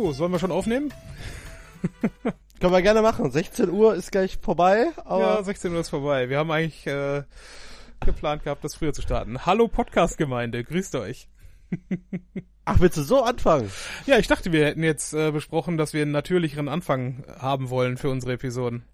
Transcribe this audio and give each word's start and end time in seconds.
Du, 0.00 0.14
sollen 0.14 0.32
wir 0.32 0.38
schon 0.38 0.50
aufnehmen? 0.50 0.94
Können 2.58 2.72
wir 2.72 2.80
gerne 2.80 3.02
machen. 3.02 3.30
16 3.30 3.68
Uhr 3.68 3.94
ist 3.94 4.10
gleich 4.10 4.38
vorbei, 4.40 4.86
aber 5.04 5.20
ja, 5.20 5.42
16 5.42 5.74
Uhr 5.74 5.80
ist 5.80 5.90
vorbei. 5.90 6.30
Wir 6.30 6.38
haben 6.38 6.50
eigentlich 6.50 6.86
äh, 6.86 7.24
geplant 8.06 8.44
gehabt, 8.44 8.64
das 8.64 8.74
früher 8.74 8.94
zu 8.94 9.02
starten. 9.02 9.44
Hallo 9.44 9.68
Podcast-Gemeinde, 9.68 10.64
grüßt 10.64 10.94
euch. 10.94 11.28
ach, 12.64 12.80
willst 12.80 12.96
du 12.96 13.02
so 13.02 13.22
anfangen? 13.22 13.70
Ja, 14.06 14.16
ich 14.16 14.26
dachte, 14.26 14.52
wir 14.52 14.64
hätten 14.64 14.82
jetzt 14.82 15.12
äh, 15.12 15.32
besprochen, 15.32 15.76
dass 15.76 15.92
wir 15.92 16.00
einen 16.00 16.12
natürlicheren 16.12 16.70
Anfang 16.70 17.22
haben 17.38 17.68
wollen 17.68 17.98
für 17.98 18.08
unsere 18.08 18.32
Episoden. 18.32 18.84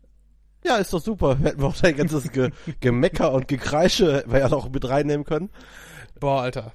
Ja, 0.65 0.79
ist 0.79 0.93
doch 0.93 1.01
super. 1.01 1.39
Hätten 1.39 1.61
wir 1.61 1.69
auch 1.69 1.77
dein 1.77 1.95
ganzes 1.95 2.33
Ge 2.33 2.51
Gemecker 2.81 3.31
und 3.31 3.47
Gekreische 3.47 4.25
wir 4.27 4.41
ja 4.41 4.49
noch 4.49 4.69
mit 4.71 4.89
reinnehmen 4.89 5.25
können. 5.25 5.51
Boah, 6.19 6.43
Alter. 6.43 6.73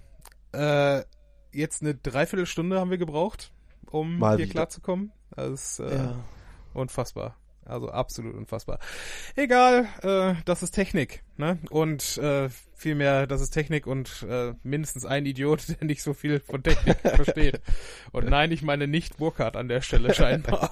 Äh, 0.53 1.03
jetzt 1.52 1.81
eine 1.81 1.95
Dreiviertelstunde 1.95 2.80
haben 2.80 2.91
wir 2.91 2.98
gebraucht, 2.98 3.52
um 3.91 4.18
Mal 4.20 4.38
hier 4.38 4.45
wieder. 4.45 4.54
klarzukommen. 4.54 5.12
Das 5.36 5.50
ist 5.50 5.80
äh, 5.80 5.95
Ja. 5.95 6.16
unfassbar. 6.73 7.36
Also 7.63 7.90
absolut 7.90 8.36
unfassbar. 8.36 8.80
Egal, 9.36 9.86
äh, 10.02 10.34
das 10.45 10.64
ist 10.64 10.72
Technik, 10.72 11.23
ne? 11.38 11.59
Und 11.70 12.17
äh, 12.17 12.50
vielmehr, 12.73 13.27
das 13.27 13.40
ist 13.40 13.52
Technik 13.52 13.86
und 13.86 14.26
äh, 14.27 14.54
mindestens 14.64 15.05
ein 15.05 15.26
Idiot, 15.27 15.67
der 15.80 15.86
nicht 15.88 16.02
so 16.02 16.14
viel 16.16 16.40
von 16.40 16.64
Technik 16.64 16.98
versteht. 17.04 17.62
Und 18.12 18.28
nein, 18.30 18.52
ich 18.52 18.64
meine 18.64 18.88
nicht 18.88 19.17
Burkhardt 19.17 19.56
an 19.56 19.67
der 19.67 19.81
Stelle 19.81 20.14
scheinbar. 20.16 20.72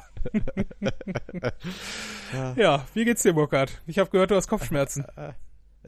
Ja. 2.33 2.53
ja, 2.57 2.85
wie 2.93 3.05
geht's 3.05 3.21
dir, 3.23 3.33
Burkhardt? 3.33 3.81
Ich 3.87 3.99
habe 3.99 4.09
gehört, 4.09 4.31
du 4.31 4.35
hast 4.35 4.47
Kopfschmerzen. 4.47 5.05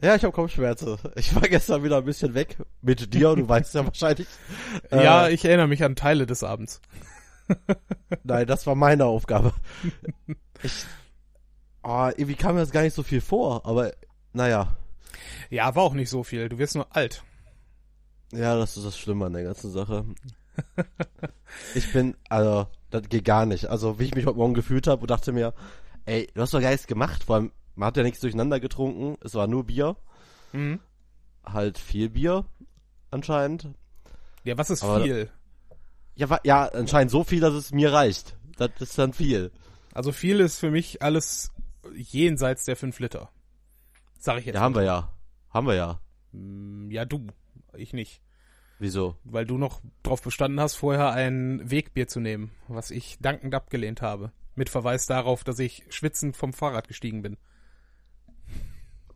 Ja, 0.00 0.14
ich 0.14 0.22
habe 0.24 0.32
Kopfschmerzen. 0.32 0.98
Ich 1.16 1.34
war 1.34 1.42
gestern 1.42 1.82
wieder 1.84 1.98
ein 1.98 2.04
bisschen 2.04 2.34
weg 2.34 2.56
mit 2.80 3.12
dir, 3.12 3.34
du 3.34 3.48
weißt 3.48 3.74
ja 3.74 3.84
wahrscheinlich. 3.84 4.26
ja, 4.90 5.26
Äh, 5.26 5.32
ich 5.34 5.44
erinnere 5.44 5.68
mich 5.68 5.84
an 5.84 5.96
Teile 5.96 6.26
des 6.26 6.42
Abends. 6.42 6.80
Nein, 8.24 8.46
das 8.46 8.66
war 8.66 8.74
meine 8.74 9.04
Aufgabe. 9.06 9.52
Ich, 10.62 10.84
oh, 11.82 12.08
irgendwie 12.16 12.34
kam 12.36 12.54
mir 12.54 12.60
das 12.60 12.70
gar 12.70 12.82
nicht 12.82 12.94
so 12.94 13.02
viel 13.02 13.20
vor, 13.20 13.66
aber 13.66 13.92
naja. 14.32 14.76
Ja, 15.50 15.74
war 15.74 15.82
auch 15.82 15.94
nicht 15.94 16.08
so 16.10 16.22
viel. 16.22 16.48
Du 16.48 16.58
wirst 16.58 16.74
nur 16.74 16.94
alt. 16.94 17.22
Ja, 18.32 18.56
das 18.56 18.76
ist 18.76 18.86
das 18.86 18.98
Schlimme 18.98 19.26
an 19.26 19.32
der 19.34 19.42
ganzen 19.44 19.70
Sache. 19.70 20.04
Ich 21.74 21.92
bin, 21.92 22.16
also, 22.30 22.66
das 22.90 23.08
geht 23.08 23.24
gar 23.24 23.44
nicht. 23.46 23.66
Also, 23.66 23.98
wie 23.98 24.04
ich 24.04 24.14
mich 24.14 24.24
heute 24.26 24.38
Morgen 24.38 24.54
gefühlt 24.54 24.86
habe 24.86 25.02
und 25.02 25.10
dachte 25.10 25.32
mir, 25.32 25.52
ey, 26.06 26.28
du 26.34 26.40
hast 26.40 26.54
doch 26.54 26.60
gar 26.60 26.70
nichts 26.70 26.86
gemacht. 26.86 27.24
Vor 27.24 27.36
allem, 27.36 27.52
man 27.74 27.88
hat 27.88 27.96
ja 27.96 28.02
nichts 28.02 28.20
durcheinander 28.20 28.58
getrunken. 28.60 29.16
Es 29.22 29.34
war 29.34 29.46
nur 29.46 29.64
Bier. 29.64 29.96
Mhm. 30.52 30.80
Halt 31.44 31.78
viel 31.78 32.08
Bier, 32.10 32.44
anscheinend. 33.10 33.68
Ja, 34.44 34.56
was 34.56 34.70
ist 34.70 34.82
Aber- 34.82 35.02
viel? 35.02 35.30
Ja, 36.14 36.38
ja, 36.44 36.66
anscheinend 36.66 37.10
so 37.10 37.24
viel, 37.24 37.40
dass 37.40 37.54
es 37.54 37.72
mir 37.72 37.92
reicht. 37.92 38.36
Das 38.56 38.70
ist 38.80 38.98
dann 38.98 39.12
viel. 39.12 39.50
Also 39.94 40.12
viel 40.12 40.40
ist 40.40 40.58
für 40.58 40.70
mich 40.70 41.02
alles 41.02 41.52
jenseits 41.94 42.64
der 42.64 42.76
5 42.76 42.98
Liter. 42.98 43.30
Sag 44.18 44.38
ich 44.38 44.46
jetzt. 44.46 44.54
Ja, 44.54 44.60
haben 44.60 44.74
wir 44.74 44.82
ja. 44.84 45.12
Haben 45.50 45.66
wir 45.66 45.74
ja. 45.74 46.00
Mm, 46.32 46.90
Ja, 46.90 47.04
du. 47.04 47.26
Ich 47.74 47.92
nicht. 47.92 48.20
Wieso? 48.78 49.16
Weil 49.24 49.46
du 49.46 49.58
noch 49.58 49.80
drauf 50.02 50.22
bestanden 50.22 50.60
hast, 50.60 50.74
vorher 50.74 51.12
ein 51.12 51.70
Wegbier 51.70 52.08
zu 52.08 52.20
nehmen, 52.20 52.50
was 52.68 52.90
ich 52.90 53.16
dankend 53.20 53.54
abgelehnt 53.54 54.02
habe. 54.02 54.32
Mit 54.54 54.68
Verweis 54.68 55.06
darauf, 55.06 55.44
dass 55.44 55.58
ich 55.58 55.84
schwitzend 55.88 56.36
vom 56.36 56.52
Fahrrad 56.52 56.88
gestiegen 56.88 57.22
bin. 57.22 57.36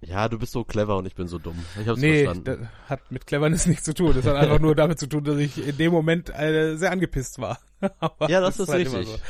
Ja, 0.07 0.29
du 0.29 0.39
bist 0.39 0.53
so 0.53 0.63
clever 0.63 0.97
und 0.97 1.07
ich 1.07 1.17
bin 1.17 1.27
so 1.27 1.39
dumm. 1.39 1.59
Ich 1.81 1.89
hab's 1.89 2.01
nee, 2.01 2.25
verstanden. 2.25 2.69
das 2.85 2.91
hat 2.91 3.11
mit 3.11 3.27
Cleverness 3.27 3.67
nichts 3.67 3.85
zu 3.85 3.93
tun. 3.93 4.13
Das 4.15 4.25
hat 4.25 4.37
einfach 4.37 4.61
nur 4.61 4.77
damit 4.77 5.01
zu 5.01 5.09
tun, 5.09 5.25
dass 5.25 5.37
ich 5.39 5.67
in 5.67 5.77
dem 5.77 5.91
Moment 5.91 6.31
äh, 6.31 6.77
sehr 6.77 6.93
angepisst 6.93 7.41
war. 7.41 7.59
Ja, 8.29 8.41
das 8.41 8.59
ist 8.59 8.69
halt 8.69 8.87
immer 8.87 9.01
richtig. 9.01 9.21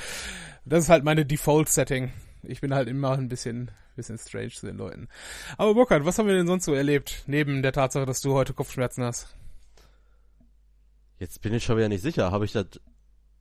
Das 0.64 0.84
ist 0.84 0.90
halt 0.90 1.02
meine 1.02 1.24
Default-Setting. 1.26 2.12
Ich 2.42 2.60
bin 2.60 2.74
halt 2.74 2.88
immer 2.88 3.12
ein 3.12 3.28
bisschen, 3.28 3.70
bisschen 3.96 4.18
strange 4.18 4.50
zu 4.50 4.66
den 4.66 4.76
Leuten. 4.76 5.08
Aber 5.56 5.74
Burkhard, 5.74 6.04
was 6.04 6.18
haben 6.18 6.28
wir 6.28 6.34
denn 6.34 6.46
sonst 6.46 6.64
so 6.64 6.74
erlebt? 6.74 7.24
Neben 7.26 7.62
der 7.62 7.72
Tatsache, 7.72 8.06
dass 8.06 8.20
du 8.20 8.34
heute 8.34 8.52
Kopfschmerzen 8.52 9.02
hast. 9.02 9.34
Jetzt 11.18 11.40
bin 11.40 11.54
ich 11.54 11.64
schon 11.64 11.76
wieder 11.76 11.88
nicht 11.88 12.02
sicher. 12.02 12.30
Habe 12.30 12.44
ich 12.44 12.52
das, 12.52 12.66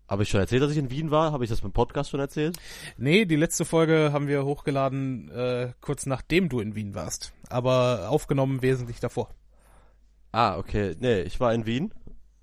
habe 0.07 0.23
ich 0.23 0.29
schon 0.29 0.39
erzählt, 0.39 0.61
dass 0.61 0.71
ich 0.71 0.77
in 0.77 0.91
Wien 0.91 1.11
war? 1.11 1.31
Habe 1.31 1.43
ich 1.43 1.49
das 1.49 1.61
beim 1.61 1.71
Podcast 1.71 2.09
schon 2.11 2.19
erzählt? 2.19 2.57
Nee, 2.97 3.25
die 3.25 3.35
letzte 3.35 3.66
Folge 3.66 4.11
haben 4.13 4.27
wir 4.27 4.45
hochgeladen, 4.45 5.29
äh, 5.31 5.73
kurz 5.81 6.05
nachdem 6.05 6.49
du 6.49 6.59
in 6.59 6.75
Wien 6.75 6.93
warst. 6.95 7.33
Aber 7.49 8.09
aufgenommen 8.09 8.61
wesentlich 8.61 8.99
davor. 8.99 9.29
Ah, 10.31 10.57
okay. 10.57 10.95
Nee, 10.99 11.21
ich 11.21 11.39
war 11.39 11.53
in 11.53 11.65
Wien. 11.65 11.94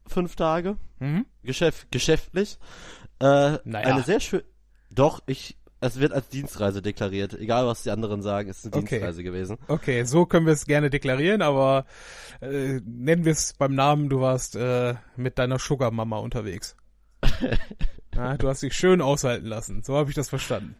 Fünf 0.06 0.34
Tage. 0.36 0.76
Mhm. 0.98 1.26
Geschäft, 1.42 1.88
geschäftlich. 1.90 2.58
Äh, 3.20 3.58
Naja. 3.64 3.86
Eine 3.94 4.02
sehr 4.02 4.18
schön. 4.20 4.42
Doch, 4.90 5.20
ich, 5.26 5.56
es 5.80 6.00
wird 6.00 6.12
als 6.12 6.28
Dienstreise 6.28 6.82
deklariert. 6.82 7.34
Egal, 7.34 7.66
was 7.66 7.82
die 7.82 7.90
anderen 7.90 8.22
sagen, 8.22 8.48
es 8.48 8.58
ist 8.64 8.72
eine 8.72 8.82
Okay. 8.82 8.96
Dienstreise 8.96 9.22
gewesen. 9.22 9.58
Okay, 9.68 10.04
so 10.04 10.26
können 10.26 10.46
wir 10.46 10.52
es 10.52 10.66
gerne 10.66 10.90
deklarieren, 10.90 11.42
aber 11.42 11.86
äh, 12.40 12.80
nennen 12.84 13.24
wir 13.24 13.32
es 13.32 13.52
beim 13.54 13.74
Namen, 13.74 14.08
du 14.08 14.20
warst 14.20 14.56
äh, 14.56 14.94
mit 15.16 15.38
deiner 15.38 15.58
Sugar-Mama 15.58 16.18
unterwegs. 16.18 16.76
Ja, 18.14 18.36
du 18.38 18.48
hast 18.48 18.62
dich 18.62 18.74
schön 18.74 19.00
aushalten 19.00 19.46
lassen, 19.46 19.82
so 19.82 19.96
habe 19.96 20.10
ich 20.10 20.16
das 20.16 20.28
verstanden. 20.28 20.76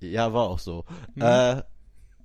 Ja, 0.00 0.32
war 0.32 0.48
auch 0.48 0.58
so. 0.58 0.84
Mhm. 1.14 1.22
Äh, 1.22 1.62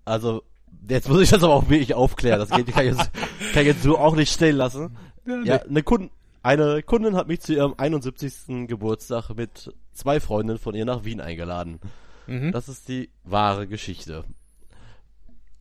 also, 0.05 0.43
jetzt 0.87 1.09
muss 1.09 1.21
ich 1.21 1.29
das 1.29 1.43
aber 1.43 1.53
auch 1.53 1.69
wirklich 1.69 1.93
aufklären. 1.93 2.39
Das 2.39 2.49
geht, 2.49 2.67
kann 2.67 2.87
ich 2.87 2.97
jetzt, 2.97 3.11
kann 3.53 3.61
ich 3.61 3.67
jetzt 3.67 3.83
so 3.83 3.97
auch 3.97 4.15
nicht 4.15 4.31
stehen 4.31 4.55
lassen. 4.55 4.97
Ja, 5.43 5.61
eine 5.61 5.83
Kundin, 5.83 6.09
eine 6.41 6.81
Kundin 6.81 7.15
hat 7.15 7.27
mich 7.27 7.41
zu 7.41 7.53
ihrem 7.53 7.75
71. 7.77 8.67
Geburtstag 8.67 9.29
mit 9.35 9.73
zwei 9.93 10.19
Freundinnen 10.19 10.59
von 10.59 10.73
ihr 10.75 10.85
nach 10.85 11.03
Wien 11.03 11.19
eingeladen. 11.19 11.79
Mhm. 12.27 12.51
Das 12.51 12.69
ist 12.69 12.87
die 12.87 13.09
wahre 13.23 13.67
Geschichte. 13.67 14.23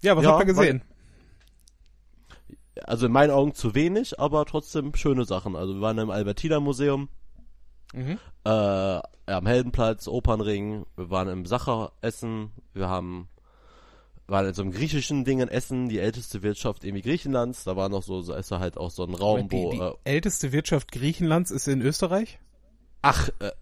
Ja, 0.03 0.17
was 0.17 0.25
Ja, 0.25 0.33
habt 0.33 0.43
ihr 0.43 0.55
gesehen? 0.55 0.83
Also 2.85 3.07
in 3.07 3.13
meinen 3.13 3.31
Augen 3.31 3.55
zu 3.55 3.75
wenig, 3.75 4.21
aber 4.21 4.45
trotzdem 4.45 4.95
schöne 4.95 5.25
Sachen. 5.25 5.57
Also 5.57 5.75
wir 5.75 5.81
waren 5.81 5.99
im 5.99 6.11
Albertina 6.11 6.61
Museum, 6.61 7.09
Mhm. 7.93 8.19
äh, 8.45 8.51
ja, 8.51 9.03
am 9.27 9.47
Heldenplatz, 9.47 10.09
Opernring, 10.09 10.87
wir 10.97 11.11
waren 11.11 11.29
im 11.29 11.47
Sacher 11.47 11.93
essen, 12.01 12.51
wir 12.75 12.89
haben 12.89 13.29
waren 14.29 14.47
in 14.47 14.55
so 14.55 14.63
einem 14.63 14.73
griechischen 14.73 15.25
Dingen 15.25 15.49
essen, 15.49 15.89
die 15.89 16.01
älteste 16.01 16.43
Wirtschaft 16.43 16.85
irgendwie 16.85 17.03
Griechenlands, 17.03 17.63
da 17.63 17.77
war 17.77 17.89
noch 17.89 18.03
so, 18.03 18.23
so 18.23 18.35
ist 18.35 18.51
da 18.51 18.59
halt 18.59 18.77
auch 18.77 18.91
so 18.91 19.05
ein 19.05 19.15
Raum, 19.15 19.49
die, 19.49 19.57
wo, 19.57 19.71
die 19.71 19.79
äh, 19.79 19.93
älteste 20.05 20.51
Wirtschaft 20.51 20.91
Griechenlands 20.91 21.53
ist 21.53 21.69
in 21.69 21.81
Österreich? 21.81 22.41
ach, 23.07 23.29
äh, 23.39 23.53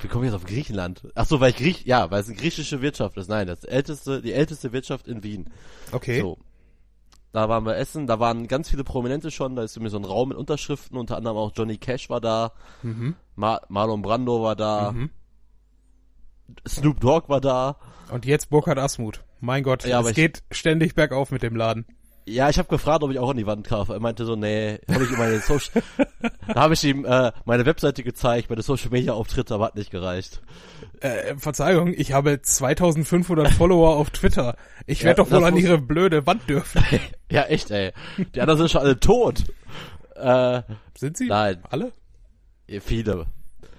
wie 0.00 0.08
komme 0.08 0.26
ich 0.26 0.32
jetzt 0.32 0.40
auf 0.40 0.46
Griechenland? 0.46 1.02
Ach 1.14 1.26
so, 1.26 1.40
weil 1.40 1.50
ich 1.50 1.56
Griech, 1.56 1.84
ja, 1.84 2.10
weil 2.10 2.20
es 2.20 2.28
eine 2.28 2.36
griechische 2.36 2.82
Wirtschaft 2.82 3.16
ist. 3.16 3.28
Nein, 3.28 3.46
das 3.46 3.64
älteste, 3.64 4.22
die 4.22 4.32
älteste 4.32 4.72
Wirtschaft 4.72 5.08
in 5.08 5.22
Wien. 5.22 5.50
Okay. 5.92 6.20
So. 6.20 6.38
Da 7.32 7.48
waren 7.48 7.64
wir 7.66 7.76
essen, 7.76 8.06
da 8.06 8.18
waren 8.20 8.48
ganz 8.48 8.70
viele 8.70 8.84
Prominente 8.84 9.30
schon, 9.30 9.54
da 9.54 9.62
ist 9.62 9.76
irgendwie 9.76 9.90
so 9.90 9.98
ein 9.98 10.04
Raum 10.04 10.30
mit 10.30 10.38
Unterschriften, 10.38 10.96
unter 10.96 11.16
anderem 11.16 11.36
auch 11.36 11.52
Johnny 11.54 11.76
Cash 11.76 12.08
war 12.08 12.20
da, 12.20 12.52
Mhm. 12.82 13.16
Ma 13.36 13.60
Marlon 13.68 14.02
Brando 14.02 14.42
war 14.42 14.56
da, 14.56 14.92
Mhm. 14.92 15.10
Snoop 16.66 17.00
Dogg 17.00 17.28
war 17.28 17.40
da. 17.40 17.76
Und 18.10 18.24
jetzt 18.24 18.48
Burkhard 18.48 18.78
Asmuth. 18.78 19.22
Mein 19.40 19.62
Gott, 19.62 19.84
Ja, 19.84 20.00
es 20.00 20.14
geht 20.14 20.42
ständig 20.50 20.94
bergauf 20.94 21.30
mit 21.30 21.42
dem 21.42 21.54
Laden. 21.54 21.84
Ja, 22.28 22.48
ich 22.50 22.58
habe 22.58 22.68
gefragt, 22.68 23.02
ob 23.02 23.10
ich 23.10 23.18
auch 23.18 23.30
an 23.30 23.36
die 23.36 23.46
Wand 23.46 23.66
kaufe. 23.66 23.94
Er 23.94 24.00
meinte 24.00 24.24
so, 24.26 24.36
nee, 24.36 24.78
habe 24.90 25.04
ich 25.04 25.10
meine 25.16 25.38
Social, 25.40 25.82
da 26.46 26.60
habe 26.60 26.74
ich 26.74 26.84
ihm 26.84 27.04
äh, 27.04 27.32
meine 27.46 27.64
Webseite 27.64 28.02
gezeigt, 28.02 28.50
meine 28.50 28.62
Social 28.62 28.90
Media 28.90 29.14
Auftritte, 29.14 29.54
aber 29.54 29.66
hat 29.66 29.76
nicht 29.76 29.90
gereicht. 29.90 30.42
Äh, 31.00 31.36
Verzeihung, 31.36 31.94
ich 31.96 32.12
habe 32.12 32.42
2500 32.42 33.48
Follower 33.52 33.96
auf 33.96 34.10
Twitter. 34.10 34.56
Ich 34.86 35.04
werde 35.04 35.22
Ja, 35.22 35.24
doch 35.26 35.32
wohl 35.34 35.44
an 35.44 35.56
ihre 35.56 35.78
blöde 35.78 36.26
Wand 36.26 36.48
dürfen. 36.48 36.82
Ja, 37.30 37.42
echt, 37.42 37.70
ey. 37.70 37.92
Die 38.34 38.40
anderen 38.40 38.56
sind 38.58 38.70
schon 38.70 38.80
alle 38.80 38.98
tot. 38.98 39.44
Äh, 40.14 40.62
Sind 40.96 41.18
sie? 41.18 41.26
nein, 41.26 41.62
Alle? 41.68 41.92
viele. 42.80 43.26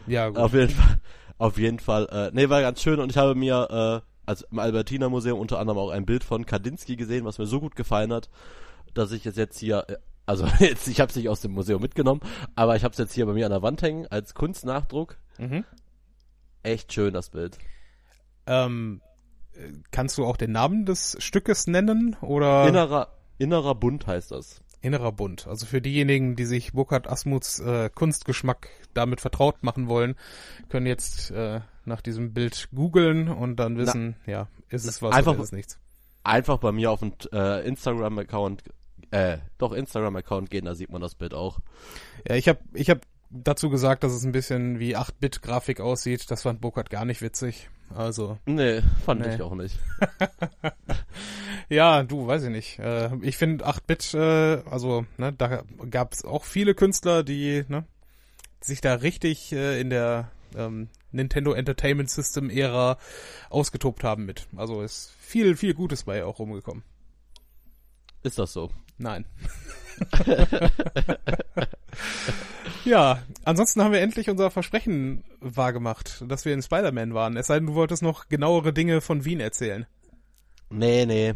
Ja, 0.05 0.29
gut. 0.29 0.37
Auf 0.37 0.53
jeden 0.53 0.69
Fall, 0.69 0.99
auf 1.39 1.57
jeden 1.57 1.79
Fall. 1.79 2.07
Äh, 2.11 2.29
nee, 2.33 2.47
war 2.49 2.61
ganz 2.61 2.81
schön 2.81 2.99
und 2.99 3.09
ich 3.11 3.17
habe 3.17 3.33
mir 3.33 4.03
äh, 4.03 4.08
also 4.29 4.45
im 4.51 4.59
Albertina 4.59 5.09
Museum 5.09 5.39
unter 5.39 5.57
anderem 5.57 5.79
auch 5.79 5.89
ein 5.89 6.05
Bild 6.05 6.23
von 6.23 6.45
Kandinsky 6.45 6.95
gesehen, 6.95 7.25
was 7.25 7.39
mir 7.39 7.47
so 7.47 7.59
gut 7.59 7.75
gefallen 7.75 8.13
hat, 8.13 8.29
dass 8.93 9.11
ich 9.11 9.25
es 9.25 9.35
jetzt 9.35 9.57
hier, 9.57 9.85
äh, 9.87 9.97
also 10.27 10.45
jetzt, 10.59 10.87
ich 10.87 10.99
habe 10.99 11.09
es 11.09 11.15
nicht 11.15 11.29
aus 11.29 11.41
dem 11.41 11.51
Museum 11.51 11.81
mitgenommen, 11.81 12.21
aber 12.55 12.75
ich 12.75 12.83
habe 12.83 12.91
es 12.91 12.99
jetzt 12.99 13.13
hier 13.13 13.25
bei 13.25 13.33
mir 13.33 13.47
an 13.47 13.51
der 13.51 13.63
Wand 13.63 13.81
hängen 13.81 14.05
als 14.07 14.35
Kunstnachdruck. 14.35 15.17
Mhm. 15.39 15.65
Echt 16.61 16.93
schön 16.93 17.11
das 17.11 17.31
Bild. 17.31 17.57
Ähm, 18.45 19.01
äh, 19.53 19.71
kannst 19.89 20.19
du 20.19 20.25
auch 20.25 20.37
den 20.37 20.51
Namen 20.51 20.85
des 20.85 21.17
Stückes 21.19 21.65
nennen 21.65 22.15
oder 22.21 22.67
Innerer, 22.67 23.07
innerer 23.39 23.73
Bund 23.73 24.05
heißt 24.05 24.29
das. 24.29 24.61
innerer 24.81 25.11
Bund? 25.11 25.47
Also 25.47 25.65
für 25.65 25.81
diejenigen, 25.81 26.35
die 26.35 26.45
sich 26.45 26.73
Burkhard 26.73 27.09
Asmuths 27.09 27.59
äh, 27.61 27.89
Kunstgeschmack 27.89 28.69
damit 28.93 29.21
vertraut 29.21 29.63
machen 29.63 29.87
wollen, 29.87 30.15
können 30.69 30.85
jetzt 30.85 31.31
äh, 31.31 31.61
nach 31.89 32.01
diesem 32.01 32.33
Bild 32.33 32.69
googeln 32.73 33.27
und 33.27 33.57
dann 33.57 33.77
wissen, 33.77 34.15
ja, 34.25 34.47
ist 34.69 34.85
es 34.85 35.01
was 35.01 35.13
einfach- 35.13 35.33
oder 35.33 35.41
ist 35.41 35.47
es 35.47 35.51
nichts. 35.51 35.79
Einfach 36.23 36.57
bei 36.59 36.71
mir 36.71 36.91
auf 36.91 36.99
den 37.01 37.13
äh, 37.33 37.67
Instagram-Account, 37.67 38.63
äh, 39.11 39.39
doch 39.57 39.73
Instagram-Account 39.73 40.49
gehen, 40.49 40.65
da 40.65 40.75
sieht 40.75 40.91
man 40.91 41.01
das 41.01 41.15
Bild 41.15 41.33
auch. 41.33 41.59
Ja, 42.27 42.35
ich 42.35 42.47
habe 42.47 42.59
ich 42.73 42.89
hab 42.89 43.01
dazu 43.31 43.69
gesagt, 43.69 44.03
dass 44.03 44.11
es 44.13 44.23
ein 44.23 44.31
bisschen 44.31 44.79
wie 44.79 44.95
8-Bit-Grafik 44.97 45.81
aussieht. 45.81 46.29
Das 46.31 46.41
fand 46.43 46.61
Burkhardt 46.61 46.89
gar 46.89 47.05
nicht 47.05 47.21
witzig. 47.21 47.69
Also. 47.95 48.37
Nee, 48.45 48.81
fand 49.05 49.21
Nee. 49.21 49.35
ich 49.35 49.41
auch 49.41 49.55
nicht. 49.55 49.77
Ja, 51.69 52.01
du, 52.03 52.25
weiß 52.25 52.43
ich 52.45 52.49
nicht. 52.49 52.79
Äh, 52.79 53.15
ich 53.21 53.37
finde 53.37 53.65
8-Bit, 53.67 54.13
äh, 54.15 54.61
also, 54.69 55.05
ne, 55.17 55.31
da 55.33 55.63
gab 55.91 56.13
es 56.13 56.25
auch 56.25 56.43
viele 56.43 56.73
Künstler, 56.73 57.23
die, 57.23 57.63
ne, 57.67 57.85
sich 58.59 58.81
da 58.81 58.95
richtig 58.95 59.51
äh, 59.53 59.79
in 59.79 59.91
der 59.91 60.31
ähm, 60.55 60.89
Nintendo 61.11 61.53
Entertainment 61.53 62.09
System 62.09 62.49
Ära 62.49 62.97
ausgetobt 63.49 64.03
haben 64.03 64.25
mit. 64.25 64.47
Also 64.55 64.81
ist 64.81 65.13
viel, 65.19 65.55
viel 65.55 65.73
Gutes 65.73 66.03
bei 66.03 66.23
auch 66.23 66.39
rumgekommen. 66.39 66.83
Ist 68.23 68.39
das 68.39 68.53
so? 68.53 68.71
Nein. 68.97 69.25
ja, 72.85 73.19
ansonsten 73.43 73.83
haben 73.83 73.91
wir 73.91 74.01
endlich 74.01 74.29
unser 74.29 74.51
Versprechen 74.51 75.23
wahrgemacht, 75.39 76.23
dass 76.27 76.45
wir 76.45 76.53
in 76.53 76.61
Spider-Man 76.61 77.13
waren. 77.13 77.37
Es 77.37 77.47
sei 77.47 77.55
denn, 77.55 77.67
du 77.67 77.75
wolltest 77.75 78.03
noch 78.03 78.29
genauere 78.29 78.73
Dinge 78.73 79.01
von 79.01 79.25
Wien 79.25 79.39
erzählen. 79.39 79.85
Nee, 80.69 81.05
nee. 81.05 81.33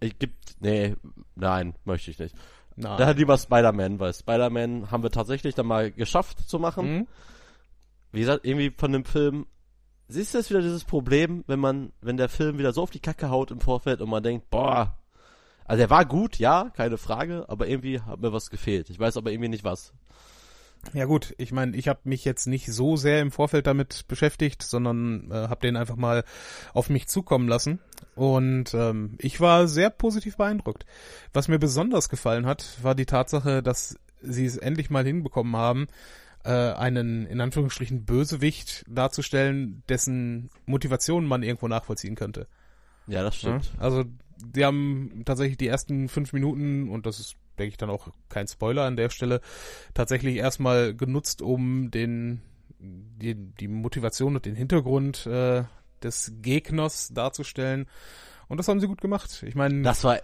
Ich 0.00 0.18
gibt, 0.18 0.56
nee, 0.60 0.94
nein, 1.34 1.74
möchte 1.84 2.10
ich 2.10 2.18
nicht. 2.18 2.34
Nein. 2.76 2.98
Daher 2.98 3.14
lieber 3.14 3.36
Spider-Man, 3.36 3.98
weil 3.98 4.14
Spider-Man 4.14 4.90
haben 4.90 5.02
wir 5.02 5.10
tatsächlich 5.10 5.54
dann 5.54 5.66
mal 5.66 5.90
geschafft 5.90 6.48
zu 6.48 6.58
machen. 6.58 6.86
Hm? 6.86 7.06
Wie 8.12 8.20
gesagt, 8.20 8.44
irgendwie 8.44 8.72
von 8.76 8.92
dem 8.92 9.04
Film, 9.04 9.46
siehst 10.08 10.34
du 10.34 10.38
jetzt 10.38 10.50
wieder 10.50 10.62
dieses 10.62 10.84
Problem, 10.84 11.44
wenn 11.46 11.60
man, 11.60 11.92
wenn 12.00 12.16
der 12.16 12.28
Film 12.28 12.58
wieder 12.58 12.72
so 12.72 12.82
auf 12.82 12.90
die 12.90 13.00
Kacke 13.00 13.30
haut 13.30 13.50
im 13.50 13.60
Vorfeld 13.60 14.00
und 14.00 14.08
man 14.08 14.22
denkt, 14.22 14.50
boah, 14.50 14.98
also 15.64 15.82
er 15.82 15.90
war 15.90 16.06
gut, 16.06 16.38
ja, 16.38 16.70
keine 16.74 16.96
Frage, 16.96 17.44
aber 17.48 17.68
irgendwie 17.68 18.00
hat 18.00 18.20
mir 18.20 18.32
was 18.32 18.48
gefehlt. 18.48 18.88
Ich 18.88 18.98
weiß 18.98 19.18
aber 19.18 19.30
irgendwie 19.30 19.50
nicht 19.50 19.64
was. 19.64 19.92
Ja 20.94 21.04
gut, 21.04 21.34
ich 21.38 21.52
meine, 21.52 21.76
ich 21.76 21.88
habe 21.88 22.00
mich 22.04 22.24
jetzt 22.24 22.46
nicht 22.46 22.72
so 22.72 22.96
sehr 22.96 23.20
im 23.20 23.30
Vorfeld 23.30 23.66
damit 23.66 24.06
beschäftigt, 24.08 24.62
sondern 24.62 25.30
äh, 25.30 25.34
habe 25.34 25.60
den 25.60 25.76
einfach 25.76 25.96
mal 25.96 26.24
auf 26.72 26.88
mich 26.88 27.08
zukommen 27.08 27.48
lassen. 27.48 27.80
Und 28.14 28.72
ähm, 28.74 29.16
ich 29.18 29.40
war 29.40 29.68
sehr 29.68 29.90
positiv 29.90 30.36
beeindruckt. 30.36 30.86
Was 31.32 31.48
mir 31.48 31.58
besonders 31.58 32.08
gefallen 32.08 32.46
hat, 32.46 32.78
war 32.82 32.94
die 32.94 33.06
Tatsache, 33.06 33.62
dass 33.62 33.98
sie 34.22 34.46
es 34.46 34.56
endlich 34.56 34.88
mal 34.88 35.04
hinbekommen 35.04 35.56
haben, 35.56 35.88
äh, 36.44 36.50
einen 36.50 37.26
in 37.26 37.40
Anführungsstrichen 37.40 38.04
Bösewicht 38.04 38.84
darzustellen, 38.88 39.82
dessen 39.88 40.50
Motivation 40.66 41.26
man 41.26 41.42
irgendwo 41.42 41.68
nachvollziehen 41.68 42.14
könnte. 42.14 42.46
Ja, 43.06 43.22
das 43.22 43.40
Ja? 43.42 43.60
stimmt. 43.60 43.72
Also 43.80 44.04
die 44.44 44.64
haben 44.64 45.22
tatsächlich 45.24 45.56
die 45.58 45.66
ersten 45.66 46.08
fünf 46.08 46.32
Minuten, 46.32 46.88
und 46.88 47.06
das 47.06 47.18
ist, 47.18 47.36
denke 47.58 47.70
ich, 47.70 47.76
dann 47.76 47.90
auch 47.90 48.08
kein 48.28 48.46
Spoiler 48.46 48.84
an 48.84 48.96
der 48.96 49.10
Stelle, 49.10 49.40
tatsächlich 49.94 50.36
erstmal 50.36 50.94
genutzt, 50.94 51.42
um 51.42 51.90
den 51.90 52.40
die, 52.80 53.34
die 53.34 53.66
Motivation 53.68 54.36
und 54.36 54.44
den 54.46 54.54
Hintergrund 54.54 55.26
äh, 55.26 55.64
des 56.02 56.32
Gegners 56.40 57.08
darzustellen. 57.12 57.86
Und 58.46 58.58
das 58.58 58.68
haben 58.68 58.78
sie 58.78 58.86
gut 58.86 59.00
gemacht. 59.00 59.42
Ich 59.46 59.56
meine, 59.56 59.82
Das 59.82 60.04
war, 60.04 60.20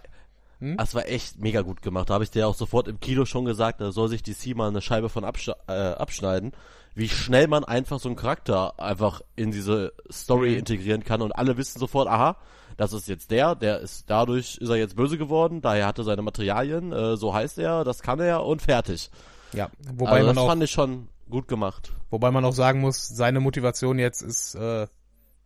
Hm? 0.59 0.77
das 0.77 0.95
war 0.95 1.07
echt 1.07 1.39
mega 1.39 1.61
gut 1.61 1.81
gemacht. 1.81 2.09
Da 2.09 2.13
habe 2.15 2.23
ich 2.23 2.31
dir 2.31 2.47
auch 2.47 2.55
sofort 2.55 2.87
im 2.87 2.99
Kino 2.99 3.25
schon 3.25 3.45
gesagt, 3.45 3.81
da 3.81 3.91
soll 3.91 4.07
sich 4.09 4.23
DC 4.23 4.55
mal 4.55 4.69
eine 4.69 4.81
Scheibe 4.81 5.09
von 5.09 5.23
absch 5.25 5.49
äh, 5.67 5.71
abschneiden, 5.71 6.53
wie 6.93 7.09
schnell 7.09 7.47
man 7.47 7.65
einfach 7.65 7.99
so 7.99 8.07
einen 8.07 8.15
Charakter 8.15 8.79
einfach 8.79 9.21
in 9.35 9.51
diese 9.51 9.91
Story 10.11 10.51
Mhm. 10.51 10.59
integrieren 10.59 11.03
kann 11.03 11.21
und 11.21 11.33
alle 11.33 11.57
wissen 11.57 11.77
sofort, 11.79 12.07
aha, 12.07 12.37
das 12.77 12.93
ist 12.93 13.07
jetzt 13.07 13.31
der, 13.31 13.55
der 13.55 13.79
ist 13.79 14.09
dadurch 14.09 14.57
ist 14.57 14.69
er 14.69 14.75
jetzt 14.77 14.95
böse 14.95 15.17
geworden, 15.17 15.61
daher 15.61 15.87
hatte 15.87 16.01
er 16.01 16.05
seine 16.05 16.21
Materialien, 16.21 16.91
äh, 16.93 17.17
so 17.17 17.33
heißt 17.33 17.57
er, 17.57 17.83
das 17.83 18.01
kann 18.01 18.19
er 18.19 18.45
und 18.45 18.61
fertig. 18.61 19.09
ja, 19.53 19.69
wobei 19.93 20.11
also 20.11 20.25
man 20.27 20.35
das 20.35 20.43
auch 20.43 20.47
fand 20.47 20.63
ich 20.63 20.71
schon 20.71 21.07
gut 21.29 21.47
gemacht. 21.47 21.91
Wobei 22.11 22.31
man 22.31 22.45
auch 22.45 22.53
sagen 22.53 22.79
muss, 22.81 23.07
seine 23.07 23.39
Motivation 23.39 23.97
jetzt 23.99 24.21
ist 24.21 24.55
äh, 24.55 24.87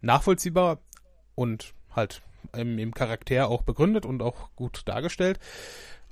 nachvollziehbar 0.01 0.79
und 1.35 1.73
halt 1.95 2.21
im, 2.55 2.79
im 2.79 2.93
Charakter 2.93 3.47
auch 3.47 3.63
begründet 3.63 4.05
und 4.05 4.21
auch 4.21 4.55
gut 4.55 4.81
dargestellt. 4.85 5.39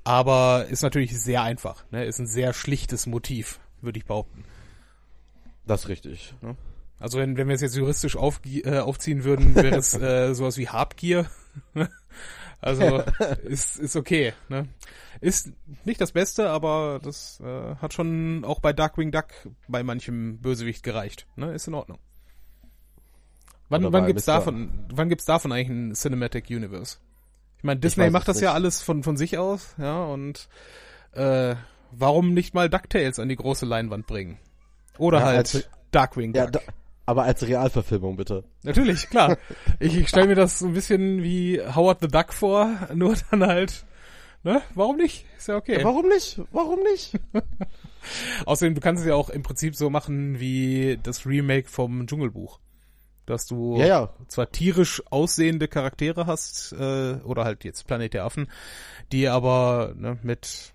Aber 0.03 0.67
ist 0.69 0.83
natürlich 0.83 1.19
sehr 1.19 1.41
einfach. 1.41 1.83
Ne? 1.91 2.05
Ist 2.05 2.19
ein 2.19 2.27
sehr 2.27 2.53
schlichtes 2.53 3.07
Motiv, 3.07 3.59
würde 3.81 3.99
ich 3.99 4.05
behaupten. 4.05 4.45
Das 5.65 5.83
ist 5.83 5.89
richtig. 5.89 6.33
Also 6.99 7.19
wenn, 7.19 7.37
wenn 7.37 7.47
wir 7.47 7.55
es 7.55 7.61
jetzt 7.61 7.75
juristisch 7.75 8.15
auf, 8.15 8.39
äh, 8.45 8.79
aufziehen 8.79 9.23
würden, 9.23 9.53
wäre 9.55 9.75
es 9.75 9.93
äh, 10.01 10.33
sowas 10.33 10.57
wie 10.57 10.69
Habgier. 10.69 11.29
also 12.61 13.03
ist, 13.43 13.77
ist 13.77 13.95
okay. 13.95 14.33
Ne? 14.49 14.67
Ist 15.19 15.51
nicht 15.83 15.99
das 15.99 16.11
Beste, 16.11 16.49
aber 16.49 16.99
das 17.03 17.39
äh, 17.41 17.75
hat 17.75 17.93
schon 17.93 18.45
auch 18.45 18.59
bei 18.59 18.73
Darkwing 18.73 19.11
Duck 19.11 19.27
bei 19.67 19.83
manchem 19.83 20.39
Bösewicht 20.39 20.83
gereicht. 20.83 21.27
Ne? 21.35 21.53
Ist 21.53 21.67
in 21.67 21.73
Ordnung. 21.73 21.99
Wann, 23.69 23.83
Oder 23.85 23.93
wann 23.93 24.05
gibt's 24.07 24.25
Mr. 24.27 24.33
davon, 24.33 24.85
wann 24.93 25.09
gibt's 25.09 25.25
davon 25.25 25.51
eigentlich 25.51 25.69
ein 25.69 25.93
Cinematic 25.93 26.49
Universe? 26.49 26.97
Ich 27.57 27.63
meine, 27.63 27.79
Disney 27.79 28.05
weiß 28.05 28.11
macht 28.13 28.27
das 28.27 28.39
ja 28.39 28.53
alles 28.53 28.81
von, 28.81 29.03
von 29.03 29.17
sich 29.17 29.37
aus, 29.37 29.75
ja, 29.77 30.03
und 30.05 30.47
äh, 31.13 31.55
warum 31.91 32.33
nicht 32.33 32.53
mal 32.53 32.69
DuckTales 32.69 33.19
an 33.19 33.29
die 33.29 33.35
große 33.35 33.65
Leinwand 33.65 34.07
bringen? 34.07 34.37
Oder 34.97 35.19
Ja, 35.19 35.25
halt 35.25 35.37
also- 35.55 35.59
Darkwing 35.91 36.33
Duck. 36.33 36.43
Ja, 36.43 36.51
da, 36.51 36.59
aber 37.05 37.23
als 37.23 37.47
Realverfilmung 37.47 38.17
bitte. 38.17 38.43
Natürlich, 38.63 39.09
klar. 39.09 39.37
Ich, 39.79 39.95
ich 39.97 40.09
stelle 40.09 40.27
mir 40.27 40.35
das 40.35 40.59
so 40.59 40.67
ein 40.67 40.73
bisschen 40.73 41.23
wie 41.23 41.61
Howard 41.61 41.99
the 42.01 42.07
Duck 42.07 42.33
vor, 42.33 42.69
nur 42.93 43.15
dann 43.31 43.45
halt, 43.45 43.85
ne? 44.43 44.61
Warum 44.75 44.97
nicht? 44.97 45.25
Ist 45.37 45.47
ja 45.47 45.55
okay. 45.55 45.79
Warum 45.83 46.07
nicht? 46.09 46.41
Warum 46.51 46.79
nicht? 46.93 47.13
Außerdem, 48.45 48.75
du 48.75 48.81
kannst 48.81 49.01
es 49.01 49.07
ja 49.07 49.15
auch 49.15 49.29
im 49.29 49.43
Prinzip 49.43 49.75
so 49.75 49.89
machen 49.89 50.39
wie 50.39 50.99
das 51.03 51.25
Remake 51.25 51.69
vom 51.69 52.05
Dschungelbuch. 52.07 52.59
Dass 53.27 53.45
du 53.45 53.77
Ja, 53.77 53.85
ja. 53.85 54.13
zwar 54.29 54.49
tierisch 54.51 55.03
aussehende 55.11 55.67
Charaktere 55.67 56.25
hast, 56.25 56.71
äh, 56.71 57.17
oder 57.23 57.43
halt 57.43 57.63
jetzt 57.65 57.85
Planet 57.85 58.15
der 58.15 58.23
Affen, 58.25 58.47
die 59.11 59.27
aber 59.27 59.93
ne, 59.95 60.17
mit, 60.23 60.73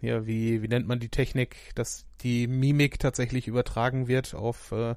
ja, 0.00 0.26
wie, 0.26 0.62
wie 0.62 0.68
nennt 0.68 0.88
man 0.88 1.00
die 1.00 1.10
Technik, 1.10 1.56
dass 1.74 2.06
die 2.22 2.46
Mimik 2.46 2.98
tatsächlich 2.98 3.48
übertragen 3.48 4.08
wird 4.08 4.34
auf 4.34 4.72
äh, 4.72 4.94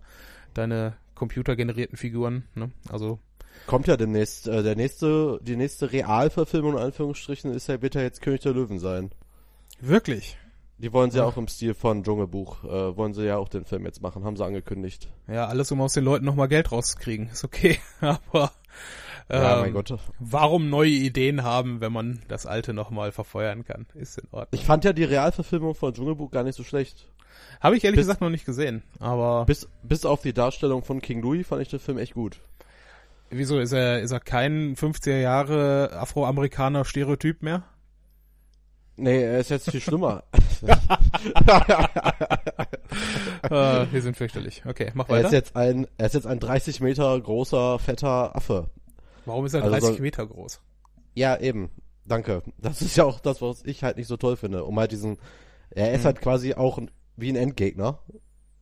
deine 0.54 0.96
computergenerierten 1.16 1.98
Figuren. 1.98 2.44
Ne? 2.56 2.72
Also 2.90 3.20
Kommt 3.68 3.88
ja 3.88 3.98
demnächst, 3.98 4.48
äh, 4.48 4.62
der 4.62 4.76
nächste, 4.76 5.40
die 5.42 5.56
nächste 5.56 5.92
Realverfilmung 5.92 6.74
in 6.74 6.80
Anführungsstrichen 6.80 7.52
ist 7.54 7.68
ja, 7.68 7.82
wird 7.82 7.96
ja 7.96 8.02
jetzt 8.02 8.22
König 8.22 8.42
der 8.42 8.54
Löwen 8.54 8.80
sein. 8.80 9.12
wirklich. 9.80 10.38
Die 10.84 10.92
wollen 10.94 11.10
sie 11.12 11.18
ja 11.20 11.24
auch 11.26 11.38
im 11.38 11.48
Stil 11.48 11.74
von 11.74 12.04
Dschungelbuch, 12.04 12.64
äh, 12.66 12.96
wollen 12.98 13.14
sie 13.14 13.24
ja 13.26 13.38
auch 13.38 13.48
den 13.50 13.64
Film 13.66 13.86
jetzt 13.86 14.02
machen, 14.02 14.24
haben 14.26 14.36
sie 14.36 14.44
angekündigt. 14.46 15.08
Ja, 15.28 15.48
alles, 15.48 15.72
um 15.72 15.80
aus 15.82 15.94
den 15.94 16.04
Leuten 16.04 16.26
nochmal 16.26 16.50
Geld 16.50 16.72
rauszukriegen. 16.72 17.30
Ist 17.30 17.44
okay. 17.46 17.80
Aber 18.02 18.52
Ja, 19.30 19.56
ähm, 19.56 19.62
mein 19.62 19.74
Gott. 19.74 19.98
warum 20.20 20.70
neue 20.70 20.90
Ideen 20.90 21.44
haben, 21.44 21.80
wenn 21.80 21.94
man 21.94 22.22
das 22.28 22.46
alte 22.46 22.74
nochmal 22.74 23.12
verfeuern 23.14 23.64
kann? 23.64 23.86
Ist 23.96 24.18
in 24.20 24.28
Ordnung. 24.32 24.60
Ich 24.60 24.66
fand 24.66 24.84
ja 24.84 24.92
die 24.94 25.06
Realverfilmung 25.06 25.74
von 25.74 25.94
Dschungelbuch 25.94 26.30
gar 26.32 26.44
nicht 26.44 26.56
so 26.56 26.64
schlecht. 26.64 27.08
Habe 27.62 27.78
ich 27.78 27.84
ehrlich 27.86 27.98
Bis- 28.00 28.08
gesagt 28.08 28.22
noch 28.22 28.30
nicht 28.30 28.46
gesehen. 28.46 28.84
Aber 29.00 29.46
Bis, 29.46 29.70
bis 29.84 30.06
auf 30.06 30.22
die 30.22 30.34
Darstellung 30.34 30.84
von 30.84 31.02
King 31.02 31.22
Louis 31.22 31.48
fand 31.48 31.62
ich 31.62 31.70
den 31.70 31.80
Film 31.80 31.98
echt 31.98 32.14
gut. 32.14 32.42
wieso 33.30 33.58
ist 33.58 33.72
er, 33.72 34.02
ist 34.02 34.12
er 34.12 34.20
kein 34.20 34.76
50er 34.76 35.18
Jahre 35.18 35.92
Afroamerikaner 35.94 36.84
Stereotyp 36.84 37.42
mehr? 37.42 37.64
Nee, 38.96 39.24
er 39.24 39.40
ist 39.40 39.50
jetzt 39.50 39.72
viel 39.72 39.82
schlimmer. 39.82 40.24
äh, 40.62 40.68
wir 43.92 44.02
sind 44.02 44.18
fürchterlich. 44.18 44.64
Okay, 44.66 44.92
mach 44.94 45.10
er 45.10 45.20
ist 45.20 45.24
weiter. 45.26 45.36
jetzt 45.36 45.56
ein, 45.56 45.88
er 45.98 46.06
ist 46.06 46.14
jetzt 46.14 46.28
ein 46.28 46.40
30 46.40 46.82
Meter 46.82 47.20
großer, 47.20 47.80
fetter 47.80 48.36
Affe. 48.36 48.70
Warum 49.26 49.46
ist 49.46 49.54
er 49.54 49.64
also 49.64 49.72
30 49.78 49.98
so- 49.98 50.02
Meter 50.02 50.28
groß? 50.28 50.62
Ja, 51.16 51.38
eben. 51.40 51.70
Danke. 52.06 52.44
Das 52.58 52.82
ist 52.82 52.98
ja 52.98 53.06
auch 53.06 53.20
das, 53.20 53.42
was 53.42 53.64
ich 53.64 53.84
halt 53.84 53.98
nicht 53.98 54.08
so 54.08 54.18
toll 54.18 54.36
finde. 54.36 54.66
Um 54.66 54.78
halt 54.80 54.92
diesen, 54.92 55.18
er 55.70 55.94
ist 55.94 56.02
Mhm. 56.02 56.06
halt 56.06 56.22
quasi 56.22 56.54
auch 56.54 56.80
wie 57.16 57.30
ein 57.30 57.36
Endgegner. 57.36 58.00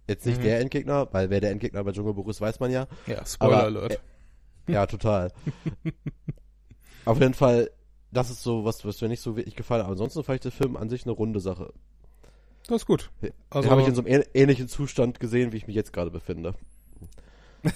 Jetzt 0.08 0.26
nicht 0.26 0.40
Mhm. 0.40 0.44
der 0.44 0.60
Endgegner, 0.60 1.08
weil 1.12 1.30
wer 1.30 1.42
der 1.42 1.52
Endgegner 1.52 1.84
bei 1.84 1.92
Dschungelbuch 1.92 2.28
ist, 2.28 2.42
weiß 2.42 2.60
man 2.60 2.72
ja. 2.72 2.88
Ja, 3.08 3.26
Spoiler 3.26 3.54
Aber, 3.58 3.64
Alert. 3.64 3.94
äh, 4.68 4.72
Ja, 4.74 4.86
total. 4.86 5.32
Auf 7.06 7.20
jeden 7.20 7.34
Fall, 7.34 7.72
das 8.12 8.30
ist 8.30 8.44
so 8.44 8.66
was, 8.66 8.84
was 8.86 9.02
mir 9.02 9.08
nicht 9.10 9.22
so 9.22 9.36
wirklich 9.36 9.56
gefallen 9.56 9.80
hat. 9.82 9.86
Aber 9.86 9.94
ansonsten 9.94 10.24
fand 10.24 10.36
ich 10.38 10.42
der 10.42 10.52
Film 10.52 10.76
an 10.78 10.90
sich 10.90 11.04
eine 11.06 11.12
runde 11.14 11.40
Sache. 11.40 11.74
Das 12.68 12.82
ist 12.84 12.86
gut. 12.86 13.10
Also, 13.50 13.70
habe 13.70 13.82
ich 13.82 13.88
in 13.88 13.96
so 13.96 14.04
einem 14.04 14.22
ähn- 14.22 14.28
ähnlichen 14.34 14.68
Zustand 14.68 15.20
gesehen, 15.20 15.52
wie 15.52 15.58
ich 15.58 15.68
mich 15.68 15.76
jetzt 15.76 15.94
gerade 15.94 16.12
befinde. 16.12 16.54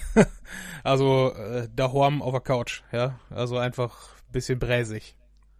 also 0.84 1.32
äh, 1.32 1.68
Dahorm 1.74 2.22
auf 2.22 2.32
der 2.32 2.40
Couch, 2.40 2.82
ja. 2.92 3.18
Also 3.30 3.56
einfach 3.58 4.14
ein 4.28 4.32
bisschen 4.32 4.58
bräsig. 4.58 5.16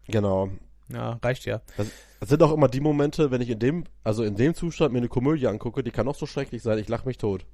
Genau. 0.09 0.50
Ja, 0.88 1.18
reicht 1.23 1.45
ja. 1.47 1.61
Das, 1.76 1.88
das 2.21 2.28
sind 2.28 2.42
auch 2.42 2.52
immer 2.52 2.68
die 2.68 2.80
Momente, 2.80 3.30
wenn 3.30 3.40
ich 3.40 3.50
in 3.50 3.59
dem, 3.59 3.85
also 4.04 4.23
in 4.23 4.37
dem 4.37 4.54
Zustand 4.54 4.92
mir 4.92 4.99
eine 4.99 5.09
Komödie 5.09 5.47
angucke, 5.49 5.83
die 5.83 5.90
kann 5.90 6.06
auch 6.09 6.14
so 6.14 6.26
schrecklich 6.26 6.62
sein, 6.62 6.78
ich 6.78 6.88
lache 6.88 7.06
mich 7.06 7.18
tot. 7.18 7.45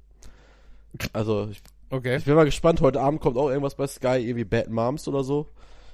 Also, 1.13 1.47
ich, 1.49 1.61
Okay. 1.89 2.17
ich 2.17 2.25
bin 2.25 2.33
mal 2.35 2.45
gespannt, 2.45 2.81
heute 2.81 3.01
Abend 3.01 3.21
kommt 3.21 3.37
auch 3.37 3.49
irgendwas 3.49 3.75
bei 3.75 3.85
Sky, 3.87 4.17
irgendwie 4.19 4.45
Bad 4.45 4.69
Moms 4.69 5.07
oder 5.07 5.23
so. 5.23 5.47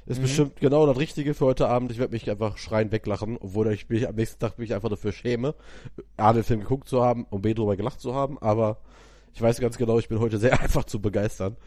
Ist 0.10 0.18
mhm. 0.18 0.24
bestimmt 0.24 0.56
genau 0.60 0.88
das 0.88 0.98
Richtige 0.98 1.36
für 1.36 1.46
heute 1.46 1.70
Abend. 1.70 1.92
Ich 1.92 2.00
werde 2.00 2.14
mich 2.14 2.30
einfach 2.30 2.58
schreien 2.58 2.92
weglachen, 2.92 3.38
obwohl 3.40 3.72
ich 3.72 3.90
mich 3.90 4.10
am 4.10 4.16
nächsten 4.16 4.40
Tag 4.40 4.58
mich 4.58 4.74
einfach 4.74 4.90
dafür 4.90 5.12
schäme, 5.12 5.54
A, 6.18 6.34
den 6.34 6.44
Film 6.44 6.62
geguckt 6.62 6.90
zu 6.90 7.04
haben 7.04 7.26
und 7.30 7.44
B, 7.44 7.54
drüber 7.54 7.78
gelacht 7.78 8.02
zu 8.02 8.16
haben. 8.16 8.40
Aber 8.40 8.78
ich 9.36 9.42
weiß 9.42 9.60
ganz 9.60 9.78
genau, 9.78 10.00
ich 10.00 10.10
bin 10.10 10.20
heute 10.20 10.40
sehr 10.40 10.60
einfach 10.62 10.84
zu 10.86 11.00
begeistern. 11.00 11.58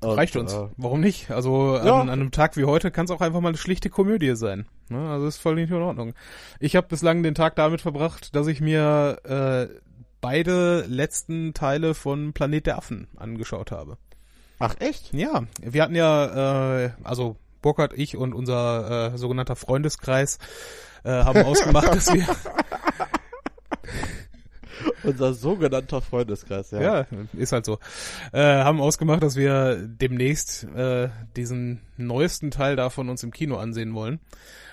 Und, 0.00 0.10
Reicht 0.10 0.34
uns. 0.34 0.52
Äh, 0.54 0.66
Warum 0.76 1.00
nicht? 1.00 1.30
Also 1.30 1.76
ja. 1.76 2.00
an, 2.00 2.08
an, 2.08 2.20
einem 2.20 2.30
Tag 2.32 2.56
wie 2.56 2.64
heute 2.64 2.90
kann 2.90 3.04
es 3.04 3.12
auch 3.12 3.20
einfach 3.20 3.40
mal 3.40 3.50
eine 3.50 3.58
schlichte 3.58 3.90
Komödie 3.90 4.34
sein. 4.34 4.66
Ne? 4.88 5.08
Also 5.08 5.28
ist 5.28 5.38
voll 5.38 5.54
nicht 5.54 5.70
in 5.70 5.76
Ordnung. 5.76 6.14
Ich 6.58 6.74
habe 6.74 6.88
bislang 6.88 7.22
den 7.22 7.36
Tag 7.36 7.54
damit 7.54 7.80
verbracht, 7.80 8.34
dass 8.34 8.48
ich 8.48 8.60
mir 8.60 9.18
äh, 9.22 9.72
beide 10.20 10.84
letzten 10.88 11.54
Teile 11.54 11.94
von 11.94 12.32
Planet 12.32 12.66
der 12.66 12.78
Affen 12.78 13.06
angeschaut 13.16 13.70
habe. 13.70 13.98
Ach 14.58 14.74
echt? 14.80 15.14
Ja, 15.14 15.44
wir 15.62 15.82
hatten 15.82 15.94
ja, 15.94 16.86
äh, 16.86 16.90
also 17.04 17.36
Burkhard, 17.62 17.92
ich 17.94 18.16
und 18.16 18.32
unser 18.32 19.12
äh, 19.14 19.18
sogenannter 19.18 19.56
Freundeskreis 19.56 20.38
äh, 21.04 21.10
haben 21.10 21.42
ausgemacht, 21.42 21.88
dass 21.88 22.12
wir 22.12 22.26
unser 25.02 25.34
sogenannter 25.34 26.00
Freundeskreis, 26.02 26.70
ja. 26.70 26.80
Ja, 26.80 27.06
ist 27.32 27.52
halt 27.52 27.64
so. 27.64 27.78
Äh, 28.32 28.40
haben 28.42 28.80
ausgemacht, 28.80 29.22
dass 29.22 29.36
wir 29.36 29.76
demnächst 29.76 30.64
äh, 30.64 31.08
diesen 31.36 31.80
neuesten 31.96 32.50
Teil 32.50 32.76
davon 32.76 33.08
uns 33.08 33.22
im 33.22 33.32
Kino 33.32 33.56
ansehen 33.56 33.94
wollen. 33.94 34.20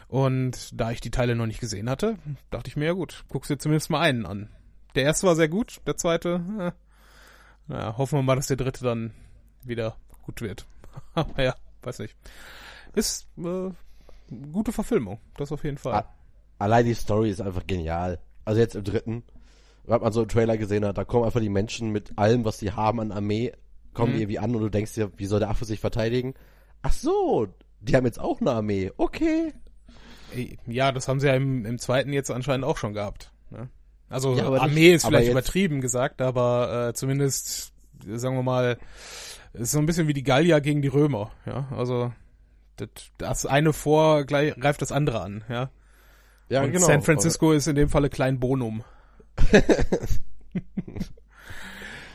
Und 0.07 0.79
da 0.79 0.91
ich 0.91 1.01
die 1.01 1.11
Teile 1.11 1.35
noch 1.35 1.47
nicht 1.47 1.59
gesehen 1.59 1.89
hatte, 1.89 2.17
dachte 2.51 2.69
ich 2.69 2.75
mir, 2.75 2.85
ja 2.85 2.93
gut, 2.93 3.25
guckst 3.29 3.49
dir 3.49 3.57
zumindest 3.57 3.89
mal 3.89 4.01
einen 4.01 4.25
an. 4.25 4.49
Der 4.93 5.03
erste 5.03 5.27
war 5.27 5.35
sehr 5.35 5.49
gut, 5.49 5.81
der 5.87 5.97
zweite, 5.97 6.41
äh, 6.59 6.71
na, 7.67 7.97
hoffen 7.97 8.19
wir 8.19 8.23
mal, 8.23 8.35
dass 8.35 8.47
der 8.47 8.57
dritte 8.57 8.83
dann 8.83 9.11
wieder 9.63 9.97
gut 10.21 10.41
wird. 10.41 10.65
Aber 11.15 11.43
ja, 11.43 11.55
weiß 11.81 11.99
nicht. 11.99 12.15
Ist 12.95 13.27
äh, 13.37 13.69
gute 14.51 14.71
Verfilmung, 14.71 15.19
das 15.37 15.51
auf 15.51 15.63
jeden 15.63 15.77
Fall. 15.77 16.05
Allein 16.57 16.85
die 16.85 16.93
Story 16.93 17.29
ist 17.29 17.41
einfach 17.41 17.67
genial. 17.67 18.19
Also 18.45 18.61
jetzt 18.61 18.75
im 18.75 18.83
dritten, 18.83 19.23
hat 19.89 20.01
man 20.01 20.13
so 20.13 20.21
einen 20.21 20.29
Trailer 20.29 20.57
gesehen 20.57 20.85
hat, 20.85 20.97
da 20.97 21.03
kommen 21.03 21.25
einfach 21.25 21.41
die 21.41 21.49
Menschen 21.49 21.91
mit 21.91 22.17
allem, 22.17 22.45
was 22.45 22.59
sie 22.59 22.71
haben 22.71 22.99
an 22.99 23.11
Armee, 23.11 23.51
kommen 23.93 24.13
mhm. 24.13 24.19
irgendwie 24.19 24.39
an 24.39 24.55
und 24.55 24.61
du 24.61 24.69
denkst 24.69 24.93
dir, 24.93 25.11
wie 25.17 25.25
soll 25.25 25.39
der 25.39 25.49
Affe 25.49 25.65
sich 25.65 25.79
verteidigen? 25.79 26.33
Ach 26.81 26.93
so, 26.93 27.47
die 27.81 27.95
haben 27.95 28.05
jetzt 28.05 28.19
auch 28.19 28.41
eine 28.41 28.51
Armee. 28.51 28.91
Okay. 28.97 29.53
Ja, 30.65 30.91
das 30.91 31.07
haben 31.07 31.19
sie 31.19 31.27
ja 31.27 31.35
im, 31.35 31.65
im 31.65 31.79
zweiten 31.79 32.13
jetzt 32.13 32.29
anscheinend 32.29 32.65
auch 32.65 32.77
schon 32.77 32.93
gehabt. 32.93 33.31
Ne? 33.51 33.69
Also 34.09 34.35
ja, 34.35 34.49
Armee 34.49 34.93
ist 34.93 35.05
vielleicht 35.05 35.31
übertrieben 35.31 35.81
gesagt, 35.81 36.21
aber 36.21 36.89
äh, 36.89 36.93
zumindest, 36.93 37.73
sagen 38.05 38.35
wir 38.35 38.43
mal, 38.43 38.77
ist 39.53 39.71
so 39.71 39.79
ein 39.79 39.85
bisschen 39.85 40.07
wie 40.07 40.13
die 40.13 40.23
Gallier 40.23 40.61
gegen 40.61 40.81
die 40.81 40.89
Römer. 40.89 41.31
Ja, 41.45 41.67
also 41.75 42.11
das, 42.77 42.89
das 43.17 43.45
eine 43.45 43.73
vor 43.73 44.25
gleich, 44.25 44.55
greift 44.55 44.81
das 44.81 44.91
andere 44.91 45.21
an. 45.21 45.43
Ja. 45.49 45.69
Ja, 46.49 46.63
und 46.63 46.71
genau. 46.71 46.85
San 46.85 47.01
Francisco 47.01 47.51
ist 47.51 47.67
in 47.67 47.75
dem 47.75 47.89
Falle 47.89 48.09
Klein 48.09 48.39
Bonum. 48.39 48.83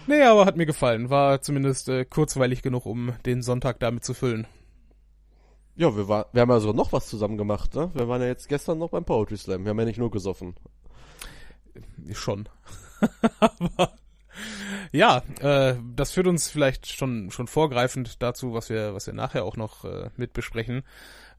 nee, 0.07 0.23
aber 0.23 0.47
hat 0.47 0.57
mir 0.57 0.67
gefallen. 0.67 1.11
War 1.11 1.43
zumindest 1.43 1.89
äh, 1.89 2.05
kurzweilig 2.05 2.63
genug, 2.63 2.87
um 2.87 3.13
den 3.27 3.43
Sonntag 3.43 3.81
damit 3.81 4.05
zu 4.05 4.15
füllen. 4.15 4.47
Ja, 5.77 5.97
wir, 5.97 6.09
war, 6.09 6.27
wir 6.33 6.43
haben 6.43 6.51
ja 6.51 6.61
sogar 6.61 6.77
noch 6.77 6.93
was 6.93 7.09
zusammen 7.09 7.39
gemacht, 7.39 7.75
ne? 7.75 7.91
Wir 7.95 8.07
waren 8.07 8.21
ja 8.21 8.29
jetzt 8.29 8.49
gestern 8.49 8.79
noch 8.79 8.91
beim 8.91 9.05
Poetry 9.05 9.37
Slam. 9.37 9.65
Wir 9.65 9.71
haben 9.71 9.79
ja 9.79 9.87
nicht 9.87 9.99
nur 9.99 10.11
gesoffen. 10.11 10.55
Schon. 12.13 12.49
aber 13.41 13.93
ja, 14.93 15.23
äh, 15.41 15.77
das 15.95 16.13
führt 16.13 16.27
uns 16.27 16.49
vielleicht 16.49 16.87
schon 16.87 17.31
schon 17.31 17.47
vorgreifend 17.47 18.23
dazu, 18.23 18.53
was 18.53 18.71
wir 18.71 18.95
was 18.95 19.07
wir 19.07 19.15
nachher 19.15 19.45
auch 19.45 19.57
noch 19.57 19.85
äh, 19.85 20.11
mit 20.17 20.33
besprechen, 20.33 20.83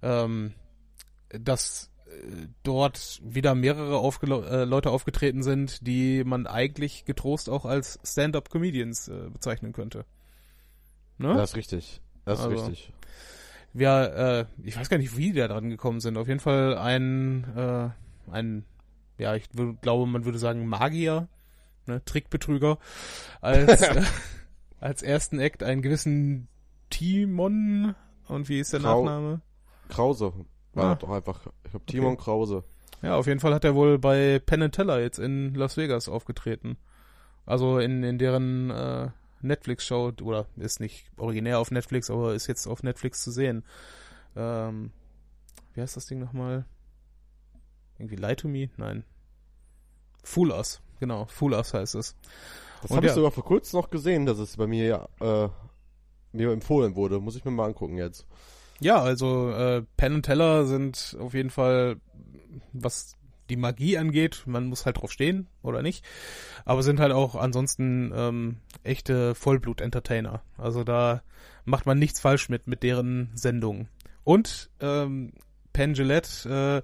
ähm, 0.02 0.54
dass 1.30 1.92
dort 2.64 3.22
wieder 3.24 3.56
mehrere 3.56 3.98
aufge 3.98 4.28
äh, 4.28 4.64
Leute 4.64 4.90
aufgetreten 4.90 5.44
sind, 5.44 5.86
die 5.86 6.24
man 6.24 6.48
eigentlich 6.48 7.06
getrost 7.06 7.50
auch 7.50 7.66
als 7.66 8.00
Stand-up-Comedians 8.04 9.08
äh, 9.08 9.30
bezeichnen 9.32 9.74
könnte. 9.74 10.06
Ne? 11.18 11.34
Das 11.36 11.52
ist 11.52 11.56
richtig. 11.56 12.02
Das 12.26 12.40
ist 12.40 12.46
also, 12.46 12.66
richtig. 12.66 12.94
Wir, 13.74 14.48
äh, 14.60 14.68
ich 14.68 14.78
weiß 14.78 14.90
gar 14.90 14.98
nicht, 14.98 15.16
wie 15.18 15.32
die 15.32 15.40
da 15.40 15.48
dran 15.48 15.70
gekommen 15.70 16.02
sind. 16.02 16.18
Auf 16.18 16.28
jeden 16.28 16.40
Fall 16.40 16.78
ein, 16.78 17.46
äh, 17.56 17.90
ein, 18.32 18.66
ja, 19.18 19.36
ich 19.36 19.46
glaube, 19.82 20.06
man 20.08 20.26
würde 20.26 20.40
sagen 20.40 20.68
Magier, 20.68 21.28
ne, 21.96 22.06
Trickbetrüger, 22.06 22.78
als, 23.42 23.82
äh, 23.82 24.04
als 24.80 25.02
ersten 25.02 25.40
Act 25.40 25.64
einen 25.64 25.82
gewissen 25.82 26.48
Timon 26.90 27.96
und 28.28 28.50
wie 28.50 28.60
ist 28.60 28.74
der 28.74 28.80
Krau 28.82 29.04
Nachname? 29.04 29.42
Krause. 29.90 30.34
War 30.74 30.92
ah. 30.92 30.96
doch 30.96 31.10
einfach, 31.10 31.48
ich 31.64 31.72
glaube, 31.72 31.86
Timon 31.86 32.14
okay. 32.14 32.24
Krause. 32.24 32.64
Ja, 33.02 33.16
auf 33.16 33.28
jeden 33.28 33.40
Fall 33.40 33.54
hat 33.54 33.66
er 33.66 33.76
wohl 33.76 33.98
bei 33.98 34.40
Penn 34.40 34.72
Teller 34.72 35.02
jetzt 35.02 35.18
in 35.20 35.56
Las 35.56 35.76
Vegas 35.76 36.08
aufgetreten. 36.08 36.78
Also 37.46 37.80
in, 37.80 38.04
in 38.04 38.20
deren 38.20 38.70
äh, 38.70 39.10
Netflix-Show, 39.42 40.14
oder 40.22 40.46
ist 40.58 40.80
nicht 40.80 41.12
originär 41.18 41.60
auf 41.60 41.72
Netflix, 41.72 42.10
aber 42.10 42.36
ist 42.36 42.48
jetzt 42.48 42.68
auf 42.68 42.84
Netflix 42.84 43.24
zu 43.24 43.32
sehen. 43.32 43.64
Ähm, 44.36 44.92
wie 45.74 45.82
heißt 45.82 45.96
das 45.98 46.06
Ding 46.06 46.20
nochmal? 46.20 46.66
Irgendwie 47.98 48.16
Lie 48.16 48.36
to 48.36 48.48
Me? 48.48 48.70
Nein. 48.78 49.04
Fool 50.24 50.52
Us, 50.52 50.82
genau, 51.02 51.26
Fool 51.26 51.54
Us 51.54 51.74
heißt 51.74 51.96
es. 51.96 52.16
Das 52.82 52.92
habe 52.92 53.06
ja, 53.06 53.12
ich 53.12 53.16
sogar 53.16 53.32
vor 53.32 53.44
kurzem 53.44 53.82
noch 53.82 53.90
gesehen, 53.90 54.26
dass 54.26 54.40
es 54.40 54.56
bei 54.56 54.68
mir 54.68 54.86
ja 54.86 55.46
äh, 55.46 55.50
mir 56.32 56.52
empfohlen 56.52 56.96
wurde. 56.96 57.20
Muss 57.20 57.36
ich 57.36 57.44
mir 57.44 57.52
mal 57.52 57.66
angucken 57.66 57.98
jetzt. 57.98 58.26
Ja, 58.80 59.02
also 59.02 59.52
äh, 59.52 59.84
Penn 59.98 60.16
und 60.16 60.24
Teller 60.24 60.66
sind 60.66 61.18
auf 61.20 61.34
jeden 61.34 61.50
Fall, 61.50 61.98
was 62.72 63.16
die 63.50 63.58
Magie 63.58 63.98
angeht, 63.98 64.44
man 64.46 64.68
muss 64.68 64.86
halt 64.86 64.98
drauf 64.98 65.12
stehen 65.12 65.48
oder 65.62 65.82
nicht, 65.82 66.06
aber 66.64 66.84
sind 66.84 67.02
halt 67.02 67.12
auch 67.12 67.36
ansonsten 67.36 68.12
ähm, 68.16 68.58
echte 68.84 69.36
Vollblut-Entertainer. 69.36 70.42
Also 70.58 70.86
da 70.86 71.22
macht 71.66 71.86
man 71.86 72.00
nichts 72.00 72.22
falsch 72.22 72.48
mit 72.48 72.68
mit 72.68 72.82
deren 72.82 73.30
Sendungen. 73.36 73.90
Und 74.24 74.70
ähm, 74.80 75.34
Penn 75.74 75.94
Gillette 75.94 76.84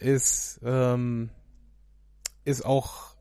äh, 0.00 0.04
ist 0.04 0.60
ähm, 0.64 1.30
ist 2.44 2.66
auch 2.66 3.13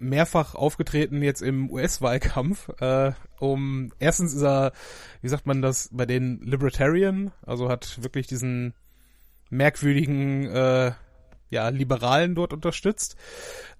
mehrfach 0.00 0.54
aufgetreten 0.54 1.22
jetzt 1.22 1.42
im 1.42 1.70
US-Wahlkampf. 1.70 2.68
Äh, 2.80 3.12
um 3.38 3.92
erstens 3.98 4.34
ist 4.34 4.42
er, 4.42 4.72
wie 5.22 5.28
sagt 5.28 5.46
man 5.46 5.62
das, 5.62 5.88
bei 5.92 6.06
den 6.06 6.40
Libertarian, 6.40 7.32
also 7.44 7.68
hat 7.68 8.02
wirklich 8.02 8.26
diesen 8.26 8.74
merkwürdigen 9.50 10.46
äh, 10.46 10.92
ja, 11.50 11.68
Liberalen 11.68 12.34
dort 12.34 12.52
unterstützt. 12.52 13.16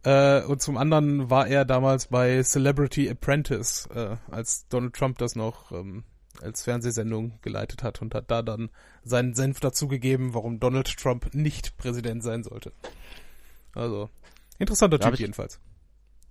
Äh, 0.03 0.43
und 0.43 0.61
zum 0.61 0.77
anderen 0.77 1.31
war 1.31 1.47
er 1.47 1.65
damals 1.65 2.09
bei 2.09 2.43
Celebrity 2.43 3.09
Apprentice, 3.09 3.89
äh, 3.95 4.17
als 4.31 4.67
Donald 4.69 4.95
Trump 4.95 5.19
das 5.19 5.37
noch 5.37 5.73
ähm, 5.73 6.05
als 6.43 6.65
Fernsehsendung 6.65 7.39
geleitet 7.43 7.83
hat 7.83 8.03
und 8.03 8.15
hat 8.15 8.31
da 8.31 8.43
dann 8.43 8.71
seinen 9.03 9.35
Senf 9.35 9.61
dazugegeben, 9.61 10.35
warum 10.35 10.59
Donald 10.59 10.97
Trump 10.97 11.35
nicht 11.35 11.77
Präsident 11.77 12.23
sein 12.23 12.43
sollte. 12.43 12.73
Also, 13.75 14.11
interessanter 14.59 14.99
Typ 14.99 15.19
jedenfalls. 15.19 15.61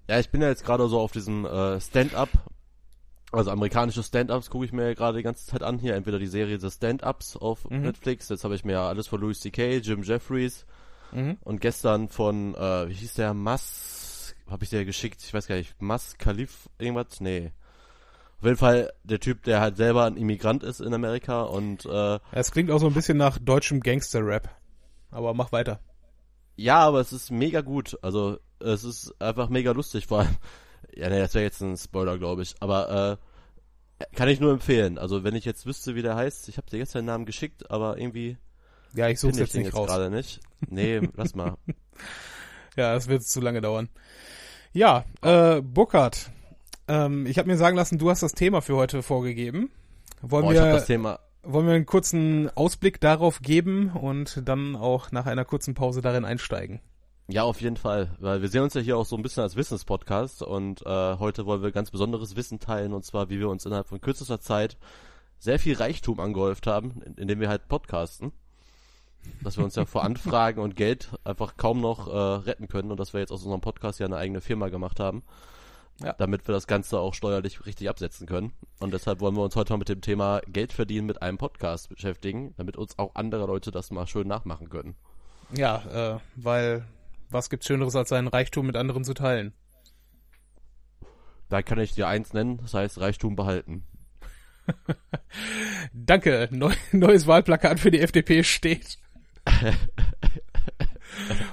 Ja, 0.09 0.19
ich 0.19 0.31
bin 0.31 0.41
ja 0.41 0.47
jetzt 0.47 0.65
gerade 0.65 0.87
so 0.87 0.99
auf 0.99 1.11
diesem 1.11 1.45
äh, 1.45 1.79
Stand-up, 1.79 2.29
also 3.31 3.51
amerikanische 3.51 4.01
Stand-ups 4.01 4.49
gucke 4.49 4.65
ich 4.65 4.73
mir 4.73 4.87
ja 4.87 4.93
gerade 4.95 5.17
die 5.17 5.23
ganze 5.23 5.45
Zeit 5.45 5.61
an. 5.61 5.77
Hier 5.77 5.93
entweder 5.93 6.17
die 6.17 6.25
Serie 6.25 6.59
The 6.59 6.71
Stand-ups 6.71 7.37
auf 7.37 7.69
mhm. 7.69 7.81
Netflix, 7.81 8.27
jetzt 8.29 8.43
habe 8.43 8.55
ich 8.55 8.65
mir 8.65 8.71
ja 8.71 8.87
alles 8.87 9.05
von 9.05 9.21
Louis 9.21 9.39
C.K., 9.39 9.77
Jim 9.77 10.01
Jeffries 10.01 10.65
mhm. 11.11 11.37
und 11.41 11.61
gestern 11.61 12.09
von, 12.09 12.55
äh, 12.55 12.89
wie 12.89 12.93
hieß 12.93 13.13
der, 13.13 13.35
Mas, 13.35 14.33
habe 14.49 14.63
ich 14.63 14.71
dir 14.71 14.83
geschickt, 14.83 15.21
ich 15.23 15.31
weiß 15.31 15.45
gar 15.45 15.57
nicht, 15.57 15.75
Mas 15.79 16.17
Khalif, 16.17 16.71
irgendwas? 16.79 17.21
Nee. 17.21 17.51
Auf 18.39 18.45
jeden 18.45 18.57
Fall 18.57 18.91
der 19.03 19.19
Typ, 19.19 19.43
der 19.43 19.61
halt 19.61 19.77
selber 19.77 20.05
ein 20.05 20.17
Immigrant 20.17 20.63
ist 20.63 20.81
in 20.81 20.91
Amerika 20.91 21.43
und 21.43 21.85
äh, 21.85 22.17
Es 22.31 22.49
klingt 22.49 22.71
auch 22.71 22.79
so 22.79 22.87
ein 22.87 22.95
bisschen 22.95 23.19
nach 23.19 23.37
deutschem 23.37 23.79
Gangster-Rap. 23.79 24.49
Aber 25.11 25.35
mach 25.35 25.51
weiter. 25.51 25.79
Ja, 26.55 26.79
aber 26.79 26.99
es 26.99 27.13
ist 27.13 27.29
mega 27.29 27.61
gut. 27.61 27.99
Also 28.01 28.39
es 28.59 28.83
ist 28.83 29.21
einfach 29.21 29.49
mega 29.49 29.71
lustig, 29.71 30.07
vor 30.07 30.19
allem. 30.19 30.35
Ja, 30.95 31.09
ne, 31.09 31.19
das 31.19 31.33
wäre 31.33 31.43
jetzt 31.43 31.61
ein 31.61 31.77
Spoiler, 31.77 32.17
glaube 32.17 32.41
ich. 32.41 32.55
Aber 32.59 33.19
äh, 34.01 34.05
kann 34.15 34.29
ich 34.29 34.39
nur 34.39 34.51
empfehlen. 34.51 34.97
Also 34.97 35.23
wenn 35.23 35.35
ich 35.35 35.45
jetzt 35.45 35.65
wüsste, 35.65 35.95
wie 35.95 36.01
der 36.01 36.15
heißt, 36.15 36.49
ich 36.49 36.57
habe 36.57 36.69
dir 36.69 36.77
jetzt 36.77 36.95
den 36.95 37.05
Namen 37.05 37.25
geschickt, 37.25 37.69
aber 37.69 37.97
irgendwie. 37.97 38.37
Ja, 38.93 39.07
ich 39.07 39.19
suche 39.19 39.37
jetzt 39.37 39.55
nicht 39.55 39.73
raus. 39.73 39.87
gerade 39.87 40.09
nicht. 40.09 40.39
Nee, 40.67 41.01
lass 41.15 41.35
mal. 41.35 41.57
ja, 42.75 42.93
das 42.93 43.07
wird 43.07 43.23
zu 43.23 43.39
lange 43.41 43.61
dauern. 43.61 43.89
Ja, 44.73 45.05
äh, 45.21 45.61
Burkhard, 45.61 46.31
ähm, 46.87 47.25
ich 47.25 47.37
habe 47.37 47.47
mir 47.47 47.57
sagen 47.57 47.75
lassen, 47.75 47.97
du 47.97 48.09
hast 48.09 48.23
das 48.23 48.33
Thema 48.33 48.61
für 48.61 48.75
heute 48.75 49.03
vorgegeben. 49.03 49.71
Wollen 50.21 50.45
oh, 50.45 50.51
wir 50.51 50.61
das 50.61 50.85
Thema 50.85 51.19
wollen 51.43 51.67
wir 51.67 51.73
einen 51.73 51.85
kurzen 51.85 52.49
Ausblick 52.55 52.99
darauf 52.99 53.41
geben 53.41 53.91
und 53.91 54.41
dann 54.47 54.75
auch 54.75 55.11
nach 55.11 55.25
einer 55.25 55.45
kurzen 55.45 55.73
Pause 55.73 56.01
darin 56.01 56.25
einsteigen? 56.25 56.79
Ja, 57.31 57.43
auf 57.43 57.61
jeden 57.61 57.77
Fall, 57.77 58.09
weil 58.17 58.41
wir 58.41 58.49
sehen 58.49 58.63
uns 58.63 58.73
ja 58.73 58.81
hier 58.81 58.97
auch 58.97 59.05
so 59.05 59.15
ein 59.15 59.21
bisschen 59.21 59.43
als 59.43 59.55
Wissenspodcast 59.55 60.41
und 60.41 60.83
äh, 60.83 61.15
heute 61.19 61.45
wollen 61.45 61.61
wir 61.61 61.71
ganz 61.71 61.91
besonderes 61.91 62.35
Wissen 62.35 62.59
teilen 62.59 62.91
und 62.91 63.05
zwar, 63.05 63.29
wie 63.29 63.37
wir 63.37 63.49
uns 63.49 63.67
innerhalb 63.67 63.87
von 63.87 64.01
kürzester 64.01 64.39
Zeit 64.39 64.77
sehr 65.37 65.59
viel 65.59 65.75
Reichtum 65.75 66.19
angehäuft 66.19 66.65
haben, 66.65 67.03
indem 67.17 67.39
wir 67.39 67.47
halt 67.47 67.67
podcasten. 67.67 68.31
Dass 69.43 69.57
wir 69.57 69.63
uns 69.63 69.75
ja 69.75 69.85
vor 69.85 70.03
Anfragen 70.05 70.59
und 70.59 70.75
Geld 70.75 71.09
einfach 71.23 71.55
kaum 71.55 71.81
noch 71.81 72.07
äh, 72.07 72.11
retten 72.49 72.67
können 72.67 72.89
und 72.89 72.99
dass 72.99 73.13
wir 73.13 73.19
jetzt 73.19 73.31
aus 73.31 73.43
unserem 73.43 73.61
Podcast 73.61 73.99
ja 73.99 74.07
eine 74.07 74.17
eigene 74.17 74.41
Firma 74.41 74.69
gemacht 74.69 74.99
haben. 74.99 75.21
Ja. 76.01 76.13
Damit 76.13 76.47
wir 76.47 76.53
das 76.53 76.65
Ganze 76.65 76.97
auch 76.99 77.13
steuerlich 77.13 77.63
richtig 77.63 77.89
absetzen 77.89 78.25
können. 78.25 78.53
Und 78.79 78.91
deshalb 78.91 79.19
wollen 79.19 79.35
wir 79.35 79.43
uns 79.43 79.55
heute 79.55 79.73
mal 79.73 79.77
mit 79.77 79.89
dem 79.89 80.01
Thema 80.01 80.41
Geld 80.47 80.73
verdienen 80.73 81.05
mit 81.05 81.21
einem 81.21 81.37
Podcast 81.37 81.89
beschäftigen, 81.89 82.55
damit 82.57 82.75
uns 82.75 82.97
auch 82.97 83.13
andere 83.13 83.45
Leute 83.45 83.69
das 83.69 83.91
mal 83.91 84.07
schön 84.07 84.27
nachmachen 84.27 84.69
können. 84.69 84.95
Ja, 85.51 86.15
äh, 86.15 86.19
weil 86.35 86.85
was 87.29 87.49
gibt's 87.49 87.67
Schöneres 87.67 87.95
als 87.95 88.09
seinen 88.09 88.27
Reichtum 88.27 88.65
mit 88.67 88.75
anderen 88.75 89.03
zu 89.03 89.13
teilen? 89.13 89.53
Da 91.49 91.61
kann 91.61 91.79
ich 91.79 91.93
dir 91.93 92.07
eins 92.07 92.33
nennen, 92.33 92.57
das 92.57 92.73
heißt 92.73 92.99
Reichtum 92.99 93.35
behalten. 93.35 93.85
Danke, 95.93 96.47
Neu 96.51 96.73
neues 96.91 97.25
Wahlplakat 97.27 97.79
für 97.79 97.91
die 97.91 98.01
FDP 98.01 98.43
steht. 98.43 98.99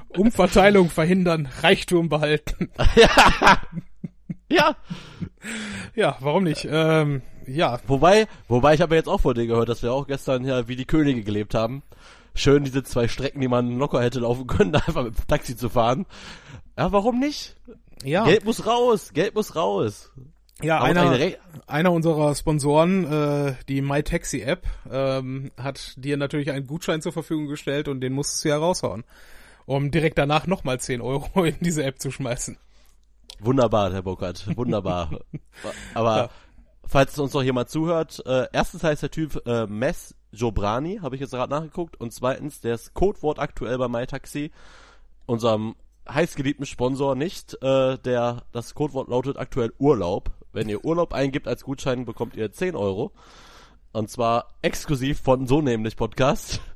Umverteilung 0.09 0.91
verhindern, 0.91 1.49
Reichtum 1.63 2.09
behalten. 2.09 2.71
ja. 2.95 3.63
ja. 4.51 4.77
Ja, 5.95 6.17
warum 6.21 6.45
nicht? 6.45 6.67
Ähm, 6.71 7.23
ja. 7.47 7.81
Wobei, 7.87 8.27
wobei 8.49 8.75
ich 8.75 8.81
habe 8.81 8.97
jetzt 8.97 9.09
auch 9.09 9.21
vor 9.21 9.35
dir 9.35 9.47
gehört, 9.47 9.69
dass 9.69 9.83
wir 9.83 9.93
auch 9.93 10.07
gestern 10.07 10.45
ja 10.45 10.69
wie 10.69 10.77
die 10.77 10.85
Könige 10.85 11.23
gelebt 11.23 11.55
haben. 11.55 11.83
Schön 12.37 12.65
diese 12.65 12.85
zwei 12.85 13.09
Strecken, 13.09 13.41
die 13.41 13.49
man 13.49 13.79
locker 13.79 14.03
hätte 14.03 14.21
laufen 14.21 14.47
können, 14.47 14.75
einfach 14.75 15.05
mit 15.05 15.19
dem 15.19 15.27
Taxi 15.27 15.57
zu 15.57 15.69
fahren. 15.69 16.07
Ja, 16.79 16.93
warum 16.93 17.19
nicht? 17.19 17.57
Ja. 18.05 18.25
Geld 18.25 18.45
muss 18.45 18.67
raus, 18.67 19.13
Geld 19.15 19.35
muss 19.35 19.57
raus. 19.57 20.13
Ja, 20.63 20.83
einer, 20.83 21.19
einer 21.67 21.93
unserer 21.93 22.35
Sponsoren, 22.35 23.05
äh, 23.11 23.55
die 23.69 23.83
MyTaxi 23.83 24.41
App, 24.41 24.67
ähm, 24.91 25.51
hat 25.59 25.95
dir 25.97 26.17
natürlich 26.17 26.51
einen 26.51 26.67
Gutschein 26.67 27.03
zur 27.03 27.13
Verfügung 27.13 27.47
gestellt 27.47 27.89
und 27.89 28.01
den 28.01 28.15
musstest 28.15 28.45
du 28.45 28.49
ja 28.49 28.57
raushauen, 28.57 29.05
um 29.67 29.91
direkt 29.91 30.17
danach 30.17 30.47
nochmal 30.47 30.81
10 30.81 31.03
Euro 31.03 31.45
in 31.45 31.57
diese 31.61 31.85
App 31.85 31.99
zu 31.99 32.11
schmeißen. 32.11 32.57
Wunderbar, 33.39 33.93
Herr 33.93 34.03
Burkhardt, 34.03 34.57
wunderbar. 34.57 35.21
Aber 35.95 36.17
ja. 36.17 36.31
falls 36.87 37.19
uns 37.19 37.35
noch 37.35 37.43
jemand 37.43 37.69
zuhört, 37.69 38.23
äh, 38.25 38.47
erstens 38.51 38.83
heißt 38.83 39.03
der 39.03 39.11
Typ 39.11 39.47
äh, 39.47 39.67
Mess 39.67 40.15
Jobrani, 40.37 40.99
habe 41.03 41.17
ich 41.17 41.21
jetzt 41.21 41.33
gerade 41.33 41.53
nachgeguckt, 41.53 42.01
und 42.01 42.13
zweitens, 42.13 42.65
ist 42.65 42.95
Codewort 42.95 43.39
aktuell 43.39 43.79
bei 43.79 43.89
MyTaxi, 43.89 44.51
unserem 45.27 45.75
heißgeliebten 46.09 46.67
Sponsor 46.67 47.15
nicht, 47.15 47.55
äh, 47.63 47.99
der 47.99 48.43
das 48.53 48.75
Codewort 48.75 49.09
lautet 49.09 49.39
aktuell 49.39 49.73
Urlaub. 49.79 50.31
Wenn 50.53 50.69
ihr 50.69 50.85
Urlaub 50.85 51.13
eingibt 51.13 51.49
als 51.49 51.65
Gutschein, 51.65 52.05
bekommt 52.05 52.37
ihr 52.37 52.53
10 52.53 52.77
Euro. 52.77 53.13
Und 53.93 54.11
zwar 54.11 54.55
exklusiv 54.63 55.21
von 55.21 55.47
So 55.47 55.61
nämlich 55.61 55.97
Podcast. 55.97 56.61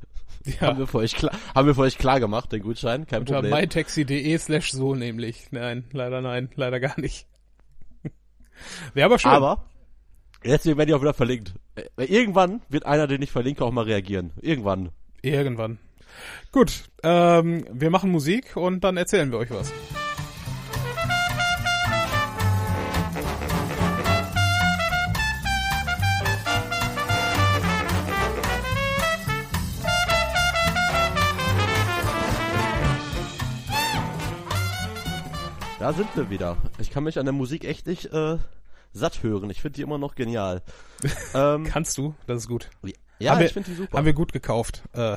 Ja. 0.47 0.69
haben, 0.69 0.79
wir 0.79 0.87
für 0.87 0.99
euch 0.99 1.15
klar, 1.15 1.33
haben 1.55 1.67
wir 1.67 1.75
für 1.75 1.83
euch 1.83 1.99
klar 1.99 2.19
gemacht, 2.19 2.51
den 2.51 2.63
Gutschein, 2.63 3.07
kein 3.07 3.21
Unter 3.21 3.43
Problem. 3.43 3.53
mytaxi.de 3.53 4.39
slash 4.39 4.73
so 4.73 4.95
nämlich. 4.95 5.53
Nein, 5.53 5.85
leider 5.93 6.23
nein, 6.23 6.49
leider 6.55 6.81
gar 6.81 6.99
nicht. 6.99 7.27
Wäre 8.95 9.05
aber 9.05 9.19
schön. 9.19 9.33
Aber, 9.33 9.67
deswegen 10.45 10.79
werde 10.79 10.91
ich 10.91 10.97
auch 10.97 11.03
wieder 11.03 11.15
verlinkt. 11.15 11.55
Äh, 11.75 12.05
irgendwann 12.05 12.63
wird 12.69 12.87
einer, 12.87 13.07
den 13.07 13.23
ich 13.23 13.31
verlinke, 13.31 13.65
auch 13.65 13.73
mal 13.73 13.85
reagieren. 13.85 14.33
Irgendwann. 14.41 14.91
Irgendwann. 15.23 15.79
Gut, 16.53 16.85
ähm, 17.03 17.65
wir 17.73 17.91
machen 17.91 18.11
Musik 18.11 18.57
und 18.57 18.83
dann 18.83 18.97
erzählen 18.97 19.31
wir 19.31 19.39
euch 19.39 19.51
was. 19.51 19.73
Da 35.79 35.95
sind 35.95 36.15
wir 36.15 36.29
wieder. 36.29 36.59
Ich 36.79 36.91
kann 36.91 37.05
mich 37.05 37.19
an 37.19 37.25
der 37.25 37.33
Musik 37.33 37.65
echt 37.65 37.87
nicht 37.87 38.13
äh, 38.13 38.37
satt 38.93 39.23
hören. 39.23 39.51
Ich 39.51 39.63
finde 39.63 39.77
die 39.77 39.83
immer 39.83 39.99
noch 39.99 40.15
genial. 40.15 40.63
ähm, 41.35 41.65
Kannst 41.65 41.99
du? 41.99 42.15
Das 42.27 42.39
ist 42.39 42.49
gut. 42.49 42.71
Ja, 43.19 43.35
haben 43.35 43.45
ich 43.45 43.53
finde 43.53 43.71
die 43.71 43.77
super. 43.77 43.99
Haben 43.99 44.07
wir 44.07 44.13
gut 44.13 44.33
gekauft. 44.33 44.83
Äh, 44.93 45.17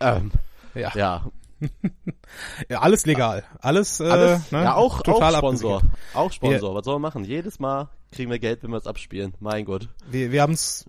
ähm, 0.00 0.32
ja. 0.74 0.92
Ja. 0.94 1.26
ja, 2.68 2.80
alles 2.80 3.06
legal. 3.06 3.44
Alles, 3.60 4.00
äh, 4.00 4.04
alles 4.04 4.50
ne? 4.50 4.62
ja, 4.62 4.74
auch, 4.74 5.02
total 5.02 5.34
auch 5.34 5.38
Sponsor. 5.38 5.76
Abgesichert. 5.76 6.16
Auch 6.16 6.32
Sponsor. 6.32 6.70
Ja. 6.70 6.74
Was 6.74 6.84
soll 6.84 6.94
man 6.94 7.02
machen? 7.02 7.24
Jedes 7.24 7.58
Mal 7.58 7.90
kriegen 8.12 8.30
wir 8.30 8.38
Geld, 8.38 8.62
wenn 8.62 8.70
wir 8.70 8.78
es 8.78 8.86
abspielen. 8.86 9.34
Mein 9.40 9.64
Gott. 9.64 9.88
Wir, 10.08 10.32
wir 10.32 10.42
haben 10.42 10.54
es. 10.54 10.88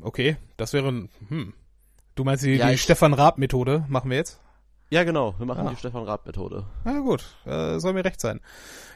Okay, 0.00 0.36
das 0.56 0.72
wäre. 0.72 0.88
Hm. 1.28 1.54
Du 2.14 2.24
meinst 2.24 2.44
die, 2.44 2.54
ja, 2.54 2.70
die 2.70 2.78
Stefan 2.78 3.14
Raab 3.14 3.38
Methode? 3.38 3.84
Machen 3.88 4.10
wir 4.10 4.16
jetzt? 4.16 4.40
Ja, 4.90 5.04
genau. 5.04 5.34
Wir 5.38 5.44
machen 5.44 5.66
ah. 5.66 5.70
die 5.70 5.76
Stefan 5.76 6.04
Raab-Methode. 6.04 6.64
Na 6.84 7.00
gut, 7.00 7.24
äh, 7.44 7.78
soll 7.78 7.92
mir 7.92 8.04
recht 8.04 8.20
sein. 8.20 8.40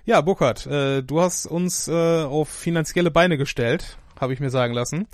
Ja, 0.07 0.23
Burkhard, 0.23 0.67
äh, 0.67 1.03
du 1.03 1.21
hast 1.21 1.47
uns 1.47 1.87
äh, 1.87 2.23
auf 2.23 2.49
finanzielle 2.49 3.11
Beine 3.11 3.37
gestellt, 3.37 3.99
habe 4.19 4.33
ich 4.33 4.41
mir 4.41 4.51
sagen 4.51 4.73
lassen. 4.73 5.07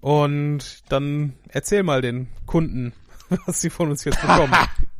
Und 0.00 0.90
dann 0.92 1.34
erzähl 1.48 1.82
mal 1.82 2.02
den 2.02 2.28
Kunden, 2.44 2.92
was 3.46 3.62
sie 3.62 3.70
von 3.70 3.88
uns 3.88 4.04
jetzt 4.04 4.20
bekommen. 4.20 4.54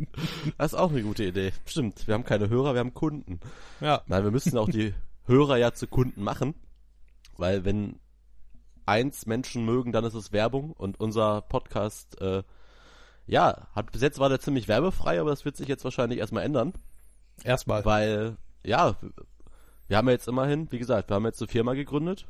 das 0.58 0.72
ist 0.72 0.78
auch 0.78 0.90
eine 0.90 1.02
gute 1.02 1.24
Idee. 1.24 1.52
Stimmt, 1.66 2.06
wir 2.06 2.14
haben 2.14 2.24
keine 2.24 2.48
Hörer, 2.48 2.72
wir 2.72 2.80
haben 2.80 2.94
Kunden. 2.94 3.38
Ja. 3.80 4.00
Nein, 4.06 4.24
wir 4.24 4.30
müssen 4.30 4.56
auch 4.56 4.68
die 4.68 4.94
Hörer 5.26 5.58
ja 5.58 5.72
zu 5.72 5.86
Kunden 5.86 6.22
machen, 6.22 6.54
weil 7.36 7.66
wenn 7.66 8.00
eins 8.86 9.26
Menschen 9.26 9.66
mögen, 9.66 9.92
dann 9.92 10.04
ist 10.04 10.14
es 10.14 10.32
Werbung 10.32 10.72
und 10.72 10.98
unser 10.98 11.42
Podcast 11.42 12.18
äh, 12.22 12.42
ja, 13.28 13.68
hat 13.74 13.92
bis 13.92 14.02
jetzt 14.02 14.18
war 14.18 14.28
der 14.28 14.40
ziemlich 14.40 14.66
werbefrei, 14.68 15.20
aber 15.20 15.30
das 15.30 15.44
wird 15.44 15.56
sich 15.56 15.68
jetzt 15.68 15.84
wahrscheinlich 15.84 16.18
erstmal 16.18 16.44
ändern. 16.44 16.72
Erstmal. 17.44 17.84
Weil, 17.84 18.36
ja, 18.64 18.96
wir 19.86 19.96
haben 19.96 20.08
ja 20.08 20.12
jetzt 20.12 20.28
immerhin, 20.28 20.72
wie 20.72 20.78
gesagt, 20.78 21.10
wir 21.10 21.14
haben 21.14 21.26
jetzt 21.26 21.40
eine 21.40 21.48
Firma 21.48 21.74
gegründet. 21.74 22.26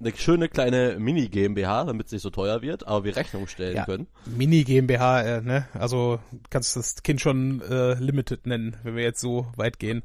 Eine 0.00 0.16
schöne 0.16 0.48
kleine 0.48 0.96
Mini-GmbH, 1.00 1.84
damit 1.84 2.06
es 2.06 2.12
nicht 2.12 2.22
so 2.22 2.30
teuer 2.30 2.62
wird, 2.62 2.86
aber 2.86 3.02
wir 3.02 3.16
Rechnung 3.16 3.48
stellen 3.48 3.76
ja, 3.76 3.84
können. 3.84 4.06
Mini-GmbH, 4.26 5.22
äh, 5.22 5.40
ne? 5.42 5.66
Also 5.74 6.20
kannst 6.50 6.76
du 6.76 6.80
das 6.80 7.02
Kind 7.02 7.20
schon 7.20 7.60
äh, 7.62 7.94
Limited 7.94 8.46
nennen, 8.46 8.76
wenn 8.84 8.94
wir 8.94 9.02
jetzt 9.02 9.20
so 9.20 9.48
weit 9.56 9.80
gehen. 9.80 10.04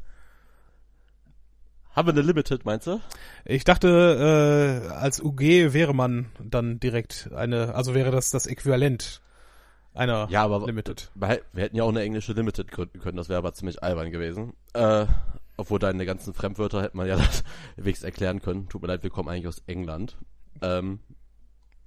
Haben 1.91 2.07
wir 2.07 2.13
eine 2.13 2.23
Limited, 2.23 2.65
meinst 2.65 2.87
du? 2.87 2.99
Ich 3.45 3.65
dachte, 3.65 4.87
äh, 4.87 4.93
als 4.93 5.21
UG 5.21 5.73
wäre 5.73 5.93
man 5.93 6.25
dann 6.43 6.79
direkt 6.79 7.29
eine, 7.35 7.75
also 7.75 7.93
wäre 7.93 8.09
das 8.09 8.31
das 8.31 8.47
Äquivalent 8.47 9.21
einer 9.93 10.27
ja, 10.29 10.43
aber 10.43 10.65
Limited. 10.65 11.11
Wir, 11.15 11.41
hätten 11.55 11.75
ja 11.75 11.83
auch 11.83 11.89
eine 11.89 12.01
englische 12.01 12.33
Limited 12.33 12.71
gründen 12.71 12.99
können, 12.99 13.17
das 13.17 13.29
wäre 13.29 13.37
aber 13.37 13.53
ziemlich 13.53 13.83
albern 13.83 14.11
gewesen. 14.11 14.53
Äh, 14.73 15.05
obwohl 15.57 15.79
deine 15.79 16.05
ganzen 16.05 16.33
Fremdwörter 16.33 16.81
hätte 16.81 16.97
man 16.97 17.07
ja 17.07 17.15
das 17.17 17.43
wenigstens 17.75 18.05
erklären 18.05 18.41
können. 18.41 18.69
Tut 18.69 18.81
mir 18.81 18.87
leid, 18.87 19.03
wir 19.03 19.09
kommen 19.09 19.29
eigentlich 19.29 19.47
aus 19.47 19.61
England. 19.67 20.17
Ähm, 20.61 20.99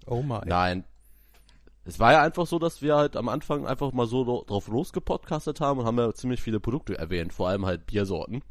oh 0.07 0.23
my. 0.23 0.41
Nein. 0.45 0.85
Es 1.85 2.01
war 2.01 2.13
ja 2.13 2.23
einfach 2.23 2.47
so, 2.47 2.59
dass 2.59 2.83
wir 2.83 2.97
halt 2.97 3.17
am 3.17 3.29
Anfang 3.29 3.67
einfach 3.67 3.93
mal 3.93 4.07
so 4.07 4.45
drauf 4.45 4.67
losgepodcastet 4.67 5.61
haben 5.61 5.81
und 5.81 5.87
haben 5.87 5.99
ja 5.99 6.13
ziemlich 6.15 6.43
viele 6.43 6.59
Produkte 6.59 6.99
erwähnt, 6.99 7.33
vor 7.33 7.49
allem 7.49 7.65
halt 7.65 7.87
Biersorten. 7.87 8.43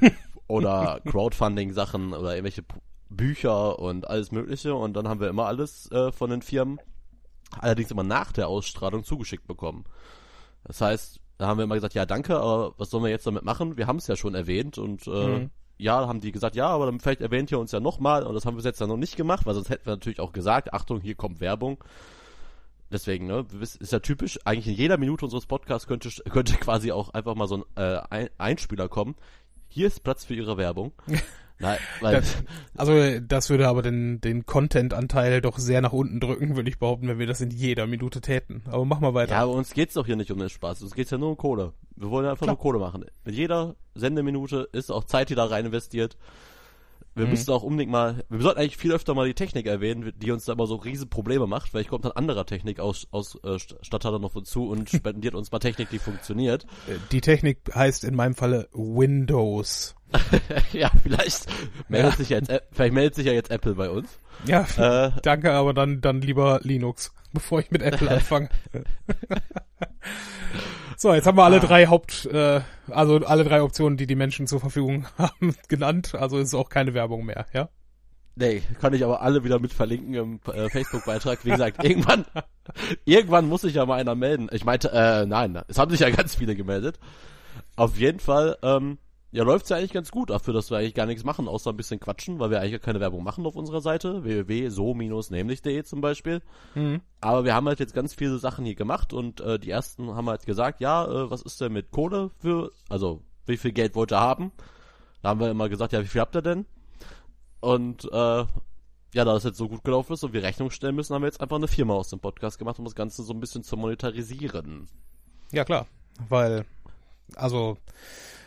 oder 0.48 1.00
Crowdfunding-Sachen 1.06 2.12
oder 2.12 2.34
irgendwelche 2.34 2.64
Bücher 3.08 3.78
und 3.78 4.08
alles 4.08 4.32
mögliche 4.32 4.74
und 4.74 4.94
dann 4.94 5.06
haben 5.08 5.20
wir 5.20 5.28
immer 5.28 5.46
alles 5.46 5.90
äh, 5.92 6.12
von 6.12 6.30
den 6.30 6.42
Firmen 6.42 6.78
allerdings 7.58 7.90
immer 7.90 8.02
nach 8.02 8.32
der 8.32 8.48
Ausstrahlung 8.48 9.04
zugeschickt 9.04 9.46
bekommen. 9.46 9.84
Das 10.64 10.80
heißt, 10.80 11.20
da 11.38 11.46
haben 11.46 11.58
wir 11.58 11.64
immer 11.64 11.74
gesagt, 11.74 11.94
ja 11.94 12.06
danke, 12.06 12.38
aber 12.38 12.74
was 12.78 12.90
sollen 12.90 13.04
wir 13.04 13.10
jetzt 13.10 13.26
damit 13.26 13.44
machen? 13.44 13.76
Wir 13.76 13.86
haben 13.86 13.96
es 13.96 14.06
ja 14.06 14.16
schon 14.16 14.34
erwähnt 14.34 14.78
und 14.78 15.06
äh, 15.06 15.10
mhm. 15.10 15.50
ja, 15.78 16.06
haben 16.06 16.20
die 16.20 16.32
gesagt, 16.32 16.56
ja, 16.56 16.68
aber 16.68 16.86
dann 16.86 17.00
vielleicht 17.00 17.20
erwähnt 17.20 17.50
ihr 17.50 17.58
uns 17.58 17.72
ja 17.72 17.80
nochmal 17.80 18.24
und 18.24 18.34
das 18.34 18.46
haben 18.46 18.56
wir 18.56 18.62
jetzt 18.62 18.80
ja 18.80 18.86
noch 18.86 18.96
nicht 18.96 19.16
gemacht, 19.16 19.46
weil 19.46 19.54
sonst 19.54 19.70
hätten 19.70 19.86
wir 19.86 19.92
natürlich 19.92 20.20
auch 20.20 20.32
gesagt, 20.32 20.72
Achtung, 20.72 21.00
hier 21.00 21.14
kommt 21.14 21.40
Werbung. 21.40 21.82
Deswegen, 22.92 23.26
ne, 23.26 23.46
ist 23.60 23.90
ja 23.90 24.00
typisch, 24.00 24.38
eigentlich 24.44 24.68
in 24.68 24.74
jeder 24.74 24.98
Minute 24.98 25.24
unseres 25.24 25.46
Podcasts 25.46 25.88
könnte, 25.88 26.10
könnte 26.30 26.54
quasi 26.58 26.92
auch 26.92 27.10
einfach 27.14 27.34
mal 27.34 27.48
so 27.48 27.64
ein 27.74 28.02
äh, 28.12 28.28
Einspieler 28.36 28.88
kommen. 28.88 29.16
Hier 29.68 29.86
ist 29.86 30.04
Platz 30.04 30.24
für 30.24 30.34
Ihre 30.34 30.58
Werbung. 30.58 30.92
Nein, 31.62 31.78
weil 32.00 32.16
das, 32.16 32.42
also 32.76 33.20
das 33.20 33.48
würde 33.48 33.68
aber 33.68 33.82
den, 33.82 34.20
den 34.20 34.46
Content-Anteil 34.46 35.40
doch 35.40 35.58
sehr 35.58 35.80
nach 35.80 35.92
unten 35.92 36.18
drücken, 36.18 36.56
würde 36.56 36.68
ich 36.68 36.80
behaupten, 36.80 37.06
wenn 37.06 37.20
wir 37.20 37.28
das 37.28 37.40
in 37.40 37.50
jeder 37.50 37.86
Minute 37.86 38.20
täten. 38.20 38.64
Aber 38.66 38.84
mach 38.84 38.98
mal 38.98 39.14
weiter. 39.14 39.34
Ja, 39.34 39.42
aber 39.42 39.52
uns 39.52 39.72
geht's 39.72 39.94
doch 39.94 40.04
hier 40.04 40.16
nicht 40.16 40.32
um 40.32 40.38
den 40.38 40.50
Spaß. 40.50 40.82
Uns 40.82 40.92
geht's 40.92 41.12
ja 41.12 41.18
nur 41.18 41.30
um 41.30 41.36
Kohle. 41.36 41.72
Wir 41.94 42.10
wollen 42.10 42.26
einfach 42.26 42.46
Klar. 42.46 42.56
nur 42.56 42.58
Kohle 42.58 42.80
machen. 42.80 43.04
Mit 43.24 43.36
jeder 43.36 43.76
Sendeminute 43.94 44.68
ist 44.72 44.90
auch 44.90 45.04
Zeit, 45.04 45.30
die 45.30 45.36
da 45.36 45.44
rein 45.44 45.64
investiert. 45.64 46.16
Wir 47.14 47.26
mhm. 47.26 47.30
müssen 47.30 47.50
auch 47.52 47.62
unbedingt 47.62 47.92
mal, 47.92 48.24
wir 48.28 48.40
sollten 48.40 48.58
eigentlich 48.58 48.76
viel 48.76 48.92
öfter 48.92 49.14
mal 49.14 49.26
die 49.26 49.34
Technik 49.34 49.66
erwähnen, 49.66 50.12
die 50.16 50.32
uns 50.32 50.46
da 50.46 50.54
immer 50.54 50.66
so 50.66 50.76
riesen 50.76 51.10
Probleme 51.10 51.46
macht, 51.46 51.74
weil 51.74 51.82
ich 51.82 51.88
kommt 51.88 52.04
dann 52.04 52.12
anderer 52.12 52.46
Technik 52.46 52.80
aus, 52.80 53.06
aus 53.10 53.38
äh, 53.44 53.58
Stadthalle 53.58 54.18
noch 54.18 54.42
zu 54.42 54.68
und 54.68 54.90
spendiert 54.90 55.34
uns 55.34 55.52
mal 55.52 55.58
Technik, 55.58 55.90
die 55.90 55.98
funktioniert. 55.98 56.66
Die 57.12 57.20
Technik 57.20 57.58
heißt 57.72 58.02
in 58.02 58.16
meinem 58.16 58.34
Falle 58.34 58.68
Windows. 58.72 59.94
ja, 60.72 60.90
vielleicht 61.02 61.46
meldet 61.88 62.16
sich 62.16 62.30
ja 62.30 62.38
jetzt, 62.38 62.52
vielleicht 62.72 62.94
meldet 62.94 63.14
sich 63.14 63.26
ja 63.26 63.32
jetzt 63.32 63.50
Apple 63.50 63.74
bei 63.74 63.90
uns. 63.90 64.08
Ja, 64.44 64.66
äh, 64.76 65.12
danke, 65.22 65.52
aber 65.52 65.74
dann, 65.74 66.00
dann 66.00 66.20
lieber 66.20 66.60
Linux, 66.62 67.12
bevor 67.32 67.60
ich 67.60 67.70
mit 67.70 67.82
Apple 67.82 68.10
anfange. 68.10 68.48
so, 70.96 71.14
jetzt 71.14 71.26
haben 71.26 71.38
wir 71.38 71.44
alle 71.44 71.56
ah. 71.56 71.60
drei 71.60 71.86
Haupt, 71.86 72.26
äh, 72.26 72.60
also 72.90 73.16
alle 73.18 73.44
drei 73.44 73.62
Optionen, 73.62 73.96
die 73.96 74.06
die 74.06 74.16
Menschen 74.16 74.46
zur 74.46 74.60
Verfügung 74.60 75.06
haben, 75.18 75.54
genannt. 75.68 76.14
Also 76.14 76.38
ist 76.38 76.54
auch 76.54 76.68
keine 76.68 76.94
Werbung 76.94 77.24
mehr, 77.24 77.46
ja? 77.52 77.68
Nee, 78.34 78.62
kann 78.80 78.94
ich 78.94 79.04
aber 79.04 79.20
alle 79.20 79.44
wieder 79.44 79.58
mit 79.58 79.74
verlinken 79.74 80.14
im 80.14 80.40
äh, 80.52 80.70
Facebook-Beitrag. 80.70 81.44
Wie 81.44 81.50
gesagt, 81.50 81.84
irgendwann, 81.84 82.24
irgendwann 83.04 83.46
muss 83.46 83.60
sich 83.60 83.74
ja 83.74 83.84
mal 83.84 84.00
einer 84.00 84.14
melden. 84.14 84.48
Ich 84.52 84.64
meinte, 84.64 84.90
äh, 84.90 85.26
nein, 85.26 85.60
es 85.68 85.78
haben 85.78 85.90
sich 85.90 86.00
ja 86.00 86.08
ganz 86.08 86.36
viele 86.36 86.56
gemeldet. 86.56 86.98
Auf 87.76 87.98
jeden 87.98 88.20
Fall, 88.20 88.56
ähm, 88.62 88.96
ja, 89.32 89.44
läuft's 89.44 89.70
ja 89.70 89.78
eigentlich 89.78 89.94
ganz 89.94 90.10
gut 90.10 90.28
dafür, 90.28 90.52
dass 90.52 90.70
wir 90.70 90.76
eigentlich 90.76 90.94
gar 90.94 91.06
nichts 91.06 91.24
machen, 91.24 91.48
außer 91.48 91.70
ein 91.70 91.76
bisschen 91.76 91.98
quatschen, 91.98 92.38
weil 92.38 92.50
wir 92.50 92.60
eigentlich 92.60 92.82
keine 92.82 93.00
Werbung 93.00 93.24
machen 93.24 93.46
auf 93.46 93.56
unserer 93.56 93.80
Seite, 93.80 94.22
www.so-nämlich.de 94.24 95.82
zum 95.84 96.02
Beispiel. 96.02 96.42
Mhm. 96.74 97.00
Aber 97.22 97.44
wir 97.44 97.54
haben 97.54 97.66
halt 97.66 97.80
jetzt 97.80 97.94
ganz 97.94 98.12
viele 98.12 98.36
Sachen 98.38 98.66
hier 98.66 98.74
gemacht 98.74 99.14
und 99.14 99.40
äh, 99.40 99.58
die 99.58 99.70
ersten 99.70 100.14
haben 100.14 100.28
halt 100.28 100.44
gesagt, 100.44 100.80
ja, 100.80 101.06
äh, 101.06 101.30
was 101.30 101.40
ist 101.40 101.58
denn 101.62 101.72
mit 101.72 101.90
Kohle 101.92 102.30
für, 102.40 102.72
also 102.90 103.22
wie 103.46 103.56
viel 103.56 103.72
Geld 103.72 103.94
wollt 103.94 104.12
ihr 104.12 104.20
haben? 104.20 104.52
Da 105.22 105.30
haben 105.30 105.40
wir 105.40 105.50
immer 105.50 105.70
gesagt, 105.70 105.94
ja, 105.94 106.02
wie 106.02 106.08
viel 106.08 106.20
habt 106.20 106.36
ihr 106.36 106.42
denn? 106.42 106.66
Und 107.60 108.04
äh, 108.12 108.44
ja, 109.14 109.24
da 109.24 109.32
das 109.32 109.44
jetzt 109.44 109.56
so 109.56 109.68
gut 109.68 109.82
gelaufen 109.82 110.12
ist 110.12 110.24
und 110.24 110.34
wir 110.34 110.42
Rechnung 110.42 110.70
stellen 110.70 110.94
müssen, 110.94 111.14
haben 111.14 111.22
wir 111.22 111.28
jetzt 111.28 111.40
einfach 111.40 111.56
eine 111.56 111.68
Firma 111.68 111.94
aus 111.94 112.10
dem 112.10 112.20
Podcast 112.20 112.58
gemacht, 112.58 112.78
um 112.78 112.84
das 112.84 112.94
Ganze 112.94 113.22
so 113.22 113.32
ein 113.32 113.40
bisschen 113.40 113.62
zu 113.62 113.78
monetarisieren. 113.78 114.88
Ja, 115.52 115.64
klar. 115.64 115.86
Weil, 116.28 116.66
also 117.34 117.78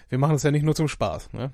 wir 0.10 0.18
machen 0.18 0.36
es 0.36 0.44
ja 0.44 0.52
nicht 0.52 0.63
nur 0.63 0.76
zum 0.76 0.88
Spaß, 0.88 1.34
ne? 1.34 1.52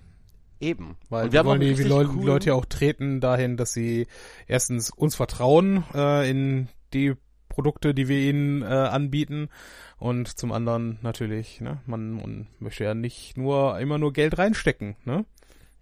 Eben. 0.59 0.95
Weil 1.09 1.25
und 1.25 1.33
wir 1.33 1.43
wollen 1.43 1.59
die, 1.59 1.73
die, 1.73 1.83
Leu 1.83 2.05
cool. 2.05 2.25
Leute 2.25 2.49
ja 2.49 2.53
auch 2.53 2.65
treten 2.65 3.19
dahin, 3.19 3.57
dass 3.57 3.73
sie 3.73 4.05
erstens 4.47 4.91
uns 4.91 5.15
vertrauen 5.15 5.83
äh, 5.93 6.29
in 6.29 6.67
die 6.93 7.15
Produkte, 7.49 7.93
die 7.93 8.07
wir 8.07 8.19
ihnen 8.19 8.61
äh, 8.61 8.65
anbieten 8.65 9.49
und 9.97 10.27
zum 10.27 10.51
anderen 10.51 10.99
natürlich, 11.01 11.61
ne, 11.61 11.81
man, 11.85 12.13
man 12.13 12.47
möchte 12.59 12.83
ja 12.83 12.93
nicht 12.93 13.37
nur 13.37 13.79
immer 13.79 13.97
nur 13.97 14.13
Geld 14.13 14.37
reinstecken, 14.37 14.95
ne? 15.03 15.25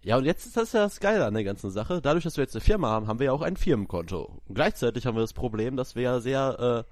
Ja, 0.02 0.16
und 0.16 0.24
jetzt 0.24 0.46
ist 0.46 0.56
das 0.56 0.72
ja 0.72 0.80
das 0.80 0.98
Geile 0.98 1.26
an 1.26 1.34
der 1.34 1.44
ganzen 1.44 1.70
Sache. 1.70 2.00
Dadurch, 2.00 2.24
dass 2.24 2.38
wir 2.38 2.44
jetzt 2.44 2.56
eine 2.56 2.62
Firma 2.62 2.88
haben, 2.88 3.06
haben 3.06 3.18
wir 3.18 3.26
ja 3.26 3.32
auch 3.32 3.42
ein 3.42 3.58
Firmenkonto. 3.58 4.40
Und 4.46 4.54
gleichzeitig 4.54 5.04
haben 5.04 5.14
wir 5.14 5.20
das 5.20 5.34
Problem, 5.34 5.76
dass 5.76 5.94
wir 5.94 6.02
ja 6.02 6.20
sehr, 6.20 6.86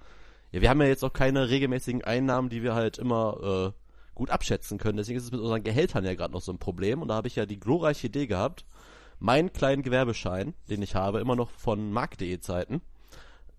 äh, 0.53 0.57
ja, 0.57 0.63
wir 0.63 0.69
haben 0.69 0.83
ja 0.83 0.89
jetzt 0.89 1.03
auch 1.03 1.15
keine 1.15 1.49
regelmäßigen 1.49 2.05
Einnahmen, 2.05 2.51
die 2.51 2.63
wir 2.63 2.75
halt 2.75 2.99
immer 2.99 3.73
äh, 3.73 3.88
gut 4.19 4.31
abschätzen 4.31 4.77
können. 4.77 4.99
Deswegen 4.99 5.17
ist 5.17 5.25
es 5.25 5.33
mit 5.33 5.41
unseren 5.41 5.63
Gehältern 5.63 6.05
ja 6.05 6.15
gerade 6.15 6.35
noch 6.35 6.43
so 6.43 6.53
ein 6.53 6.59
Problem. 6.59 7.01
Und 7.01 7.09
da 7.09 7.15
habe 7.15 7.29
ich 7.29 7.37
ja 7.37 7.47
die 7.47 7.59
glorreiche 7.59 8.09
Idee 8.09 8.27
gehabt, 8.27 8.67
meinen 9.19 9.53
kleinen 9.53 9.83
Gewerbeschein, 9.83 10.53
den 10.69 10.83
ich 10.83 10.95
habe, 10.95 11.21
immer 11.21 11.37
noch 11.37 11.51
von 11.51 11.91
mark.de 11.91 12.39
Zeiten, 12.41 12.83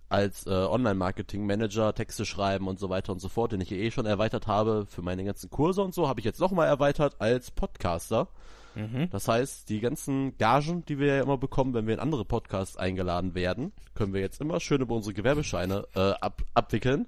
als 0.09 0.45
äh, 0.45 0.49
Online-Marketing-Manager, 0.49 1.93
Texte 1.93 2.25
schreiben 2.25 2.67
und 2.67 2.79
so 2.79 2.89
weiter 2.89 3.11
und 3.11 3.19
so 3.19 3.29
fort, 3.29 3.51
den 3.51 3.61
ich 3.61 3.71
eh 3.71 3.89
schon 3.91 4.05
erweitert 4.05 4.47
habe 4.47 4.85
für 4.87 5.01
meine 5.01 5.23
ganzen 5.23 5.49
Kurse 5.49 5.81
und 5.81 5.93
so, 5.93 6.07
habe 6.07 6.19
ich 6.19 6.25
jetzt 6.25 6.39
nochmal 6.39 6.67
erweitert 6.67 7.15
als 7.19 7.51
Podcaster. 7.51 8.27
Mhm. 8.75 9.09
Das 9.11 9.27
heißt, 9.27 9.69
die 9.69 9.79
ganzen 9.79 10.37
Gagen, 10.37 10.85
die 10.85 10.99
wir 10.99 11.15
ja 11.15 11.23
immer 11.23 11.37
bekommen, 11.37 11.73
wenn 11.73 11.87
wir 11.87 11.95
in 11.95 11.99
andere 11.99 12.25
Podcasts 12.25 12.77
eingeladen 12.77 13.35
werden, 13.35 13.71
können 13.95 14.13
wir 14.13 14.21
jetzt 14.21 14.41
immer 14.41 14.59
schön 14.59 14.81
über 14.81 14.95
unsere 14.95 15.13
Gewerbescheine 15.13 15.87
äh, 15.95 16.11
ab 16.21 16.43
abwickeln. 16.53 17.07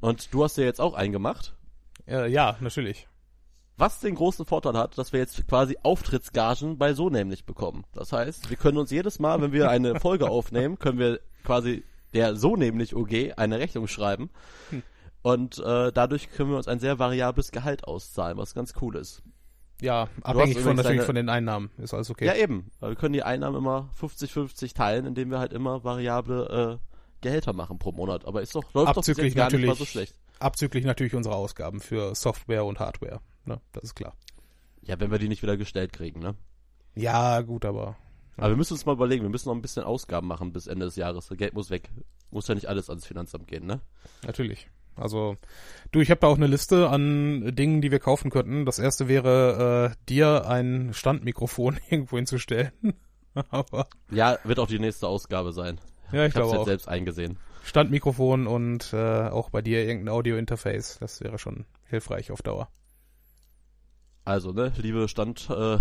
Und 0.00 0.32
du 0.32 0.44
hast 0.44 0.56
ja 0.58 0.64
jetzt 0.64 0.80
auch 0.80 0.94
eingemacht. 0.94 1.54
Äh, 2.06 2.30
ja, 2.30 2.56
natürlich. 2.60 3.08
Was 3.78 4.00
den 4.00 4.14
großen 4.14 4.46
Vorteil 4.46 4.74
hat, 4.74 4.96
dass 4.96 5.12
wir 5.12 5.20
jetzt 5.20 5.46
quasi 5.48 5.76
Auftrittsgagen 5.82 6.78
bei 6.78 6.94
so 6.94 7.10
nämlich 7.10 7.44
bekommen. 7.44 7.84
Das 7.92 8.12
heißt, 8.12 8.48
wir 8.48 8.56
können 8.56 8.78
uns 8.78 8.90
jedes 8.90 9.18
Mal, 9.18 9.40
wenn 9.42 9.52
wir 9.52 9.68
eine 9.68 10.00
Folge 10.00 10.30
aufnehmen, 10.30 10.78
können 10.78 10.98
wir 10.98 11.20
quasi 11.44 11.84
der 12.14 12.36
so 12.36 12.56
nämlich 12.56 12.96
OG 12.96 13.36
eine 13.36 13.58
Rechnung 13.58 13.86
schreiben. 13.86 14.30
Hm. 14.70 14.82
Und 15.22 15.58
äh, 15.58 15.92
dadurch 15.92 16.30
können 16.30 16.50
wir 16.50 16.56
uns 16.56 16.68
ein 16.68 16.78
sehr 16.78 16.98
variables 16.98 17.50
Gehalt 17.50 17.84
auszahlen, 17.84 18.38
was 18.38 18.54
ganz 18.54 18.74
cool 18.80 18.96
ist. 18.96 19.22
Ja, 19.82 20.08
abhängig 20.22 20.60
von 20.60 20.76
natürlich 20.76 21.02
von 21.02 21.14
den 21.14 21.28
Einnahmen. 21.28 21.70
Ist 21.76 21.92
alles 21.92 22.08
okay. 22.08 22.24
Ja, 22.24 22.34
eben. 22.34 22.70
Wir 22.80 22.94
können 22.94 23.12
die 23.12 23.24
Einnahmen 23.24 23.56
immer 23.56 23.90
50-50 24.00 24.74
teilen, 24.74 25.04
indem 25.04 25.30
wir 25.30 25.38
halt 25.38 25.52
immer 25.52 25.84
variable 25.84 26.80
äh, 26.80 26.96
Gehälter 27.20 27.52
machen 27.52 27.78
pro 27.78 27.92
Monat. 27.92 28.24
Aber 28.24 28.40
ist 28.40 28.54
doch, 28.54 28.72
läuft 28.72 28.96
Abzüglich 28.96 29.34
doch 29.34 29.38
gar 29.38 29.52
nicht 29.52 29.66
mal 29.66 29.74
so 29.76 29.84
schlecht. 29.84 30.14
Abzüglich 30.38 30.84
natürlich 30.84 31.14
unsere 31.14 31.34
Ausgaben 31.34 31.80
für 31.80 32.14
Software 32.14 32.64
und 32.64 32.78
Hardware. 32.78 33.20
Ne? 33.44 33.60
Das 33.72 33.84
ist 33.84 33.94
klar. 33.94 34.14
Ja, 34.82 35.00
wenn 35.00 35.10
wir 35.10 35.18
die 35.18 35.28
nicht 35.28 35.42
wieder 35.42 35.56
gestellt 35.56 35.92
kriegen, 35.92 36.20
ne? 36.20 36.34
Ja, 36.94 37.40
gut, 37.42 37.64
aber. 37.64 37.96
Aber 38.36 38.50
wir 38.50 38.56
müssen 38.56 38.74
uns 38.74 38.86
mal 38.86 38.92
überlegen, 38.92 39.22
wir 39.22 39.30
müssen 39.30 39.48
noch 39.48 39.54
ein 39.54 39.62
bisschen 39.62 39.82
Ausgaben 39.82 40.26
machen 40.26 40.52
bis 40.52 40.66
Ende 40.66 40.86
des 40.86 40.96
Jahres. 40.96 41.28
Das 41.28 41.38
Geld 41.38 41.54
muss 41.54 41.70
weg. 41.70 41.90
Muss 42.30 42.48
ja 42.48 42.54
nicht 42.54 42.68
alles 42.68 42.90
ans 42.90 43.06
Finanzamt 43.06 43.46
gehen, 43.48 43.66
ne? 43.66 43.80
Natürlich. 44.26 44.68
Also, 44.94 45.36
du, 45.92 46.00
ich 46.00 46.10
habe 46.10 46.20
da 46.20 46.26
auch 46.26 46.36
eine 46.36 46.46
Liste 46.46 46.88
an 46.88 47.54
Dingen, 47.54 47.82
die 47.82 47.90
wir 47.90 47.98
kaufen 47.98 48.30
könnten. 48.30 48.64
Das 48.64 48.78
erste 48.78 49.08
wäre, 49.08 49.92
äh, 49.92 49.96
dir 50.08 50.46
ein 50.48 50.92
Standmikrofon 50.94 51.78
irgendwo 51.90 52.16
hinzustellen. 52.16 52.72
Aber 53.50 53.86
ja, 54.10 54.38
wird 54.44 54.58
auch 54.58 54.68
die 54.68 54.78
nächste 54.78 55.06
Ausgabe 55.06 55.52
sein. 55.52 55.78
Ja, 56.12 56.22
ich, 56.22 56.28
ich 56.28 56.34
glaube 56.34 56.58
auch. 56.58 56.64
selbst 56.64 56.88
eingesehen. 56.88 57.38
Standmikrofon 57.66 58.46
und 58.46 58.92
äh, 58.92 59.28
auch 59.28 59.50
bei 59.50 59.60
dir 59.60 59.84
irgendein 59.84 60.14
Audio-Interface. 60.14 60.98
Das 61.00 61.20
wäre 61.20 61.36
schon 61.38 61.64
hilfreich 61.84 62.30
auf 62.30 62.42
Dauer. 62.42 62.68
Also, 64.24 64.52
ne, 64.52 64.72
liebe 64.76 65.08
Stand, 65.08 65.50
äh, 65.50 65.78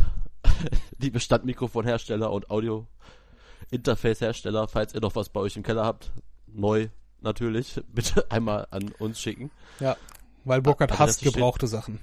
liebe 0.99 1.19
Standmikrofonhersteller 1.19 2.31
und 2.31 2.49
Audio-Interface-Hersteller, 2.49 4.67
falls 4.67 4.93
ihr 4.93 5.01
noch 5.01 5.15
was 5.15 5.29
bei 5.29 5.39
euch 5.39 5.57
im 5.57 5.63
Keller 5.63 5.85
habt, 5.85 6.11
neu 6.47 6.89
natürlich, 7.21 7.81
bitte 7.93 8.29
einmal 8.31 8.67
an 8.71 8.91
uns 8.99 9.21
schicken. 9.21 9.51
Ja, 9.79 9.95
weil 10.43 10.61
Burkhard 10.61 10.91
also 10.91 11.03
hasst 11.03 11.23
gebrauchte 11.23 11.67
steht, 11.67 11.79
Sachen. 11.79 11.99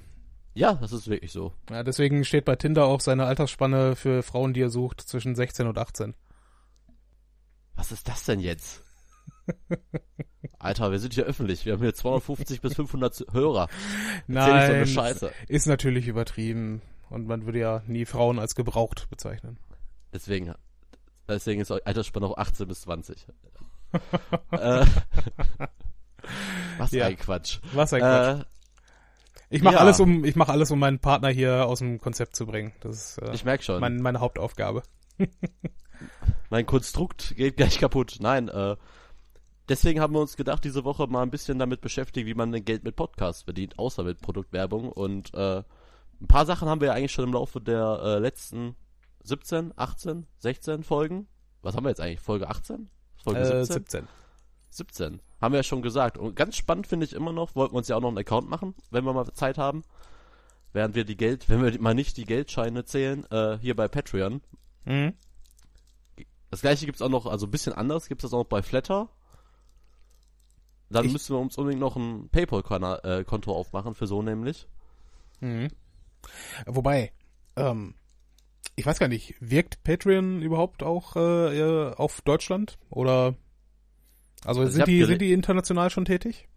Ja, 0.53 0.73
das 0.73 0.91
ist 0.91 1.07
wirklich 1.07 1.31
so. 1.31 1.53
Ja, 1.69 1.83
deswegen 1.83 2.25
steht 2.25 2.45
bei 2.45 2.55
Tinder 2.55 2.85
auch 2.85 3.01
seine 3.01 3.25
Altersspanne 3.25 3.95
für 3.95 4.21
Frauen, 4.21 4.53
die 4.53 4.61
er 4.61 4.69
sucht, 4.69 5.01
zwischen 5.01 5.35
16 5.35 5.67
und 5.67 5.77
18. 5.77 6.13
Was 7.75 7.91
ist 7.91 8.07
das 8.07 8.23
denn 8.25 8.39
jetzt? 8.39 8.82
Alter, 10.59 10.91
wir 10.91 10.99
sind 10.99 11.13
hier 11.13 11.25
öffentlich. 11.25 11.65
Wir 11.65 11.73
haben 11.73 11.81
hier 11.81 11.93
250 11.93 12.61
bis 12.61 12.75
500 12.75 13.25
Hörer. 13.31 13.67
Nein, 14.27 14.67
so 14.67 14.73
eine 14.73 14.87
Scheiße. 14.87 15.31
ist 15.47 15.67
natürlich 15.67 16.07
übertrieben. 16.07 16.81
Und 17.09 17.27
man 17.27 17.45
würde 17.45 17.59
ja 17.59 17.83
nie 17.85 18.05
Frauen 18.05 18.39
als 18.39 18.55
gebraucht 18.55 19.09
bezeichnen. 19.09 19.57
Deswegen, 20.13 20.53
deswegen 21.27 21.61
ist 21.61 21.71
Altersspanne 21.71 22.25
auch 22.25 22.37
18 22.37 22.67
bis 22.67 22.81
20. 22.81 23.27
äh, 24.51 24.85
was 26.77 26.91
ja. 26.91 27.05
ein 27.05 27.17
Quatsch. 27.17 27.59
Was 27.73 27.93
ein 27.93 27.99
Quatsch. 27.99 28.41
Äh, 28.41 28.45
ich 29.49 29.61
mache 29.61 29.75
ja. 29.75 29.81
alles 29.81 29.99
um, 29.99 30.23
ich 30.25 30.35
mache 30.35 30.51
alles 30.51 30.71
um 30.71 30.79
meinen 30.79 30.97
Partner 30.97 31.29
hier 31.29 31.67
aus 31.67 31.79
dem 31.79 31.99
Konzept 31.99 32.35
zu 32.35 32.47
bringen. 32.47 32.73
Das 32.79 32.95
ist 32.95 33.17
äh, 33.19 33.33
ich 33.33 33.45
merk 33.45 33.63
schon. 33.63 33.79
Mein, 33.79 33.97
meine 34.01 34.19
Hauptaufgabe. 34.19 34.81
mein 36.49 36.65
Konstrukt 36.65 37.35
geht 37.35 37.57
gleich 37.57 37.77
kaputt. 37.77 38.17
Nein, 38.19 38.49
äh, 38.49 38.75
deswegen 39.69 39.99
haben 39.99 40.13
wir 40.13 40.21
uns 40.21 40.37
gedacht, 40.37 40.63
diese 40.63 40.83
Woche 40.83 41.07
mal 41.07 41.21
ein 41.21 41.31
bisschen 41.31 41.59
damit 41.59 41.81
beschäftigt, 41.81 42.27
wie 42.27 42.33
man 42.33 42.51
Geld 42.65 42.83
mit 42.83 42.95
Podcasts 42.95 43.43
verdient, 43.43 43.79
außer 43.79 44.03
mit 44.03 44.21
Produktwerbung. 44.21 44.91
Und 44.91 45.33
äh, 45.33 45.63
ein 46.21 46.27
paar 46.27 46.45
Sachen 46.45 46.67
haben 46.67 46.81
wir 46.81 46.89
ja 46.89 46.93
eigentlich 46.93 47.11
schon 47.11 47.25
im 47.25 47.33
Laufe 47.33 47.61
der 47.61 47.99
äh, 48.03 48.19
letzten 48.19 48.75
17, 49.23 49.73
18, 49.75 50.27
16 50.39 50.83
Folgen. 50.83 51.27
Was 51.61 51.75
haben 51.75 51.85
wir 51.85 51.89
jetzt 51.89 52.01
eigentlich? 52.01 52.19
Folge 52.19 52.49
18? 52.49 52.89
Folge 53.23 53.39
äh, 53.39 53.65
17? 53.65 53.73
17. 53.73 54.07
17. 54.69 55.21
Haben 55.41 55.53
wir 55.53 55.59
ja 55.59 55.63
schon 55.63 55.81
gesagt. 55.81 56.17
Und 56.17 56.35
ganz 56.35 56.55
spannend 56.55 56.87
finde 56.87 57.05
ich 57.05 57.13
immer 57.13 57.31
noch, 57.31 57.55
wollten 57.55 57.73
wir 57.73 57.77
uns 57.77 57.87
ja 57.87 57.95
auch 57.95 58.01
noch 58.01 58.09
einen 58.09 58.17
Account 58.17 58.49
machen, 58.49 58.75
wenn 58.91 59.05
wir 59.05 59.13
mal 59.13 59.31
Zeit 59.33 59.57
haben. 59.57 59.83
Während 60.73 60.95
wir 60.95 61.05
die 61.05 61.17
Geld, 61.17 61.49
wenn 61.49 61.61
wir 61.61 61.79
mal 61.79 61.93
nicht 61.93 62.17
die 62.17 62.25
Geldscheine 62.25 62.83
zählen, 62.83 63.25
äh, 63.29 63.57
hier 63.59 63.75
bei 63.75 63.87
Patreon. 63.87 64.41
Mhm. 64.85 65.13
Das 66.49 66.61
gleiche 66.61 66.85
gibt's 66.85 67.01
auch 67.01 67.09
noch, 67.09 67.25
also 67.25 67.47
ein 67.47 67.51
bisschen 67.51 67.73
anders 67.73 68.07
gibt's 68.07 68.23
das 68.23 68.33
auch 68.33 68.39
noch 68.39 68.49
bei 68.49 68.61
Flatter. 68.61 69.09
Dann 70.93 71.05
ich 71.05 71.13
müssen 71.13 71.35
wir 71.35 71.39
uns 71.39 71.57
unbedingt 71.57 71.81
noch 71.81 71.95
ein 71.95 72.29
PayPal-Konto 72.29 73.51
äh, 73.51 73.53
aufmachen, 73.53 73.95
für 73.95 74.07
so 74.07 74.21
nämlich. 74.21 74.67
Mhm. 75.39 75.69
Wobei, 76.65 77.11
ähm, 77.55 77.95
ich 78.75 78.85
weiß 78.85 78.99
gar 78.99 79.07
nicht, 79.07 79.35
wirkt 79.39 79.83
Patreon 79.83 80.41
überhaupt 80.41 80.83
auch 80.83 81.15
äh, 81.15 81.91
auf 81.95 82.21
Deutschland? 82.21 82.77
Oder 82.89 83.35
also, 84.45 84.61
also 84.61 84.71
sind, 84.71 84.87
die, 84.87 85.03
sind 85.03 85.21
die 85.21 85.33
international 85.33 85.89
schon 85.89 86.05
tätig? 86.05 86.47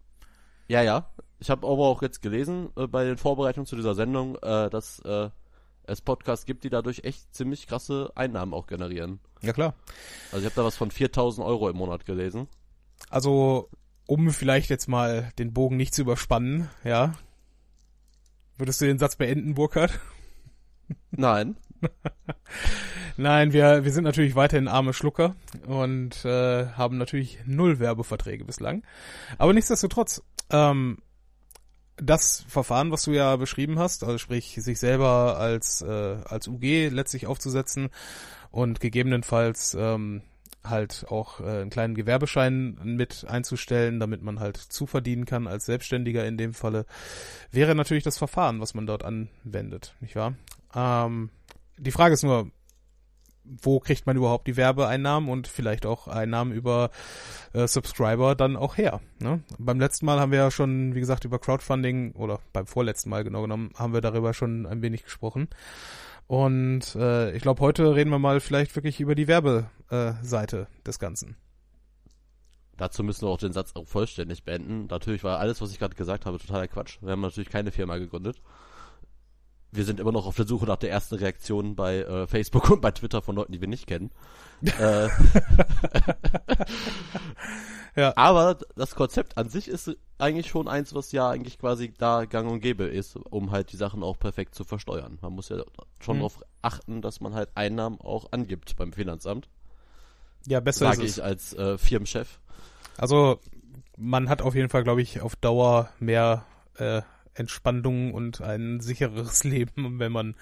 Ja, 0.68 0.82
ja. 0.82 1.10
Ich 1.38 1.50
habe 1.50 1.66
aber 1.66 1.86
auch 1.86 2.02
jetzt 2.02 2.22
gelesen 2.22 2.70
äh, 2.76 2.86
bei 2.86 3.04
den 3.04 3.16
Vorbereitungen 3.16 3.66
zu 3.66 3.76
dieser 3.76 3.94
Sendung, 3.94 4.36
äh, 4.36 4.70
dass 4.70 5.00
äh, 5.00 5.30
es 5.84 6.00
Podcasts 6.00 6.46
gibt, 6.46 6.64
die 6.64 6.70
dadurch 6.70 7.04
echt 7.04 7.34
ziemlich 7.34 7.66
krasse 7.66 8.10
Einnahmen 8.14 8.54
auch 8.54 8.66
generieren. 8.66 9.20
Ja, 9.42 9.52
klar. 9.52 9.74
Also 10.32 10.38
ich 10.38 10.44
habe 10.46 10.56
da 10.56 10.64
was 10.64 10.76
von 10.76 10.90
4000 10.90 11.46
Euro 11.46 11.68
im 11.68 11.76
Monat 11.76 12.06
gelesen. 12.06 12.48
Also, 13.10 13.68
um 14.06 14.30
vielleicht 14.30 14.70
jetzt 14.70 14.88
mal 14.88 15.32
den 15.38 15.52
Bogen 15.52 15.76
nicht 15.76 15.94
zu 15.94 16.02
überspannen, 16.02 16.68
ja. 16.84 17.14
Würdest 18.56 18.80
du 18.80 18.86
den 18.86 18.98
Satz 18.98 19.16
beenden, 19.16 19.54
Burkhard? 19.54 19.98
Nein. 21.10 21.56
Nein, 23.16 23.52
wir, 23.52 23.84
wir 23.84 23.92
sind 23.92 24.04
natürlich 24.04 24.34
weiterhin 24.34 24.68
arme 24.68 24.92
Schlucker 24.92 25.34
und 25.66 26.24
äh, 26.24 26.66
haben 26.66 26.98
natürlich 26.98 27.38
null 27.46 27.78
Werbeverträge 27.78 28.44
bislang. 28.44 28.82
Aber 29.38 29.52
nichtsdestotrotz, 29.52 30.22
ähm, 30.50 30.98
das 31.96 32.44
Verfahren, 32.48 32.90
was 32.90 33.04
du 33.04 33.12
ja 33.12 33.36
beschrieben 33.36 33.78
hast, 33.78 34.04
also 34.04 34.18
sprich 34.18 34.58
sich 34.60 34.78
selber 34.78 35.38
als 35.38 35.80
äh, 35.80 36.18
als 36.24 36.46
UG 36.46 36.90
letztlich 36.90 37.26
aufzusetzen 37.26 37.88
und 38.50 38.80
gegebenenfalls 38.80 39.74
ähm, 39.78 40.20
halt 40.64 41.06
auch 41.08 41.40
äh, 41.40 41.44
einen 41.44 41.70
kleinen 41.70 41.94
Gewerbeschein 41.94 42.78
mit 42.82 43.26
einzustellen, 43.28 44.00
damit 44.00 44.22
man 44.22 44.40
halt 44.40 44.56
zuverdienen 44.56 45.24
kann 45.24 45.46
als 45.46 45.66
Selbstständiger 45.66 46.26
in 46.26 46.36
dem 46.36 46.54
Falle, 46.54 46.86
wäre 47.50 47.74
natürlich 47.74 48.04
das 48.04 48.18
Verfahren, 48.18 48.60
was 48.60 48.74
man 48.74 48.86
dort 48.86 49.04
anwendet, 49.04 49.94
nicht 50.00 50.16
wahr? 50.16 50.34
Ähm, 50.74 51.30
die 51.78 51.92
Frage 51.92 52.14
ist 52.14 52.22
nur, 52.22 52.50
wo 53.62 53.80
kriegt 53.80 54.06
man 54.06 54.16
überhaupt 54.16 54.46
die 54.46 54.56
Werbeeinnahmen 54.56 55.28
und 55.28 55.46
vielleicht 55.46 55.86
auch 55.86 56.08
Einnahmen 56.08 56.52
über 56.52 56.90
äh, 57.52 57.66
Subscriber 57.66 58.34
dann 58.34 58.56
auch 58.56 58.76
her. 58.76 59.00
Ne? 59.20 59.42
Beim 59.58 59.78
letzten 59.78 60.06
Mal 60.06 60.18
haben 60.18 60.32
wir 60.32 60.38
ja 60.38 60.50
schon, 60.50 60.94
wie 60.94 61.00
gesagt, 61.00 61.24
über 61.24 61.38
Crowdfunding 61.38 62.12
oder 62.12 62.40
beim 62.52 62.66
vorletzten 62.66 63.10
Mal 63.10 63.24
genau 63.24 63.42
genommen, 63.42 63.70
haben 63.76 63.92
wir 63.92 64.00
darüber 64.00 64.34
schon 64.34 64.66
ein 64.66 64.82
wenig 64.82 65.04
gesprochen. 65.04 65.48
Und 66.26 66.94
äh, 66.96 67.32
ich 67.36 67.42
glaube, 67.42 67.60
heute 67.60 67.94
reden 67.94 68.10
wir 68.10 68.18
mal 68.18 68.40
vielleicht 68.40 68.74
wirklich 68.74 69.00
über 69.00 69.14
die 69.14 69.28
Werbeseite 69.28 70.66
äh, 70.70 70.82
des 70.84 70.98
Ganzen. 70.98 71.36
Dazu 72.76 73.02
müssen 73.02 73.22
wir 73.22 73.30
auch 73.30 73.38
den 73.38 73.52
Satz 73.52 73.74
auch 73.74 73.86
vollständig 73.86 74.44
beenden. 74.44 74.86
Natürlich 74.86 75.24
war 75.24 75.38
alles, 75.38 75.60
was 75.60 75.70
ich 75.70 75.78
gerade 75.78 75.94
gesagt 75.94 76.26
habe, 76.26 76.38
totaler 76.38 76.68
Quatsch. 76.68 76.98
Wir 77.00 77.12
haben 77.12 77.20
natürlich 77.22 77.48
keine 77.48 77.70
Firma 77.70 77.96
gegründet 77.96 78.40
wir 79.76 79.84
sind 79.84 80.00
immer 80.00 80.12
noch 80.12 80.26
auf 80.26 80.36
der 80.36 80.46
Suche 80.46 80.66
nach 80.66 80.76
der 80.76 80.90
ersten 80.90 81.16
Reaktion 81.16 81.76
bei 81.76 81.98
äh, 81.98 82.26
Facebook 82.26 82.70
und 82.70 82.80
bei 82.80 82.90
Twitter 82.90 83.22
von 83.22 83.36
Leuten, 83.36 83.52
die 83.52 83.60
wir 83.60 83.68
nicht 83.68 83.86
kennen. 83.86 84.10
äh, 84.62 85.08
ja. 87.96 88.12
Aber 88.16 88.58
das 88.76 88.94
Konzept 88.94 89.38
an 89.38 89.48
sich 89.48 89.68
ist 89.68 89.96
eigentlich 90.18 90.48
schon 90.48 90.68
eins, 90.68 90.94
was 90.94 91.12
ja 91.12 91.30
eigentlich 91.30 91.58
quasi 91.58 91.92
da 91.96 92.24
gang 92.24 92.50
und 92.50 92.60
gäbe 92.60 92.84
ist, 92.84 93.16
um 93.16 93.50
halt 93.50 93.72
die 93.72 93.76
Sachen 93.76 94.02
auch 94.02 94.18
perfekt 94.18 94.54
zu 94.54 94.64
versteuern. 94.64 95.18
Man 95.22 95.32
muss 95.32 95.48
ja 95.48 95.62
schon 95.98 96.16
mhm. 96.16 96.20
darauf 96.20 96.40
achten, 96.62 97.02
dass 97.02 97.20
man 97.20 97.34
halt 97.34 97.50
Einnahmen 97.54 98.00
auch 98.00 98.32
angibt 98.32 98.76
beim 98.76 98.92
Finanzamt. 98.92 99.48
Ja, 100.46 100.60
besser 100.60 100.86
Sage 100.86 101.04
ich 101.04 101.22
als 101.22 101.54
äh, 101.54 101.76
Firmenchef. 101.76 102.38
Also 102.98 103.40
man 103.96 104.28
hat 104.28 104.42
auf 104.42 104.54
jeden 104.54 104.68
Fall, 104.68 104.84
glaube 104.84 105.02
ich, 105.02 105.20
auf 105.20 105.36
Dauer 105.36 105.90
mehr 105.98 106.44
äh, 106.76 107.02
Entspannung 107.34 108.14
und 108.14 108.40
ein 108.40 108.80
sicheres 108.80 109.44
Leben, 109.44 109.98
wenn 109.98 110.12
man 110.12 110.34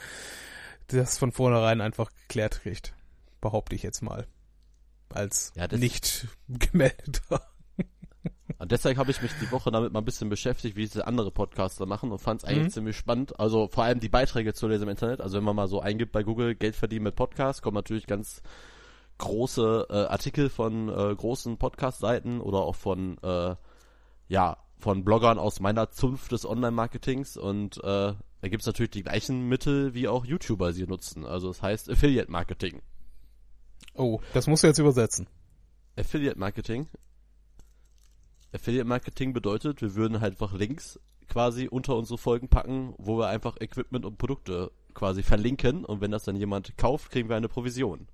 das 0.89 1.19
von 1.19 1.33
vornherein 1.33 1.81
einfach 1.81 2.11
geklärt 2.23 2.61
kriegt. 2.63 2.95
Behaupte 3.41 3.75
ich 3.75 3.83
jetzt 3.83 4.03
mal. 4.03 4.27
Als 5.15 5.53
ja, 5.55 5.69
nicht 5.69 6.27
gemeldeter. 6.49 7.41
Und 8.59 8.73
deshalb 8.73 8.97
habe 8.97 9.13
ich 9.13 9.23
mich 9.23 9.31
die 9.41 9.51
Woche 9.53 9.71
damit 9.71 9.93
mal 9.93 10.01
ein 10.01 10.05
bisschen 10.05 10.29
beschäftigt, 10.29 10.77
wie 10.77 10.83
diese 10.83 11.07
andere 11.07 11.31
Podcaster 11.31 11.87
machen 11.87 12.11
und 12.11 12.19
fand 12.19 12.43
es 12.43 12.49
eigentlich 12.49 12.65
mhm. 12.65 12.71
ziemlich 12.71 12.97
spannend. 12.97 13.39
Also 13.39 13.69
vor 13.69 13.85
allem 13.85 14.01
die 14.01 14.09
Beiträge 14.09 14.55
zu 14.55 14.67
lesen 14.67 14.85
im 14.85 14.89
Internet. 14.89 15.21
Also 15.21 15.37
wenn 15.37 15.45
man 15.45 15.55
mal 15.55 15.69
so 15.69 15.81
eingibt 15.81 16.11
bei 16.11 16.25
Google 16.25 16.57
Geld 16.57 16.75
verdienen 16.75 17.05
mit 17.05 17.15
Podcast, 17.15 17.63
kommen 17.63 17.77
natürlich 17.77 18.07
ganz 18.07 18.43
große 19.19 19.87
äh, 19.89 19.95
Artikel 20.07 20.49
von 20.49 20.89
äh, 20.89 21.15
großen 21.15 21.59
Podcast-Seiten 21.59 22.41
oder 22.41 22.59
auch 22.59 22.75
von 22.75 23.17
äh, 23.23 23.55
ja 24.27 24.57
von 24.79 25.05
Bloggern 25.05 25.39
aus 25.39 25.61
meiner 25.61 25.91
Zunft 25.91 26.33
des 26.33 26.45
Online-Marketings 26.45 27.37
und 27.37 27.79
äh, 27.79 28.15
da 28.41 28.49
gibt's 28.49 28.67
natürlich 28.67 28.91
die 28.91 29.05
gleichen 29.05 29.49
Mittel, 29.49 29.95
wie 29.95 30.09
auch 30.09 30.27
YouTuber 30.27 30.73
sie 30.73 30.87
nutzen. 30.87 31.25
Also 31.25 31.49
das 31.49 31.63
heißt 31.63 31.89
Affiliate-Marketing. 31.89 32.83
Oh, 33.95 34.21
das 34.33 34.47
musst 34.47 34.63
du 34.63 34.67
jetzt 34.67 34.79
übersetzen. 34.79 35.29
Affiliate-Marketing. 35.97 36.89
Affiliate-Marketing 38.53 39.33
bedeutet, 39.33 39.83
wir 39.83 39.95
würden 39.95 40.21
halt 40.21 40.35
einfach 40.35 40.53
Links 40.53 40.99
quasi 41.29 41.69
unter 41.69 41.97
unsere 41.97 42.19
Folgen 42.19 42.49
packen, 42.49 42.95
wo 42.99 43.19
wir 43.19 43.29
einfach 43.29 43.57
Equipment 43.61 44.05
und 44.05 44.19
Produkte 44.19 44.71
quasi 44.93 45.23
verlinken 45.23 45.85
und 45.85 46.01
wenn 46.01 46.11
das 46.11 46.25
dann 46.25 46.37
jemand 46.37 46.77
kauft, 46.77 47.11
kriegen 47.11 47.29
wir 47.29 47.37
eine 47.37 47.49
Provision. 47.49 48.07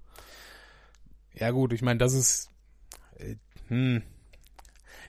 Ja 1.35 1.51
gut, 1.51 1.73
ich 1.73 1.83
meine, 1.83 1.99
das 1.99 2.13
ist 2.15 2.51
äh, 3.17 3.37
hm, 3.69 4.03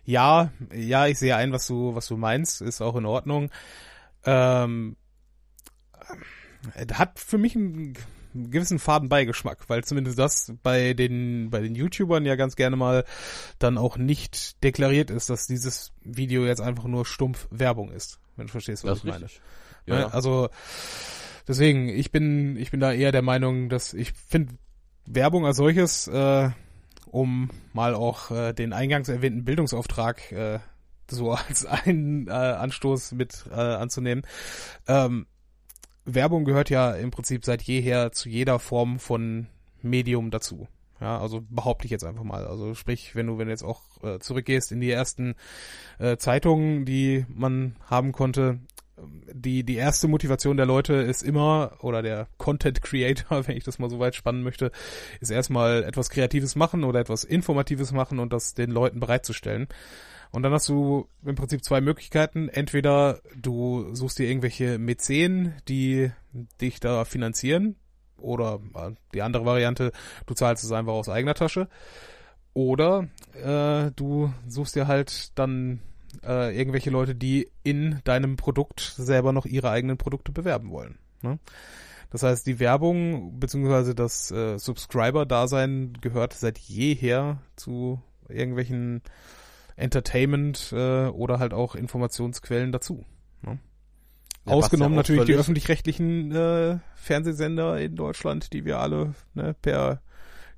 ja, 0.05 0.51
ja, 0.73 1.07
ich 1.07 1.19
sehe 1.19 1.35
ein, 1.35 1.51
was 1.51 1.67
du, 1.67 1.95
was 1.95 2.07
du 2.07 2.17
meinst, 2.17 2.61
ist 2.61 2.81
auch 2.81 2.95
in 2.95 3.05
Ordnung. 3.05 3.51
Ähm, 4.25 4.95
hat 6.93 7.19
für 7.19 7.37
mich 7.37 7.57
einen 8.33 8.51
gewissen 8.51 8.79
Fadenbeigeschmack, 8.79 9.69
weil 9.69 9.83
zumindest 9.83 10.17
das 10.19 10.53
bei 10.63 10.93
den 10.93 11.49
bei 11.49 11.61
den 11.61 11.75
YouTubern 11.75 12.25
ja 12.25 12.35
ganz 12.35 12.55
gerne 12.55 12.75
mal 12.75 13.05
dann 13.59 13.77
auch 13.77 13.97
nicht 13.97 14.63
deklariert 14.63 15.09
ist, 15.09 15.29
dass 15.29 15.47
dieses 15.47 15.91
Video 16.03 16.45
jetzt 16.45 16.61
einfach 16.61 16.85
nur 16.85 17.05
stumpf 17.05 17.47
Werbung 17.51 17.91
ist, 17.91 18.19
wenn 18.35 18.47
du 18.47 18.51
verstehst, 18.51 18.83
was 18.83 18.99
das 19.01 19.03
ich 19.03 19.11
meine. 19.11 19.27
Ja, 19.85 19.99
ja. 19.99 20.07
Also 20.09 20.49
deswegen, 21.47 21.89
ich 21.89 22.11
bin 22.11 22.57
ich 22.57 22.71
bin 22.71 22.79
da 22.79 22.93
eher 22.93 23.11
der 23.11 23.21
Meinung, 23.21 23.69
dass 23.69 23.93
ich 23.93 24.13
finde 24.13 24.53
Werbung 25.05 25.45
als 25.45 25.57
solches 25.57 26.07
äh, 26.07 26.49
um 27.07 27.49
mal 27.73 27.93
auch 27.93 28.31
äh, 28.31 28.53
den 28.53 28.73
eingangs 28.73 29.09
erwähnten 29.09 29.43
Bildungsauftrag 29.43 30.31
äh, 30.31 30.59
so 31.09 31.31
als 31.33 31.65
einen 31.85 32.27
äh, 32.27 32.31
Anstoß 32.31 33.13
mit 33.13 33.45
äh, 33.51 33.55
anzunehmen. 33.55 34.23
Ähm, 34.87 35.27
Werbung 36.15 36.45
gehört 36.45 36.69
ja 36.69 36.91
im 36.91 37.11
Prinzip 37.11 37.45
seit 37.45 37.61
jeher 37.61 38.11
zu 38.11 38.29
jeder 38.29 38.59
Form 38.59 38.99
von 38.99 39.47
Medium 39.81 40.31
dazu. 40.31 40.67
Ja, 40.99 41.19
also 41.19 41.41
behaupte 41.49 41.85
ich 41.85 41.91
jetzt 41.91 42.03
einfach 42.03 42.23
mal. 42.23 42.45
Also 42.45 42.75
sprich, 42.75 43.15
wenn 43.15 43.25
du, 43.25 43.39
wenn 43.39 43.47
du 43.47 43.51
jetzt 43.51 43.63
auch 43.63 43.81
äh, 44.03 44.19
zurückgehst 44.19 44.71
in 44.71 44.81
die 44.81 44.91
ersten 44.91 45.35
äh, 45.97 46.17
Zeitungen, 46.17 46.85
die 46.85 47.25
man 47.27 47.75
haben 47.89 48.11
konnte, 48.11 48.59
die, 49.33 49.63
die 49.63 49.75
erste 49.75 50.07
Motivation 50.07 50.57
der 50.57 50.65
Leute 50.65 50.93
ist 50.93 51.23
immer, 51.23 51.77
oder 51.81 52.01
der 52.01 52.27
Content 52.37 52.81
Creator, 52.81 53.47
wenn 53.47 53.57
ich 53.57 53.63
das 53.63 53.79
mal 53.79 53.89
so 53.89 53.99
weit 53.99 54.15
spannen 54.15 54.43
möchte, 54.43 54.71
ist 55.19 55.31
erstmal 55.31 55.83
etwas 55.83 56.09
Kreatives 56.09 56.55
machen 56.55 56.83
oder 56.83 56.99
etwas 56.99 57.23
Informatives 57.23 57.91
machen 57.91 58.19
und 58.19 58.33
das 58.33 58.53
den 58.53 58.71
Leuten 58.71 58.99
bereitzustellen. 58.99 59.67
Und 60.31 60.43
dann 60.43 60.53
hast 60.53 60.69
du 60.69 61.07
im 61.25 61.35
Prinzip 61.35 61.63
zwei 61.63 61.81
Möglichkeiten. 61.81 62.47
Entweder 62.47 63.19
du 63.35 63.93
suchst 63.93 64.17
dir 64.17 64.29
irgendwelche 64.29 64.77
Mäzen, 64.77 65.55
die 65.67 66.11
dich 66.61 66.79
da 66.79 67.03
finanzieren, 67.03 67.75
oder 68.21 68.59
äh, 68.75 68.91
die 69.13 69.21
andere 69.21 69.45
Variante, 69.45 69.91
du 70.25 70.33
zahlst 70.33 70.63
es 70.63 70.71
einfach 70.71 70.93
aus 70.93 71.09
eigener 71.09 71.33
Tasche. 71.33 71.67
Oder 72.53 73.07
äh, 73.33 73.91
du 73.95 74.33
suchst 74.47 74.75
dir 74.75 74.87
halt 74.87 75.37
dann 75.37 75.81
äh, 76.25 76.57
irgendwelche 76.57 76.89
Leute, 76.89 77.15
die 77.15 77.49
in 77.63 77.99
deinem 78.03 78.35
Produkt 78.35 78.93
selber 78.97 79.31
noch 79.31 79.45
ihre 79.45 79.69
eigenen 79.69 79.97
Produkte 79.97 80.31
bewerben 80.31 80.71
wollen. 80.71 80.97
Ne? 81.21 81.39
Das 82.09 82.23
heißt, 82.23 82.45
die 82.45 82.59
Werbung 82.59 83.39
bzw. 83.39 83.93
das 83.93 84.31
äh, 84.31 84.57
Subscriber-Dasein 84.57 85.97
gehört 86.01 86.33
seit 86.33 86.57
jeher 86.57 87.37
zu 87.55 88.01
irgendwelchen 88.27 89.01
Entertainment 89.75 90.71
äh, 90.73 91.07
oder 91.07 91.39
halt 91.39 91.53
auch 91.53 91.75
Informationsquellen 91.75 92.71
dazu. 92.71 93.05
Ne? 93.41 93.59
Ja, 94.45 94.53
Ausgenommen 94.53 94.95
natürlich 94.95 95.25
die 95.25 95.35
öffentlich-rechtlichen 95.35 96.31
äh, 96.31 96.79
Fernsehsender 96.95 97.79
in 97.79 97.95
Deutschland, 97.95 98.53
die 98.53 98.65
wir 98.65 98.79
alle 98.79 99.13
ne, 99.33 99.55
per 99.61 100.01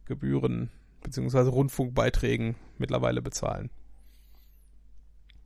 Gebühren 0.06 0.70
bzw. 1.04 1.50
Rundfunkbeiträgen 1.50 2.56
mittlerweile 2.78 3.22
bezahlen. 3.22 3.70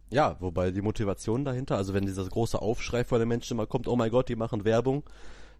Ja, 0.09 0.37
wobei 0.39 0.71
die 0.71 0.81
Motivation 0.81 1.43
dahinter, 1.43 1.75
also 1.75 1.93
wenn 1.93 2.05
dieser 2.05 2.25
große 2.25 2.61
Aufschrei 2.61 3.03
von 3.03 3.19
den 3.19 3.27
Menschen 3.27 3.57
immer 3.57 3.67
kommt, 3.67 3.87
oh 3.87 3.95
mein 3.95 4.11
Gott, 4.11 4.29
die 4.29 4.37
machen 4.37 4.63
Werbung, 4.63 5.03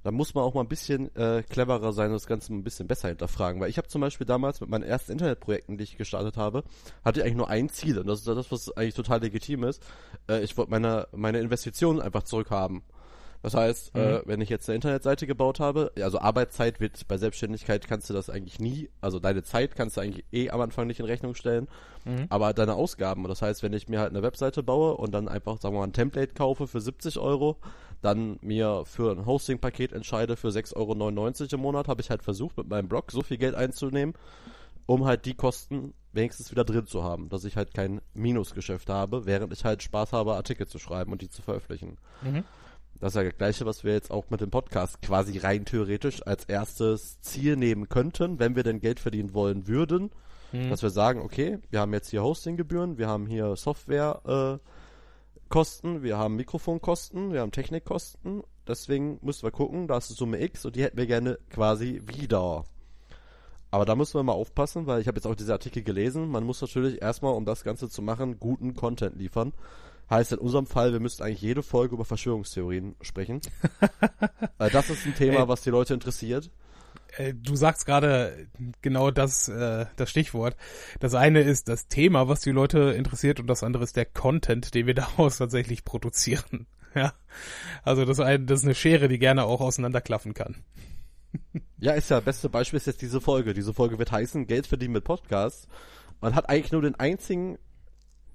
dann 0.03 0.13
muss 0.13 0.33
man 0.33 0.43
auch 0.43 0.53
mal 0.53 0.61
ein 0.61 0.67
bisschen 0.67 1.15
äh, 1.15 1.43
cleverer 1.43 1.93
sein 1.93 2.07
und 2.07 2.13
das 2.13 2.27
Ganze 2.27 2.53
ein 2.53 2.63
bisschen 2.63 2.87
besser 2.87 3.09
hinterfragen. 3.09 3.61
Weil 3.61 3.69
ich 3.69 3.77
habe 3.77 3.87
zum 3.87 4.01
Beispiel 4.01 4.27
damals 4.27 4.61
mit 4.61 4.69
meinen 4.69 4.83
ersten 4.83 5.13
Internetprojekten, 5.13 5.77
die 5.77 5.83
ich 5.83 5.97
gestartet 5.97 6.37
habe, 6.37 6.63
hatte 7.03 7.19
ich 7.19 7.25
eigentlich 7.25 7.37
nur 7.37 7.49
ein 7.49 7.69
Ziel 7.69 7.99
und 7.99 8.07
das 8.07 8.19
ist 8.19 8.27
das, 8.27 8.51
was 8.51 8.75
eigentlich 8.77 8.95
total 8.95 9.21
legitim 9.21 9.63
ist. 9.63 9.83
Äh, 10.29 10.43
ich 10.43 10.57
wollte 10.57 10.71
meine, 10.71 11.07
meine 11.11 11.39
Investitionen 11.39 12.01
einfach 12.01 12.23
zurückhaben. 12.23 12.83
Das 13.43 13.53
heißt, 13.53 13.91
äh, 13.95 13.99
mhm. 13.99 14.15
äh, 14.15 14.21
wenn 14.25 14.41
ich 14.41 14.49
jetzt 14.49 14.67
eine 14.67 14.75
Internetseite 14.75 15.27
gebaut 15.27 15.59
habe, 15.59 15.91
also 16.01 16.19
Arbeitszeit 16.19 16.79
wird 16.79 17.07
bei 17.07 17.17
Selbstständigkeit 17.17 17.87
kannst 17.87 18.09
du 18.09 18.13
das 18.13 18.29
eigentlich 18.29 18.59
nie, 18.59 18.89
also 18.99 19.19
deine 19.19 19.43
Zeit 19.43 19.75
kannst 19.75 19.97
du 19.97 20.01
eigentlich 20.01 20.25
eh 20.31 20.49
am 20.49 20.61
Anfang 20.61 20.87
nicht 20.87 20.99
in 20.99 21.05
Rechnung 21.05 21.35
stellen, 21.35 21.67
mhm. 22.05 22.25
aber 22.29 22.53
deine 22.53 22.73
Ausgaben, 22.73 23.23
das 23.25 23.41
heißt, 23.41 23.63
wenn 23.63 23.73
ich 23.73 23.87
mir 23.87 23.99
halt 23.99 24.09
eine 24.09 24.23
Webseite 24.23 24.63
baue 24.63 24.95
und 24.97 25.13
dann 25.13 25.27
einfach, 25.27 25.59
sagen 25.59 25.75
wir 25.75 25.79
mal, 25.79 25.87
ein 25.87 25.93
Template 25.93 26.33
kaufe 26.33 26.67
für 26.67 26.81
70 26.81 27.19
Euro, 27.19 27.57
dann 28.01 28.37
mir 28.41 28.83
für 28.85 29.11
ein 29.11 29.25
Hosting-Paket 29.25 29.93
entscheide 29.93 30.35
für 30.35 30.49
6,99 30.49 30.75
Euro 30.75 31.55
im 31.55 31.61
Monat, 31.61 31.87
habe 31.87 32.01
ich 32.01 32.09
halt 32.09 32.23
versucht, 32.23 32.57
mit 32.57 32.67
meinem 32.67 32.87
Blog 32.87 33.11
so 33.11 33.21
viel 33.21 33.37
Geld 33.37 33.55
einzunehmen, 33.55 34.15
um 34.85 35.05
halt 35.05 35.25
die 35.25 35.33
Kosten 35.33 35.93
wenigstens 36.13 36.51
wieder 36.51 36.63
drin 36.63 36.85
zu 36.85 37.03
haben, 37.03 37.29
dass 37.29 37.43
ich 37.43 37.55
halt 37.57 37.73
kein 37.73 38.01
Minusgeschäft 38.13 38.89
habe, 38.89 39.25
während 39.25 39.53
ich 39.53 39.65
halt 39.65 39.83
Spaß 39.83 40.13
habe, 40.13 40.35
Artikel 40.35 40.67
zu 40.67 40.79
schreiben 40.79 41.11
und 41.11 41.21
die 41.21 41.29
zu 41.29 41.41
veröffentlichen. 41.41 41.97
Mhm. 42.21 42.43
Das 42.99 43.13
ist 43.13 43.17
ja 43.17 43.23
das 43.23 43.37
gleiche, 43.37 43.65
was 43.65 43.83
wir 43.83 43.93
jetzt 43.93 44.09
auch 44.09 44.29
mit 44.29 44.41
dem 44.41 44.49
Podcast 44.49 45.01
quasi 45.01 45.37
rein 45.37 45.65
theoretisch 45.65 46.25
als 46.25 46.45
erstes 46.45 47.21
Ziel 47.21 47.55
nehmen 47.55 47.89
könnten, 47.89 48.39
wenn 48.39 48.55
wir 48.55 48.63
denn 48.63 48.79
Geld 48.79 48.99
verdienen 48.99 49.33
wollen 49.33 49.67
würden. 49.67 50.09
Hm. 50.51 50.69
Dass 50.69 50.81
wir 50.81 50.89
sagen, 50.89 51.21
okay, 51.21 51.59
wir 51.69 51.81
haben 51.81 51.93
jetzt 51.93 52.09
hier 52.09 52.23
Hostinggebühren, 52.23 52.97
wir 52.97 53.07
haben 53.07 53.27
hier 53.27 53.55
Software 53.55 54.59
äh, 54.63 54.69
Kosten, 55.49 56.03
wir 56.03 56.17
haben 56.17 56.35
Mikrofonkosten, 56.35 57.33
wir 57.33 57.41
haben 57.41 57.51
Technikkosten. 57.51 58.43
Deswegen 58.67 59.19
müssen 59.21 59.43
wir 59.43 59.51
gucken, 59.51 59.87
da 59.87 59.97
ist 59.97 60.09
die 60.09 60.13
Summe 60.13 60.41
X 60.41 60.65
und 60.65 60.75
die 60.75 60.83
hätten 60.83 60.97
wir 60.97 61.07
gerne 61.07 61.39
quasi 61.49 62.01
wieder. 62.05 62.65
Aber 63.71 63.85
da 63.85 63.95
müssen 63.95 64.15
wir 64.15 64.23
mal 64.23 64.33
aufpassen, 64.33 64.87
weil 64.87 65.01
ich 65.01 65.07
habe 65.07 65.17
jetzt 65.17 65.25
auch 65.25 65.35
diese 65.35 65.53
Artikel 65.53 65.83
gelesen. 65.83 66.29
Man 66.29 66.43
muss 66.43 66.61
natürlich 66.61 67.01
erstmal, 67.01 67.33
um 67.33 67.45
das 67.45 67.63
Ganze 67.63 67.89
zu 67.89 68.01
machen, 68.01 68.39
guten 68.39 68.75
Content 68.75 69.17
liefern. 69.17 69.53
Heißt 70.09 70.31
in 70.31 70.39
unserem 70.39 70.67
Fall, 70.67 70.93
wir 70.93 71.01
müssten 71.01 71.23
eigentlich 71.23 71.41
jede 71.41 71.63
Folge 71.63 71.95
über 71.95 72.05
Verschwörungstheorien 72.05 72.95
sprechen. 73.01 73.41
Weil 74.57 74.69
das 74.71 74.89
ist 74.89 75.05
ein 75.05 75.15
Thema, 75.15 75.49
was 75.49 75.61
die 75.61 75.69
Leute 75.69 75.93
interessiert. 75.93 76.49
Äh, 77.17 77.33
Du 77.33 77.55
sagst 77.55 77.85
gerade 77.85 78.47
genau 78.81 79.11
das, 79.11 79.49
äh, 79.49 79.85
das 79.95 80.09
Stichwort. 80.09 80.55
Das 80.99 81.13
eine 81.13 81.41
ist 81.41 81.67
das 81.67 81.87
Thema, 81.87 82.27
was 82.27 82.41
die 82.41 82.51
Leute 82.51 82.91
interessiert, 82.91 83.39
und 83.39 83.47
das 83.47 83.63
andere 83.63 83.83
ist 83.83 83.95
der 83.95 84.05
Content, 84.05 84.73
den 84.73 84.87
wir 84.87 84.93
daraus 84.95 85.37
tatsächlich 85.37 85.83
produzieren. 85.83 86.67
Ja, 86.95 87.13
also 87.83 88.05
das 88.05 88.19
eine, 88.19 88.45
das 88.45 88.61
ist 88.61 88.65
eine 88.65 88.75
Schere, 88.75 89.07
die 89.07 89.19
gerne 89.19 89.43
auch 89.43 89.61
auseinanderklaffen 89.61 90.33
kann. 90.33 90.63
Ja, 91.79 91.93
ist 91.93 92.09
ja, 92.09 92.19
beste 92.19 92.49
Beispiel 92.49 92.77
ist 92.77 92.87
jetzt 92.87 93.03
diese 93.03 93.21
Folge. 93.21 93.53
Diese 93.53 93.71
Folge 93.71 93.99
wird 93.99 94.11
heißen, 94.11 94.47
Geld 94.47 94.65
verdienen 94.65 94.93
mit 94.93 95.03
Podcasts. 95.03 95.67
Man 96.21 96.33
hat 96.33 96.49
eigentlich 96.49 96.71
nur 96.71 96.81
den 96.81 96.95
einzigen 96.95 97.59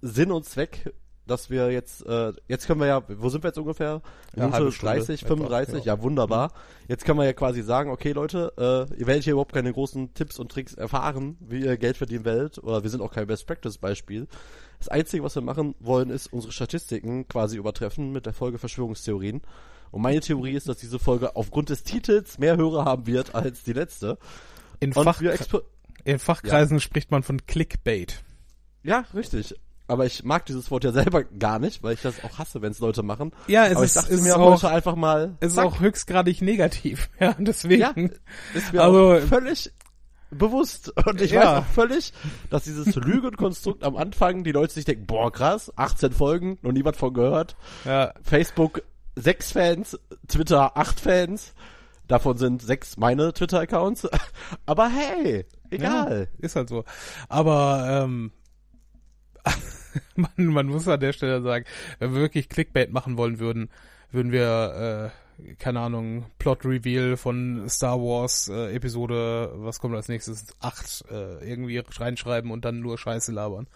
Sinn 0.01 0.31
und 0.31 0.45
Zweck, 0.45 0.93
dass 1.33 1.51
wir 1.51 1.73
jetzt, 1.73 2.07
äh, 2.07 2.33
jetzt 2.47 2.67
können 2.67 2.81
wir 2.81 2.87
ja, 2.87 3.03
wo 3.09 3.29
sind 3.29 3.43
wir 3.43 3.49
jetzt 3.49 3.59
ungefähr? 3.59 4.03
Ja, 4.35 4.45
Minute 4.45 4.53
halbe 4.53 4.73
Stunde 4.73 4.95
30, 4.95 5.23
etwa, 5.23 5.29
35, 5.35 5.85
ja. 5.85 5.95
ja. 5.95 6.03
wunderbar. 6.03 6.53
Jetzt 6.89 7.05
können 7.05 7.19
wir 7.19 7.25
ja 7.25 7.33
quasi 7.33 7.63
sagen, 7.63 7.91
okay 7.91 8.13
Leute, 8.13 8.53
äh, 8.57 9.01
ihr 9.01 9.07
werdet 9.07 9.25
hier 9.25 9.33
überhaupt 9.33 9.53
keine 9.53 9.73
großen 9.73 10.15
Tipps 10.15 10.39
und 10.39 10.53
Tricks 10.53 10.75
erfahren, 10.75 11.37
wie 11.41 11.65
ihr 11.65 11.77
Geld 11.77 11.97
verdienen 11.97 12.25
werdet, 12.25 12.59
oder 12.59 12.83
wir 12.83 12.91
sind 12.91 13.01
auch 13.01 13.11
kein 13.11 13.27
Best 13.27 13.47
Practice 13.47 13.79
Beispiel. 13.79 14.29
Das 14.79 14.89
Einzige, 14.89 15.23
was 15.23 15.35
wir 15.35 15.43
machen 15.43 15.75
wollen, 15.81 16.11
ist 16.11 16.33
unsere 16.33 16.53
Statistiken 16.53 17.27
quasi 17.29 17.57
übertreffen 17.57 18.13
mit 18.13 18.27
der 18.27 18.33
Folge 18.33 18.59
Verschwörungstheorien. 18.59 19.41
Und 19.91 20.03
meine 20.03 20.21
Theorie 20.21 20.53
ist, 20.53 20.69
dass 20.69 20.79
diese 20.79 20.99
Folge 20.99 21.37
aufgrund 21.37 21.71
des 21.71 21.83
Titels 21.83 22.39
mehr 22.39 22.57
Hörer 22.57 22.85
haben 22.85 23.07
wird 23.07 23.35
als 23.35 23.63
die 23.63 23.75
letzte. 23.75 24.19
In, 24.81 24.93
Fach, 24.93 25.21
in 26.05 26.19
Fachkreisen 26.19 26.81
spricht 26.81 27.11
man 27.11 27.23
von 27.23 27.47
Clickbait. 27.47 28.23
Ja, 28.83 29.05
richtig. 29.15 29.55
Aber 29.93 30.07
ich 30.07 30.25
mag 30.25 30.47
dieses 30.47 30.71
Wort 30.71 30.85
ja 30.85 30.93
selber 30.93 31.23
gar 31.25 31.59
nicht, 31.59 31.83
weil 31.83 31.95
ich 31.95 32.01
das 32.03 32.25
auch 32.25 32.39
hasse, 32.39 32.63
wenn 32.63 32.73
es 32.73 32.79
Leute 32.79 33.03
machen. 33.03 33.33
Ja, 33.47 33.67
es 33.67 33.77
Aber 33.77 33.85
ist, 33.85 33.95
ich 33.97 34.03
dachte 34.03 34.15
es 34.15 34.23
mir 34.23 34.29
ist 34.31 34.35
auch 34.37 34.65
einfach 34.65 34.97
mal. 34.97 35.37
es 35.41 35.49
ist 35.51 35.55
zack. 35.57 35.67
auch 35.67 35.81
höchstgradig 35.81 36.41
negativ. 36.43 37.11
Ja, 37.21 37.35
deswegen. 37.39 37.81
Ja, 37.81 37.95
ist 38.55 38.73
mir 38.73 38.83
Also- 38.83 39.13
auch 39.15 39.21
völlig 39.21 39.71
bewusst. 40.31 40.93
Und 41.07 41.21
ich 41.21 41.33
Ja. 41.33 41.41
weiß 41.41 41.59
auch 41.59 41.67
völlig, 41.67 42.13
dass 42.49 42.65
dieses 42.65 42.95
Lügenkonstrukt 42.97 43.85
am 43.85 43.97
Anfang 43.97 44.45
die 44.45 44.53
Leute 44.53 44.73
sich 44.73 44.87
denken, 44.87 45.07
boah, 45.07 45.31
krass, 45.31 45.71
18 45.77 46.13
Folgen, 46.13 46.59
noch 46.63 46.73
niemand 46.73 46.97
von 46.97 47.13
gehört. 47.13 47.55
ja, 47.85 48.15
Facebook 48.23 48.83
sechs 49.15 49.53
Fans, 49.53 49.99
Twitter 50.27 50.77
acht 50.79 50.99
Fans. 51.01 51.53
Davon 52.09 52.39
sind 52.39 52.63
sechs 52.63 52.97
meine 52.97 53.33
Twitter-Accounts. 53.35 54.09
Aber 54.67 54.89
hey, 54.89 55.45
egal. 55.71 56.29
Ja, 56.39 56.45
ist 56.45 56.57
halt 56.57 56.69
so. 56.71 56.85
Aber 57.29 58.03
ähm, 58.05 58.33
man, 60.17 60.31
man 60.37 60.67
muss 60.67 60.89
an 60.89 61.01
der 61.01 61.13
Stelle 61.13 61.43
sagen, 61.43 61.65
wenn 61.99 62.15
wir 62.15 62.21
wirklich 62.21 62.49
Clickbait 62.49 62.93
machen 62.93 63.17
wollen 63.17 63.39
würden, 63.39 63.71
würden 64.11 64.33
wir, 64.33 65.13
äh, 65.39 65.55
keine 65.59 65.81
Ahnung, 65.81 66.27
Plot 66.39 66.65
Reveal 66.65 67.17
von 67.17 67.69
Star 67.69 67.99
Wars 67.99 68.49
äh, 68.49 68.75
Episode, 68.75 69.53
was 69.57 69.81
kommt 69.81 69.95
als 69.95 70.09
nächstes, 70.09 70.55
acht 70.61 71.05
äh, 71.11 71.49
irgendwie 71.49 71.79
reinschreiben 71.79 72.51
und 72.51 72.65
dann 72.65 72.81
nur 72.81 72.99
Scheiße 72.99 73.33
labern. 73.33 73.67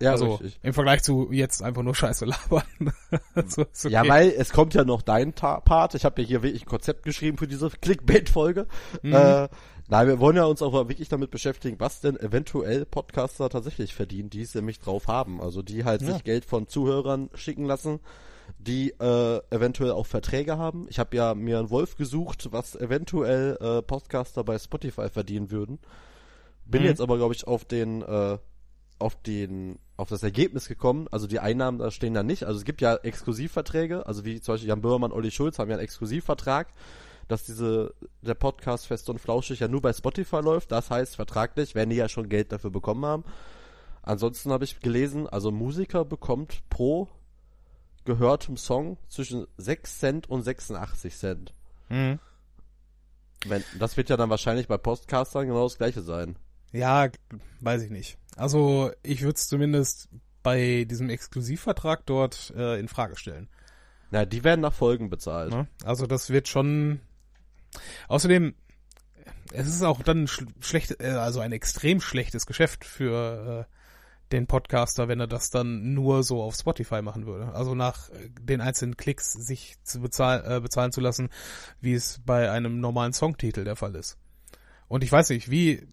Ja, 0.00 0.12
also 0.12 0.34
richtig. 0.34 0.60
im 0.62 0.72
Vergleich 0.74 1.02
zu 1.02 1.32
jetzt 1.32 1.62
einfach 1.62 1.82
nur 1.82 1.94
Scheiße 1.94 2.24
labern. 2.24 2.62
so, 3.48 3.62
okay. 3.62 3.88
Ja, 3.88 4.06
weil 4.08 4.30
es 4.36 4.50
kommt 4.52 4.74
ja 4.74 4.84
noch 4.84 5.02
dein 5.02 5.34
Ta 5.34 5.60
Part. 5.60 5.94
Ich 5.94 6.04
habe 6.04 6.22
ja 6.22 6.28
hier 6.28 6.42
wirklich 6.42 6.62
ein 6.62 6.68
Konzept 6.68 7.02
geschrieben 7.02 7.36
für 7.38 7.48
diese 7.48 7.68
Clickbait-Folge. 7.70 8.66
Mhm. 9.02 9.12
Äh, 9.12 9.48
nein, 9.88 10.06
wir 10.06 10.20
wollen 10.20 10.36
ja 10.36 10.44
uns 10.44 10.62
auch 10.62 10.72
mal 10.72 10.88
wirklich 10.88 11.08
damit 11.08 11.30
beschäftigen, 11.30 11.80
was 11.80 12.00
denn 12.00 12.16
eventuell 12.16 12.84
Podcaster 12.86 13.48
tatsächlich 13.48 13.94
verdienen, 13.94 14.30
die 14.30 14.42
es 14.42 14.54
nämlich 14.54 14.78
drauf 14.78 15.08
haben. 15.08 15.40
Also 15.40 15.62
die 15.62 15.84
halt 15.84 16.02
Ja. 16.02 16.12
sich 16.12 16.22
Geld 16.24 16.44
von 16.44 16.68
Zuhörern 16.68 17.30
schicken 17.34 17.64
lassen, 17.64 17.98
die 18.58 18.90
äh, 19.00 19.40
eventuell 19.50 19.90
auch 19.90 20.06
Verträge 20.06 20.58
haben. 20.58 20.86
Ich 20.90 20.98
habe 20.98 21.16
ja 21.16 21.34
mir 21.34 21.58
einen 21.58 21.70
Wolf 21.70 21.96
gesucht, 21.96 22.48
was 22.52 22.76
eventuell 22.76 23.58
äh, 23.60 23.82
Podcaster 23.82 24.44
bei 24.44 24.58
Spotify 24.58 25.08
verdienen 25.10 25.50
würden. 25.50 25.80
Bin 26.64 26.82
Mhm. 26.82 26.88
jetzt 26.88 27.00
aber, 27.00 27.16
glaube 27.16 27.34
ich, 27.34 27.46
auf 27.48 27.64
den 27.64 28.02
äh, 28.02 28.38
auf 28.98 29.20
den 29.22 29.78
auf 29.96 30.08
das 30.08 30.22
Ergebnis 30.22 30.68
gekommen. 30.68 31.08
Also 31.10 31.26
die 31.26 31.40
Einnahmen 31.40 31.78
da 31.78 31.90
stehen 31.90 32.14
da 32.14 32.22
nicht. 32.22 32.44
Also 32.44 32.58
es 32.58 32.64
gibt 32.64 32.80
ja 32.80 32.94
Exklusivverträge, 32.96 34.06
also 34.06 34.24
wie 34.24 34.40
zum 34.40 34.54
Beispiel 34.54 34.68
Jan 34.68 34.80
Böhmermann, 34.80 35.12
Olli 35.12 35.30
Schulz 35.30 35.58
haben 35.58 35.70
ja 35.70 35.76
einen 35.76 35.84
Exklusivvertrag, 35.84 36.68
dass 37.26 37.44
diese 37.44 37.94
der 38.22 38.34
Podcast 38.34 38.86
Fest 38.86 39.10
und 39.10 39.20
Flauschig 39.20 39.60
ja 39.60 39.68
nur 39.68 39.82
bei 39.82 39.92
Spotify 39.92 40.40
läuft. 40.40 40.72
Das 40.72 40.90
heißt 40.90 41.16
vertraglich, 41.16 41.74
wenn 41.74 41.90
die 41.90 41.96
ja 41.96 42.08
schon 42.08 42.28
Geld 42.28 42.52
dafür 42.52 42.70
bekommen 42.70 43.04
haben. 43.04 43.24
Ansonsten 44.02 44.52
habe 44.52 44.64
ich 44.64 44.80
gelesen, 44.80 45.28
also 45.28 45.50
Musiker 45.50 46.04
bekommt 46.04 46.62
pro 46.70 47.08
gehörtem 48.04 48.56
Song 48.56 48.96
zwischen 49.08 49.46
6 49.58 49.98
Cent 49.98 50.30
und 50.30 50.42
86 50.42 51.14
Cent. 51.16 51.52
Mhm. 51.90 52.18
Wenn, 53.46 53.62
das 53.78 53.96
wird 53.96 54.08
ja 54.08 54.16
dann 54.16 54.30
wahrscheinlich 54.30 54.66
bei 54.66 54.78
Podcastern 54.78 55.46
genau 55.46 55.64
das 55.64 55.76
gleiche 55.76 56.00
sein. 56.00 56.36
Ja, 56.72 57.08
weiß 57.60 57.82
ich 57.82 57.90
nicht. 57.90 58.16
Also 58.38 58.92
ich 59.02 59.22
würde 59.22 59.34
es 59.34 59.48
zumindest 59.48 60.08
bei 60.42 60.84
diesem 60.88 61.10
Exklusivvertrag 61.10 62.06
dort 62.06 62.52
äh, 62.56 62.78
in 62.78 62.88
Frage 62.88 63.16
stellen. 63.16 63.48
Na, 64.10 64.24
die 64.24 64.44
werden 64.44 64.60
nach 64.60 64.72
Folgen 64.72 65.10
bezahlt. 65.10 65.50
Ne? 65.50 65.66
Also 65.84 66.06
das 66.06 66.30
wird 66.30 66.48
schon. 66.48 67.00
Außerdem, 68.06 68.54
es 69.52 69.66
ist 69.66 69.82
auch 69.82 70.02
dann 70.02 70.26
sch 70.28 70.44
schlecht, 70.60 71.02
äh, 71.02 71.08
also 71.08 71.40
ein 71.40 71.52
extrem 71.52 72.00
schlechtes 72.00 72.46
Geschäft 72.46 72.84
für 72.84 73.66
äh, 73.68 73.74
den 74.32 74.46
Podcaster, 74.46 75.08
wenn 75.08 75.20
er 75.20 75.26
das 75.26 75.50
dann 75.50 75.94
nur 75.94 76.22
so 76.22 76.40
auf 76.42 76.54
Spotify 76.54 77.02
machen 77.02 77.26
würde. 77.26 77.52
Also 77.54 77.74
nach 77.74 78.08
äh, 78.10 78.30
den 78.40 78.60
einzelnen 78.60 78.96
Klicks 78.96 79.32
sich 79.32 79.76
zu 79.82 80.00
bezahl 80.00 80.44
äh, 80.46 80.60
bezahlen 80.60 80.92
zu 80.92 81.00
lassen, 81.00 81.28
wie 81.80 81.94
es 81.94 82.20
bei 82.24 82.50
einem 82.50 82.80
normalen 82.80 83.12
Songtitel 83.12 83.64
der 83.64 83.76
Fall 83.76 83.96
ist. 83.96 84.16
Und 84.88 85.04
ich 85.04 85.12
weiß 85.12 85.30
nicht, 85.30 85.50
wie 85.50 85.86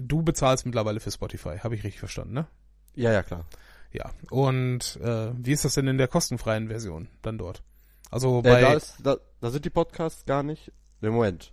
du 0.00 0.22
bezahlst 0.22 0.66
mittlerweile 0.66 1.00
für 1.00 1.10
Spotify, 1.10 1.58
habe 1.58 1.74
ich 1.74 1.84
richtig 1.84 1.98
verstanden, 1.98 2.34
ne? 2.34 2.46
Ja, 2.94 3.12
ja, 3.12 3.22
klar. 3.22 3.44
Ja. 3.92 4.10
Und 4.30 4.98
äh, 5.02 5.32
wie 5.36 5.52
ist 5.52 5.64
das 5.64 5.74
denn 5.74 5.88
in 5.88 5.98
der 5.98 6.08
kostenfreien 6.08 6.68
Version 6.68 7.08
dann 7.22 7.38
dort? 7.38 7.62
Also 8.10 8.38
Äh, 8.40 8.42
bei 8.42 8.60
da, 8.60 8.72
ist, 8.74 8.96
da, 9.02 9.16
da 9.40 9.50
sind 9.50 9.64
die 9.64 9.70
Podcasts 9.70 10.24
gar 10.26 10.42
nicht. 10.42 10.72
Im 11.00 11.12
Moment. 11.14 11.52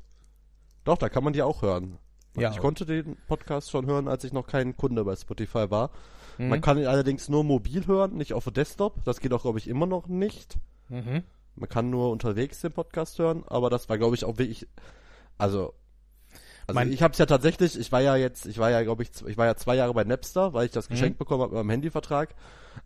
Doch, 0.83 0.97
da 0.97 1.09
kann 1.09 1.23
man 1.23 1.33
die 1.33 1.41
auch 1.41 1.61
hören. 1.61 1.97
Ja. 2.37 2.51
Ich 2.51 2.57
konnte 2.57 2.85
den 2.85 3.17
Podcast 3.27 3.71
schon 3.71 3.85
hören, 3.85 4.07
als 4.07 4.23
ich 4.23 4.33
noch 4.33 4.47
kein 4.47 4.75
Kunde 4.75 5.03
bei 5.03 5.15
Spotify 5.15 5.69
war. 5.69 5.91
Mhm. 6.37 6.49
Man 6.49 6.61
kann 6.61 6.77
ihn 6.77 6.87
allerdings 6.87 7.29
nur 7.29 7.43
mobil 7.43 7.85
hören, 7.85 8.15
nicht 8.15 8.33
auf 8.33 8.45
dem 8.45 8.53
Desktop. 8.53 9.03
Das 9.05 9.19
geht 9.19 9.33
auch, 9.33 9.41
glaube 9.43 9.59
ich, 9.59 9.67
immer 9.67 9.85
noch 9.85 10.07
nicht. 10.07 10.57
mhm. 10.89 11.23
Man 11.55 11.69
kann 11.69 11.91
nur 11.91 12.09
unterwegs 12.09 12.61
den 12.61 12.71
Podcast 12.71 13.19
hören, 13.19 13.43
aber 13.45 13.69
das 13.69 13.87
war, 13.87 13.99
glaube 13.99 14.15
ich, 14.15 14.25
auch 14.25 14.39
wirklich. 14.39 14.67
Also. 15.37 15.73
Also 16.67 16.79
Mein- 16.79 16.91
ich 16.91 17.01
habe 17.03 17.11
es 17.11 17.17
ja 17.17 17.25
tatsächlich, 17.25 17.77
ich 17.77 17.91
war 17.91 18.01
ja 18.01 18.15
jetzt, 18.15 18.45
ich 18.45 18.57
war 18.57 18.69
ja, 18.71 18.81
glaube 18.83 19.03
ich, 19.03 19.09
ich 19.27 19.37
war 19.37 19.45
ja 19.45 19.55
zwei 19.55 19.75
Jahre 19.75 19.93
bei 19.93 20.03
Napster, 20.03 20.53
weil 20.53 20.65
ich 20.65 20.71
das 20.71 20.89
Mhm. 20.89 20.93
geschenkt 20.93 21.19
bekommen 21.19 21.41
habe 21.43 21.51
mit 21.51 21.59
meinem 21.59 21.69
Handyvertrag. 21.71 22.35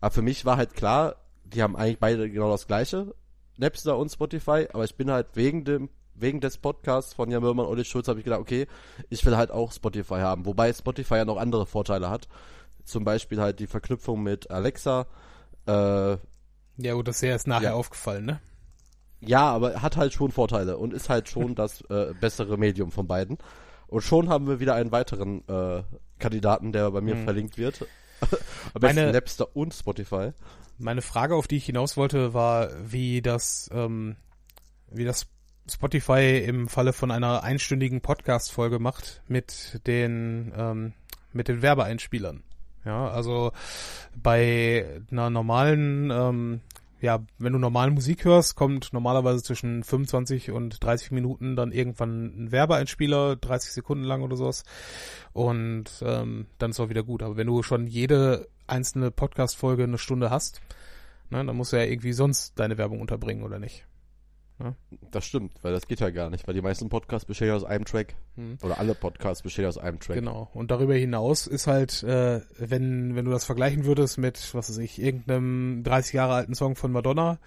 Aber 0.00 0.10
für 0.12 0.22
mich 0.22 0.44
war 0.44 0.56
halt 0.56 0.74
klar, 0.74 1.16
die 1.44 1.62
haben 1.62 1.76
eigentlich 1.76 1.98
beide 1.98 2.28
genau 2.30 2.50
das 2.50 2.66
gleiche, 2.66 3.14
Napster 3.56 3.96
und 3.96 4.10
Spotify, 4.10 4.66
aber 4.72 4.84
ich 4.84 4.96
bin 4.96 5.10
halt 5.10 5.28
wegen 5.34 5.64
dem, 5.64 5.88
wegen 6.14 6.40
des 6.40 6.58
Podcasts 6.58 7.14
von 7.14 7.30
Jan 7.30 7.42
Möhrmann 7.42 7.66
und 7.66 7.72
Olli 7.72 7.84
Schulz 7.84 8.08
habe 8.08 8.18
ich 8.18 8.24
gedacht, 8.24 8.40
okay, 8.40 8.66
ich 9.08 9.24
will 9.24 9.36
halt 9.36 9.50
auch 9.52 9.72
Spotify 9.72 10.16
haben, 10.16 10.46
wobei 10.46 10.72
Spotify 10.72 11.14
ja 11.16 11.24
noch 11.24 11.36
andere 11.36 11.64
Vorteile 11.66 12.10
hat. 12.10 12.28
Zum 12.84 13.04
Beispiel 13.04 13.40
halt 13.40 13.60
die 13.60 13.66
Verknüpfung 13.68 14.22
mit 14.22 14.50
Alexa, 14.50 15.06
äh, 15.66 16.16
Ja 16.80 16.94
gut, 16.94 17.06
das 17.08 17.16
ist 17.16 17.22
ja 17.22 17.28
erst 17.30 17.46
nachher 17.46 17.70
Ja. 17.70 17.74
aufgefallen, 17.74 18.24
ne? 18.26 18.40
Ja, 19.20 19.50
aber 19.50 19.82
hat 19.82 19.96
halt 19.96 20.12
schon 20.12 20.30
Vorteile 20.30 20.78
und 20.78 20.92
ist 20.94 21.08
halt 21.08 21.28
schon 21.28 21.54
das 21.56 21.80
äh, 21.90 22.14
bessere 22.20 22.56
Medium 22.56 22.90
von 22.92 23.06
beiden. 23.06 23.38
Und 23.88 24.02
schon 24.02 24.28
haben 24.28 24.46
wir 24.46 24.60
wieder 24.60 24.74
einen 24.74 24.92
weiteren 24.92 25.42
äh, 25.48 25.82
Kandidaten, 26.18 26.72
der 26.72 26.90
bei 26.90 27.00
mir 27.00 27.14
Hm. 27.16 27.24
verlinkt 27.24 27.58
wird. 27.58 27.86
Am 28.74 28.80
besten 28.80 28.96
Meine- 29.00 29.12
Napster 29.12 29.56
und 29.56 29.74
Spotify. 29.74 30.32
Meine 30.78 31.02
Frage, 31.02 31.34
auf 31.34 31.48
die 31.48 31.56
ich 31.56 31.66
hinaus 31.66 31.96
wollte, 31.96 32.34
war, 32.34 32.68
wie 32.84 33.20
das, 33.22 33.68
ähm, 33.72 34.14
wie 34.90 35.04
das 35.04 35.26
Spotify 35.70 36.38
im 36.46 36.68
Falle 36.68 36.92
von 36.92 37.10
einer 37.10 37.42
einstündigen 37.42 38.00
Podcast-Folge 38.00 38.78
macht 38.78 39.22
mit 39.26 39.80
den, 39.86 40.52
ähm, 40.56 40.92
mit 41.32 41.48
den 41.48 41.62
Werbeeinspielern. 41.62 42.42
Ja, 42.84 43.08
also 43.10 43.52
bei 44.14 45.02
einer 45.10 45.30
normalen, 45.30 46.10
ähm, 46.10 46.60
ja, 47.00 47.24
wenn 47.38 47.52
du 47.52 47.58
normal 47.58 47.90
Musik 47.90 48.24
hörst, 48.24 48.56
kommt 48.56 48.92
normalerweise 48.92 49.42
zwischen 49.42 49.84
25 49.84 50.50
und 50.50 50.82
30 50.82 51.12
Minuten 51.12 51.56
dann 51.56 51.72
irgendwann 51.72 52.44
ein 52.44 52.52
Werbeeinspieler, 52.52 53.36
30 53.36 53.72
Sekunden 53.72 54.04
lang 54.04 54.22
oder 54.22 54.36
sowas. 54.36 54.64
Und 55.32 55.84
ähm, 56.02 56.46
dann 56.58 56.70
ist 56.70 56.80
auch 56.80 56.88
wieder 56.88 57.04
gut. 57.04 57.22
Aber 57.22 57.36
wenn 57.36 57.46
du 57.46 57.62
schon 57.62 57.86
jede 57.86 58.48
einzelne 58.66 59.10
Podcast-Folge 59.10 59.84
eine 59.84 59.98
Stunde 59.98 60.30
hast, 60.30 60.60
ne, 61.30 61.44
dann 61.44 61.56
musst 61.56 61.72
du 61.72 61.76
ja 61.76 61.84
irgendwie 61.84 62.12
sonst 62.12 62.58
deine 62.58 62.78
Werbung 62.78 63.00
unterbringen, 63.00 63.42
oder 63.42 63.58
nicht? 63.58 63.87
Das 65.10 65.24
stimmt, 65.24 65.52
weil 65.62 65.72
das 65.72 65.86
geht 65.86 66.00
ja 66.00 66.10
gar 66.10 66.30
nicht, 66.30 66.46
weil 66.46 66.54
die 66.54 66.62
meisten 66.62 66.88
Podcasts 66.88 67.24
bestehen 67.24 67.48
ja 67.48 67.54
aus 67.54 67.64
einem 67.64 67.84
Track. 67.84 68.14
Hm. 68.36 68.58
Oder 68.62 68.78
alle 68.78 68.94
Podcasts 68.94 69.42
bestehen 69.42 69.66
aus 69.66 69.78
einem 69.78 70.00
Track. 70.00 70.16
Genau. 70.16 70.50
Und 70.52 70.70
darüber 70.70 70.94
hinaus 70.94 71.46
ist 71.46 71.66
halt, 71.66 72.02
äh, 72.02 72.40
wenn, 72.58 73.14
wenn 73.14 73.24
du 73.24 73.30
das 73.30 73.44
vergleichen 73.44 73.84
würdest 73.84 74.18
mit, 74.18 74.54
was 74.54 74.68
weiß 74.68 74.78
ich, 74.78 75.00
irgendeinem 75.00 75.82
30 75.84 76.12
Jahre 76.12 76.34
alten 76.34 76.54
Song 76.54 76.74
von 76.74 76.92
Madonna, 76.92 77.38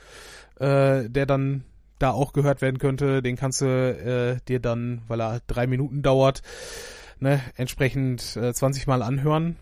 äh, 0.59 1.09
der 1.09 1.25
dann 1.25 1.65
da 1.99 2.11
auch 2.11 2.33
gehört 2.33 2.61
werden 2.61 2.79
könnte, 2.79 3.21
den 3.21 3.35
kannst 3.35 3.61
du 3.61 3.65
äh, 3.65 4.37
dir 4.47 4.59
dann, 4.59 5.01
weil 5.07 5.21
er 5.21 5.41
drei 5.47 5.67
Minuten 5.67 6.01
dauert, 6.01 6.41
ne, 7.19 7.41
entsprechend 7.55 8.35
äh, 8.37 8.53
20 8.53 8.87
Mal 8.87 9.03
anhören 9.03 9.57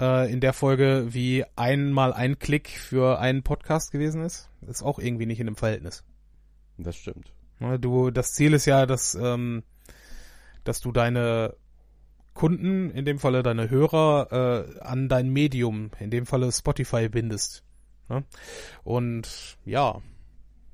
äh, 0.00 0.32
in 0.32 0.40
der 0.40 0.52
Folge, 0.52 1.08
wie 1.10 1.44
einmal 1.56 2.12
ein 2.12 2.38
Klick 2.38 2.70
für 2.70 3.18
einen 3.18 3.42
Podcast 3.42 3.92
gewesen 3.92 4.22
ist. 4.22 4.48
Ist 4.66 4.82
auch 4.82 4.98
irgendwie 4.98 5.26
nicht 5.26 5.40
in 5.40 5.46
dem 5.46 5.56
Verhältnis. 5.56 6.04
Das 6.78 6.96
stimmt. 6.96 7.32
Ne, 7.58 7.78
Du, 7.78 8.10
das 8.10 8.32
Ziel 8.32 8.54
ist 8.54 8.66
ja, 8.66 8.86
dass, 8.86 9.14
ähm, 9.14 9.62
dass 10.64 10.80
du 10.80 10.92
deine 10.92 11.54
Kunden, 12.34 12.90
in 12.90 13.04
dem 13.04 13.18
Falle 13.18 13.42
deine 13.42 13.70
Hörer, 13.70 14.66
äh, 14.78 14.80
an 14.80 15.08
dein 15.08 15.30
Medium, 15.30 15.90
in 15.98 16.10
dem 16.10 16.26
Falle 16.26 16.50
Spotify, 16.50 17.08
bindest. 17.08 17.62
Ne? 18.08 18.24
Und 18.84 19.58
ja, 19.64 20.00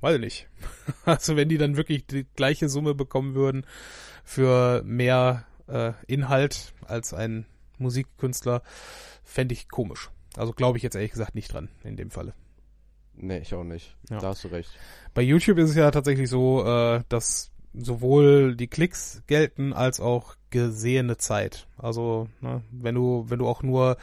weiß 0.00 0.16
ich 0.16 0.20
nicht. 0.20 0.48
Also 1.04 1.36
wenn 1.36 1.48
die 1.48 1.58
dann 1.58 1.76
wirklich 1.76 2.06
die 2.06 2.24
gleiche 2.36 2.68
Summe 2.68 2.94
bekommen 2.94 3.34
würden 3.34 3.66
für 4.24 4.82
mehr 4.84 5.44
äh, 5.66 5.92
Inhalt 6.06 6.74
als 6.86 7.12
ein 7.14 7.46
Musikkünstler, 7.78 8.62
fände 9.24 9.54
ich 9.54 9.68
komisch. 9.68 10.10
Also 10.36 10.52
glaube 10.52 10.78
ich 10.78 10.84
jetzt 10.84 10.94
ehrlich 10.94 11.12
gesagt 11.12 11.34
nicht 11.34 11.52
dran 11.52 11.68
in 11.82 11.96
dem 11.96 12.10
Falle. 12.10 12.34
Nee, 13.20 13.38
ich 13.38 13.52
auch 13.54 13.64
nicht. 13.64 13.96
Ja. 14.10 14.18
Da 14.18 14.28
hast 14.28 14.44
du 14.44 14.48
recht. 14.48 14.70
Bei 15.14 15.22
YouTube 15.22 15.58
ist 15.58 15.70
es 15.70 15.76
ja 15.76 15.90
tatsächlich 15.90 16.28
so, 16.30 16.64
äh, 16.64 17.02
dass 17.08 17.50
sowohl 17.74 18.56
die 18.56 18.68
Klicks 18.68 19.22
gelten 19.26 19.72
als 19.72 20.00
auch 20.00 20.36
gesehene 20.50 21.16
Zeit. 21.16 21.66
Also 21.76 22.28
ne, 22.40 22.62
wenn 22.70 22.94
du 22.94 23.26
wenn 23.28 23.38
du 23.38 23.46
auch 23.46 23.62
nur 23.62 23.96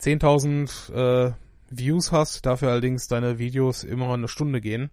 10.000 0.00 0.92
äh, 1.28 1.32
Views 1.70 2.12
hast, 2.12 2.46
dafür 2.46 2.70
allerdings 2.70 3.08
deine 3.08 3.38
Videos 3.38 3.84
immer 3.84 4.12
eine 4.12 4.28
Stunde 4.28 4.60
gehen, 4.60 4.90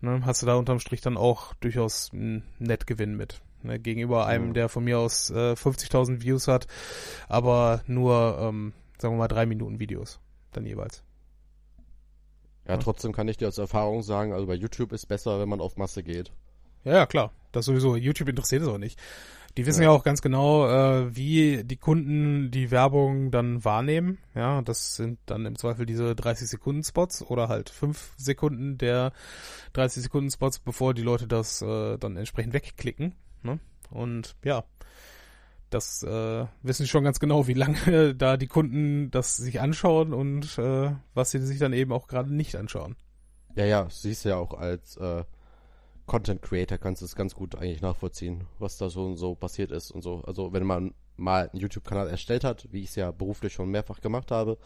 ne, 0.00 0.22
hast 0.24 0.42
du 0.42 0.46
da 0.46 0.54
unterm 0.54 0.80
Strich 0.80 1.00
dann 1.00 1.16
auch 1.16 1.54
durchaus 1.54 2.10
einen 2.12 2.42
Nettgewinn 2.58 3.16
mit. 3.16 3.40
Ne, 3.62 3.78
gegenüber 3.78 4.26
einem, 4.26 4.48
Mhm. 4.48 4.54
der 4.54 4.68
von 4.68 4.84
mir 4.84 4.98
aus 4.98 5.30
äh, 5.30 5.54
50.000 5.54 6.22
Views 6.22 6.48
hat, 6.48 6.66
aber 7.28 7.82
nur, 7.86 8.38
ähm, 8.40 8.72
sagen 8.98 9.14
wir 9.14 9.18
mal, 9.18 9.28
drei 9.28 9.44
Minuten 9.46 9.78
Videos 9.78 10.18
dann 10.52 10.64
jeweils. 10.66 11.02
Ja, 12.68 12.76
trotzdem 12.76 13.12
kann 13.12 13.28
ich 13.28 13.36
dir 13.36 13.48
aus 13.48 13.58
Erfahrung 13.58 14.02
sagen, 14.02 14.32
also 14.32 14.46
bei 14.46 14.54
YouTube 14.54 14.92
ist 14.92 15.06
besser, 15.06 15.40
wenn 15.40 15.48
man 15.48 15.60
auf 15.60 15.76
Masse 15.76 16.02
geht. 16.02 16.32
Ja, 16.84 16.92
ja, 16.92 17.06
klar. 17.06 17.32
Das 17.52 17.64
sowieso. 17.64 17.96
YouTube 17.96 18.28
interessiert 18.28 18.62
es 18.62 18.68
auch 18.68 18.78
nicht. 18.78 18.98
Die 19.56 19.66
wissen 19.66 19.82
Ja. 19.82 19.90
ja, 19.90 19.96
auch 19.96 20.04
ganz 20.04 20.22
genau, 20.22 20.68
äh, 20.68 21.14
wie 21.16 21.64
die 21.64 21.76
Kunden 21.76 22.52
die 22.52 22.70
Werbung 22.70 23.32
dann 23.32 23.64
wahrnehmen. 23.64 24.18
Ja, 24.34 24.62
das 24.62 24.94
sind 24.94 25.18
dann 25.26 25.44
im 25.44 25.56
Zweifel 25.56 25.86
diese 25.86 26.14
30 26.14 26.48
Sekunden 26.48 26.84
Spots 26.84 27.22
oder 27.22 27.48
halt 27.48 27.68
5 27.68 28.14
Sekunden 28.16 28.78
der 28.78 29.12
30 29.72 30.04
Sekunden 30.04 30.30
Spots, 30.30 30.60
bevor 30.60 30.94
die 30.94 31.02
Leute 31.02 31.26
das 31.26 31.62
äh, 31.62 31.98
dann 31.98 32.16
entsprechend 32.16 32.52
wegklicken. 32.52 33.16
Ne? 33.42 33.58
Und 33.90 34.36
ja, 34.44 34.62
das 35.70 36.02
äh, 36.02 36.46
wissen 36.62 36.86
schon 36.86 37.04
ganz 37.04 37.20
genau, 37.20 37.46
wie 37.46 37.54
lange 37.54 38.14
da 38.16 38.36
die 38.36 38.46
Kunden 38.48 39.10
das 39.10 39.36
sich 39.36 39.60
anschauen 39.60 40.12
und 40.12 40.58
äh, 40.58 40.92
was 41.14 41.30
sie 41.30 41.38
sich 41.38 41.58
dann 41.58 41.72
eben 41.72 41.92
auch 41.92 42.08
gerade 42.08 42.34
nicht 42.34 42.56
anschauen. 42.56 42.96
Ja, 43.56 43.64
ja, 43.64 43.88
siehst 43.90 44.24
ja 44.24 44.36
auch 44.36 44.54
als 44.54 44.96
äh, 44.96 45.24
Content 46.06 46.42
Creator 46.42 46.78
kannst 46.78 47.02
du 47.02 47.06
es 47.06 47.14
ganz 47.14 47.34
gut 47.34 47.54
eigentlich 47.54 47.82
nachvollziehen, 47.82 48.46
was 48.58 48.78
da 48.78 48.90
so 48.90 49.04
und 49.06 49.16
so 49.16 49.34
passiert 49.34 49.70
ist 49.70 49.92
und 49.92 50.02
so. 50.02 50.22
Also 50.26 50.52
wenn 50.52 50.66
man 50.66 50.94
mal 51.16 51.48
einen 51.48 51.60
YouTube-Kanal 51.60 52.08
erstellt 52.08 52.42
hat, 52.42 52.66
wie 52.72 52.82
ich 52.82 52.88
es 52.88 52.96
ja 52.96 53.12
beruflich 53.12 53.52
schon 53.52 53.70
mehrfach 53.70 54.00
gemacht 54.00 54.30
habe, 54.30 54.58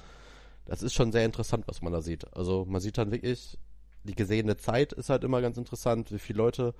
das 0.64 0.82
ist 0.82 0.94
schon 0.94 1.12
sehr 1.12 1.24
interessant, 1.24 1.64
was 1.66 1.82
man 1.82 1.92
da 1.92 2.00
sieht. 2.00 2.34
Also 2.34 2.64
man 2.66 2.80
sieht 2.80 2.96
dann 2.96 3.12
wirklich, 3.12 3.58
die 4.04 4.14
gesehene 4.14 4.56
Zeit 4.56 4.92
ist 4.92 5.10
halt 5.10 5.24
immer 5.24 5.42
ganz 5.42 5.58
interessant, 5.58 6.12
wie 6.12 6.18
viele 6.18 6.38
Leute, 6.38 6.74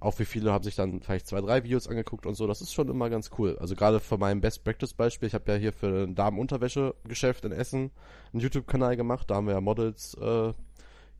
auch 0.00 0.18
wie 0.18 0.24
viele 0.24 0.52
haben 0.52 0.64
sich 0.64 0.76
dann 0.76 1.00
vielleicht 1.00 1.26
zwei, 1.26 1.40
drei 1.40 1.64
Videos 1.64 1.88
angeguckt 1.88 2.26
und 2.26 2.34
so, 2.34 2.46
das 2.46 2.60
ist 2.60 2.72
schon 2.74 2.88
immer 2.88 3.10
ganz 3.10 3.30
cool. 3.38 3.56
Also 3.58 3.74
gerade 3.74 4.00
für 4.00 4.18
mein 4.18 4.40
Best 4.40 4.64
Practice 4.64 4.92
Beispiel, 4.94 5.28
ich 5.28 5.34
habe 5.34 5.50
ja 5.52 5.58
hier 5.58 5.72
für 5.72 6.04
ein 6.04 6.14
Damenunterwäschegeschäft 6.14 7.44
in 7.44 7.52
Essen 7.52 7.90
einen 8.32 8.40
YouTube-Kanal 8.40 8.96
gemacht, 8.96 9.30
da 9.30 9.36
haben 9.36 9.46
wir 9.46 9.54
ja 9.54 9.60
Models 9.60 10.14
äh, 10.14 10.52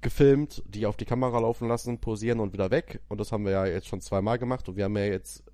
gefilmt, 0.00 0.62
die 0.66 0.84
auf 0.86 0.96
die 0.98 1.06
Kamera 1.06 1.38
laufen 1.38 1.66
lassen, 1.66 1.98
posieren 1.98 2.40
und 2.40 2.52
wieder 2.52 2.70
weg. 2.70 3.00
Und 3.08 3.20
das 3.20 3.32
haben 3.32 3.44
wir 3.46 3.52
ja 3.52 3.64
jetzt 3.66 3.86
schon 3.88 4.02
zweimal 4.02 4.38
gemacht. 4.38 4.68
Und 4.68 4.76
wir 4.76 4.84
haben 4.84 4.96
ja 4.98 5.04
jetzt 5.04 5.44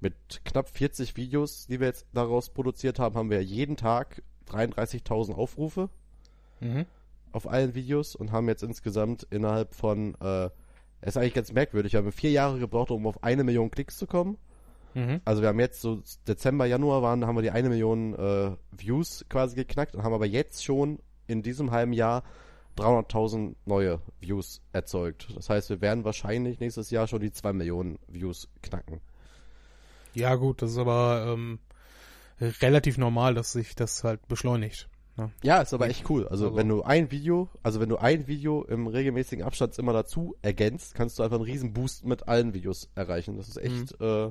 mit 0.00 0.14
knapp 0.44 0.68
40 0.68 1.16
Videos, 1.16 1.66
die 1.66 1.80
wir 1.80 1.86
jetzt 1.86 2.06
daraus 2.12 2.50
produziert 2.50 2.98
haben, 2.98 3.14
haben 3.16 3.30
wir 3.30 3.42
jeden 3.42 3.76
Tag 3.78 4.22
33.000 4.50 5.34
Aufrufe 5.34 5.88
Mhm. 6.60 6.86
auf 7.32 7.48
allen 7.48 7.74
Videos 7.74 8.14
und 8.16 8.32
haben 8.32 8.48
jetzt 8.48 8.62
insgesamt 8.62 9.26
innerhalb 9.30 9.74
von, 9.74 10.14
äh, 10.20 10.50
es 11.06 11.14
ist 11.14 11.18
eigentlich 11.18 11.34
ganz 11.34 11.52
merkwürdig, 11.52 11.92
wir 11.92 12.00
haben 12.00 12.10
vier 12.10 12.32
Jahre 12.32 12.58
gebraucht, 12.58 12.90
um 12.90 13.06
auf 13.06 13.22
eine 13.22 13.44
Million 13.44 13.70
Klicks 13.70 13.96
zu 13.96 14.08
kommen. 14.08 14.38
Mhm. 14.94 15.20
Also 15.24 15.40
wir 15.40 15.48
haben 15.48 15.60
jetzt 15.60 15.80
so 15.80 16.02
Dezember, 16.26 16.66
Januar 16.66 17.00
waren, 17.00 17.24
haben 17.24 17.36
wir 17.36 17.42
die 17.42 17.52
eine 17.52 17.68
Million 17.68 18.14
äh, 18.14 18.56
Views 18.72 19.24
quasi 19.28 19.54
geknackt 19.54 19.94
und 19.94 20.02
haben 20.02 20.14
aber 20.14 20.26
jetzt 20.26 20.64
schon 20.64 20.98
in 21.28 21.44
diesem 21.44 21.70
halben 21.70 21.92
Jahr 21.92 22.24
300.000 22.76 23.54
neue 23.66 24.00
Views 24.18 24.62
erzeugt. 24.72 25.28
Das 25.36 25.48
heißt, 25.48 25.70
wir 25.70 25.80
werden 25.80 26.04
wahrscheinlich 26.04 26.58
nächstes 26.58 26.90
Jahr 26.90 27.06
schon 27.06 27.20
die 27.20 27.30
2 27.30 27.52
Millionen 27.52 28.00
Views 28.08 28.48
knacken. 28.62 29.00
Ja, 30.12 30.34
gut, 30.34 30.60
das 30.60 30.72
ist 30.72 30.78
aber 30.78 31.32
ähm, 31.32 31.60
relativ 32.40 32.98
normal, 32.98 33.34
dass 33.34 33.52
sich 33.52 33.76
das 33.76 34.02
halt 34.02 34.26
beschleunigt. 34.26 34.88
Ne? 35.16 35.30
Ja, 35.42 35.60
ist 35.62 35.72
aber 35.72 35.88
echt 35.88 36.08
cool. 36.10 36.28
Also, 36.28 36.46
Also- 36.46 36.56
wenn 36.56 36.68
du 36.68 36.82
ein 36.82 37.10
Video, 37.10 37.48
also 37.62 37.80
wenn 37.80 37.88
du 37.88 37.96
ein 37.96 38.26
Video 38.26 38.64
im 38.64 38.86
regelmäßigen 38.86 39.44
Abstand 39.44 39.78
immer 39.78 39.92
dazu 39.92 40.36
ergänzt, 40.42 40.94
kannst 40.94 41.18
du 41.18 41.22
einfach 41.22 41.36
einen 41.36 41.44
riesen 41.46 41.72
Boost 41.72 42.04
mit 42.04 42.28
allen 42.28 42.52
Videos 42.54 42.90
erreichen. 42.94 43.36
Das 43.36 43.48
ist 43.48 43.56
echt 43.56 43.98
äh, 44.00 44.30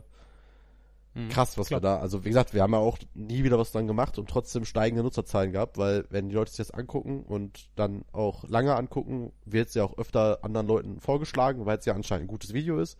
Mhm. 1.17 1.29
krass, 1.29 1.57
was 1.57 1.67
Klar. 1.69 1.77
wir 1.77 1.81
da, 1.81 1.97
also 1.99 2.25
wie 2.25 2.29
gesagt, 2.29 2.53
wir 2.53 2.61
haben 2.61 2.73
ja 2.73 2.79
auch 2.79 2.97
nie 3.13 3.45
wieder 3.45 3.57
was 3.57 3.71
dran 3.71 3.87
gemacht 3.87 4.19
und 4.19 4.29
trotzdem 4.29 4.65
steigende 4.65 5.01
Nutzerzahlen 5.01 5.53
gehabt, 5.53 5.77
weil 5.77 6.03
wenn 6.09 6.27
die 6.27 6.35
Leute 6.35 6.51
sich 6.51 6.57
das 6.57 6.71
angucken 6.71 7.23
und 7.23 7.69
dann 7.77 8.03
auch 8.11 8.43
lange 8.49 8.75
angucken, 8.75 9.31
wird 9.45 9.69
es 9.69 9.75
ja 9.75 9.85
auch 9.85 9.97
öfter 9.97 10.39
anderen 10.43 10.67
Leuten 10.67 10.99
vorgeschlagen, 10.99 11.65
weil 11.65 11.77
es 11.77 11.85
ja 11.85 11.93
anscheinend 11.93 12.25
ein 12.25 12.27
gutes 12.27 12.53
Video 12.53 12.79
ist. 12.79 12.97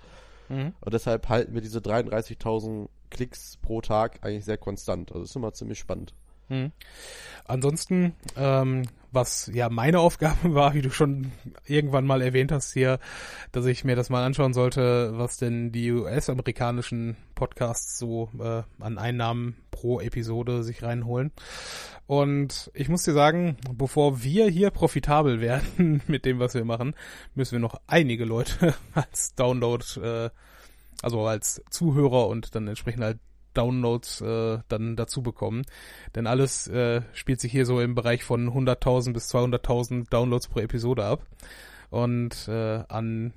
Mhm. 0.48 0.72
Und 0.80 0.94
deshalb 0.94 1.28
halten 1.28 1.54
wir 1.56 1.60
diese 1.62 1.82
33.000 1.82 2.88
Klicks 3.10 3.58
pro 3.58 3.82
Tag 3.82 4.20
eigentlich 4.24 4.46
sehr 4.46 4.58
konstant. 4.58 5.12
Also 5.12 5.26
ist 5.26 5.36
immer 5.36 5.52
ziemlich 5.52 5.80
spannend. 5.80 6.14
Mhm. 6.50 6.72
Ansonsten, 7.46 8.16
ähm, 8.38 8.84
was 9.12 9.50
ja 9.54 9.70
meine 9.70 10.00
Aufgabe 10.00 10.54
war, 10.54 10.74
wie 10.74 10.82
du 10.82 10.90
schon 10.90 11.32
irgendwann 11.66 12.06
mal 12.06 12.22
erwähnt 12.22 12.52
hast 12.52 12.74
hier, 12.74 13.00
dass 13.52 13.66
ich 13.66 13.84
mir 13.84 13.96
das 13.96 14.10
mal 14.10 14.24
anschauen 14.24 14.54
sollte, 14.54 15.18
was 15.18 15.38
denn 15.38 15.72
die 15.72 15.92
US-amerikanischen 15.92 17.16
Podcasts 17.34 17.98
so 17.98 18.30
äh, 18.40 18.64
an 18.80 18.98
Einnahmen 18.98 19.56
pro 19.72 20.00
Episode 20.00 20.64
sich 20.64 20.84
reinholen. 20.84 21.32
Und 22.08 22.70
ich 22.74 22.90
muss 22.90 23.04
dir 23.04 23.14
sagen, 23.14 23.58
bevor 23.74 24.24
wir 24.24 24.48
hier 24.48 24.70
profitabel 24.70 25.42
werden 25.42 26.02
mit 26.08 26.26
dem, 26.26 26.40
was 26.40 26.54
wir 26.54 26.66
machen, 26.66 26.96
müssen 27.34 27.54
wir 27.54 27.60
noch 27.60 27.80
einige 27.88 28.26
Leute 28.26 28.76
als 28.94 29.34
Download, 29.36 29.84
äh, 30.02 30.30
also 31.02 31.26
als 31.26 31.64
Zuhörer 31.70 32.28
und 32.28 32.56
dann 32.56 32.68
entsprechend 32.68 33.04
halt 33.04 33.20
Downloads 33.58 34.22
äh, 34.22 34.60
dann 34.68 34.96
dazu 34.96 35.24
bekommen. 35.24 35.64
Denn 36.16 36.28
alles 36.28 36.68
äh, 36.68 37.02
spielt 37.14 37.40
sich 37.42 37.52
hier 37.52 37.66
so 37.66 37.82
im 37.82 37.96
Bereich 37.96 38.24
von 38.24 38.50
100.000 38.50 39.14
bis 39.14 39.34
200.000 39.34 40.10
Downloads 40.10 40.48
pro 40.48 40.60
Episode 40.60 41.06
ab. 41.06 41.26
Und 41.90 42.48
äh, 42.48 42.84
an, 42.88 43.34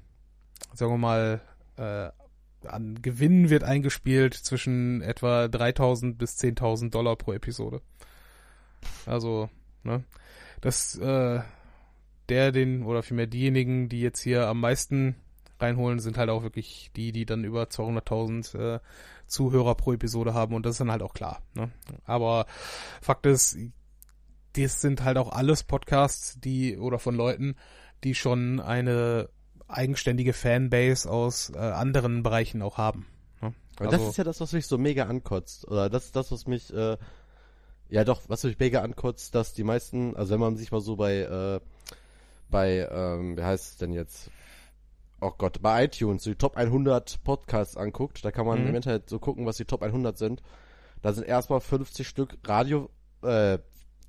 sagen 0.74 0.92
wir 0.92 0.98
mal, 0.98 1.40
äh, 1.76 2.10
an 2.66 3.00
Gewinn 3.00 3.50
wird 3.50 3.64
eingespielt 3.64 4.34
zwischen 4.34 5.00
etwa 5.02 5.44
3.000 5.44 6.16
bis 6.16 6.36
10.000 6.38 6.90
Dollar 6.90 7.16
pro 7.16 7.32
Episode. 7.32 7.80
Also, 9.06 9.48
ne, 9.84 10.04
das, 10.60 10.96
äh, 10.96 11.40
der, 12.28 12.52
den, 12.52 12.82
oder 12.82 13.02
vielmehr 13.02 13.26
diejenigen, 13.26 13.88
die 13.88 14.00
jetzt 14.00 14.20
hier 14.20 14.48
am 14.48 14.60
meisten 14.60 15.16
reinholen, 15.60 15.98
sind 16.00 16.18
halt 16.18 16.30
auch 16.30 16.42
wirklich 16.42 16.90
die, 16.96 17.12
die 17.12 17.26
dann 17.26 17.44
über 17.44 17.64
200.000 17.64 18.76
äh, 18.76 18.80
Zuhörer 19.26 19.74
pro 19.74 19.92
Episode 19.92 20.34
haben 20.34 20.54
und 20.54 20.64
das 20.64 20.72
ist 20.72 20.80
dann 20.80 20.90
halt 20.90 21.02
auch 21.02 21.14
klar. 21.14 21.42
Ne? 21.54 21.70
Aber 22.04 22.46
Fakt 23.00 23.26
ist, 23.26 23.56
das 24.54 24.80
sind 24.80 25.04
halt 25.04 25.18
auch 25.18 25.30
alles 25.30 25.62
Podcasts, 25.62 26.40
die 26.40 26.78
oder 26.78 26.98
von 26.98 27.14
Leuten, 27.14 27.56
die 28.04 28.14
schon 28.14 28.60
eine 28.60 29.28
eigenständige 29.68 30.32
Fanbase 30.32 31.10
aus 31.10 31.52
äh, 31.54 31.58
anderen 31.58 32.22
Bereichen 32.22 32.62
auch 32.62 32.78
haben. 32.78 33.06
Ne? 33.42 33.52
Also, 33.78 33.90
das 33.90 34.08
ist 34.08 34.18
ja 34.18 34.24
das, 34.24 34.40
was 34.40 34.52
mich 34.52 34.66
so 34.66 34.78
mega 34.78 35.04
ankotzt. 35.04 35.68
Oder 35.68 35.90
das 35.90 36.06
ist 36.06 36.16
das, 36.16 36.32
was 36.32 36.46
mich, 36.46 36.72
äh, 36.72 36.96
ja 37.90 38.04
doch, 38.04 38.22
was 38.28 38.44
mich 38.44 38.58
mega 38.58 38.82
ankotzt, 38.82 39.34
dass 39.34 39.52
die 39.52 39.64
meisten, 39.64 40.16
also 40.16 40.32
wenn 40.32 40.40
man 40.40 40.56
sich 40.56 40.72
mal 40.72 40.80
so 40.80 40.96
bei, 40.96 41.18
äh, 41.18 41.60
bei, 42.50 42.88
ähm, 42.90 43.36
wie 43.36 43.42
heißt 43.42 43.72
es 43.72 43.76
denn 43.76 43.92
jetzt? 43.92 44.30
Oh 45.20 45.32
Gott, 45.36 45.60
bei 45.60 45.84
iTunes 45.84 46.22
die 46.22 46.36
Top 46.36 46.56
100 46.56 47.24
Podcasts 47.24 47.76
anguckt, 47.76 48.24
da 48.24 48.30
kann 48.30 48.46
man 48.46 48.62
mhm. 48.62 48.68
im 48.68 48.74
Internet 48.76 49.10
so 49.10 49.18
gucken, 49.18 49.46
was 49.46 49.56
die 49.56 49.64
Top 49.64 49.82
100 49.82 50.16
sind. 50.16 50.42
Da 51.02 51.12
sind 51.12 51.26
erstmal 51.26 51.60
50 51.60 52.06
Stück 52.06 52.38
Radio, 52.44 52.88
äh, 53.22 53.58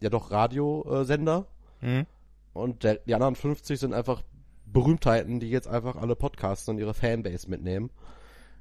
ja 0.02 0.10
doch 0.10 0.32
Radiosender. 0.32 1.48
Mhm. 1.82 2.06
Und 2.54 2.84
der, 2.84 2.96
die 2.96 3.14
anderen 3.14 3.36
50 3.36 3.80
sind 3.80 3.94
einfach 3.94 4.22
Berühmtheiten, 4.66 5.40
die 5.40 5.50
jetzt 5.50 5.68
einfach 5.68 5.96
alle 5.96 6.16
Podcasts 6.16 6.68
und 6.70 6.78
ihre 6.78 6.94
Fanbase 6.94 7.50
mitnehmen. 7.50 7.90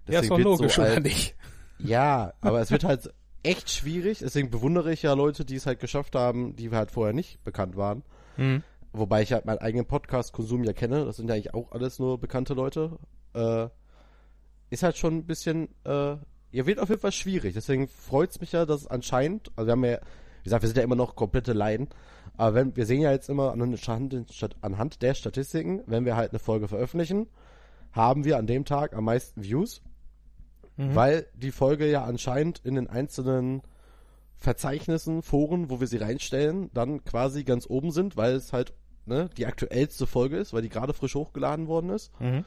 Deswegen 0.07 0.15
ja, 0.15 0.21
ist 0.21 0.31
doch 0.31 0.39
logisch, 0.39 0.75
so 0.75 0.83
oder 0.83 1.01
nicht? 1.01 1.35
Ja, 1.79 2.33
aber 2.41 2.61
es 2.61 2.71
wird 2.71 2.85
halt 2.85 3.13
echt 3.43 3.71
schwierig. 3.71 4.21
Deswegen 4.21 4.51
bewundere 4.51 4.93
ich 4.93 5.03
ja 5.03 5.13
Leute, 5.13 5.45
die 5.45 5.57
es 5.57 5.67
halt 5.67 5.81
geschafft 5.81 6.15
haben, 6.15 6.57
die 6.57 6.71
halt 6.71 6.91
vorher 6.91 7.15
nicht 7.15 7.43
bekannt 7.45 7.77
waren. 7.77 8.03
Mhm. 8.37 8.63
Wobei 8.93 9.23
ich 9.23 9.33
halt 9.33 9.45
meinen 9.45 9.59
eigenen 9.59 9.87
Podcast-Konsum 9.87 10.65
ja 10.65 10.73
kenne. 10.73 11.05
Das 11.05 11.17
sind 11.17 11.29
ja 11.29 11.35
eigentlich 11.35 11.55
auch 11.55 11.73
alles 11.73 11.99
nur 11.99 12.19
bekannte 12.19 12.55
Leute. 12.55 12.99
Äh, 13.35 13.69
ist 14.71 14.83
halt 14.83 14.97
schon 14.97 15.19
ein 15.19 15.27
bisschen, 15.27 15.69
äh, 15.85 16.17
ja, 16.51 16.67
wird 16.67 16.79
auf 16.79 16.89
jeden 16.89 17.01
Fall 17.01 17.13
schwierig. 17.13 17.55
Deswegen 17.55 17.89
freut 17.89 18.31
es 18.31 18.41
mich 18.41 18.53
ja, 18.53 18.67
dass 18.67 18.87
anscheinend, 18.87 19.51
also 19.57 19.67
wir 19.67 19.73
haben 19.73 19.85
ja, 19.85 19.99
wie 19.99 20.45
gesagt, 20.45 20.63
wir 20.63 20.69
sind 20.69 20.79
ja 20.79 20.85
immer 20.85 20.97
noch 20.97 21.17
komplette 21.17 21.53
Laien. 21.53 21.89
Aber 22.37 22.55
wenn, 22.55 22.77
wir 22.77 22.87
sehen 22.87 23.03
ja 23.03 23.11
jetzt 23.11 23.29
immer 23.29 23.53
anhand, 23.53 23.81
anhand 24.61 25.03
der 25.03 25.15
Statistiken, 25.15 25.83
wenn 25.87 26.05
wir 26.05 26.17
halt 26.17 26.31
eine 26.31 26.39
Folge 26.39 26.69
veröffentlichen, 26.69 27.27
haben 27.93 28.25
wir 28.25 28.39
an 28.39 28.47
dem 28.47 28.65
Tag 28.65 28.95
am 28.95 29.05
meisten 29.05 29.43
Views. 29.43 29.83
Mhm. 30.77 30.95
Weil 30.95 31.27
die 31.35 31.51
Folge 31.51 31.91
ja 31.91 32.05
anscheinend 32.05 32.61
in 32.65 32.77
den 32.77 32.89
einzelnen 32.89 33.63
Verzeichnissen, 34.39 35.23
Foren, 35.23 35.69
wo 35.69 35.81
wir 35.81 35.87
sie 35.87 35.97
reinstellen, 35.97 36.71
dann 36.73 37.05
quasi 37.05 37.45
ganz 37.45 37.69
oben 37.69 37.91
sind, 37.91 38.17
weil 38.17 38.35
es 38.35 38.53
halt 38.53 38.73
ne, 39.05 39.29
die 39.37 39.47
aktuellste 39.47 40.07
Folge 40.07 40.37
ist, 40.37 40.53
weil 40.53 40.63
die 40.63 40.69
gerade 40.69 40.93
frisch 40.93 41.15
hochgeladen 41.15 41.67
worden 41.67 41.91
ist. 41.91 42.13
Mhm. 42.21 42.45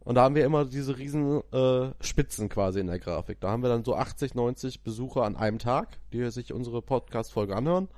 Und 0.00 0.14
da 0.14 0.22
haben 0.22 0.36
wir 0.36 0.44
immer 0.44 0.64
diese 0.64 0.96
riesen 0.96 1.42
äh, 1.52 1.90
Spitzen 2.00 2.48
quasi 2.48 2.78
in 2.78 2.86
der 2.86 3.00
Grafik. 3.00 3.40
Da 3.40 3.50
haben 3.50 3.62
wir 3.62 3.68
dann 3.68 3.84
so 3.84 3.96
80, 3.96 4.36
90 4.36 4.82
Besucher 4.82 5.24
an 5.24 5.36
einem 5.36 5.58
Tag, 5.58 5.98
die 6.12 6.30
sich 6.30 6.52
unsere 6.52 6.80
Podcast-Folge 6.80 7.56
anhören. 7.56 7.88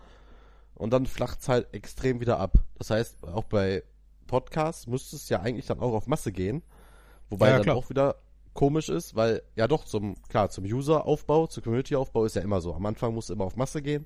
Und 0.74 0.92
dann 0.92 1.06
flacht 1.06 1.40
es 1.40 1.48
halt 1.48 1.74
extrem 1.74 2.20
wieder 2.20 2.40
ab. 2.40 2.58
Das 2.78 2.90
heißt, 2.90 3.28
auch 3.28 3.44
bei 3.44 3.82
Podcasts 4.26 4.86
müsste 4.86 5.16
es 5.16 5.28
ja 5.28 5.40
eigentlich 5.40 5.66
dann 5.66 5.80
auch 5.80 5.92
auf 5.92 6.06
Masse 6.06 6.32
gehen. 6.32 6.62
Wobei 7.28 7.48
ja, 7.48 7.54
dann 7.56 7.64
klar. 7.64 7.76
auch 7.76 7.90
wieder 7.90 8.16
komisch 8.58 8.88
ist, 8.88 9.14
weil 9.14 9.42
ja 9.54 9.68
doch 9.68 9.84
zum, 9.84 10.20
klar, 10.28 10.50
zum 10.50 10.64
User-Aufbau, 10.64 11.46
zum 11.46 11.62
Community-Aufbau 11.62 12.24
ist 12.24 12.34
ja 12.34 12.42
immer 12.42 12.60
so. 12.60 12.74
Am 12.74 12.84
Anfang 12.86 13.14
musst 13.14 13.28
du 13.28 13.34
immer 13.34 13.44
auf 13.44 13.54
Masse 13.54 13.82
gehen 13.82 14.04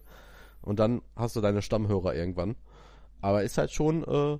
und 0.60 0.78
dann 0.78 1.00
hast 1.16 1.36
du 1.36 1.40
deine 1.40 1.62
Stammhörer 1.62 2.14
irgendwann. 2.14 2.56
Aber 3.22 3.44
ist 3.44 3.56
halt 3.56 3.72
schon 3.72 4.04
äh, 4.04 4.38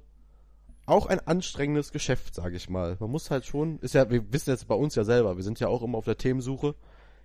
auch 0.85 1.07
ein 1.07 1.27
anstrengendes 1.27 1.93
Geschäft, 1.93 2.35
sage 2.35 2.57
ich 2.57 2.69
mal. 2.69 2.99
Man 3.01 3.11
muss 3.11 3.31
halt 3.31 3.47
schon, 3.47 3.79
ist 3.79 3.95
ja, 3.95 4.11
wir 4.11 4.31
wissen 4.35 4.51
jetzt 4.51 4.69
bei 4.69 4.75
uns 4.75 4.97
ja 4.97 5.05
selber, 5.05 5.39
wir 5.39 5.45
sind 5.45 5.61
ja 5.61 5.69
auch 5.69 5.81
immer 5.81 5.97
auf 5.97 6.05
der 6.05 6.19
Themensuche. 6.19 6.75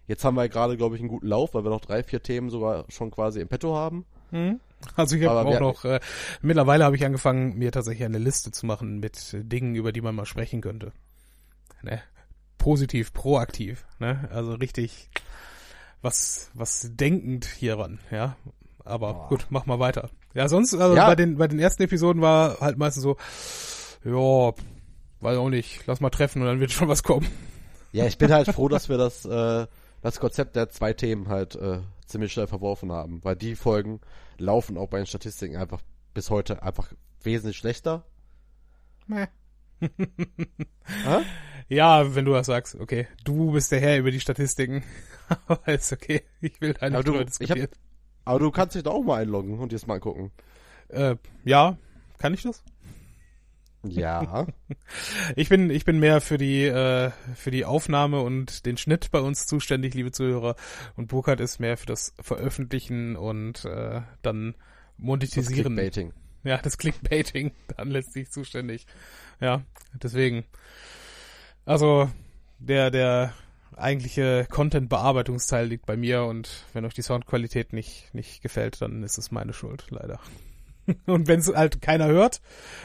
Jetzt 0.08 0.24
haben 0.24 0.36
wir 0.36 0.48
gerade, 0.48 0.78
glaube 0.78 0.96
ich, 0.96 1.02
einen 1.02 1.10
guten 1.10 1.28
Lauf, 1.28 1.56
weil 1.56 1.66
wir 1.66 1.70
noch 1.70 1.82
drei, 1.82 2.04
vier 2.04 2.24
Themen 2.24 2.50
sogar 2.50 2.86
schon 2.88 3.12
quasi 3.12 3.42
im 3.42 3.50
Petto 3.50 3.76
haben. 3.76 4.06
Hm. 4.30 4.62
Also 4.96 5.18
ich 5.18 5.26
habe 5.26 5.46
auch 5.46 5.60
noch, 5.60 5.84
äh, 5.84 6.00
mittlerweile 6.42 6.86
habe 6.86 6.96
ich 6.96 7.04
angefangen, 7.04 7.58
mir 7.58 7.74
tatsächlich 7.74 8.06
eine 8.06 8.20
Liste 8.20 8.52
zu 8.52 8.66
machen 8.66 9.00
mit 9.00 9.36
Dingen, 9.52 9.76
über 9.76 9.92
die 9.92 10.02
man 10.02 10.16
mal 10.16 10.26
sprechen 10.26 10.62
könnte. 10.62 10.94
Ne? 11.82 12.00
Positiv, 12.68 13.14
proaktiv, 13.14 13.86
ne? 13.98 14.28
Also 14.30 14.56
richtig 14.56 15.10
was, 16.02 16.52
was 16.54 16.90
denkend 16.96 17.46
hieran, 17.46 18.00
ja. 18.12 18.36
Aber 18.84 19.24
oh. 19.24 19.30
gut, 19.30 19.46
mach 19.50 19.66
mal 19.66 19.80
weiter. 19.80 20.10
Ja, 20.34 20.50
sonst, 20.50 20.74
also 20.74 20.94
ja. 20.94 21.08
bei 21.08 21.16
den, 21.16 21.38
bei 21.38 21.48
den 21.48 21.60
ersten 21.60 21.84
Episoden 21.84 22.22
war 22.22 22.60
halt 22.60 22.78
meistens 22.78 23.04
so, 23.04 23.16
ja, 24.04 24.54
weiß 25.22 25.38
auch 25.38 25.50
nicht, 25.50 25.88
lass 25.88 26.02
mal 26.02 26.10
treffen 26.10 26.42
und 26.42 26.50
dann 26.50 26.60
wird 26.60 26.72
schon 26.74 26.90
was 26.90 27.04
kommen. 27.04 27.26
Ja, 27.94 28.06
ich 28.06 28.18
bin 28.18 28.34
halt 28.34 28.50
froh, 28.50 28.68
dass 28.68 28.90
wir 28.90 28.98
das, 28.98 29.24
äh, 29.24 29.66
das 30.02 30.20
Konzept 30.20 30.58
der 30.58 30.68
zwei 30.68 30.92
Themen 30.92 31.30
halt 31.30 31.56
äh, 31.56 31.80
ziemlich 32.06 32.34
schnell 32.34 32.48
verworfen 32.48 32.92
haben, 32.92 33.24
weil 33.24 33.38
die 33.38 33.56
Folgen 33.56 34.02
laufen 34.40 34.78
auch 34.78 34.90
bei 34.90 34.98
den 34.98 35.06
Statistiken 35.06 35.56
einfach 35.56 35.80
bis 36.14 36.30
heute 36.30 36.64
einfach 36.64 36.92
wesentlich 37.24 37.56
schlechter. 37.56 38.04
Meh. 39.06 39.28
ja, 41.70 42.16
wenn 42.16 42.26
du 42.26 42.34
das 42.34 42.48
sagst, 42.48 42.76
okay. 42.76 43.08
Du 43.24 43.52
bist 43.52 43.72
der 43.72 43.80
Herr 43.80 43.98
über 43.98 44.12
die 44.12 44.20
Statistiken. 44.20 44.84
aber 45.48 45.74
ist 45.74 45.92
okay. 45.92 46.24
Ich 46.42 46.60
will 46.62 46.74
da 46.74 46.90
nicht 46.90 47.08
drüber 47.08 47.26
diskutieren. 47.26 47.64
Hab, 47.64 47.70
aber 48.26 48.40
du 48.40 48.52
kannst 48.52 48.76
dich 48.76 48.84
da 48.84 48.92
auch 48.92 49.04
mal 49.04 49.22
einloggen 49.22 49.60
und 49.60 49.72
dir 49.72 49.76
das 49.76 49.88
mal 49.88 49.96
angucken. 49.96 50.32
Äh, 50.90 51.16
ja, 51.44 51.78
kann 52.18 52.34
ich 52.34 52.44
das? 52.44 52.64
Ja. 53.84 54.48
ich 55.36 55.50
bin 55.50 55.70
ich 55.70 55.86
bin 55.86 56.00
mehr 56.00 56.20
für 56.22 56.38
die 56.38 56.64
äh, 56.64 57.12
für 57.36 57.52
die 57.52 57.66
Aufnahme 57.66 58.22
und 58.22 58.66
den 58.66 58.78
Schnitt 58.78 59.12
bei 59.12 59.20
uns 59.20 59.46
zuständig, 59.46 59.94
liebe 59.94 60.12
Zuhörer. 60.12 60.56
Und 60.96 61.08
Burkhard 61.08 61.40
ist 61.40 61.60
mehr 61.60 61.78
für 61.78 61.86
das 61.86 62.14
Veröffentlichen 62.20 63.16
und 63.16 63.66
äh, 63.66 64.02
dann 64.22 64.56
monetisieren. 64.98 65.46
Das 65.46 65.54
Clickbaiting. 65.54 66.14
Ja, 66.44 66.58
das 66.58 66.78
Clickbaiting 66.78 67.52
dann 67.76 67.92
letztlich 67.92 68.32
zuständig. 68.32 68.86
Ja, 69.40 69.62
deswegen. 69.94 70.46
Also, 71.66 72.10
der, 72.60 72.92
der 72.92 73.34
eigentliche 73.76 74.48
Content-Bearbeitungsteil 74.50 75.68
liegt 75.68 75.86
bei 75.86 75.98
mir 75.98 76.24
und 76.24 76.66
wenn 76.74 76.86
euch 76.86 76.94
die 76.94 77.02
Soundqualität 77.02 77.74
nicht, 77.74 78.14
nicht 78.14 78.42
gefällt, 78.42 78.82
dann 78.82 79.04
ist 79.04 79.18
es 79.18 79.32
meine 79.32 79.54
Schuld, 79.54 79.86
leider. 79.90 80.20
Und 81.06 81.28
wenn 81.28 81.42
es 81.42 81.54
halt 81.54 81.82
keiner 81.82 82.08
hört 82.08 82.42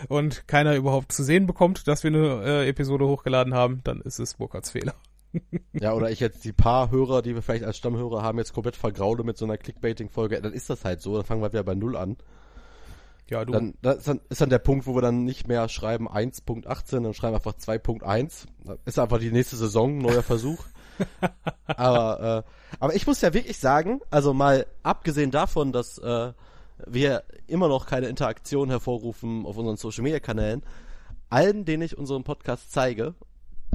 und 0.09 0.48
keiner 0.48 0.74
überhaupt 0.74 1.12
zu 1.12 1.22
sehen 1.22 1.46
bekommt, 1.46 1.86
dass 1.86 2.03
wir 2.03 2.09
eine 2.09 2.42
äh, 2.44 2.68
Episode 2.68 3.07
hochgeladen 3.07 3.55
haben, 3.55 3.80
dann 3.84 4.00
ist 4.00 4.18
es 4.18 4.34
Burkhards 4.34 4.70
Fehler. 4.70 4.94
ja, 5.72 5.92
oder 5.92 6.11
ich 6.11 6.20
jetzt 6.20 6.44
die 6.44 6.53
paar 6.53 6.90
Hörer, 6.90 7.22
die 7.22 7.34
wir 7.34 7.42
vielleicht 7.42 7.64
als 7.64 7.76
Stammhörer 7.76 8.22
haben, 8.22 8.38
jetzt 8.38 8.53
komplett 8.53 8.76
vergraule 8.76 9.24
mit 9.24 9.38
so 9.38 9.44
einer 9.44 9.57
Clickbaiting-Folge, 9.57 10.40
dann 10.42 10.53
ist 10.53 10.68
das 10.68 10.84
halt 10.84 11.00
so, 11.00 11.16
dann 11.16 11.24
fangen 11.24 11.42
wir 11.42 11.53
wieder 11.53 11.62
bei 11.62 11.74
Null 11.74 11.96
an. 11.96 12.16
Ja, 13.30 13.44
du. 13.44 13.52
Dann, 13.52 13.74
das 13.82 13.98
ist 13.98 14.08
dann, 14.08 14.20
ist 14.28 14.40
dann 14.40 14.50
der 14.50 14.58
Punkt, 14.58 14.86
wo 14.86 14.94
wir 14.94 15.02
dann 15.02 15.24
nicht 15.24 15.48
mehr 15.48 15.68
schreiben 15.68 16.08
1.18, 16.08 17.02
dann 17.02 17.14
schreiben 17.14 17.32
wir 17.32 17.36
einfach 17.36 17.54
2.1. 17.54 18.46
Ist 18.84 18.98
einfach 18.98 19.18
die 19.18 19.32
nächste 19.32 19.56
Saison, 19.56 19.98
neuer 19.98 20.22
Versuch. 20.22 20.64
aber, 21.66 22.44
äh, 22.46 22.76
aber 22.78 22.94
ich 22.94 23.06
muss 23.06 23.20
ja 23.20 23.32
wirklich 23.32 23.58
sagen, 23.58 24.00
also 24.10 24.34
mal 24.34 24.66
abgesehen 24.82 25.30
davon, 25.30 25.72
dass 25.72 25.98
äh, 25.98 26.32
wir 26.86 27.24
immer 27.46 27.68
noch 27.68 27.86
keine 27.86 28.08
Interaktion 28.08 28.70
hervorrufen 28.70 29.46
auf 29.46 29.56
unseren 29.56 29.76
Social 29.76 30.02
Media 30.02 30.20
Kanälen, 30.20 30.62
allen, 31.30 31.64
denen 31.64 31.82
ich 31.82 31.96
unseren 31.96 32.24
Podcast 32.24 32.72
zeige 32.72 33.14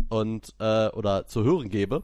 und 0.09 0.53
äh, 0.59 0.89
oder 0.89 1.25
zu 1.25 1.43
hören 1.43 1.69
gebe, 1.69 2.03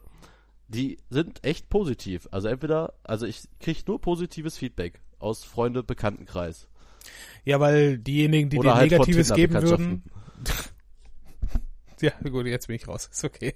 die 0.68 0.98
sind 1.10 1.44
echt 1.46 1.70
positiv. 1.70 2.28
Also 2.32 2.48
entweder, 2.48 2.94
also 3.04 3.26
ich 3.26 3.44
kriege 3.60 3.82
nur 3.86 4.02
positives 4.02 4.58
Feedback 4.58 5.02
aus 5.20 5.44
Freunde 5.44 5.84
Bekanntenkreis. 5.84 6.68
Ja, 7.46 7.60
weil 7.60 7.98
diejenigen, 7.98 8.50
die 8.50 8.60
dir 8.60 8.74
halt 8.74 8.92
Negatives 8.92 9.34
geben 9.34 9.62
würden. 9.62 10.04
ja, 12.02 12.12
gut, 12.30 12.46
jetzt 12.46 12.68
bin 12.68 12.76
ich 12.76 12.88
raus. 12.88 13.10
Ist 13.12 13.24
okay. 13.24 13.56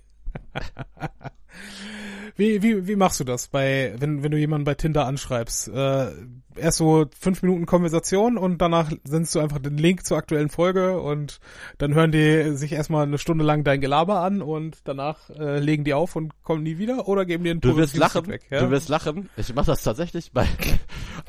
wie, 2.35 2.61
wie, 2.61 2.88
wie 2.88 2.95
machst 2.95 3.19
du 3.19 3.23
das 3.23 3.47
bei, 3.47 3.93
wenn, 3.97 4.23
wenn 4.23 4.31
du 4.31 4.38
jemanden 4.38 4.65
bei 4.65 4.75
Tinder 4.75 5.05
anschreibst? 5.05 5.69
Äh, 5.69 6.11
erst 6.55 6.77
so 6.77 7.05
fünf 7.17 7.41
Minuten 7.41 7.65
Konversation 7.65 8.38
und 8.38 8.59
danach 8.61 8.91
sendest 9.03 9.35
du 9.35 9.39
einfach 9.39 9.59
den 9.59 9.77
Link 9.77 10.05
zur 10.05 10.17
aktuellen 10.17 10.49
Folge 10.49 10.99
und 10.99 11.39
dann 11.77 11.93
hören 11.93 12.11
die 12.11 12.55
sich 12.55 12.73
erstmal 12.73 13.05
eine 13.05 13.17
Stunde 13.17 13.43
lang 13.43 13.63
dein 13.63 13.81
Gelaber 13.81 14.21
an 14.21 14.41
und 14.41 14.79
danach 14.83 15.29
äh, 15.29 15.59
legen 15.59 15.83
die 15.83 15.93
auf 15.93 16.15
und 16.15 16.43
kommen 16.43 16.63
nie 16.63 16.77
wieder 16.77 17.07
oder 17.07 17.25
geben 17.25 17.43
dir 17.43 17.51
ein 17.51 17.61
Du 17.61 17.77
wirst 17.77 17.95
lachen, 17.97 18.27
weg, 18.27 18.43
ja? 18.49 18.61
du 18.61 18.71
wirst 18.71 18.89
lachen. 18.89 19.29
Ich 19.38 19.53
mache 19.53 19.67
das 19.67 19.83
tatsächlich 19.83 20.31
bei, 20.31 20.47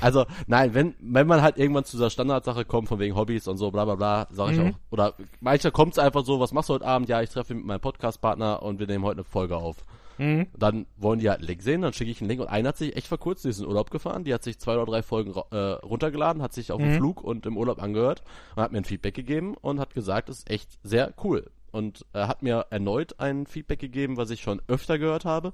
also 0.01 0.27
nein, 0.47 0.75
wenn, 0.75 0.95
wenn 1.01 1.27
man 1.27 1.43
halt 1.43 1.59
irgendwann 1.59 1.85
zu 1.85 1.97
dieser 1.97 2.11
Standardsache 2.11 2.65
kommt 2.65 2.89
von 2.89 2.99
wegen 2.99 3.17
Hobbys 3.17 3.49
und 3.49 3.57
so 3.57 3.71
bla 3.71 3.85
bla 3.85 3.95
bla, 3.95 4.29
sage 4.31 4.53
ich 4.53 4.59
mhm. 4.59 4.69
auch, 4.69 4.93
oder 4.93 5.15
manchmal 5.41 5.73
kommt 5.73 5.93
es 5.93 5.99
einfach 5.99 6.25
so, 6.25 6.41
was 6.41 6.53
machst 6.53 6.69
du 6.69 6.75
heute 6.75 6.87
Abend? 6.87 7.09
Ja, 7.09 7.23
ich 7.23 7.31
treffe 7.31 7.55
mich 7.55 7.63
mit 7.63 7.69
meinem 7.69 7.81
Podcastpartner 7.81 8.63
und 8.63 8.79
wir 8.79 8.87
nehmen 8.87 9.05
heute 9.05 9.19
eine 9.19 9.25
Folge 9.25 9.57
auf. 9.57 9.77
Mhm. 10.19 10.49
Dann 10.57 10.87
wollen 10.97 11.21
die 11.21 11.31
halt 11.31 11.39
einen 11.39 11.49
Link 11.49 11.63
sehen, 11.63 11.83
dann 11.83 11.93
schicke 11.93 12.11
ich 12.11 12.21
einen 12.21 12.29
Link 12.29 12.41
und 12.41 12.49
einer 12.49 12.71
hat 12.71 12.77
sich 12.77 12.97
echt 12.97 13.07
vor 13.07 13.19
kurzem, 13.19 13.49
die 13.49 13.51
ist 13.51 13.61
in 13.61 13.67
Urlaub 13.67 13.91
gefahren, 13.91 14.25
die 14.25 14.35
hat 14.35 14.43
sich 14.43 14.59
zwei 14.59 14.75
oder 14.75 14.87
drei 14.87 15.03
Folgen 15.03 15.33
äh, 15.51 15.57
runtergeladen, 15.57 16.43
hat 16.43 16.53
sich 16.53 16.73
auf 16.73 16.81
mhm. 16.81 16.85
dem 16.85 16.97
Flug 16.97 17.23
und 17.23 17.47
im 17.47 17.57
Urlaub 17.57 17.81
angehört 17.81 18.23
und 18.55 18.63
hat 18.63 18.73
mir 18.73 18.79
ein 18.79 18.85
Feedback 18.85 19.15
gegeben 19.15 19.55
und 19.55 19.81
hat 19.81 19.95
gesagt, 19.95 20.29
es 20.29 20.39
ist 20.39 20.51
echt 20.51 20.79
sehr 20.83 21.15
cool. 21.23 21.51
Und 21.71 22.05
er 22.13 22.29
hat 22.29 22.43
mir 22.43 22.67
erneut 22.71 23.21
ein 23.21 23.47
Feedback 23.47 23.79
gegeben, 23.79 24.17
was 24.17 24.31
ich 24.31 24.41
schon 24.41 24.61
öfter 24.69 24.99
gehört 24.99 25.25
habe, 25.25 25.53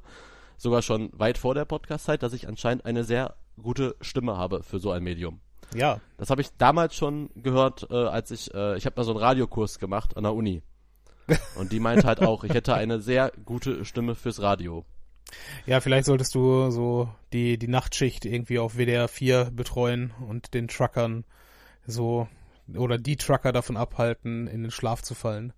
sogar 0.56 0.80
schon 0.80 1.10
weit 1.12 1.38
vor 1.38 1.54
der 1.54 1.64
Podcast-Zeit, 1.64 2.22
dass 2.22 2.32
ich 2.32 2.48
anscheinend 2.48 2.86
eine 2.86 3.04
sehr 3.04 3.34
gute 3.62 3.96
Stimme 4.00 4.36
habe 4.36 4.62
für 4.62 4.78
so 4.78 4.90
ein 4.90 5.02
Medium. 5.02 5.40
Ja. 5.74 6.00
Das 6.18 6.30
habe 6.30 6.40
ich 6.42 6.50
damals 6.58 6.94
schon 6.94 7.30
gehört, 7.34 7.86
äh, 7.90 7.94
als 7.94 8.30
ich, 8.30 8.52
äh, 8.54 8.76
ich 8.76 8.86
habe 8.86 8.96
mal 8.96 9.04
so 9.04 9.12
einen 9.12 9.20
Radiokurs 9.20 9.78
gemacht 9.78 10.16
an 10.16 10.24
der 10.24 10.34
Uni. 10.34 10.62
Und 11.56 11.72
die 11.72 11.80
meint 11.80 12.04
halt 12.04 12.20
auch, 12.20 12.44
ich 12.44 12.52
hätte 12.52 12.74
eine 12.74 13.00
sehr 13.00 13.32
gute 13.44 13.84
Stimme 13.84 14.14
fürs 14.14 14.42
Radio. 14.42 14.84
Ja, 15.66 15.80
vielleicht 15.80 16.04
solltest 16.04 16.34
du 16.34 16.70
so 16.70 17.08
die, 17.32 17.58
die 17.58 17.66
Nachtschicht 17.68 18.24
irgendwie 18.24 18.58
auf 18.58 18.74
WDR 18.76 19.08
4 19.08 19.50
betreuen 19.52 20.12
und 20.28 20.52
den 20.54 20.68
Truckern 20.68 21.24
so 21.86 22.28
oder 22.76 22.98
die 22.98 23.16
Trucker 23.16 23.52
davon 23.52 23.76
abhalten, 23.76 24.46
in 24.46 24.62
den 24.62 24.70
Schlaf 24.70 25.02
zu 25.02 25.14
fallen, 25.14 25.52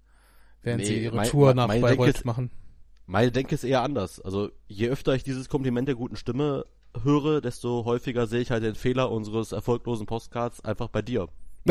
während 0.63 0.81
Nee, 0.83 0.87
sie 0.87 1.03
ihre 1.05 1.17
mein- 1.17 1.29
Tour 1.29 1.53
nach 1.55 1.67
Bayreuth 1.69 2.25
machen. 2.25 2.51
Meine 3.07 3.31
Denke 3.33 3.55
ist 3.55 3.65
eher 3.65 3.83
anders. 3.83 4.21
Also 4.21 4.51
je 4.67 4.89
öfter 4.89 5.15
ich 5.15 5.23
dieses 5.25 5.49
Kompliment 5.49 5.87
der 5.89 5.95
guten 5.95 6.17
Stimme 6.17 6.65
höre, 7.05 7.41
desto 7.41 7.85
häufiger 7.85 8.27
sehe 8.27 8.41
ich 8.41 8.51
halt 8.51 8.63
den 8.63 8.75
Fehler 8.75 9.11
unseres 9.11 9.53
erfolglosen 9.53 10.07
Postcards 10.07 10.65
einfach 10.65 10.89
bei 10.89 11.03
dir. 11.03 11.29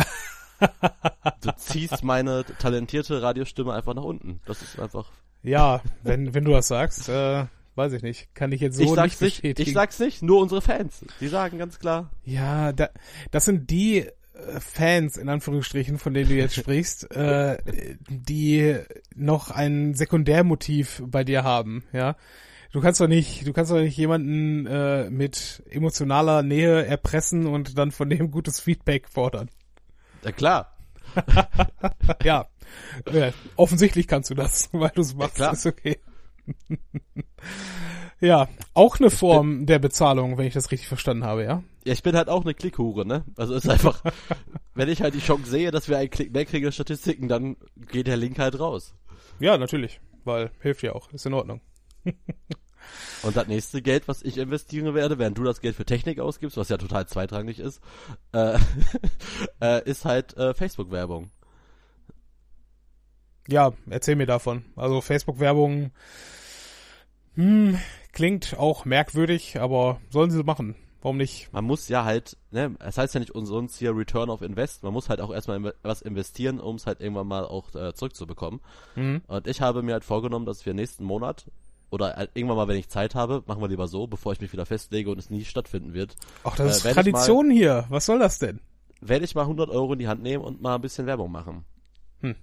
du 1.42 1.52
ziehst 1.58 2.04
meine 2.04 2.46
talentierte 2.60 3.22
Radiostimme 3.22 3.74
einfach 3.74 3.94
nach 3.94 4.04
unten. 4.04 4.42
Das 4.46 4.62
ist 4.62 4.80
einfach. 4.80 5.12
Ja, 5.44 5.82
wenn, 6.04 6.34
wenn 6.34 6.46
du 6.46 6.52
das 6.52 6.68
sagst, 6.68 7.10
äh, 7.10 7.46
weiß 7.76 7.94
ich 7.94 8.02
nicht. 8.02 8.34
Kann 8.34 8.52
ich 8.52 8.62
jetzt 8.62 8.78
so 8.78 8.84
ich 8.84 8.92
sag's 8.92 9.22
nicht 9.22 9.44
nicht, 9.44 9.60
ich 9.60 9.74
sag's 9.74 10.00
nicht, 10.00 10.24
nur 10.24 10.42
unsere 10.42 10.62
Fans. 10.62 11.06
Die 11.20 11.28
sagen 11.28 11.58
ganz 11.58 11.80
klar. 11.80 12.12
Ja, 12.24 12.72
da, 12.72 12.90
das 13.32 13.46
sind 13.46 13.70
die 13.70 14.00
äh, 14.00 14.12
Fans, 14.60 15.18
in 15.18 15.30
Anführungsstrichen, 15.30 15.98
von 15.98 16.14
denen 16.14 16.30
du 16.30 16.36
jetzt 16.36 16.56
sprichst, 16.56 17.12
äh, 17.12 17.58
die 18.10 18.78
noch 19.16 19.52
ein 19.52 19.94
Sekundärmotiv 19.94 21.04
bei 21.06 21.24
dir 21.24 21.44
haben, 21.44 21.84
ja. 21.94 22.16
Du 22.76 22.82
kannst 22.82 23.00
doch 23.00 23.08
nicht, 23.08 23.48
du 23.48 23.54
kannst 23.54 23.72
doch 23.72 23.80
nicht 23.80 23.96
jemanden 23.96 24.66
äh, 24.66 25.10
mit 25.10 25.64
emotionaler 25.70 26.44
Nähe 26.44 26.86
erpressen 26.86 27.48
und 27.48 27.78
dann 27.78 27.94
von 27.94 28.10
dem 28.10 28.32
gutes 28.32 28.60
Feedback 28.60 29.08
fordern. 29.08 29.50
Ja 30.26 30.34
klar. 30.34 30.76
Ja, 32.24 32.48
ja 33.14 33.32
offensichtlich 33.56 34.10
kannst 34.10 34.30
du 34.30 34.34
das, 34.34 34.68
weil 34.74 34.92
du 34.94 35.00
es 35.00 35.16
machst, 35.16 35.36
klar. 35.36 35.54
ist 35.54 35.66
okay. 35.66 36.00
ja, 38.20 38.50
auch 38.74 39.00
eine 39.00 39.10
Form 39.10 39.66
der 39.66 39.80
Bezahlung, 39.80 40.38
wenn 40.38 40.48
ich 40.48 40.54
das 40.54 40.70
richtig 40.70 40.90
verstanden 40.90 41.24
habe, 41.24 41.46
ja. 41.46 41.64
Ja, 41.86 41.94
ich 41.94 42.04
bin 42.04 42.18
halt 42.18 42.28
auch 42.28 42.44
eine 42.44 42.56
Klickhure, 42.56 43.06
ne? 43.06 43.24
Also 43.38 43.54
ist 43.54 43.70
einfach, 43.70 44.04
wenn 44.74 44.90
ich 44.90 45.02
halt 45.02 45.14
die 45.14 45.20
Chance 45.20 45.50
sehe, 45.50 45.72
dass 45.72 45.88
wir 45.88 45.98
einen 45.98 46.10
Klick 46.10 46.34
mehr 46.34 46.44
kriegen 46.44 46.66
als 46.66 46.76
Statistiken, 46.76 47.30
dann 47.30 47.56
geht 47.90 48.08
der 48.08 48.18
Link 48.18 48.38
halt 48.38 48.60
raus. 48.60 48.94
Ja, 49.40 49.58
natürlich, 49.58 50.02
weil 50.26 50.52
hilft 50.60 50.84
ja 50.84 50.92
auch, 50.92 51.10
ist 51.14 51.26
in 51.26 51.34
Ordnung. 51.34 51.62
Und 53.24 53.36
das 53.36 53.48
nächste 53.48 53.82
Geld, 53.82 54.08
was 54.08 54.22
ich 54.22 54.38
investieren 54.38 54.94
werde, 54.94 55.18
während 55.18 55.38
du 55.38 55.44
das 55.44 55.62
Geld 55.62 55.76
für 55.76 55.86
Technik 55.86 56.20
ausgibst, 56.20 56.58
was 56.58 56.70
ja 56.70 56.78
total 56.78 57.08
zweitrangig 57.08 57.60
ist, 57.60 57.82
äh, 58.32 58.58
äh, 59.62 59.90
ist 59.90 60.06
halt 60.06 60.36
äh, 60.38 60.54
Facebook-Werbung. 60.54 61.32
Ja, 63.48 63.74
erzähl 63.90 64.16
mir 64.16 64.26
davon. 64.26 64.66
Also 64.76 65.02
Facebook-Werbung 65.02 65.92
hm, 67.36 67.78
klingt 68.14 68.58
auch 68.58 68.86
merkwürdig, 68.86 69.60
aber 69.60 70.00
sollen 70.10 70.32
sie 70.32 70.44
machen. 70.44 70.76
Warum 71.02 71.18
nicht? 71.18 71.54
Man 71.54 71.66
muss 71.66 71.88
ja 71.88 72.04
halt, 72.04 72.36
ne, 72.50 72.76
es 72.80 72.98
heißt 72.98 73.14
ja 73.14 73.20
nicht 73.20 73.36
umsonst 73.36 73.78
hier 73.78 73.96
Return 73.96 74.30
of 74.30 74.42
Invest, 74.42 74.82
man 74.82 74.94
muss 74.94 75.10
halt 75.10 75.22
auch 75.22 75.32
erstmal 75.32 75.76
was 75.84 76.02
investieren, 76.02 76.60
um 76.60 76.78
es 76.78 76.88
halt 76.88 77.00
irgendwann 77.00 77.28
mal 77.28 77.46
auch 77.46 77.76
äh, 77.76 77.94
zurückzubekommen. 77.94 78.60
Hm. 78.96 79.22
Und 79.28 79.46
ich 79.46 79.62
habe 79.62 79.84
mir 79.84 79.94
halt 79.94 80.04
vorgenommen, 80.04 80.48
dass 80.48 80.66
wir 80.66 80.74
nächsten 80.74 81.04
Monat 81.04 81.46
oder 81.96 82.16
halt 82.16 82.30
irgendwann 82.36 82.58
mal, 82.58 82.68
wenn 82.68 82.78
ich 82.78 82.90
Zeit 82.90 83.16
habe, 83.16 83.42
machen 83.48 83.62
wir 83.62 83.68
lieber 83.68 83.88
so, 83.88 84.06
bevor 84.06 84.32
ich 84.34 84.42
mich 84.42 84.54
wieder 84.54 84.66
festlege 84.68 85.10
und 85.10 85.18
es 85.18 85.30
nie 85.32 85.44
stattfinden 85.46 85.94
wird, 85.96 86.16
Ach, 86.44 86.56
das 86.56 86.86
Äh, 86.86 86.90
ist 86.90 86.94
Tradition 86.96 87.50
hier. 87.50 87.86
Was 87.90 88.06
soll 88.06 88.20
das 88.20 88.38
denn? 88.40 88.60
werde 89.02 89.26
ich 89.26 89.36
mal 89.36 89.42
100 89.42 89.70
Euro 89.70 89.94
in 89.94 90.00
die 90.00 90.08
Hand 90.08 90.24
nehmen 90.24 90.44
und 90.44 90.62
mal 90.62 90.76
ein 90.76 90.82
bisschen 90.82 91.06
Werbung 91.06 91.32
machen. 91.32 91.64
Hm. 92.22 92.36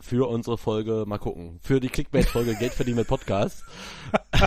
Für 0.00 0.28
unsere 0.28 0.58
Folge, 0.58 1.04
mal 1.06 1.18
gucken. 1.18 1.58
Für 1.62 1.80
die 1.80 1.88
Clickbait-Folge 1.88 2.54
Geld 2.58 2.72
verdienen 2.72 2.98
mit 2.98 3.06
Podcast. 3.08 3.62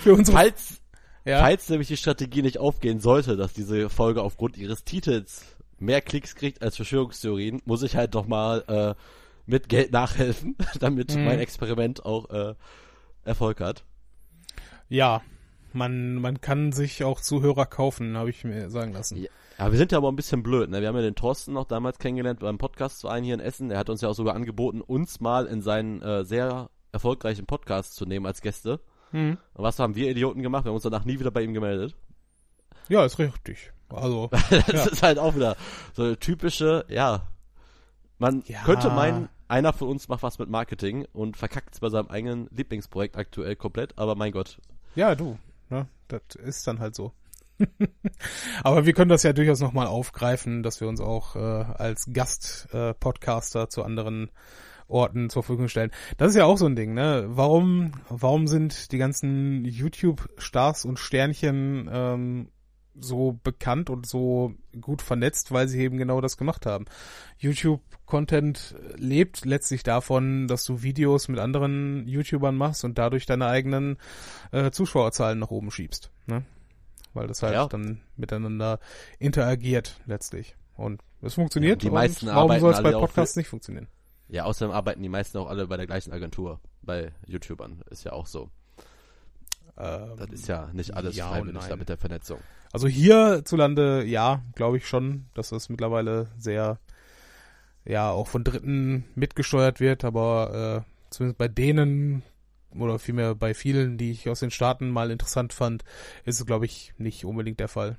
Für 0.00 0.14
unsere 0.14 0.36
Falls, 0.36 0.80
ja. 1.24 1.40
falls 1.40 1.68
nämlich 1.68 1.88
die 1.88 1.96
Strategie 1.96 2.42
nicht 2.42 2.58
aufgehen 2.58 3.00
sollte, 3.00 3.36
dass 3.36 3.52
diese 3.52 3.90
Folge 3.90 4.22
aufgrund 4.22 4.56
ihres 4.56 4.84
Titels 4.84 5.44
mehr 5.78 6.00
Klicks 6.00 6.34
kriegt 6.34 6.62
als 6.62 6.76
Verschwörungstheorien, 6.76 7.60
muss 7.64 7.82
ich 7.82 7.96
halt 7.96 8.14
doch 8.14 8.26
mal 8.26 8.64
äh, 8.68 8.94
mit 9.46 9.68
Geld 9.68 9.92
nachhelfen, 9.92 10.56
damit 10.80 11.14
Mhm. 11.14 11.24
mein 11.24 11.38
Experiment 11.40 12.04
auch 12.04 12.30
äh, 12.30 12.54
Erfolg 13.24 13.60
hat. 13.60 13.84
ja, 14.88 15.22
man 15.72 16.16
man 16.16 16.40
kann 16.40 16.72
sich 16.72 17.04
auch 17.04 17.20
Zuhörer 17.20 17.64
kaufen, 17.66 18.16
habe 18.16 18.30
ich 18.30 18.42
mir 18.44 18.70
sagen 18.70 18.92
lassen. 18.92 19.16
Ja. 19.18 19.28
Ja, 19.58 19.70
wir 19.70 19.76
sind 19.78 19.92
ja 19.92 19.98
aber 19.98 20.10
ein 20.10 20.16
bisschen 20.16 20.42
blöd, 20.42 20.70
ne? 20.70 20.80
Wir 20.80 20.88
haben 20.88 20.96
ja 20.96 21.02
den 21.02 21.14
Thorsten 21.14 21.52
noch 21.52 21.66
damals 21.66 21.98
kennengelernt 21.98 22.40
beim 22.40 22.56
Podcast-Verein 22.56 23.22
hier 23.24 23.34
in 23.34 23.40
Essen. 23.40 23.68
Der 23.68 23.76
hat 23.78 23.90
uns 23.90 24.00
ja 24.00 24.08
auch 24.08 24.14
sogar 24.14 24.34
angeboten, 24.34 24.80
uns 24.80 25.20
mal 25.20 25.46
in 25.46 25.60
seinen 25.60 26.00
äh, 26.00 26.24
sehr 26.24 26.70
erfolgreichen 26.92 27.44
Podcast 27.44 27.94
zu 27.94 28.06
nehmen 28.06 28.24
als 28.24 28.40
Gäste. 28.40 28.80
Hm. 29.10 29.36
Und 29.52 29.62
was 29.62 29.78
haben 29.78 29.94
wir 29.96 30.10
Idioten 30.10 30.40
gemacht? 30.42 30.64
Wir 30.64 30.70
haben 30.70 30.76
uns 30.76 30.84
danach 30.84 31.04
nie 31.04 31.20
wieder 31.20 31.30
bei 31.30 31.42
ihm 31.42 31.52
gemeldet. 31.52 31.94
Ja, 32.88 33.04
ist 33.04 33.18
richtig. 33.18 33.70
Also 33.90 34.28
Das 34.50 34.66
Ja. 34.68 34.84
ist 34.86 35.02
halt 35.02 35.18
auch 35.18 35.34
wieder 35.36 35.56
so 35.92 36.04
eine 36.04 36.18
typische, 36.18 36.86
ja. 36.88 37.28
Man 38.18 38.42
Ja. 38.46 38.62
könnte 38.64 38.88
meinen, 38.88 39.28
einer 39.50 39.72
von 39.72 39.88
uns 39.88 40.08
macht 40.08 40.22
was 40.22 40.38
mit 40.38 40.48
Marketing 40.48 41.06
und 41.12 41.36
verkackt 41.36 41.74
es 41.74 41.80
bei 41.80 41.88
seinem 41.88 42.08
eigenen 42.08 42.48
Lieblingsprojekt 42.50 43.16
aktuell 43.16 43.56
komplett, 43.56 43.98
aber 43.98 44.14
mein 44.14 44.32
Gott. 44.32 44.58
ja, 44.94 45.14
du, 45.14 45.38
ne, 45.68 45.88
das 46.08 46.22
ist 46.36 46.66
dann 46.66 46.78
halt 46.78 46.94
so. 46.94 47.12
Aber 48.62 48.86
wir 48.86 48.94
können 48.94 49.10
das 49.10 49.22
ja 49.22 49.34
durchaus 49.34 49.60
nochmal 49.60 49.86
aufgreifen, 49.86 50.62
dass 50.62 50.80
wir 50.80 50.88
uns 50.88 51.00
auch 51.00 51.36
äh, 51.36 51.38
als 51.38 52.06
Gast-Podcaster 52.10 53.68
zu 53.68 53.84
anderen 53.84 54.30
Orten 54.88 55.30
zur 55.30 55.42
Verfügung 55.42 55.68
stellen. 55.68 55.90
Das 56.16 56.30
ist 56.30 56.36
ja 56.36 56.44
auch 56.44 56.56
so 56.56 56.66
ein 56.66 56.74
Ding, 56.74 56.94
ne? 56.94 57.26
Warum, 57.28 57.92
warum 58.08 58.46
sind 58.46 58.92
die 58.92 58.98
ganzen 58.98 59.64
YouTube-Stars 59.64 60.84
und 60.84 60.98
Sternchen 60.98 61.88
ähm, 61.92 62.48
so 62.98 63.38
bekannt 63.42 63.90
und 63.90 64.06
so 64.06 64.54
gut 64.80 65.02
vernetzt, 65.02 65.52
weil 65.52 65.68
sie 65.68 65.80
eben 65.80 65.98
genau 65.98 66.20
das 66.20 66.36
gemacht 66.36 66.66
haben? 66.66 66.86
YouTube-Content 67.38 68.74
lebt 68.96 69.44
letztlich 69.44 69.82
davon, 69.82 70.48
dass 70.48 70.64
du 70.64 70.82
Videos 70.82 71.28
mit 71.28 71.38
anderen 71.38 72.06
YouTubern 72.06 72.56
machst 72.56 72.84
und 72.84 72.98
dadurch 72.98 73.26
deine 73.26 73.46
eigenen 73.46 73.98
äh, 74.52 74.70
Zuschauerzahlen 74.70 75.38
nach 75.38 75.50
oben 75.50 75.70
schiebst, 75.70 76.10
ne? 76.26 76.44
Weil 77.12 77.26
das 77.26 77.42
halt 77.42 77.54
Ja. 77.54 77.66
dann 77.66 78.00
miteinander 78.16 78.78
interagiert 79.18 80.00
letztlich. 80.06 80.56
Und 80.76 81.00
es 81.22 81.34
funktioniert. 81.34 81.82
Ja, 81.82 81.88
die 81.90 81.94
meisten 81.94 82.28
und 82.28 82.34
warum 82.34 82.50
arbeiten 82.50 82.60
soll 82.60 82.72
es 82.72 82.82
bei 82.82 82.92
Podcasts 82.92 83.36
nicht 83.36 83.48
funktionieren? 83.48 83.88
Ja, 84.28 84.44
außerdem 84.44 84.72
arbeiten 84.72 85.02
die 85.02 85.08
meisten 85.08 85.38
auch 85.38 85.48
alle 85.48 85.66
bei 85.66 85.76
der 85.76 85.86
gleichen 85.86 86.12
Agentur. 86.12 86.60
Bei 86.82 87.12
YouTubern. 87.26 87.82
Ist 87.90 88.04
ja 88.04 88.12
auch 88.12 88.26
so. 88.26 88.48
Ähm, 89.80 90.16
Das 90.16 90.30
ist 90.30 90.48
ja 90.48 90.68
nicht 90.72 90.94
alles 90.94 91.16
ja 91.16 91.28
freiwillig 91.28 91.64
da 91.64 91.76
mit 91.76 91.88
der 91.88 91.96
Vernetzung. 91.96 92.38
Also 92.72 92.86
hierzulande, 92.86 94.04
ja, 94.04 94.42
glaube 94.54 94.76
ich 94.76 94.86
schon, 94.86 95.26
dass 95.34 95.50
das 95.50 95.68
mittlerweile 95.68 96.28
sehr, 96.38 96.78
ja, 97.84 98.10
auch 98.10 98.28
von 98.28 98.44
Dritten 98.44 99.04
mitgesteuert 99.14 99.80
wird, 99.80 100.04
aber 100.04 100.84
äh, 100.86 101.10
zumindest 101.10 101.38
bei 101.38 101.48
denen 101.48 102.22
oder 102.72 102.98
vielmehr 102.98 103.34
bei 103.34 103.54
vielen, 103.54 103.98
die 103.98 104.12
ich 104.12 104.28
aus 104.28 104.40
den 104.40 104.52
Staaten 104.52 104.90
mal 104.90 105.10
interessant 105.10 105.52
fand, 105.52 105.82
ist 106.24 106.38
es, 106.38 106.46
glaube 106.46 106.66
ich, 106.66 106.94
nicht 106.98 107.24
unbedingt 107.24 107.58
der 107.58 107.68
Fall. 107.68 107.96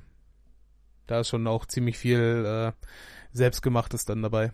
Da 1.07 1.19
ist 1.19 1.27
schon 1.27 1.45
auch 1.47 1.65
ziemlich 1.65 1.97
viel 1.97 2.45
äh, 2.45 2.71
Selbstgemachtes 3.33 4.05
dann 4.05 4.21
dabei. 4.21 4.53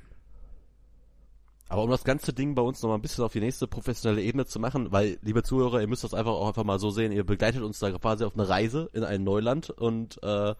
Aber 1.69 1.83
um 1.83 1.89
das 1.89 2.03
ganze 2.03 2.31
Ding 2.33 2.55
bei 2.55 2.61
uns 2.61 2.81
nochmal 2.81 2.97
ein 2.97 3.01
bisschen 3.01 3.23
auf 3.23 3.33
die 3.33 3.39
nächste 3.41 3.67
professionelle 3.67 4.21
Ebene 4.21 4.45
zu 4.45 4.59
machen, 4.59 4.91
weil, 4.91 5.17
liebe 5.21 5.43
Zuhörer, 5.43 5.81
ihr 5.81 5.87
müsst 5.87 6.03
das 6.03 6.13
einfach 6.13 6.31
auch 6.31 6.47
einfach 6.47 6.63
mal 6.63 6.79
so 6.79 6.89
sehen, 6.91 7.11
ihr 7.11 7.25
begleitet 7.25 7.61
uns 7.61 7.79
da 7.79 7.91
quasi 7.91 8.23
auf 8.23 8.35
eine 8.35 8.47
Reise 8.47 8.89
in 8.93 9.03
ein 9.03 9.23
Neuland 9.23 9.69
und 9.69 10.21
äh, 10.23 10.55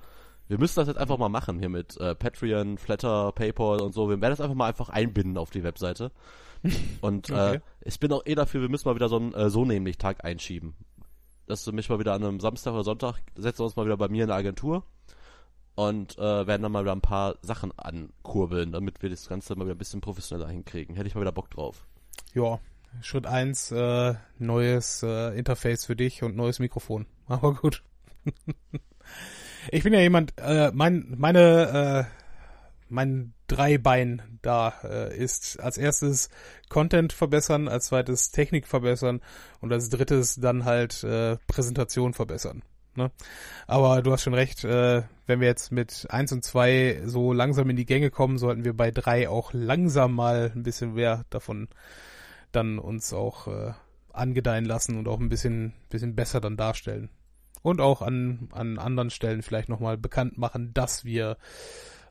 wir 0.49 0.59
müssen 0.59 0.75
das 0.75 0.87
jetzt 0.87 0.97
einfach 0.97 1.17
mal 1.17 1.29
machen 1.29 1.59
hier 1.59 1.69
mit 1.69 1.97
äh, 1.97 2.15
Patreon, 2.15 2.77
Flatter, 2.77 3.31
Paypal 3.33 3.81
und 3.81 3.93
so. 3.93 4.09
Wir 4.09 4.19
werden 4.21 4.31
das 4.31 4.41
einfach 4.41 4.55
mal 4.55 4.67
einfach 4.67 4.89
einbinden 4.89 5.37
auf 5.37 5.49
die 5.49 5.63
Webseite. 5.63 6.11
Und 7.01 7.29
Okay. 7.29 7.55
äh, 7.55 7.59
ich 7.81 7.99
bin 7.99 8.11
auch 8.13 8.25
eh 8.25 8.35
dafür, 8.35 8.61
wir 8.61 8.69
müssen 8.69 8.87
mal 8.87 8.95
wieder 8.95 9.09
so 9.09 9.17
einen 9.17 9.33
äh, 9.33 9.49
so 9.49 9.65
nämlich 9.65 9.97
Tag 9.97 10.23
einschieben. 10.23 10.75
Dass 11.47 11.63
du 11.63 11.71
mich 11.71 11.89
mal 11.89 11.99
wieder 11.99 12.13
an 12.13 12.23
einem 12.23 12.39
Samstag 12.39 12.73
oder 12.73 12.83
Sonntag 12.83 13.19
setzen 13.35 13.59
wir 13.59 13.65
uns 13.65 13.75
mal 13.75 13.85
wieder 13.85 13.97
bei 13.97 14.09
mir 14.09 14.23
in 14.23 14.27
der 14.29 14.37
Agentur 14.37 14.83
und 15.77 16.17
äh, 16.17 16.47
werden 16.47 16.63
dann 16.63 16.71
mal 16.71 16.83
wieder 16.83 16.95
ein 16.95 17.01
paar 17.01 17.35
Sachen 17.43 17.71
ankurbeln, 17.77 18.71
damit 18.71 19.03
wir 19.03 19.11
das 19.11 19.29
Ganze 19.29 19.55
mal 19.55 19.65
wieder 19.65 19.75
ein 19.75 19.77
bisschen 19.77 20.01
professioneller 20.01 20.49
hinkriegen. 20.49 20.95
Hätte 20.95 21.07
ich 21.07 21.13
mal 21.13 21.21
wieder 21.21 21.31
Bock 21.31 21.51
drauf. 21.51 21.85
Ja, 22.33 22.59
Schritt 23.01 23.27
eins, 23.27 23.71
äh, 23.71 24.15
neues 24.39 25.03
äh, 25.03 25.37
Interface 25.37 25.85
für 25.85 25.95
dich 25.95 26.23
und 26.23 26.35
neues 26.35 26.57
Mikrofon. 26.57 27.05
Aber 27.27 27.53
gut. 27.53 27.83
ich 29.69 29.83
bin 29.83 29.93
ja 29.93 29.99
jemand, 29.99 30.33
äh, 30.37 30.71
mein, 30.73 31.13
meine, 31.15 32.07
äh, 32.09 32.11
mein 32.89 33.35
Dreibein 33.45 34.39
da 34.41 34.73
äh, 34.83 35.15
ist 35.15 35.59
als 35.59 35.77
erstes 35.77 36.29
Content 36.69 37.13
verbessern, 37.13 37.67
als 37.67 37.85
zweites 37.85 38.31
Technik 38.31 38.65
verbessern 38.65 39.21
und 39.61 39.71
als 39.71 39.89
drittes 39.89 40.37
dann 40.37 40.65
halt 40.65 41.03
äh, 41.03 41.37
Präsentation 41.45 42.15
verbessern. 42.15 42.63
Ne? 42.97 43.11
Aber 43.67 44.01
du 44.01 44.11
hast 44.11 44.23
schon 44.23 44.33
recht, 44.33 44.63
äh, 44.63 45.03
wenn 45.27 45.39
wir 45.39 45.47
jetzt 45.47 45.71
mit 45.71 46.07
eins 46.09 46.31
und 46.31 46.43
zwei 46.43 47.01
so 47.05 47.31
langsam 47.31 47.69
in 47.69 47.75
die 47.75 47.85
Gänge 47.85 48.09
kommen, 48.09 48.39
sollten 48.39 48.65
wir 48.65 48.75
bei 48.75 48.89
drei 48.89 49.29
auch 49.29 49.53
langsam 49.53 50.15
mal 50.15 50.51
ein 50.53 50.63
bisschen 50.63 50.95
mehr 50.95 51.23
davon 51.29 51.67
dann 52.51 52.79
uns 52.79 53.13
auch 53.13 53.47
äh, 53.47 53.73
angedeihen 54.11 54.65
lassen 54.65 54.97
und 54.97 55.07
auch 55.07 55.19
ein 55.19 55.29
bisschen, 55.29 55.73
bisschen 55.89 56.15
besser 56.15 56.41
dann 56.41 56.57
darstellen. 56.57 57.09
Und 57.61 57.81
auch 57.81 58.01
an, 58.01 58.49
an 58.51 58.79
anderen 58.79 59.11
Stellen 59.11 59.43
vielleicht 59.43 59.69
nochmal 59.69 59.97
bekannt 59.97 60.39
machen, 60.39 60.73
dass 60.73 61.05
wir 61.05 61.37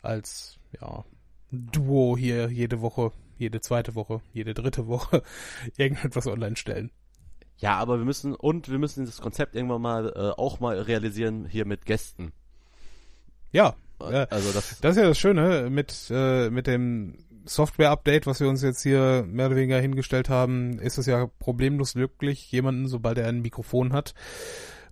als 0.02 0.58
ja, 0.80 1.04
Duo 1.50 2.16
hier 2.16 2.48
jede 2.48 2.80
Woche, 2.80 3.10
jede 3.38 3.60
zweite 3.60 3.96
Woche, 3.96 4.20
jede 4.32 4.54
dritte 4.54 4.86
Woche 4.86 5.22
irgendetwas 5.76 6.28
online 6.28 6.56
stellen. 6.56 6.92
Ja, 7.58 7.76
aber 7.76 7.98
wir 7.98 8.04
müssen, 8.04 8.34
und 8.34 8.68
wir 8.68 8.78
müssen 8.78 9.06
das 9.06 9.20
Konzept 9.20 9.54
irgendwann 9.54 9.80
mal 9.82 10.12
äh, 10.14 10.40
auch 10.40 10.60
mal 10.60 10.78
realisieren 10.78 11.46
hier 11.46 11.64
mit 11.66 11.86
Gästen. 11.86 12.32
Ja, 13.52 13.74
Äh, 14.00 14.26
Also 14.28 14.52
das, 14.52 14.78
das 14.80 14.96
ist 14.96 15.02
ja 15.02 15.08
das 15.08 15.18
Schöne 15.18 15.70
mit, 15.70 16.10
äh, 16.10 16.50
mit 16.50 16.66
dem 16.66 17.16
Software-Update, 17.46 18.26
was 18.26 18.40
wir 18.40 18.48
uns 18.48 18.62
jetzt 18.62 18.82
hier 18.82 19.24
mehr 19.26 19.46
oder 19.46 19.56
weniger 19.56 19.80
hingestellt 19.80 20.28
haben, 20.28 20.78
ist 20.80 20.98
es 20.98 21.06
ja 21.06 21.28
problemlos 21.38 21.94
möglich, 21.94 22.50
jemanden, 22.52 22.88
sobald 22.88 23.16
er 23.18 23.28
ein 23.28 23.40
Mikrofon 23.40 23.92
hat 23.92 24.14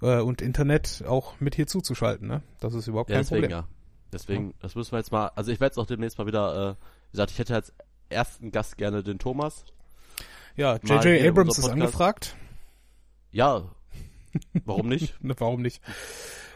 äh, 0.01 0.21
und 0.21 0.41
Internet, 0.41 1.05
auch 1.07 1.39
mit 1.41 1.55
hier 1.57 1.67
zuzuschalten. 1.67 2.29
Ne? 2.29 2.43
Das 2.61 2.73
ist 2.73 2.87
überhaupt 2.87 3.11
ja, 3.11 3.17
kein 3.17 3.23
deswegen 3.25 3.43
Problem. 3.43 3.59
ja. 3.59 3.69
Deswegen, 4.12 4.55
das 4.61 4.77
müssen 4.77 4.93
wir 4.93 4.99
jetzt 4.99 5.11
mal, 5.11 5.33
also 5.35 5.51
ich 5.51 5.59
werde 5.61 5.73
es 5.73 5.79
auch 5.79 5.87
demnächst 5.87 6.17
mal 6.19 6.27
wieder, 6.27 6.55
äh, 6.55 6.71
wie 6.71 7.11
gesagt, 7.11 7.33
ich 7.33 7.39
hätte 7.41 7.55
als 7.57 7.73
ersten 8.09 8.53
Gast 8.53 8.79
gerne 8.79 9.03
den 9.03 9.19
Thomas. 9.19 9.65
Ja, 10.57 10.77
J.J. 10.77 11.27
Abrams 11.27 11.59
ist 11.59 11.69
angefragt. 11.69 12.37
Ja, 13.35 13.64
warum 14.64 14.89
nicht? 14.89 15.14
Ne, 15.22 15.35
Warum 15.39 15.61
nicht? 15.62 15.82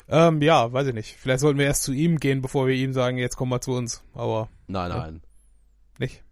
Ähm, 0.09 0.41
ja, 0.41 0.73
weiß 0.73 0.87
ich 0.87 0.95
nicht. 0.95 1.17
Vielleicht 1.17 1.41
sollten 1.41 1.59
wir 1.59 1.67
erst 1.67 1.83
zu 1.83 1.93
ihm 1.93 2.19
gehen, 2.19 2.41
bevor 2.41 2.67
wir 2.67 2.75
ihm 2.75 2.93
sagen, 2.95 3.19
jetzt 3.19 3.37
komm 3.37 3.51
mal 3.51 3.61
zu 3.61 3.73
uns. 3.73 4.03
Aber 4.15 4.49
Nein, 4.69 4.91
Ja. 4.91 4.97
nein. 4.99 5.21
nicht. 5.99 6.23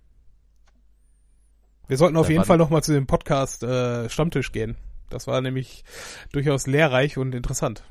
Wir 1.88 1.97
sollten 1.99 2.16
auf 2.16 2.26
Ja, 2.26 2.30
jeden 2.30 2.40
wann- 2.40 2.47
Fall 2.47 2.59
nochmal 2.59 2.82
zu 2.82 2.92
dem 2.92 3.07
Podcast 3.07 3.62
äh, 3.62 4.09
Stammtisch 4.09 4.51
gehen. 4.53 4.76
Das 5.11 5.26
war 5.26 5.40
nämlich 5.40 5.84
durchaus 6.32 6.66
lehrreich 6.66 7.18
und 7.18 7.34
interessant. 7.34 7.84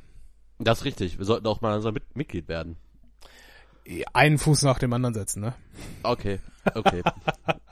Das 0.60 0.80
ist 0.80 0.86
richtig. 0.86 1.18
Wir 1.18 1.26
sollten 1.26 1.48
auch 1.48 1.62
mal 1.62 1.76
unser 1.76 1.92
Mit 1.92 2.16
Mitglied 2.16 2.48
werden. 2.48 2.78
Einen 4.14 4.38
Fuß 4.40 4.64
nach 4.64 4.80
dem 4.80 4.92
anderen 4.94 5.14
setzen, 5.14 5.42
ne? 5.42 5.54
Okay, 6.04 6.40
okay. 6.74 7.04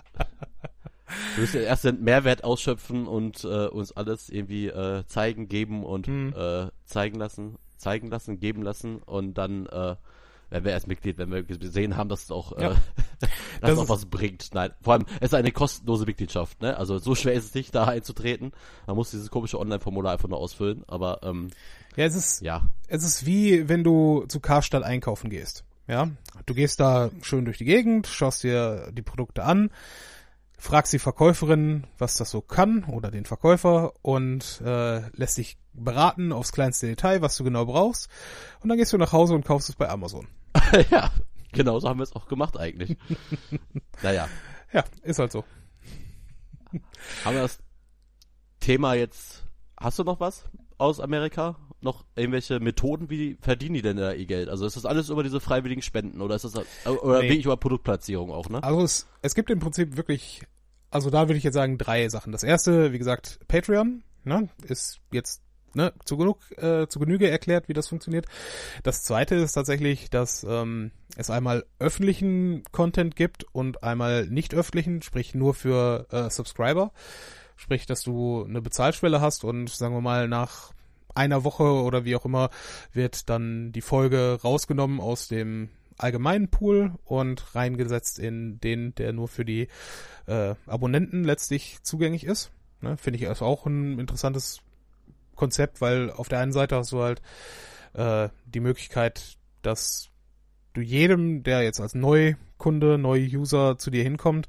Wir 1.36 1.42
müssen 1.42 1.62
erst 1.62 1.84
den 1.84 2.04
Mehrwert 2.04 2.44
ausschöpfen 2.44 3.08
und 3.08 3.44
äh, 3.44 3.68
uns 3.68 3.92
alles 3.92 4.30
irgendwie 4.30 4.68
äh, 4.68 5.04
zeigen, 5.08 5.48
geben 5.48 5.84
und 5.84 6.08
Hm. 6.08 6.34
äh, 6.36 6.68
zeigen 6.86 7.18
lassen, 7.18 7.58
zeigen 7.78 8.08
lassen, 8.10 8.40
geben 8.40 8.62
lassen 8.62 8.98
und 8.98 9.34
dann 9.36 9.66
äh, 9.68 9.96
werden 10.50 10.66
wir 10.66 10.72
erst 10.72 10.88
Mitglied, 10.88 11.18
wenn 11.18 11.32
wir 11.32 11.42
gesehen 11.44 11.98
haben, 11.98 12.10
dass 12.10 12.24
es 12.24 12.32
auch, 12.32 12.58
Ja. 12.60 12.72
äh, 12.72 12.76
dass 13.20 13.30
Das 13.62 13.72
es 13.72 13.78
auch 13.80 13.90
was 13.90 14.06
bringt. 14.06 14.50
Nein, 14.54 14.72
vor 14.82 14.94
allem, 14.94 15.06
es 15.20 15.30
ist 15.30 15.34
eine 15.34 15.52
kostenlose 15.52 16.06
Mitgliedschaft, 16.06 16.62
ne? 16.62 16.78
Also 16.78 17.00
so 17.00 17.16
schwer 17.16 17.34
ist 17.34 17.46
es 17.46 17.54
nicht, 17.56 17.74
da 17.74 17.86
einzutreten. 17.86 18.52
Man 18.86 18.96
muss 18.96 19.10
dieses 19.12 19.32
komische 19.32 19.60
Online-Formular 19.60 20.14
einfach 20.14 20.30
nur 20.30 20.38
ausfüllen, 20.38 20.84
aber 20.88 21.22
ähm, 21.24 21.50
Ja, 21.96 22.06
es 22.06 22.14
ist, 22.16 22.42
ja. 22.42 22.70
es 22.88 23.04
ist 23.04 23.26
wie 23.26 23.68
wenn 23.70 23.84
du 23.84 24.26
zu 24.28 24.40
Karstadt 24.40 24.84
einkaufen 24.84 25.30
gehst. 25.32 25.64
Ja, 25.88 26.10
du 26.46 26.54
gehst 26.54 26.80
da 26.80 27.10
schön 27.24 27.44
durch 27.46 27.58
die 27.58 27.66
Gegend, 27.66 28.08
schaust 28.08 28.44
dir 28.44 28.90
die 28.94 29.02
Produkte 29.02 29.44
an, 29.44 29.70
fragst 30.64 30.94
die 30.94 31.00
Verkäuferin, 31.00 31.86
was 31.98 32.16
das 32.16 32.32
so 32.32 32.40
kann 32.42 32.86
oder 32.86 33.12
den 33.12 33.26
Verkäufer 33.26 33.92
und 34.02 34.62
äh, 34.66 35.02
lässt 35.12 35.38
dich 35.38 35.58
beraten 35.74 36.32
aufs 36.32 36.54
kleinste 36.54 36.88
Detail, 36.88 37.22
was 37.22 37.36
du 37.36 37.44
genau 37.44 37.66
brauchst 37.66 38.10
und 38.62 38.70
dann 38.70 38.78
gehst 38.78 38.94
du 38.94 38.98
nach 38.98 39.12
Hause 39.12 39.34
und 39.36 39.44
kaufst 39.46 39.68
es 39.70 39.76
bei 39.76 39.90
Amazon. 39.90 40.28
ja, 40.90 41.12
genau 41.52 41.80
so 41.80 41.90
haben 41.90 42.00
wir 42.00 42.04
es 42.04 42.16
auch 42.16 42.28
gemacht 42.28 42.58
eigentlich. 42.58 42.98
naja. 44.02 44.30
Ja, 44.72 44.84
ist 45.04 45.20
halt 45.20 45.32
so. 45.32 45.44
Haben 47.26 47.36
wir 47.36 47.42
das 47.44 47.60
Thema 48.60 48.94
jetzt. 48.94 49.44
Hast 49.78 50.00
du 50.00 50.04
noch 50.04 50.20
was 50.20 50.46
aus 50.78 51.00
Amerika? 51.00 51.58
Noch 51.82 52.06
irgendwelche 52.16 52.62
Methoden, 52.62 53.10
wie 53.10 53.38
verdienen 53.42 53.76
die 53.76 53.82
denn 53.82 53.98
da 53.98 54.14
ihr 54.14 54.26
Geld? 54.26 54.48
Also 54.48 54.66
ist 54.66 54.78
das 54.78 54.86
alles 54.86 55.10
über 55.10 55.22
diese 55.22 55.42
freiwilligen 55.42 55.82
Spenden 55.82 56.22
oder 56.22 56.36
ist 56.36 56.46
das 56.46 56.56
oder 56.56 57.20
Nee. 57.22 57.28
wirklich 57.28 57.46
über 57.46 57.58
Produktplatzierung 57.58 58.32
auch, 58.32 58.48
ne? 58.48 58.64
Also 58.64 58.82
es, 58.82 59.08
es 59.22 59.36
gibt 59.36 59.50
im 59.50 59.60
Prinzip 59.60 59.98
wirklich, 59.98 60.44
also 60.94 61.10
da 61.10 61.28
würde 61.28 61.38
ich 61.38 61.44
jetzt 61.44 61.56
sagen, 61.56 61.78
drei 61.78 62.08
Sachen. 62.10 62.32
Das 62.32 62.44
erste, 62.44 62.94
wie 62.94 63.00
gesagt, 63.00 63.40
Patreon, 63.48 64.04
ne, 64.24 64.50
ist 64.68 65.00
jetzt 65.12 65.42
ne, 65.74 65.92
zu 66.06 66.18
genug, 66.18 66.40
äh, 66.58 66.88
zu 66.88 67.00
Genüge 67.00 67.30
erklärt, 67.30 67.68
wie 67.68 67.74
das 67.74 67.88
funktioniert. 67.88 68.28
Das 68.84 69.04
zweite 69.04 69.36
ist 69.36 69.54
tatsächlich, 69.54 70.10
dass 70.10 70.46
ähm, 70.48 70.92
es 71.18 71.30
einmal 71.30 71.66
öffentlichen 71.80 72.64
Content 72.72 73.16
gibt 73.16 73.44
und 73.52 73.84
einmal 73.84 74.28
nicht 74.28 74.54
öffentlichen, 74.54 75.02
sprich 75.02 75.34
nur 75.34 75.54
für 75.54 76.08
äh, 76.12 76.30
Subscriber. 76.30 76.92
Sprich, 77.56 77.86
dass 77.86 78.04
du 78.04 78.44
eine 78.44 78.62
Bezahlschwelle 78.62 79.22
hast 79.22 79.44
und 79.44 79.70
sagen 79.70 79.94
wir 79.94 80.02
mal 80.02 80.28
nach 80.28 80.74
einer 81.16 81.44
Woche 81.44 81.64
oder 81.64 82.06
wie 82.06 82.16
auch 82.16 82.26
immer 82.26 82.50
wird 82.92 83.30
dann 83.30 83.72
die 83.72 83.82
Folge 83.82 84.40
rausgenommen 84.44 85.00
aus 85.00 85.28
dem 85.28 85.70
allgemeinen 85.98 86.50
Pool 86.50 86.94
und 87.06 87.56
reingesetzt 87.56 88.20
in 88.20 88.60
den, 88.60 88.96
der 88.96 89.14
nur 89.14 89.28
für 89.28 89.46
die 89.46 89.68
äh, 90.28 90.56
Abonnenten 90.66 91.24
letztlich 91.24 91.82
zugänglich 91.84 92.26
ist. 92.26 92.52
Ne, 92.82 92.98
Finde 92.98 93.20
ich 93.20 93.28
also 93.28 93.46
auch 93.46 93.66
ein 93.66 94.00
interessantes 94.00 94.60
Konzept, 95.36 95.82
weil 95.82 96.12
auf 96.12 96.30
der 96.30 96.40
einen 96.40 96.52
Seite 96.52 96.76
hast 96.76 96.92
du 96.92 97.02
halt 97.02 97.22
äh, 97.94 98.30
die 98.46 98.60
Möglichkeit, 98.60 99.38
dass 99.62 100.10
du 100.74 100.82
jedem, 100.82 101.44
der 101.44 101.62
jetzt 101.62 101.80
als 101.80 101.96
Neukunde, 101.96 102.98
Neu-User 102.98 103.78
zu 103.78 103.92
dir 103.92 104.04
hinkommt, 104.04 104.48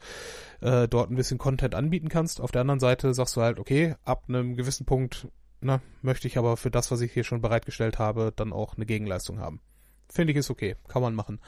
äh, 0.61 0.89
dort 0.89 1.11
ein 1.11 1.17
bisschen 1.17 1.39
Content 1.39 1.75
anbieten 1.75 2.09
kannst. 2.09 2.41
Auf 2.41 2.51
der 2.51 2.63
anderen 2.63 2.81
Seite 2.81 3.15
sagst 3.15 3.37
du 3.37 3.43
halt, 3.43 3.59
okay, 3.59 3.97
ab 4.05 4.25
einem 4.29 4.57
gewissen 4.57 4.87
Punkt 4.87 5.29
na, 5.65 5.81
möchte 6.03 6.29
ich 6.29 6.37
aber 6.37 6.57
für 6.57 6.71
das, 6.71 6.91
was 6.91 7.01
ich 7.01 7.13
hier 7.13 7.25
schon 7.25 7.41
bereitgestellt 7.41 7.99
habe, 7.99 8.33
dann 8.37 8.53
auch 8.53 8.77
eine 8.77 8.87
Gegenleistung 8.87 9.41
haben. 9.41 9.61
Finde 10.15 10.33
ich 10.33 10.39
ist 10.39 10.51
okay, 10.51 10.77
kann 10.87 11.03
man 11.03 11.15
machen. 11.15 11.41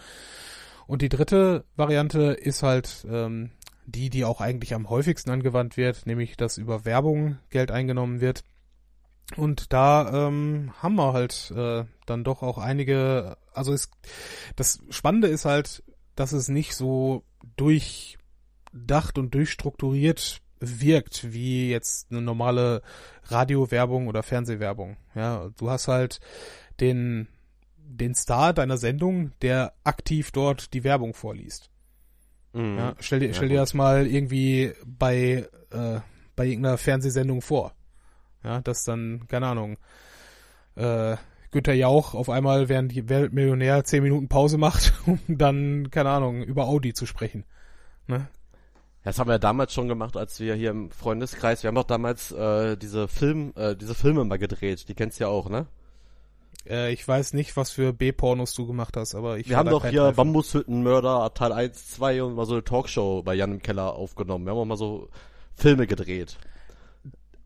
Und 0.89 1.03
die 1.03 1.09
dritte 1.09 1.65
Variante 1.77 2.33
ist 2.33 2.63
halt 2.65 3.07
ähm, 3.09 3.53
die, 3.87 4.11
die 4.11 4.25
auch 4.25 4.41
eigentlich 4.41 4.75
am 4.75 4.91
häufigsten 4.91 5.31
angewandt 5.31 5.77
wird, 5.77 6.05
nämlich 6.07 6.37
dass 6.37 6.59
über 6.59 6.85
Werbung 6.85 7.39
Geld 7.51 7.71
eingenommen 7.71 8.21
wird. 8.21 8.43
Und 9.37 9.73
da 9.73 10.29
ähm, 10.29 10.73
haben 10.81 10.97
wir 10.97 11.13
halt 11.13 11.53
äh, 11.57 11.85
dann 12.07 12.25
doch 12.25 12.43
auch 12.43 12.59
einige, 12.59 13.37
also 13.53 13.73
es, 13.73 13.91
das 14.57 14.81
Spannende 14.91 15.29
ist 15.29 15.45
halt, 15.45 15.85
dass 16.17 16.33
es 16.33 16.49
nicht 16.49 16.75
so 16.75 17.25
durchdacht 17.57 19.19
und 19.19 19.35
durchstrukturiert 19.35 20.41
wirkt 20.59 21.33
wie 21.33 21.71
jetzt 21.71 22.11
eine 22.11 22.23
normale 22.23 22.83
Radiowerbung 23.25 24.09
oder 24.09 24.23
Fernsehwerbung. 24.23 24.97
Ja, 25.15 25.51
du 25.57 25.71
hast 25.71 25.89
halt 25.89 26.21
den 26.81 27.29
den 27.89 28.15
Star 28.15 28.53
deiner 28.53 28.77
Sendung, 28.77 29.33
der 29.43 29.73
aktiv 29.85 30.31
dort 30.33 30.75
die 30.75 30.85
Werbung 30.85 31.15
vorliest. 31.15 31.71
Mhm. 32.53 32.79
Ja, 32.79 32.95
stell 33.01 33.21
dir, 33.21 33.35
stell 33.35 33.49
dir 33.49 33.59
das 33.59 33.75
mal 33.75 34.07
irgendwie 34.07 34.73
bei, 34.85 35.49
äh, 35.71 36.01
bei 36.35 36.47
irgendeiner 36.47 36.79
Fernsehsendung 36.79 37.43
vor. 37.43 37.73
Ja, 38.43 38.61
dass 38.61 38.85
dann, 38.85 39.27
keine 39.29 39.47
Ahnung, 39.49 39.77
äh, 40.77 41.17
Günter 41.51 41.75
Jauch 41.75 42.15
auf 42.15 42.29
einmal 42.29 42.69
während 42.69 42.93
die 42.93 43.09
Weltmillionär 43.09 43.85
zehn 43.85 44.03
Minuten 44.03 44.29
Pause 44.29 44.59
macht, 44.59 44.93
um 45.07 45.21
dann, 45.27 45.91
keine 45.91 46.11
Ahnung, 46.11 46.43
über 46.43 46.67
Audi 46.67 46.93
zu 46.93 47.07
sprechen. 47.07 47.45
Ne? 48.07 48.29
Das 49.03 49.19
haben 49.19 49.29
wir 49.29 49.35
ja 49.35 49.39
damals 49.39 49.73
schon 49.73 49.89
gemacht, 49.89 50.17
als 50.17 50.41
wir 50.41 50.55
hier 50.55 50.71
im 50.71 50.91
Freundeskreis, 50.91 51.63
wir 51.63 51.69
haben 51.69 51.77
doch 51.77 51.85
damals 51.85 52.33
äh, 52.33 52.77
diese 52.77 53.07
Film, 53.07 53.53
äh, 53.55 53.77
diese 53.77 53.95
Filme 53.95 54.25
mal 54.25 54.39
gedreht, 54.39 54.89
die 54.89 54.95
kennst 54.95 55.21
du 55.21 55.25
ja 55.25 55.29
auch, 55.29 55.49
ne? 55.49 55.67
Äh, 56.69 56.93
ich 56.93 57.07
weiß 57.07 57.33
nicht, 57.35 57.57
was 57.57 57.71
für 57.71 57.93
B-Pornos 57.93 58.55
du 58.55 58.67
gemacht 58.67 58.97
hast, 58.97 59.15
aber 59.15 59.39
ich 59.39 59.49
Wir 59.49 59.57
haben 59.57 59.71
doch 59.71 59.87
hier. 59.87 60.13
Bambushüttenmörder 60.13 61.33
Teil 61.35 61.53
1, 61.53 61.91
2 61.91 62.23
und 62.23 62.35
mal 62.35 62.47
so 62.47 62.55
eine 62.55 62.65
Talkshow 62.65 63.23
bei 63.23 63.35
Jan 63.35 63.53
im 63.53 63.63
Keller 63.63 63.95
aufgenommen. 63.95 64.45
Wir 64.47 64.53
haben 64.53 64.59
auch 64.59 64.65
mal 64.65 64.77
so 64.77 65.09
Filme 65.55 65.87
gedreht. 65.87 66.37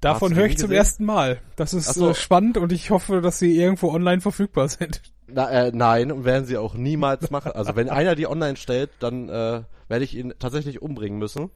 Davon 0.01 0.35
höre 0.35 0.47
ich 0.47 0.57
zum 0.57 0.69
gesehen? 0.69 0.79
ersten 0.79 1.05
Mal. 1.05 1.39
Das 1.57 1.75
ist 1.75 1.93
so. 1.93 2.11
äh, 2.11 2.15
spannend 2.15 2.57
und 2.57 2.73
ich 2.73 2.91
hoffe, 2.91 3.21
dass 3.21 3.39
sie 3.39 3.59
irgendwo 3.61 3.91
online 3.91 4.21
verfügbar 4.23 4.69
sind. 4.69 5.03
Na, 5.27 5.49
äh, 5.51 5.71
nein, 5.75 6.11
und 6.11 6.25
werden 6.25 6.45
sie 6.47 6.57
auch 6.57 6.75
niemals 6.75 7.31
machen. 7.31 7.53
Also 7.53 7.77
wenn 7.77 7.89
einer 7.89 8.15
die 8.17 8.27
online 8.27 8.57
stellt, 8.57 8.91
dann 8.99 9.29
äh, 9.29 9.63
werde 9.89 10.05
ich 10.05 10.17
ihn 10.17 10.33
tatsächlich 10.39 10.83
umbringen 10.83 11.19
müssen. 11.19 11.51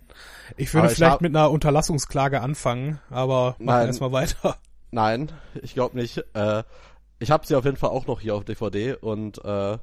Ich 0.57 0.73
würde 0.75 0.85
Aber 0.85 0.93
ich 0.93 0.97
vielleicht 0.99 1.13
hab- 1.15 1.21
mit 1.23 1.35
einer 1.35 1.51
Unterlassungsklage 1.51 2.41
anfangen, 2.41 3.01
aber 3.11 3.57
machen 3.59 3.65
Nein. 3.67 3.87
erstmal 3.89 4.13
weiter. 4.13 4.59
Nein, 4.93 5.33
ich 5.61 5.75
glaube 5.75 5.97
nicht. 5.97 6.19
Äh, 6.35 6.63
ich 7.19 7.31
habe 7.31 7.47
sie 7.47 7.55
auf 7.55 7.65
jeden 7.65 7.77
Fall 7.77 7.91
auch 7.91 8.07
noch 8.07 8.21
hier 8.21 8.35
auf 8.35 8.45
DVD 8.45 8.95
und 8.95 9.45
äh, 9.45 9.79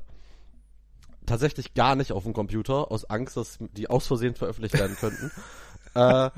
tatsächlich 1.26 1.74
gar 1.74 1.96
nicht 1.96 2.12
auf 2.12 2.24
dem 2.24 2.34
Computer, 2.34 2.92
aus 2.92 3.06
Angst, 3.06 3.38
dass 3.38 3.58
die 3.60 3.90
aus 3.90 4.08
Versehen 4.08 4.36
veröffentlicht 4.36 4.78
werden 4.78 4.96
könnten. 4.98 5.32
äh, 5.96 6.00
aber 6.00 6.32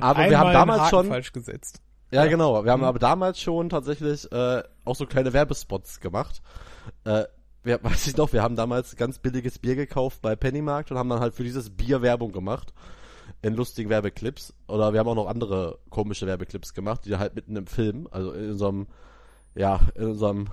wir 0.00 0.38
haben 0.38 0.48
Einmal 0.48 0.52
damals 0.52 0.90
schon, 0.90 1.08
falsch 1.08 1.32
gesetzt. 1.32 1.80
Ja, 2.10 2.26
genau. 2.26 2.64
Wir 2.64 2.72
haben 2.72 2.84
aber 2.84 2.98
damals 2.98 3.40
schon 3.40 3.68
tatsächlich 3.68 4.30
äh, 4.32 4.62
auch 4.84 4.96
so 4.96 5.06
kleine 5.06 5.32
Werbespots 5.32 6.00
gemacht. 6.00 6.42
Äh, 7.04 7.24
wir, 7.62 7.82
weiß 7.84 8.06
ich 8.06 8.16
noch, 8.16 8.32
wir 8.32 8.42
haben 8.42 8.56
damals 8.56 8.96
ganz 8.96 9.18
billiges 9.18 9.58
Bier 9.58 9.76
gekauft 9.76 10.22
bei 10.22 10.36
Pennymarkt 10.36 10.90
und 10.90 10.98
haben 10.98 11.08
dann 11.08 11.20
halt 11.20 11.34
für 11.34 11.44
dieses 11.44 11.70
Bier 11.70 12.02
Werbung 12.02 12.32
gemacht. 12.32 12.72
In 13.42 13.54
lustigen 13.54 13.88
Werbeclips. 13.90 14.54
Oder 14.66 14.92
wir 14.92 15.00
haben 15.00 15.08
auch 15.08 15.14
noch 15.14 15.28
andere 15.28 15.78
komische 15.88 16.26
Werbeclips 16.26 16.74
gemacht, 16.74 17.02
die 17.04 17.16
halt 17.16 17.34
mitten 17.34 17.56
im 17.56 17.66
Film, 17.66 18.08
also 18.10 18.32
in 18.32 18.50
unserem, 18.50 18.86
ja, 19.54 19.80
in 19.94 20.04
unserem 20.08 20.48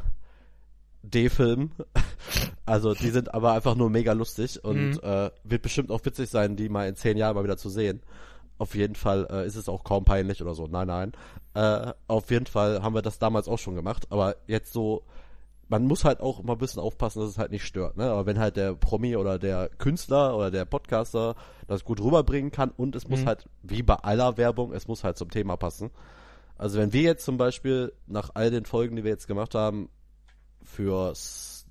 D-Film. 1.04 1.72
Also 2.66 2.94
die 2.94 3.12
sind 3.12 3.34
aber 3.34 3.54
einfach 3.54 3.76
nur 3.76 3.90
mega 3.90 4.12
lustig 4.12 4.62
und 4.62 4.96
Mhm. 4.96 5.00
äh, 5.02 5.32
wird 5.46 5.62
bestimmt 5.62 5.90
auch 5.90 6.04
witzig 6.04 6.30
sein, 6.30 6.58
die 6.58 6.68
mal 6.68 6.90
in 6.90 6.98
zehn 6.98 7.16
Jahren 7.16 7.34
mal 7.36 7.46
wieder 7.46 7.56
zu 7.56 7.70
sehen. 7.70 8.02
Auf 8.58 8.76
jeden 8.76 8.96
Fall 8.96 9.26
äh, 9.32 9.48
ist 9.48 9.56
es 9.56 9.70
auch 9.70 9.86
kaum 9.86 10.04
peinlich 10.04 10.42
oder 10.42 10.54
so. 10.54 10.68
Nein, 10.68 10.88
nein. 10.88 11.14
Äh, 11.54 11.94
auf 12.10 12.30
jeden 12.30 12.46
Fall 12.48 12.82
haben 12.84 12.94
wir 12.94 13.02
das 13.02 13.20
damals 13.20 13.48
auch 13.48 13.58
schon 13.60 13.76
gemacht. 13.76 14.08
Aber 14.10 14.36
jetzt 14.48 14.74
so, 14.74 15.04
man 15.70 15.86
muss 15.86 16.04
halt 16.04 16.20
auch 16.20 16.42
immer 16.42 16.54
ein 16.54 16.58
bisschen 16.58 16.82
aufpassen, 16.82 17.22
dass 17.22 17.30
es 17.30 17.38
halt 17.38 17.52
nicht 17.52 17.64
stört. 17.66 17.96
Ne? 17.96 18.04
Aber 18.12 18.26
wenn 18.26 18.38
halt 18.40 18.58
der 18.58 18.74
Promi 18.74 19.16
oder 19.16 19.40
der 19.40 19.70
Künstler 19.78 20.36
oder 20.36 20.52
der 20.52 20.66
Podcaster 20.66 21.36
das 21.68 21.86
gut 21.86 22.02
rüberbringen 22.02 22.52
kann 22.52 22.72
und 22.72 22.98
es 22.98 23.08
muss 23.08 23.22
Mhm. 23.22 23.28
halt, 23.28 23.46
wie 23.64 23.84
bei 23.84 23.96
aller 23.96 24.36
Werbung, 24.36 24.74
es 24.74 24.90
muss 24.90 25.06
halt 25.06 25.18
zum 25.18 25.30
Thema 25.32 25.56
passen. 25.56 25.90
Also 26.58 26.80
wenn 26.80 26.94
wir 26.94 27.02
jetzt 27.02 27.24
zum 27.26 27.38
Beispiel 27.38 27.94
nach 28.08 28.32
all 28.34 28.50
den 28.52 28.66
Folgen, 28.66 28.96
die 28.96 29.04
wir 29.04 29.12
jetzt 29.12 29.28
gemacht 29.28 29.54
haben, 29.56 29.90
für, 30.64 31.14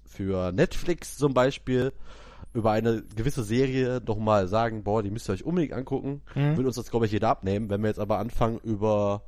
für 0.07 0.53
Netflix 0.53 1.16
zum 1.18 1.34
Beispiel 1.34 1.93
über 2.55 2.70
eine 2.70 3.03
gewisse 3.14 3.43
Serie 3.45 4.01
doch 4.01 4.16
mal 4.18 4.49
sagen, 4.49 4.82
boah, 4.84 5.03
die 5.03 5.11
müsst 5.11 5.28
ihr 5.28 5.34
euch 5.34 5.45
unbedingt 5.45 5.74
angucken, 5.74 6.22
Mhm. 6.34 6.57
würde 6.57 6.68
uns 6.68 6.76
das, 6.76 6.91
glaube 6.91 7.07
ich, 7.07 7.12
jeder 7.12 7.28
abnehmen. 7.28 7.68
Wenn 7.68 7.82
wir 7.82 7.89
jetzt 7.89 7.99
aber 8.01 8.18
anfangen 8.18 8.59
über 8.62 9.22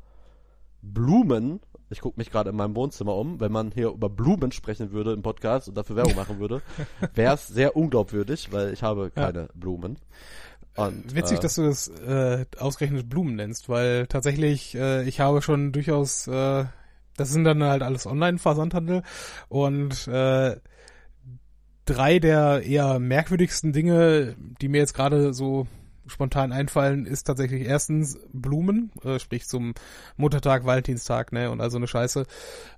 Blumen, 0.80 1.60
ich 1.90 2.00
gucke 2.00 2.18
mich 2.18 2.30
gerade 2.30 2.50
in 2.50 2.56
meinem 2.56 2.76
Wohnzimmer 2.76 3.14
um, 3.16 3.40
wenn 3.40 3.50
man 3.52 3.70
hier 3.72 3.88
über 3.88 4.08
Blumen 4.08 4.52
sprechen 4.52 4.92
würde 4.92 5.12
im 5.12 5.22
Podcast 5.22 5.68
und 5.68 5.76
dafür 5.76 5.96
Werbung 5.96 6.14
machen 6.16 6.38
würde, 6.38 6.62
wäre 7.14 7.34
es 7.34 7.48
sehr 7.48 7.76
unglaubwürdig, 7.76 8.52
weil 8.52 8.72
ich 8.72 8.82
habe 8.82 9.04
Ja. 9.14 9.24
keine 9.26 9.48
Blumen. 9.54 9.98
Und, 10.78 11.12
Witzig, 11.12 11.38
äh, 11.38 11.40
dass 11.40 11.56
du 11.56 11.64
das 11.64 11.88
äh, 11.88 12.46
ausgerechnet 12.56 13.08
Blumen 13.08 13.34
nennst, 13.34 13.68
weil 13.68 14.06
tatsächlich 14.06 14.76
äh, 14.76 15.02
ich 15.08 15.18
habe 15.18 15.42
schon 15.42 15.72
durchaus, 15.72 16.28
äh, 16.28 16.66
das 17.16 17.30
sind 17.30 17.42
dann 17.42 17.64
halt 17.64 17.82
alles 17.82 18.06
Online-Versandhandel 18.06 19.02
und 19.48 20.06
äh, 20.06 20.56
drei 21.84 22.18
der 22.20 22.62
eher 22.62 23.00
merkwürdigsten 23.00 23.72
Dinge, 23.72 24.36
die 24.60 24.68
mir 24.68 24.78
jetzt 24.78 24.94
gerade 24.94 25.34
so 25.34 25.66
spontan 26.06 26.52
einfallen, 26.52 27.06
ist 27.06 27.24
tatsächlich 27.24 27.66
erstens 27.66 28.16
Blumen, 28.32 28.92
äh, 29.02 29.18
sprich 29.18 29.48
zum 29.48 29.74
Muttertag, 30.16 30.64
Valentinstag, 30.64 31.32
ne, 31.32 31.50
und 31.50 31.60
also 31.60 31.76
eine 31.76 31.88
Scheiße. 31.88 32.24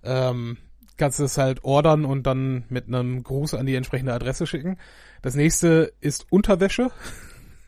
Ähm, 0.05 0.57
kannst 0.97 1.19
du 1.19 1.25
es 1.25 1.37
halt 1.37 1.65
ordern 1.65 2.07
und 2.07 2.27
dann 2.27 2.65
mit 2.71 2.89
einem 2.89 3.23
Gruß 3.23 3.53
an 3.53 3.67
die 3.67 3.75
entsprechende 3.75 4.15
Adresse 4.15 4.47
schicken. 4.47 4.79
Das 5.21 5.35
nächste 5.35 5.93
ist 6.01 6.27
Unterwäsche. 6.31 6.91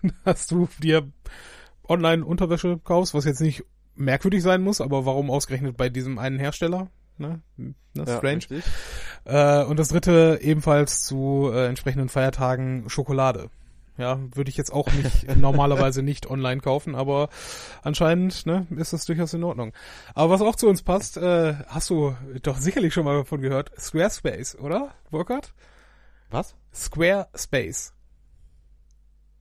Dass 0.25 0.47
du 0.47 0.69
dir 0.83 1.11
online 1.89 2.25
Unterwäsche 2.25 2.79
kaufst, 2.83 3.15
was 3.15 3.25
jetzt 3.25 3.41
nicht 3.41 3.65
merkwürdig 3.95 4.43
sein 4.43 4.63
muss, 4.63 4.81
aber 4.81 5.05
warum 5.05 5.31
ausgerechnet 5.31 5.77
bei 5.77 5.89
diesem 5.89 6.19
einen 6.19 6.39
Hersteller? 6.39 6.89
Ne? 7.19 7.41
Ne, 7.57 7.75
ja, 7.95 8.17
strange. 8.17 8.45
Äh, 9.25 9.65
und 9.65 9.79
das 9.79 9.89
dritte 9.89 10.41
ebenfalls 10.43 11.05
zu 11.05 11.51
äh, 11.53 11.67
entsprechenden 11.67 12.09
Feiertagen 12.09 12.89
Schokolade. 12.89 13.51
Ja, 13.99 14.19
würde 14.35 14.49
ich 14.49 14.57
jetzt 14.57 14.73
auch 14.73 14.91
nicht 14.91 15.37
normalerweise 15.37 16.03
nicht 16.03 16.29
online 16.29 16.63
kaufen, 16.63 16.95
aber 16.95 17.29
anscheinend 17.83 18.47
ne, 18.47 18.67
ist 18.77 18.95
das 18.95 19.05
durchaus 19.05 19.35
in 19.35 19.45
Ordnung. 19.45 19.73
Aber 20.15 20.31
was 20.31 20.41
auch 20.41 20.57
zu 20.57 20.69
uns 20.69 20.83
passt, 20.83 21.19
äh, 21.19 21.55
hast 21.67 21.91
du 21.91 22.17
doch 22.43 22.57
sicherlich 22.57 22.95
schon 22.95 23.05
mal 23.05 23.19
davon 23.19 23.43
gehört, 23.43 23.71
Squarespace, 23.79 24.59
oder, 24.59 24.95
Burkhard? 25.11 25.53
Was? 26.31 26.57
Squarespace. 26.75 27.93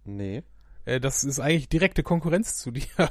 Nee. 0.03 0.43
Äh, 0.85 0.99
das 0.99 1.23
ist 1.23 1.39
eigentlich 1.39 1.69
direkte 1.69 2.03
Konkurrenz 2.03 2.57
zu 2.57 2.71
dir. 2.71 2.83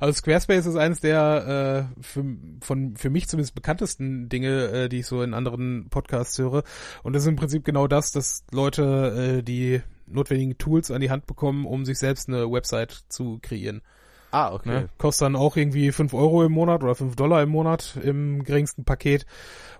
Also 0.00 0.14
Squarespace 0.14 0.64
ist 0.64 0.76
eines 0.76 1.00
der 1.00 1.90
äh, 1.98 2.02
für, 2.02 2.24
von 2.60 2.96
für 2.96 3.10
mich 3.10 3.28
zumindest 3.28 3.54
bekanntesten 3.54 4.28
Dinge, 4.30 4.68
äh, 4.68 4.88
die 4.88 5.00
ich 5.00 5.06
so 5.06 5.22
in 5.22 5.34
anderen 5.34 5.88
Podcasts 5.90 6.38
höre. 6.38 6.62
Und 7.02 7.12
das 7.12 7.22
ist 7.22 7.28
im 7.28 7.36
Prinzip 7.36 7.64
genau 7.64 7.86
das, 7.86 8.10
dass 8.12 8.44
Leute 8.50 9.38
äh, 9.38 9.42
die 9.42 9.82
notwendigen 10.06 10.56
Tools 10.56 10.90
an 10.90 11.02
die 11.02 11.10
Hand 11.10 11.26
bekommen, 11.26 11.66
um 11.66 11.84
sich 11.84 11.98
selbst 11.98 12.28
eine 12.28 12.50
Website 12.50 13.04
zu 13.08 13.38
kreieren. 13.42 13.82
Ah, 14.30 14.52
okay. 14.52 14.68
Ne? 14.68 14.88
Kostet 14.98 15.26
dann 15.26 15.36
auch 15.36 15.56
irgendwie 15.56 15.90
fünf 15.92 16.12
Euro 16.12 16.44
im 16.44 16.52
Monat 16.52 16.82
oder 16.82 16.94
fünf 16.94 17.16
Dollar 17.16 17.42
im 17.42 17.48
Monat 17.48 17.96
im 18.02 18.44
geringsten 18.44 18.84
Paket. 18.84 19.24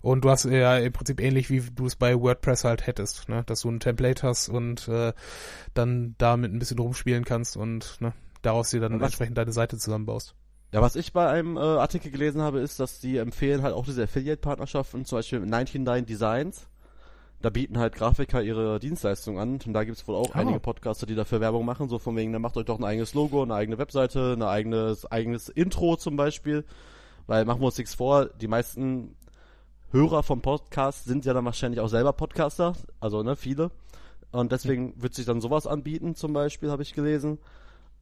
Und 0.01 0.25
du 0.25 0.31
hast 0.31 0.45
ja 0.45 0.79
im 0.79 0.93
Prinzip 0.93 1.21
ähnlich, 1.21 1.51
wie 1.51 1.61
du 1.61 1.87
es 1.87 1.97
bei 1.97 2.19
WordPress 2.19 2.65
halt 2.65 2.87
hättest, 2.87 3.29
ne? 3.29 3.43
dass 3.47 3.61
du 3.61 3.71
ein 3.71 3.81
Template 3.81 4.27
hast 4.27 4.49
und 4.49 4.89
äh, 4.89 5.13
dann 5.75 6.15
damit 6.19 6.53
ein 6.53 6.59
bisschen 6.59 6.79
rumspielen 6.79 7.25
kannst 7.25 7.57
und 7.57 7.97
ne, 8.01 8.13
daraus 8.43 8.71
dir 8.71 8.81
dann 8.81 9.01
was- 9.01 9.09
entsprechend 9.09 9.37
deine 9.37 9.53
Seite 9.53 9.77
zusammenbaust. 9.77 10.35
Ja, 10.73 10.83
was 10.83 10.97
ich 10.97 11.13
bei 11.15 11.27
einem 11.29 11.57
äh, 11.57 11.61
Artikel 11.61 12.11
gelesen 12.11 12.43
habe, 12.43 12.61
ist, 12.61 12.79
dass 12.79 13.01
die 13.01 13.17
empfehlen 13.17 13.63
halt 13.63 13.75
auch 13.75 13.87
diese 13.87 14.03
Affiliate-Partnerschaften, 14.05 15.05
zum 15.07 15.19
Beispiel 15.19 15.41
99 15.41 16.05
Designs. 16.07 16.69
Da 17.41 17.51
bieten 17.51 17.79
halt 17.79 17.95
Grafiker 17.95 18.43
ihre 18.43 18.81
Dienstleistungen 18.81 19.39
an 19.39 19.59
und 19.65 19.73
da 19.73 19.85
gibt's 19.85 20.07
wohl 20.09 20.17
auch 20.17 20.35
Ah. 20.35 20.41
einige 20.41 20.59
Podcaster, 20.59 21.07
die 21.07 21.15
dafür 21.15 21.41
Werbung 21.41 21.65
machen, 21.65 21.89
so 21.89 21.99
von 21.99 22.17
wegen, 22.17 22.33
dann 22.33 22.43
macht 22.43 22.57
euch 22.57 22.65
doch 22.65 22.79
ein 22.79 22.85
eigenes 22.85 23.15
Logo, 23.15 23.43
eine 23.43 23.55
eigene 23.55 23.79
Webseite, 23.79 24.33
ein 24.37 24.43
eigenes, 24.43 25.07
eigenes 25.07 25.49
Intro 25.49 25.97
zum 25.97 26.17
Beispiel. 26.17 26.65
Weil 27.29 27.45
machen 27.45 27.61
wir 27.61 27.67
uns 27.67 27.79
nichts 27.79 27.95
vor, 27.95 28.27
die 28.27 28.49
meisten 28.49 29.15
Hörer 29.93 30.23
vom 30.23 30.41
Podcast 30.43 31.05
sind 31.05 31.25
ja 31.25 31.33
dann 31.33 31.45
wahrscheinlich 31.45 31.81
auch 31.81 31.89
selber 31.89 32.13
Podcaster, 32.13 32.75
also 33.01 33.23
ne, 33.23 33.37
viele. 33.37 33.71
Und 34.33 34.51
deswegen 34.53 34.93
wird 35.01 35.15
sich 35.15 35.25
dann 35.25 35.41
sowas 35.41 35.67
anbieten, 35.67 36.15
zum 36.15 36.33
Beispiel, 36.33 36.71
habe 36.71 36.83
ich 36.83 36.93
gelesen. 36.93 37.39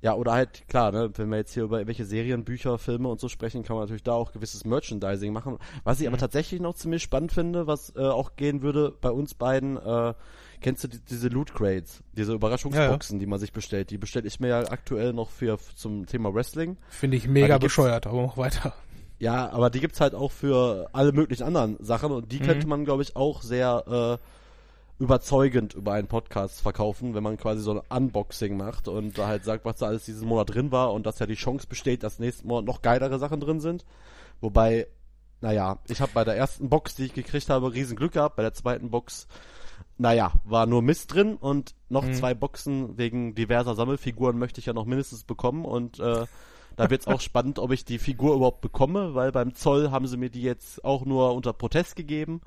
Ja, 0.03 0.15
oder 0.15 0.33
halt, 0.33 0.69
klar, 0.69 0.93
ne, 0.93 1.11
wenn 1.15 1.31
wir 1.31 1.39
jetzt 1.39 1.55
hier 1.55 1.65
über 1.65 1.85
welche 1.87 2.05
Serien, 2.05 2.45
Bücher, 2.45 2.79
Filme 2.79 3.09
und 3.09 3.19
so 3.19 3.29
sprechen, 3.29 3.63
kann 3.65 3.77
man 3.77 3.85
natürlich 3.85 4.03
da 4.03 4.13
auch 4.13 4.31
gewisses 4.33 4.65
Merchandising 4.65 5.33
machen. 5.33 5.59
Was 5.85 6.01
ich 6.01 6.07
aber 6.07 6.19
tatsächlich 6.19 6.61
noch 6.61 6.75
ziemlich 6.75 7.03
spannend 7.03 7.33
finde, 7.33 7.67
was 7.67 7.95
äh, 7.97 8.01
auch 8.01 8.37
gehen 8.37 8.63
würde 8.63 8.95
bei 9.01 9.11
uns 9.11 9.35
beiden, 9.35 9.79
äh, 9.79 10.13
kennst 10.61 10.85
du 10.85 10.89
die, 10.89 11.01
diese 11.01 11.29
Loot 11.29 11.55
Crates, 11.55 12.03
diese 12.13 12.35
Überraschungsboxen, 12.35 13.19
die 13.19 13.27
man 13.27 13.39
sich 13.39 13.53
bestellt? 13.53 13.91
Die 13.91 13.99
bestelle 13.99 14.29
ich 14.29 14.39
mir 14.39 14.49
ja 14.49 14.59
aktuell 14.71 15.13
noch 15.15 15.31
für 15.31 15.59
zum 15.75 16.07
Thema 16.07 16.33
Wrestling. 16.35 16.77
Finde 16.89 17.17
ich 17.17 17.27
mega 17.27 17.57
bescheuert, 17.59 18.07
aber 18.07 18.27
mach 18.27 18.37
weiter. 18.37 18.75
Ja, 19.19 19.49
aber 19.51 19.71
die 19.71 19.81
gibt's 19.81 20.01
halt 20.03 20.15
auch 20.15 20.31
für 20.31 20.91
alle 20.93 21.13
möglichen 21.13 21.45
anderen 21.45 21.79
Sachen 21.83 22.13
und 22.13 22.31
die 22.33 22.41
Mhm. 22.41 22.45
könnte 22.45 22.67
man, 22.67 22.85
glaube 22.85 23.03
ich, 23.03 23.17
auch 23.17 23.41
sehr 23.41 24.19
äh, 24.21 24.27
überzeugend 24.99 25.75
über 25.75 25.93
einen 25.93 26.09
Podcast 26.09 26.61
verkaufen, 26.63 27.15
wenn 27.15 27.23
man 27.23 27.37
quasi 27.37 27.61
so 27.61 27.73
ein 27.73 27.83
Unboxing 28.05 28.57
macht 28.57 28.89
und 28.89 29.19
da 29.19 29.27
halt 29.27 29.45
sagt, 29.45 29.65
was 29.65 29.77
da 29.77 29.87
alles 29.87 30.05
diesen 30.07 30.27
Monat 30.27 30.55
drin 30.55 30.73
war 30.73 30.93
und 30.93 31.05
dass 31.05 31.19
ja 31.19 31.27
die 31.27 31.35
Chance 31.35 31.67
besteht, 31.67 32.03
dass 32.03 32.19
nächsten 32.19 32.49
Monat 32.49 32.65
noch 32.65 32.81
geilere 32.83 33.19
Sachen 33.19 33.41
drin 33.41 33.61
sind. 33.61 33.85
Wobei, 34.41 34.87
naja, 35.43 35.79
ich 35.89 36.01
habe 36.01 36.13
bei 36.15 36.25
der 36.25 36.37
ersten 36.37 36.71
Box, 36.71 36.95
die 36.95 37.05
ich 37.05 37.15
gekriegt 37.15 37.51
habe, 37.51 37.75
riesen 37.75 37.97
Glück 37.97 38.13
gehabt. 38.13 38.37
Bei 38.37 38.43
der 38.43 38.55
zweiten 38.55 38.91
Box, 38.91 39.27
naja, 39.99 40.33
war 40.45 40.65
nur 40.67 40.81
Mist 40.81 41.13
drin 41.13 41.37
und 41.37 41.75
noch 41.91 42.05
Mhm. 42.05 42.15
zwei 42.15 42.33
Boxen 42.35 42.97
wegen 42.97 43.35
diverser 43.35 43.75
Sammelfiguren 43.75 44.39
möchte 44.39 44.61
ich 44.61 44.67
ja 44.67 44.73
noch 44.73 44.87
mindestens 44.87 45.25
bekommen 45.25 45.65
und 45.67 46.01
äh, 46.01 46.25
da 46.77 46.91
wird's 46.91 47.07
auch 47.07 47.21
spannend, 47.21 47.59
ob 47.59 47.71
ich 47.73 47.85
die 47.87 47.99
Figur 47.99 48.35
überhaupt 48.35 48.61
bekomme, 48.61 49.15
weil 49.15 49.33
beim 49.33 49.55
Zoll 49.55 49.91
haben 49.91 50.07
sie 50.07 50.17
mir 50.19 50.29
die 50.31 50.43
jetzt 50.43 50.85
auch 50.85 51.05
nur 51.07 51.35
unter 51.35 51.53
Protest 51.55 51.97
gegeben, 51.97 52.41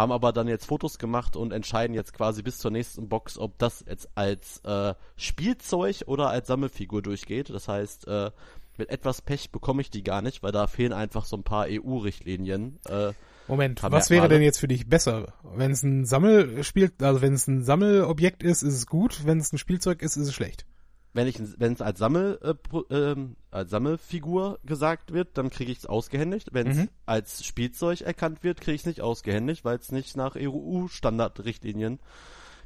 haben 0.00 0.12
aber 0.12 0.32
dann 0.32 0.48
jetzt 0.48 0.66
Fotos 0.66 0.98
gemacht 0.98 1.36
und 1.36 1.52
entscheiden 1.52 1.94
jetzt 1.94 2.14
quasi 2.14 2.42
bis 2.42 2.58
zur 2.58 2.70
nächsten 2.70 3.08
Box, 3.08 3.38
ob 3.38 3.58
das 3.58 3.84
jetzt 3.88 4.08
als 4.14 4.58
äh, 4.64 4.94
Spielzeug 5.16 6.02
oder 6.06 6.30
als 6.30 6.48
Sammelfigur 6.48 7.02
durchgeht. 7.02 7.50
Das 7.50 7.68
heißt, 7.68 8.08
äh, 8.08 8.30
mit 8.78 8.88
etwas 8.88 9.20
Pech 9.20 9.50
bekomme 9.50 9.82
ich 9.82 9.90
die 9.90 10.02
gar 10.02 10.22
nicht, 10.22 10.42
weil 10.42 10.52
da 10.52 10.66
fehlen 10.66 10.92
einfach 10.92 11.24
so 11.24 11.36
ein 11.36 11.42
paar 11.42 11.66
EU-Richtlinien. 11.68 12.78
Äh, 12.88 13.12
Moment, 13.46 13.82
was 13.82 14.10
wäre 14.10 14.28
denn 14.28 14.42
jetzt 14.42 14.58
für 14.58 14.68
dich 14.68 14.88
besser? 14.88 15.34
Wenn 15.42 15.72
es 15.72 15.82
ein 15.82 16.06
Sammelspiel, 16.06 16.92
also 17.00 17.20
wenn 17.20 17.34
es 17.34 17.48
ein 17.48 17.64
Sammelobjekt 17.64 18.42
ist, 18.42 18.62
ist 18.62 18.74
es 18.74 18.86
gut, 18.86 19.26
wenn 19.26 19.38
es 19.38 19.52
ein 19.52 19.58
Spielzeug 19.58 20.02
ist, 20.02 20.16
ist 20.16 20.28
es 20.28 20.34
schlecht. 20.34 20.66
Wenn 21.12 21.26
ich 21.26 21.40
wenn 21.58 21.72
es 21.72 21.80
als 21.82 21.98
Sammel 21.98 22.38
äh, 22.42 22.94
ähm, 22.94 23.36
als 23.50 23.70
Sammelfigur 23.70 24.58
gesagt 24.64 25.12
wird, 25.12 25.36
dann 25.38 25.50
kriege 25.50 25.72
ich 25.72 25.78
es 25.78 25.86
ausgehändigt. 25.86 26.50
Wenn 26.52 26.68
es 26.68 26.76
Mhm. 26.78 26.88
als 27.06 27.44
Spielzeug 27.44 28.02
erkannt 28.02 28.44
wird, 28.44 28.60
kriege 28.60 28.74
ich 28.76 28.82
es 28.82 28.86
nicht 28.86 29.00
ausgehändigt, 29.00 29.64
weil 29.64 29.78
es 29.78 29.90
nicht 29.90 30.16
nach 30.16 30.36
EU-Standardrichtlinien 30.36 31.98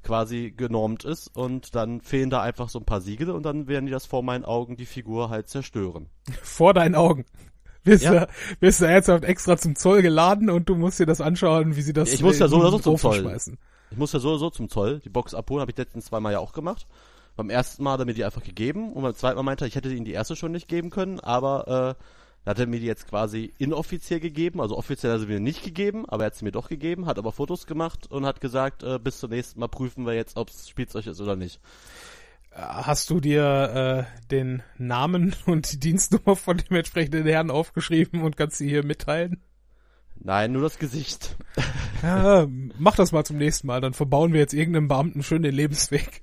quasi 0.02 0.52
genormt 0.54 1.04
ist 1.04 1.28
und 1.34 1.74
dann 1.74 2.02
fehlen 2.02 2.28
da 2.28 2.42
einfach 2.42 2.68
so 2.68 2.78
ein 2.78 2.84
paar 2.84 3.00
Siegel 3.00 3.30
und 3.30 3.44
dann 3.44 3.68
werden 3.68 3.86
die 3.86 3.92
das 3.92 4.04
vor 4.04 4.22
meinen 4.22 4.44
Augen 4.44 4.76
die 4.76 4.84
Figur 4.84 5.30
halt 5.30 5.48
zerstören. 5.48 6.10
Vor 6.42 6.74
deinen 6.74 6.94
Augen. 6.94 7.24
Bist, 7.84 8.04
Ja. 8.04 8.26
du, 8.26 8.28
bist 8.60 8.80
du 8.82 8.84
ernsthaft 8.86 9.24
extra 9.24 9.56
zum 9.56 9.76
Zoll 9.76 10.02
geladen 10.02 10.50
und 10.50 10.68
du 10.68 10.74
musst 10.74 11.00
dir 11.00 11.06
das 11.06 11.20
anschauen, 11.22 11.76
wie 11.76 11.82
sie 11.82 11.92
das 11.94 12.12
Ich 12.12 12.22
muss 12.22 12.38
ja 12.38 12.48
so 12.48 12.58
oder 12.58 12.70
so 12.70 12.78
zum 12.78 12.98
Zoll. 12.98 13.20
schmeißen. 13.20 13.58
Ich 13.90 13.96
muss 13.96 14.12
ja 14.12 14.18
so 14.20 14.30
oder 14.30 14.38
so 14.38 14.50
zum 14.50 14.68
Zoll 14.68 15.00
die 15.00 15.08
Box 15.10 15.32
abholen, 15.34 15.60
habe 15.62 15.70
ich 15.70 15.76
letztens 15.78 16.06
zweimal 16.06 16.32
ja 16.32 16.38
auch 16.38 16.52
gemacht. 16.52 16.86
Beim 17.36 17.50
ersten 17.50 17.82
Mal 17.82 17.92
hat 17.92 18.00
er 18.00 18.06
mir 18.06 18.14
die 18.14 18.24
einfach 18.24 18.42
gegeben 18.42 18.92
und 18.92 19.02
beim 19.02 19.14
zweiten 19.14 19.36
Mal 19.36 19.42
meinte 19.42 19.64
er, 19.64 19.68
ich 19.68 19.74
hätte 19.74 19.92
ihnen 19.92 20.04
die 20.04 20.12
erste 20.12 20.36
schon 20.36 20.52
nicht 20.52 20.68
geben 20.68 20.90
können, 20.90 21.18
aber 21.20 21.96
äh, 21.98 22.48
hat 22.48 22.58
er 22.58 22.66
mir 22.66 22.78
die 22.78 22.86
jetzt 22.86 23.08
quasi 23.08 23.52
inoffiziell 23.58 24.20
gegeben, 24.20 24.60
also 24.60 24.76
offiziell 24.76 25.12
hat 25.12 25.18
er 25.18 25.20
sie 25.20 25.32
mir 25.32 25.40
nicht 25.40 25.64
gegeben, 25.64 26.08
aber 26.08 26.24
er 26.24 26.26
hat 26.26 26.36
sie 26.36 26.44
mir 26.44 26.52
doch 26.52 26.68
gegeben, 26.68 27.06
hat 27.06 27.18
aber 27.18 27.32
Fotos 27.32 27.66
gemacht 27.66 28.10
und 28.10 28.26
hat 28.26 28.40
gesagt, 28.40 28.82
äh, 28.82 28.98
bis 28.98 29.18
zum 29.18 29.30
nächsten 29.30 29.58
Mal 29.60 29.68
prüfen 29.68 30.06
wir 30.06 30.14
jetzt, 30.14 30.36
ob 30.36 30.50
es 30.50 30.68
Spielzeug 30.68 31.06
ist 31.06 31.20
oder 31.20 31.36
nicht. 31.36 31.60
Hast 32.52 33.10
du 33.10 33.18
dir 33.18 34.06
äh, 34.14 34.26
den 34.30 34.62
Namen 34.78 35.34
und 35.46 35.72
die 35.72 35.80
Dienstnummer 35.80 36.36
von 36.36 36.58
dem 36.58 36.76
entsprechenden 36.76 37.26
Herrn 37.26 37.50
aufgeschrieben 37.50 38.22
und 38.22 38.36
kannst 38.36 38.58
sie 38.58 38.68
hier 38.68 38.84
mitteilen? 38.84 39.42
Nein, 40.16 40.52
nur 40.52 40.62
das 40.62 40.78
Gesicht. 40.78 41.36
Ja, 42.02 42.46
mach 42.78 42.94
das 42.94 43.12
mal 43.12 43.24
zum 43.24 43.38
nächsten 43.38 43.66
Mal, 43.66 43.80
dann 43.80 43.94
verbauen 43.94 44.32
wir 44.32 44.40
jetzt 44.40 44.54
irgendeinem 44.54 44.88
Beamten 44.88 45.22
schön 45.22 45.42
den 45.42 45.54
Lebensweg. 45.54 46.22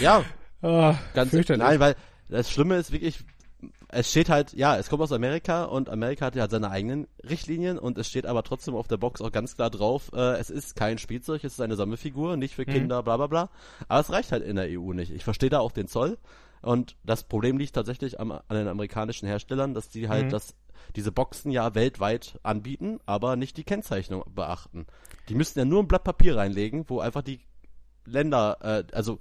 Ja, 0.00 0.24
Ah, 0.62 0.96
ganz 1.12 1.30
fürchterlich. 1.30 1.62
Nein, 1.62 1.78
weil 1.78 1.94
das 2.30 2.50
Schlimme 2.50 2.76
ist 2.78 2.90
wirklich, 2.90 3.18
es 3.88 4.10
steht 4.10 4.30
halt, 4.30 4.54
ja, 4.54 4.78
es 4.78 4.88
kommt 4.88 5.02
aus 5.02 5.12
Amerika 5.12 5.64
und 5.64 5.90
Amerika 5.90 6.24
hat 6.24 6.36
ja 6.36 6.48
seine 6.48 6.70
eigenen 6.70 7.06
Richtlinien 7.22 7.78
und 7.78 7.98
es 7.98 8.08
steht 8.08 8.24
aber 8.24 8.42
trotzdem 8.44 8.74
auf 8.74 8.88
der 8.88 8.96
Box 8.96 9.20
auch 9.20 9.30
ganz 9.30 9.56
klar 9.56 9.68
drauf, 9.68 10.10
äh, 10.14 10.38
es 10.38 10.48
ist 10.48 10.74
kein 10.74 10.96
Spielzeug, 10.96 11.44
es 11.44 11.52
ist 11.54 11.60
eine 11.60 11.76
Sammelfigur, 11.76 12.38
nicht 12.38 12.54
für 12.54 12.64
Kinder, 12.64 13.02
bla 13.02 13.18
bla 13.18 13.26
bla. 13.26 13.50
Aber 13.88 14.00
es 14.00 14.10
reicht 14.10 14.32
halt 14.32 14.42
in 14.42 14.56
der 14.56 14.68
EU 14.70 14.94
nicht. 14.94 15.10
Ich 15.12 15.22
verstehe 15.22 15.50
da 15.50 15.60
auch 15.60 15.70
den 15.72 15.86
Zoll 15.86 16.16
und 16.62 16.96
das 17.04 17.24
Problem 17.24 17.58
liegt 17.58 17.74
tatsächlich 17.74 18.18
am, 18.18 18.32
an 18.32 18.42
den 18.48 18.68
amerikanischen 18.68 19.26
Herstellern, 19.28 19.74
dass 19.74 19.90
die 19.90 20.08
halt 20.08 20.26
Mhm. 20.26 20.30
das 20.30 20.54
diese 20.96 21.12
Boxen 21.12 21.50
ja 21.50 21.74
weltweit 21.74 22.38
anbieten, 22.42 23.00
aber 23.04 23.36
nicht 23.36 23.58
die 23.58 23.64
Kennzeichnung 23.64 24.24
beachten. 24.34 24.86
Die 25.28 25.34
müssten 25.34 25.58
ja 25.58 25.64
nur 25.66 25.82
ein 25.82 25.88
Blatt 25.88 26.04
Papier 26.04 26.36
reinlegen, 26.36 26.84
wo 26.88 27.00
einfach 27.00 27.22
die 27.22 27.40
Länder, 28.06 28.56
äh, 28.62 28.84
also 28.94 29.18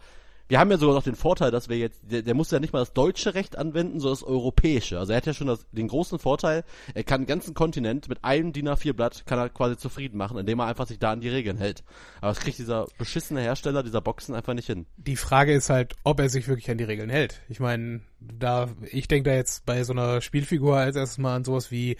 wir 0.54 0.60
haben 0.60 0.70
ja 0.70 0.78
sogar 0.78 0.93
noch 0.93 1.04
den 1.04 1.16
Vorteil, 1.16 1.49
dass 1.49 1.68
wir 1.68 1.80
jetzt, 1.80 2.04
der, 2.04 2.22
der 2.22 2.36
muss 2.36 2.51
ja 2.51 2.60
nicht 2.60 2.74
mal 2.74 2.80
das 2.80 2.93
deutsche 2.93 3.34
Recht 3.34 3.58
anwenden, 3.58 3.99
sondern 3.99 4.20
das 4.20 4.24
europäische. 4.24 4.99
Also 4.99 5.12
er 5.12 5.18
hat 5.18 5.26
ja 5.26 5.34
schon 5.34 5.47
das, 5.47 5.66
den 5.72 5.88
großen 5.88 6.20
Vorteil, 6.20 6.64
er 6.93 7.04
kann 7.04 7.22
den 7.22 7.28
ganzen 7.28 7.56
Kontinent 7.56 8.08
mit 8.08 8.24
einem 8.24 8.54
DIN 8.54 8.70
A4-Blatt 8.70 9.26
kann 9.26 9.39
er 9.39 9.49
quasi 9.49 9.78
zufrieden 9.78 10.16
machen, 10.16 10.38
indem 10.38 10.60
er 10.60 10.68
einfach 10.68 10.86
sich 10.86 10.99
da 10.99 11.12
an 11.12 11.22
die 11.22 11.30
Regeln 11.30 11.58
hält. 11.58 11.84
Aber 12.22 12.28
das 12.28 12.39
kriegt 12.39 12.60
dieser 12.60 12.86
beschissene 12.99 13.41
Hersteller 13.41 13.82
dieser 13.82 14.01
Boxen 14.01 14.36
einfach 14.36 14.54
nicht 14.54 14.68
hin. 14.68 14.86
Die 14.97 15.16
Frage 15.16 15.54
ist 15.54 15.72
halt, 15.72 15.95
ob 16.04 16.20
er 16.20 16.30
sich 16.30 16.47
wirklich 16.47 16.70
an 16.70 16.78
die 16.78 16.84
Regeln 16.84 17.10
hält. 17.10 17.41
Ich 17.49 17.60
meine, 17.60 18.01
da, 18.38 18.70
ich 18.92 19.08
denke 19.08 19.30
da 19.30 19.36
jetzt 19.36 19.66
bei 19.66 19.84
so 19.84 19.94
einer 19.94 20.22
Spielfigur 20.22 20.78
als 20.78 20.96
erstes 20.96 21.18
mal 21.18 21.36
an 21.36 21.44
sowas 21.44 21.72
wie 21.72 21.98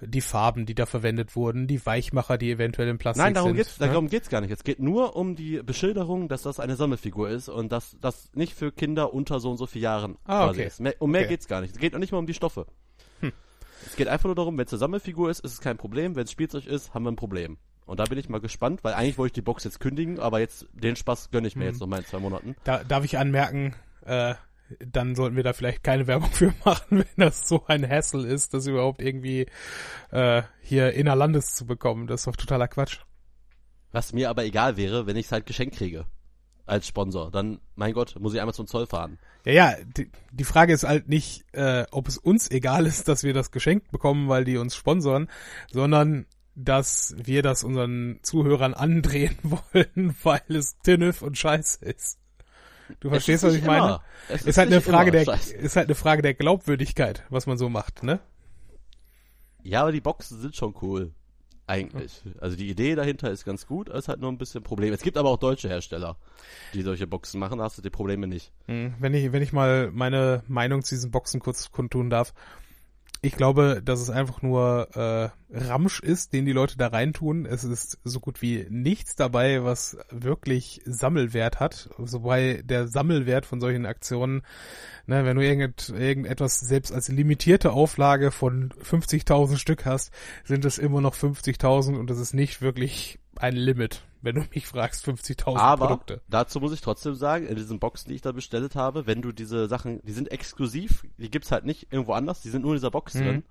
die 0.00 0.20
Farben, 0.20 0.66
die 0.66 0.74
da 0.74 0.86
verwendet 0.86 1.36
wurden, 1.36 1.66
die 1.66 1.84
Weichmacher, 1.84 2.38
die 2.38 2.50
eventuell 2.50 2.88
im 2.88 2.98
Plastik 2.98 3.24
Nein, 3.24 3.34
darum 3.34 3.50
sind. 3.50 3.56
geht's, 3.58 3.78
ne? 3.80 3.86
darum 3.88 4.08
geht's 4.08 4.28
gar 4.28 4.40
nicht. 4.40 4.50
Es 4.50 4.64
geht 4.64 4.80
nur 4.80 5.16
um 5.16 5.36
die 5.36 5.62
Beschilderung, 5.62 6.28
dass 6.28 6.42
das 6.42 6.60
eine 6.60 6.76
Sammelfigur 6.76 7.28
ist 7.30 7.48
und 7.48 7.72
dass 7.72 7.96
das 8.00 8.30
nicht 8.34 8.52
für 8.54 8.72
Kinder 8.72 9.12
unter 9.14 9.40
so 9.40 9.50
und 9.50 9.56
so 9.58 9.66
vier 9.66 9.82
Jahren 9.82 10.16
Ah, 10.24 10.48
okay. 10.48 10.66
ist. 10.66 10.80
Mehr, 10.80 10.94
um 10.98 11.10
mehr 11.10 11.20
Okay. 11.22 11.28
Hm. 11.28 11.30
geht's 11.34 11.48
gar 11.48 11.60
nicht. 11.60 11.74
Es 11.74 11.80
geht 11.80 11.94
auch 11.94 11.98
nicht 11.98 12.12
mal 12.12 12.18
um 12.18 12.26
die 12.26 12.34
Stoffe. 12.34 12.66
Es 13.86 13.94
geht 13.94 14.08
einfach 14.08 14.24
nur 14.24 14.34
darum, 14.34 14.56
wenn 14.58 14.64
es 14.66 14.72
eine 14.72 14.78
Sammelfigur 14.80 15.30
ist, 15.30 15.40
ist 15.40 15.52
es 15.52 15.60
kein 15.60 15.76
Problem. 15.76 16.16
Wenn 16.16 16.24
es 16.24 16.32
Spielzeug 16.32 16.66
ist, 16.66 16.92
haben 16.94 17.04
wir 17.04 17.12
ein 17.12 17.16
Problem. 17.16 17.58
Und 17.84 18.00
da 18.00 18.04
bin 18.04 18.18
ich 18.18 18.28
mal 18.28 18.40
gespannt, 18.40 18.82
weil 18.82 18.94
eigentlich 18.94 19.16
wollte 19.16 19.28
ich 19.30 19.34
die 19.34 19.42
Box 19.42 19.62
jetzt 19.64 19.78
kündigen, 19.78 20.18
aber 20.18 20.40
jetzt 20.40 20.66
den 20.72 20.96
Spaß 20.96 21.30
gönne 21.30 21.46
ich 21.46 21.54
mir 21.54 21.66
Hm. 21.66 21.70
jetzt 21.72 21.80
noch 21.80 21.86
mal 21.86 21.98
in 21.98 22.04
zwei 22.06 22.18
Monaten. 22.18 22.56
Da, 22.64 22.82
darf 22.82 23.04
ich 23.04 23.16
anmerken, 23.18 23.74
äh, 24.04 24.34
dann 24.78 25.14
sollten 25.14 25.36
wir 25.36 25.42
da 25.42 25.52
vielleicht 25.52 25.82
keine 25.84 26.06
Werbung 26.06 26.30
für 26.30 26.52
machen, 26.64 26.98
wenn 26.98 27.06
das 27.16 27.48
so 27.48 27.64
ein 27.66 27.88
Hassel 27.88 28.24
ist, 28.24 28.54
das 28.54 28.66
überhaupt 28.66 29.00
irgendwie 29.00 29.46
äh, 30.10 30.42
hier 30.60 30.92
innerlandes 30.92 31.54
zu 31.54 31.66
bekommen. 31.66 32.06
Das 32.06 32.20
ist 32.20 32.26
doch 32.26 32.36
totaler 32.36 32.68
Quatsch. 32.68 33.00
Was 33.92 34.12
mir 34.12 34.30
aber 34.30 34.44
egal 34.44 34.76
wäre, 34.76 35.06
wenn 35.06 35.16
ich 35.16 35.26
es 35.26 35.32
halt 35.32 35.46
geschenkt 35.46 35.76
kriege. 35.76 36.06
Als 36.66 36.88
Sponsor. 36.88 37.30
Dann, 37.30 37.60
mein 37.76 37.92
Gott, 37.92 38.16
muss 38.18 38.34
ich 38.34 38.40
einmal 38.40 38.54
zum 38.54 38.66
Zoll 38.66 38.86
fahren. 38.86 39.18
Ja, 39.44 39.52
ja, 39.52 39.74
die, 39.96 40.10
die 40.32 40.44
Frage 40.44 40.72
ist 40.72 40.82
halt 40.82 41.08
nicht, 41.08 41.44
äh, 41.52 41.84
ob 41.92 42.08
es 42.08 42.18
uns 42.18 42.50
egal 42.50 42.86
ist, 42.86 43.06
dass 43.06 43.22
wir 43.22 43.32
das 43.32 43.52
geschenkt 43.52 43.92
bekommen, 43.92 44.28
weil 44.28 44.44
die 44.44 44.56
uns 44.56 44.74
sponsoren, 44.74 45.30
sondern 45.70 46.26
dass 46.56 47.14
wir 47.18 47.42
das 47.42 47.62
unseren 47.62 48.18
Zuhörern 48.22 48.74
andrehen 48.74 49.36
wollen, 49.44 50.16
weil 50.24 50.42
es 50.48 50.76
Tinnef 50.78 51.22
und 51.22 51.38
Scheiße 51.38 51.84
ist. 51.84 52.18
Du 53.00 53.08
verstehst, 53.10 53.42
Es 53.42 53.48
was 53.48 53.52
ist 53.52 53.56
ich 53.58 53.62
nicht 53.62 53.70
meine? 53.70 53.86
immer. 53.86 54.02
Es 54.28 54.42
Ist 54.44 54.58
halt 54.58 54.70
eine 54.72 54.80
Frage 54.80 55.10
immer 55.10 55.18
der, 55.18 55.24
Scheiße. 55.24 55.54
ist 55.56 55.76
halt 55.76 55.88
eine 55.88 55.94
Frage 55.94 56.22
der 56.22 56.34
Glaubwürdigkeit, 56.34 57.24
was 57.30 57.46
man 57.46 57.58
so 57.58 57.68
macht, 57.68 58.02
ne? 58.02 58.20
Ja, 59.62 59.82
aber 59.82 59.92
die 59.92 60.00
Boxen 60.00 60.40
sind 60.40 60.54
schon 60.56 60.74
cool. 60.82 61.12
Eigentlich. 61.68 62.22
Also 62.40 62.56
die 62.56 62.68
Idee 62.70 62.94
dahinter 62.94 63.28
ist 63.32 63.44
ganz 63.44 63.66
gut, 63.66 63.88
ist 63.88 64.06
halt 64.06 64.20
nur 64.20 64.30
ein 64.30 64.38
bisschen 64.38 64.62
Problem. 64.62 64.92
Es 64.94 65.02
gibt 65.02 65.16
aber 65.16 65.30
auch 65.30 65.36
deutsche 65.38 65.68
Hersteller, 65.68 66.16
die 66.74 66.82
solche 66.82 67.08
Boxen 67.08 67.40
machen, 67.40 67.58
da 67.58 67.64
hast 67.64 67.76
du 67.76 67.82
die 67.82 67.90
Probleme 67.90 68.28
nicht. 68.28 68.52
Hm, 68.66 68.94
Wenn 69.00 69.14
ich, 69.14 69.32
wenn 69.32 69.42
ich 69.42 69.52
mal 69.52 69.90
meine 69.90 70.44
Meinung 70.46 70.82
zu 70.82 70.94
diesen 70.94 71.10
Boxen 71.10 71.40
kurz 71.40 71.72
kundtun 71.72 72.08
darf. 72.08 72.34
Ich 73.26 73.36
glaube, 73.36 73.82
dass 73.84 74.00
es 74.00 74.08
einfach 74.08 74.40
nur 74.40 74.86
äh, 74.94 75.30
Ramsch 75.50 75.98
ist, 75.98 76.32
den 76.32 76.46
die 76.46 76.52
Leute 76.52 76.78
da 76.78 76.86
reintun. 76.86 77.44
Es 77.44 77.64
ist 77.64 77.98
so 78.04 78.20
gut 78.20 78.40
wie 78.40 78.68
nichts 78.70 79.16
dabei, 79.16 79.64
was 79.64 79.98
wirklich 80.12 80.80
Sammelwert 80.84 81.58
hat. 81.58 81.90
Wobei 81.96 82.62
der 82.64 82.86
Sammelwert 82.86 83.44
von 83.44 83.60
solchen 83.60 83.84
Aktionen, 83.84 84.42
ne, 85.06 85.24
wenn 85.24 85.36
du 85.36 85.42
irgendet, 85.42 85.88
irgendetwas 85.88 86.60
selbst 86.60 86.92
als 86.92 87.08
limitierte 87.08 87.72
Auflage 87.72 88.30
von 88.30 88.70
50.000 88.74 89.56
Stück 89.56 89.86
hast, 89.86 90.12
sind 90.44 90.64
es 90.64 90.78
immer 90.78 91.00
noch 91.00 91.16
50.000 91.16 91.98
und 91.98 92.08
das 92.08 92.20
ist 92.20 92.32
nicht 92.32 92.62
wirklich 92.62 93.18
ein 93.34 93.56
Limit, 93.56 94.04
wenn 94.26 94.34
du 94.34 94.42
mich 94.54 94.66
fragst, 94.66 95.06
50.000 95.06 95.56
Aber 95.56 95.86
Produkte. 95.86 96.20
dazu 96.28 96.60
muss 96.60 96.72
ich 96.72 96.82
trotzdem 96.82 97.14
sagen, 97.14 97.46
in 97.46 97.56
diesen 97.56 97.78
Boxen, 97.78 98.10
die 98.10 98.16
ich 98.16 98.20
da 98.22 98.32
bestellt 98.32 98.74
habe, 98.76 99.06
wenn 99.06 99.22
du 99.22 99.32
diese 99.32 99.68
Sachen, 99.68 100.00
die 100.02 100.12
sind 100.12 100.30
exklusiv, 100.30 101.06
die 101.16 101.30
gibt's 101.30 101.50
halt 101.52 101.64
nicht 101.64 101.90
irgendwo 101.90 102.12
anders, 102.12 102.42
die 102.42 102.50
sind 102.50 102.62
nur 102.62 102.72
in 102.72 102.76
dieser 102.76 102.90
Box 102.90 103.14
Mhm. 103.14 103.24
drin. 103.24 103.44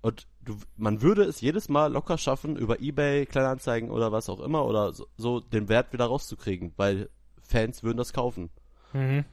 Und 0.00 0.26
du, 0.42 0.56
man 0.76 1.02
würde 1.02 1.22
es 1.24 1.40
jedes 1.40 1.68
Mal 1.68 1.92
locker 1.92 2.18
schaffen, 2.18 2.56
über 2.56 2.80
Ebay, 2.80 3.26
Kleinanzeigen 3.26 3.90
oder 3.90 4.10
was 4.12 4.28
auch 4.28 4.40
immer, 4.40 4.64
oder 4.66 4.92
so, 4.92 5.06
so 5.16 5.40
den 5.40 5.68
Wert 5.68 5.92
wieder 5.92 6.06
rauszukriegen, 6.06 6.72
weil 6.76 7.08
Fans 7.42 7.82
würden 7.82 7.98
das 7.98 8.12
kaufen. 8.12 8.50
Mhm. 8.92 9.24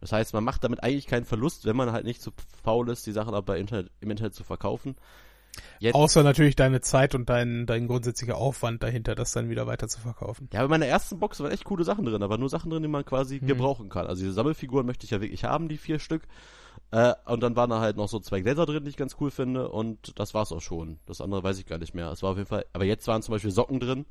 Das 0.00 0.12
heißt, 0.12 0.34
man 0.34 0.44
macht 0.44 0.62
damit 0.62 0.82
eigentlich 0.82 1.06
keinen 1.06 1.24
Verlust, 1.24 1.64
wenn 1.64 1.76
man 1.76 1.92
halt 1.92 2.04
nicht 2.04 2.20
zu 2.20 2.30
faul 2.62 2.88
ist, 2.90 3.06
die 3.06 3.12
Sachen 3.12 3.34
aber 3.34 3.56
Internet, 3.56 3.90
im 4.00 4.10
Internet 4.10 4.34
zu 4.34 4.44
verkaufen. 4.44 4.96
Jetzt, 5.78 5.94
Außer 5.94 6.22
natürlich 6.22 6.56
deine 6.56 6.80
Zeit 6.80 7.14
und 7.14 7.28
dein, 7.28 7.66
dein 7.66 7.86
grundsätzlicher 7.86 8.36
Aufwand 8.36 8.82
dahinter, 8.82 9.14
das 9.14 9.32
dann 9.32 9.48
wieder 9.50 9.66
weiter 9.66 9.88
zu 9.88 10.00
verkaufen. 10.00 10.48
ja, 10.52 10.62
bei 10.62 10.68
meiner 10.68 10.86
ersten 10.86 11.18
Box 11.18 11.40
waren 11.40 11.50
echt 11.52 11.64
coole 11.64 11.84
Sachen 11.84 12.04
drin, 12.04 12.22
aber 12.22 12.38
nur 12.38 12.48
Sachen 12.48 12.70
drin, 12.70 12.82
die 12.82 12.88
man 12.88 13.04
quasi 13.04 13.40
Mhm. 13.40 13.46
gebrauchen 13.46 13.88
kann. 13.88 14.06
Also 14.06 14.22
diese 14.22 14.32
Sammelfiguren 14.34 14.86
möchte 14.86 15.04
ich 15.04 15.10
ja 15.10 15.20
wirklich 15.20 15.44
haben, 15.44 15.68
die 15.68 15.76
vier 15.78 15.98
Stück. 15.98 16.22
Äh, 16.92 17.14
und 17.26 17.42
dann 17.42 17.56
waren 17.56 17.70
da 17.70 17.80
halt 17.80 17.96
noch 17.96 18.08
so 18.08 18.20
zwei 18.20 18.40
Gläser 18.40 18.64
drin, 18.66 18.84
die 18.84 18.90
ich 18.90 18.96
ganz 18.96 19.16
cool 19.20 19.30
finde. 19.30 19.68
Und 19.68 20.18
das 20.18 20.34
war's 20.34 20.52
auch 20.52 20.60
schon. 20.60 20.98
Das 21.06 21.20
andere 21.20 21.42
weiß 21.42 21.58
ich 21.58 21.66
gar 21.66 21.78
nicht 21.78 21.94
mehr. 21.94 22.10
Es 22.10 22.22
war 22.22 22.30
auf 22.30 22.36
jeden 22.36 22.48
Fall. 22.48 22.64
Aber 22.72 22.84
jetzt 22.84 23.06
waren 23.08 23.22
zum 23.22 23.32
Beispiel 23.32 23.50
Socken 23.50 23.80
drin. 23.80 24.06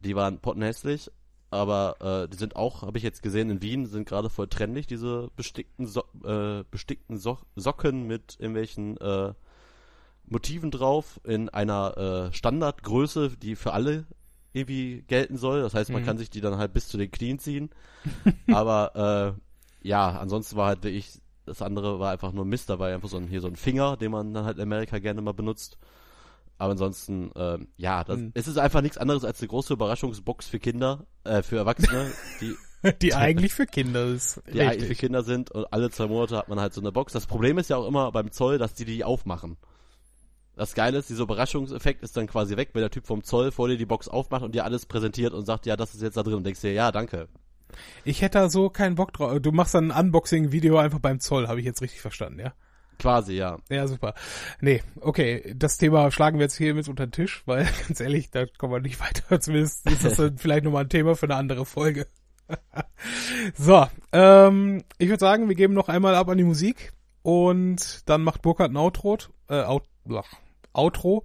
Die 0.00 0.14
waren 0.14 0.38
pottenhässlich. 0.38 1.10
Aber 1.50 1.96
äh, 2.24 2.28
die 2.28 2.36
sind 2.36 2.56
auch, 2.56 2.82
habe 2.82 2.98
ich 2.98 3.04
jetzt 3.04 3.22
gesehen, 3.22 3.48
in 3.48 3.62
Wien 3.62 3.86
sind 3.86 4.06
gerade 4.06 4.28
voll 4.28 4.48
trendig, 4.48 4.86
diese 4.86 5.30
bestickten, 5.34 5.86
so 5.86 6.04
äh, 6.22 6.62
bestickten 6.70 7.16
so 7.16 7.38
Socken 7.56 8.06
mit 8.06 8.36
irgendwelchen 8.38 8.98
äh, 8.98 9.32
Motiven 10.30 10.70
drauf 10.70 11.20
in 11.24 11.48
einer 11.48 12.28
äh, 12.30 12.32
Standardgröße, 12.34 13.36
die 13.36 13.56
für 13.56 13.72
alle 13.72 14.06
irgendwie 14.52 15.02
gelten 15.06 15.36
soll. 15.36 15.62
Das 15.62 15.74
heißt, 15.74 15.90
man 15.90 16.02
Mhm. 16.02 16.06
kann 16.06 16.18
sich 16.18 16.30
die 16.30 16.40
dann 16.40 16.56
halt 16.58 16.72
bis 16.72 16.88
zu 16.88 16.96
den 16.98 17.10
Knien 17.10 17.38
ziehen. 17.38 17.70
Aber 18.52 19.34
äh, 19.82 19.88
ja, 19.88 20.08
ansonsten 20.18 20.56
war 20.56 20.66
halt 20.68 20.82
wirklich, 20.82 21.20
das 21.46 21.62
andere 21.62 21.98
war 22.00 22.10
einfach 22.12 22.32
nur 22.32 22.44
Mist. 22.44 22.68
Da 22.70 22.78
war 22.78 22.88
einfach 22.88 23.08
so 23.08 23.16
ein, 23.18 23.28
hier 23.28 23.40
so 23.40 23.46
ein 23.48 23.56
Finger, 23.56 23.96
den 23.96 24.10
man 24.12 24.32
dann 24.34 24.44
halt 24.44 24.56
in 24.56 24.62
Amerika 24.62 24.98
gerne 24.98 25.20
mal 25.22 25.32
benutzt. 25.34 25.78
Aber 26.60 26.72
ansonsten, 26.72 27.30
äh, 27.36 27.58
ja, 27.76 28.02
das, 28.02 28.18
Mhm. 28.18 28.32
es 28.34 28.48
ist 28.48 28.58
einfach 28.58 28.80
nichts 28.82 28.98
anderes 28.98 29.24
als 29.24 29.40
eine 29.40 29.48
große 29.48 29.72
Überraschungsbox 29.74 30.48
für 30.48 30.58
Kinder, 30.58 31.06
äh, 31.24 31.42
für 31.42 31.56
Erwachsene, 31.58 32.06
die 32.40 32.56
Die 33.02 33.14
eigentlich 33.14 33.54
für 33.54 33.66
Kinder 33.66 34.06
ist. 34.06 34.40
die 34.52 34.60
eigentlich 34.62 34.88
für. 34.88 34.94
Kinder 34.94 35.22
sind 35.22 35.50
und 35.52 35.72
alle 35.72 35.90
zwei 35.90 36.06
Monate 36.06 36.36
hat 36.36 36.48
man 36.48 36.58
halt 36.60 36.74
so 36.74 36.80
eine 36.80 36.90
Box. 36.90 37.12
Das 37.12 37.26
Problem 37.26 37.58
ist 37.58 37.70
ja 37.70 37.76
auch 37.76 37.86
immer 37.86 38.10
beim 38.12 38.32
Zoll, 38.32 38.58
dass 38.58 38.74
die 38.74 38.84
die 38.84 39.04
aufmachen. 39.04 39.56
Das 40.58 40.74
Geile 40.74 40.98
ist, 40.98 41.08
dieser 41.08 41.22
Überraschungseffekt 41.22 42.02
ist 42.02 42.16
dann 42.16 42.26
quasi 42.26 42.56
weg, 42.56 42.70
wenn 42.72 42.80
der 42.80 42.90
Typ 42.90 43.06
vom 43.06 43.22
Zoll 43.22 43.52
vor 43.52 43.68
dir 43.68 43.78
die 43.78 43.86
Box 43.86 44.08
aufmacht 44.08 44.42
und 44.42 44.56
dir 44.56 44.64
alles 44.64 44.86
präsentiert 44.86 45.32
und 45.32 45.46
sagt, 45.46 45.66
ja, 45.66 45.76
das 45.76 45.94
ist 45.94 46.02
jetzt 46.02 46.16
da 46.16 46.24
drin 46.24 46.34
und 46.34 46.44
denkst 46.44 46.60
dir, 46.62 46.72
ja, 46.72 46.90
danke. 46.90 47.28
Ich 48.04 48.22
hätte 48.22 48.38
da 48.38 48.48
so 48.48 48.68
keinen 48.68 48.96
Bock 48.96 49.12
drauf. 49.12 49.38
Du 49.40 49.52
machst 49.52 49.74
dann 49.74 49.92
ein 49.92 50.06
Unboxing-Video 50.06 50.76
einfach 50.78 50.98
beim 50.98 51.20
Zoll, 51.20 51.46
habe 51.46 51.60
ich 51.60 51.66
jetzt 51.66 51.80
richtig 51.80 52.00
verstanden, 52.00 52.40
ja? 52.40 52.54
Quasi, 52.98 53.34
ja. 53.34 53.58
Ja, 53.68 53.86
super. 53.86 54.14
Nee, 54.60 54.82
okay, 55.00 55.54
das 55.56 55.78
Thema 55.78 56.10
schlagen 56.10 56.38
wir 56.38 56.46
jetzt 56.46 56.56
hier 56.56 56.74
mit 56.74 56.88
unter 56.88 57.06
den 57.06 57.12
Tisch, 57.12 57.44
weil 57.46 57.68
ganz 57.86 58.00
ehrlich, 58.00 58.32
da 58.32 58.46
kommen 58.46 58.72
wir 58.72 58.80
nicht 58.80 58.98
weiter. 58.98 59.40
Zumindest 59.40 59.88
ist 59.88 60.04
das 60.04 60.16
dann 60.16 60.38
vielleicht 60.38 60.64
nochmal 60.64 60.84
ein 60.84 60.90
Thema 60.90 61.14
für 61.14 61.26
eine 61.26 61.36
andere 61.36 61.64
Folge. 61.66 62.08
so, 63.54 63.86
ähm, 64.10 64.82
ich 64.98 65.08
würde 65.08 65.20
sagen, 65.20 65.48
wir 65.48 65.54
geben 65.54 65.74
noch 65.74 65.88
einmal 65.88 66.16
ab 66.16 66.28
an 66.28 66.38
die 66.38 66.44
Musik 66.44 66.92
und 67.22 68.08
dann 68.08 68.22
macht 68.22 68.42
Burkhard 68.42 68.72
ein 68.72 68.76
Outro, 68.76 69.18
äh, 69.48 69.62
Out, 69.62 69.84
Outro 70.72 71.24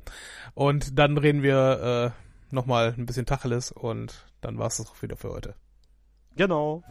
und 0.54 0.98
dann 0.98 1.18
reden 1.18 1.44
wir 1.44 2.14
äh, 2.52 2.54
nochmal 2.54 2.94
ein 2.98 3.06
bisschen 3.06 3.26
Tacheles 3.26 3.72
und 3.72 4.26
dann 4.42 4.58
war's 4.58 4.78
das 4.78 4.90
auch 4.90 5.02
wieder 5.02 5.16
für 5.16 5.30
heute. 5.30 5.56
Genau. 6.36 6.84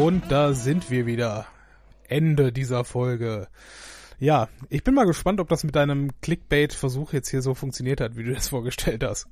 Und 0.00 0.32
da 0.32 0.54
sind 0.54 0.90
wir 0.90 1.04
wieder. 1.04 1.44
Ende 2.08 2.52
dieser 2.52 2.84
Folge. 2.84 3.48
Ja, 4.18 4.48
ich 4.70 4.82
bin 4.82 4.94
mal 4.94 5.04
gespannt, 5.04 5.40
ob 5.40 5.50
das 5.50 5.62
mit 5.62 5.76
deinem 5.76 6.10
Clickbait-Versuch 6.22 7.12
jetzt 7.12 7.28
hier 7.28 7.42
so 7.42 7.52
funktioniert 7.54 8.00
hat, 8.00 8.16
wie 8.16 8.24
du 8.24 8.32
das 8.32 8.48
vorgestellt 8.48 9.04
hast. 9.04 9.26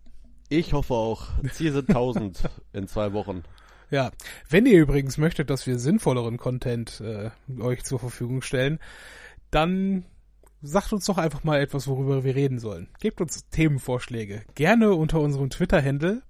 Ich 0.51 0.75
hoffe 0.75 0.93
auch. 0.93 1.29
Ziel 1.53 1.73
sind 1.73 1.89
1000 1.89 2.51
in 2.75 2.87
zwei 2.87 3.15
Wochen. 3.15 3.45
Ja, 3.91 4.11
wenn 4.51 4.67
ihr 4.67 4.79
übrigens 4.79 5.17
möchtet, 5.17 5.49
dass 5.49 5.67
wir 5.67 5.79
sinnvolleren 5.79 6.37
Content 6.37 7.01
äh, 7.01 7.31
euch 7.63 7.83
zur 7.85 7.99
Verfügung 7.99 8.43
stellen, 8.43 8.79
dann 9.51 10.05
sagt 10.61 10.93
uns 10.93 11.07
doch 11.07 11.17
einfach 11.17 11.45
mal 11.45 11.63
etwas, 11.63 11.89
worüber 11.89 12.25
wir 12.25 12.35
reden 12.35 12.59
sollen. 12.59 12.89
Gebt 13.01 13.23
uns 13.23 13.49
Themenvorschläge. 13.49 14.43
Gerne 14.55 14.93
unter 14.93 15.19
unserem 15.21 15.49
Twitter-Handle. 15.49 16.21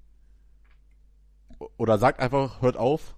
Oder 1.77 1.99
sagt 1.99 2.21
einfach, 2.21 2.63
hört 2.63 2.77
auf. 2.77 3.17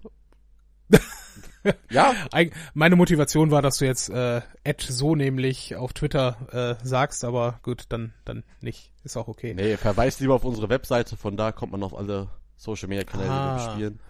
Ja. 1.91 2.15
Meine 2.75 2.97
Motivation 2.97 3.51
war, 3.51 3.63
dass 3.63 3.79
du 3.79 3.85
jetzt 3.85 4.09
äh, 4.11 4.41
Ed 4.65 4.81
so 4.83 5.15
nämlich 5.15 5.77
auf 5.77 5.93
Twitter 5.93 6.79
äh, 6.81 6.85
sagst, 6.87 7.25
aber 7.25 7.61
gut, 7.63 7.85
dann, 7.91 8.13
dann 8.25 8.45
nicht. 8.61 8.93
Ist 9.05 9.17
auch 9.17 9.29
okay. 9.29 9.55
Nee, 9.55 9.77
verweist 9.77 10.21
lieber 10.21 10.35
auf 10.35 10.45
unsere 10.45 10.69
Webseite, 10.69 11.17
von 11.17 11.37
da 11.37 11.53
kommt 11.53 11.73
man 11.73 11.83
auf 11.83 11.97
alle 11.97 12.29
Social 12.57 12.89
Media 12.89 13.05
Kanäle, 13.05 13.31
Ah. 13.31 13.55
die 13.57 13.61
wir 13.65 13.73
spielen. 13.73 14.01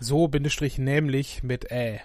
So, 0.00 0.28
Bindestrich 0.28 0.78
nämlich 0.78 1.42
mit 1.42 1.70
Ä. 1.70 2.00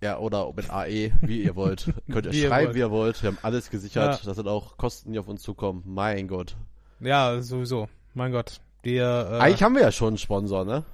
Ja, 0.00 0.18
oder 0.18 0.52
mit 0.54 0.70
AE, 0.70 1.10
wie 1.22 1.42
ihr 1.42 1.56
wollt. 1.56 1.92
Könnt 2.10 2.26
ihr 2.26 2.32
Wie 2.32 2.42
ihr 2.42 2.48
schreiben, 2.48 2.66
wollt. 2.68 2.74
wie 2.76 2.80
ihr 2.80 2.90
wollt. 2.92 3.20
Wir 3.22 3.28
haben 3.30 3.38
alles 3.42 3.68
gesichert. 3.68 4.20
Ja. 4.20 4.24
Das 4.24 4.36
sind 4.36 4.46
auch 4.46 4.76
Kosten, 4.76 5.12
die 5.12 5.18
auf 5.18 5.26
uns 5.26 5.42
zukommen. 5.42 5.82
Mein 5.86 6.28
Gott. 6.28 6.56
Ja, 7.00 7.40
sowieso. 7.42 7.88
Mein 8.14 8.30
Gott. 8.30 8.60
Wir, 8.84 9.28
äh, 9.32 9.38
Eigentlich 9.40 9.62
haben 9.64 9.74
wir 9.74 9.82
ja 9.82 9.90
schon 9.90 10.08
einen 10.08 10.18
Sponsor, 10.18 10.64
ne? 10.64 10.84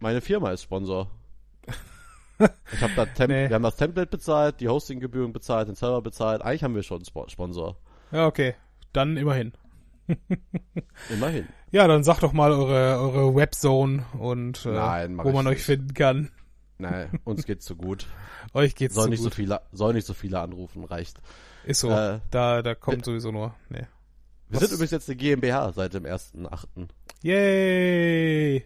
Meine 0.00 0.20
Firma 0.20 0.50
ist 0.50 0.62
Sponsor. 0.64 1.08
Ich 2.72 2.80
hab 2.82 2.94
da 2.96 3.06
Tem 3.06 3.28
Nee. 3.30 3.48
Wir 3.48 3.54
haben 3.54 3.62
das 3.62 3.76
Template 3.76 4.08
bezahlt, 4.10 4.60
die 4.60 4.68
Hostinggebühren 4.68 5.32
bezahlt, 5.32 5.68
den 5.68 5.74
Server 5.74 6.02
bezahlt. 6.02 6.42
Eigentlich 6.42 6.64
haben 6.64 6.74
wir 6.74 6.82
schon 6.82 6.98
einen 6.98 7.04
Spo- 7.06 7.28
Sponsor. 7.30 7.76
ja, 8.10 8.26
okay. 8.26 8.54
Dann 8.92 9.16
immerhin. 9.16 9.52
Immerhin. 11.10 11.46
Ja, 11.70 11.86
dann 11.86 12.04
sagt 12.04 12.22
doch 12.22 12.32
mal 12.32 12.52
eure, 12.52 12.98
eure 13.00 13.34
Webzone 13.34 14.04
und 14.18 14.66
äh, 14.66 14.70
Nein, 14.72 15.18
wo 15.22 15.30
man 15.32 15.46
euch 15.46 15.62
finden 15.62 15.94
kann. 15.94 16.30
Nein, 16.78 17.20
uns 17.24 17.46
geht's 17.46 17.64
so 17.66 17.76
gut. 17.76 18.06
Euch 18.54 18.74
geht's 18.74 18.94
Soll 18.96 19.04
so 19.04 19.10
nicht 19.10 19.20
so 19.20 19.26
gut. 19.26 19.34
viele, 19.34 19.60
soll 19.72 19.94
nicht 19.94 20.06
so 20.06 20.14
viele 20.14 20.40
anrufen, 20.40 20.82
reicht. 20.84 21.18
Ist 21.64 21.80
so. 21.80 21.90
Äh, 21.90 22.18
da, 22.30 22.60
da 22.60 22.74
kommt 22.74 23.04
sowieso 23.04 23.30
nur. 23.30 23.54
Nee. 23.70 23.86
Wir 24.48 24.60
Was? 24.60 24.60
sind 24.68 24.72
übrigens 24.72 24.90
jetzt 24.90 25.08
eine 25.08 25.16
GmbH 25.16 25.72
seit 25.72 25.94
dem 25.94 26.04
1.8. 26.04 26.88
Yay! 27.22 28.64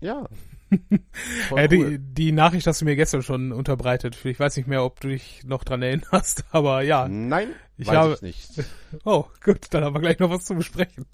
Ja. 0.00 0.26
Äh, 1.56 1.68
cool. 1.70 1.98
die, 1.98 1.98
die 1.98 2.32
Nachricht 2.32 2.66
hast 2.66 2.80
du 2.80 2.84
mir 2.86 2.96
gestern 2.96 3.22
schon 3.22 3.52
unterbreitet. 3.52 4.16
Ich 4.24 4.40
weiß 4.40 4.56
nicht 4.56 4.66
mehr, 4.68 4.82
ob 4.84 5.00
du 5.00 5.08
dich 5.08 5.42
noch 5.44 5.64
dran 5.64 5.82
erinnerst, 5.82 6.44
aber 6.50 6.82
ja. 6.82 7.06
Nein, 7.08 7.48
Ich 7.76 7.88
weiß 7.88 7.96
habe- 7.96 8.14
ich 8.14 8.22
nicht. 8.22 8.50
Oh, 9.04 9.26
gut, 9.44 9.66
dann 9.70 9.84
haben 9.84 9.94
wir 9.94 10.00
gleich 10.00 10.18
noch 10.18 10.30
was 10.30 10.44
zu 10.44 10.54
besprechen. 10.54 11.06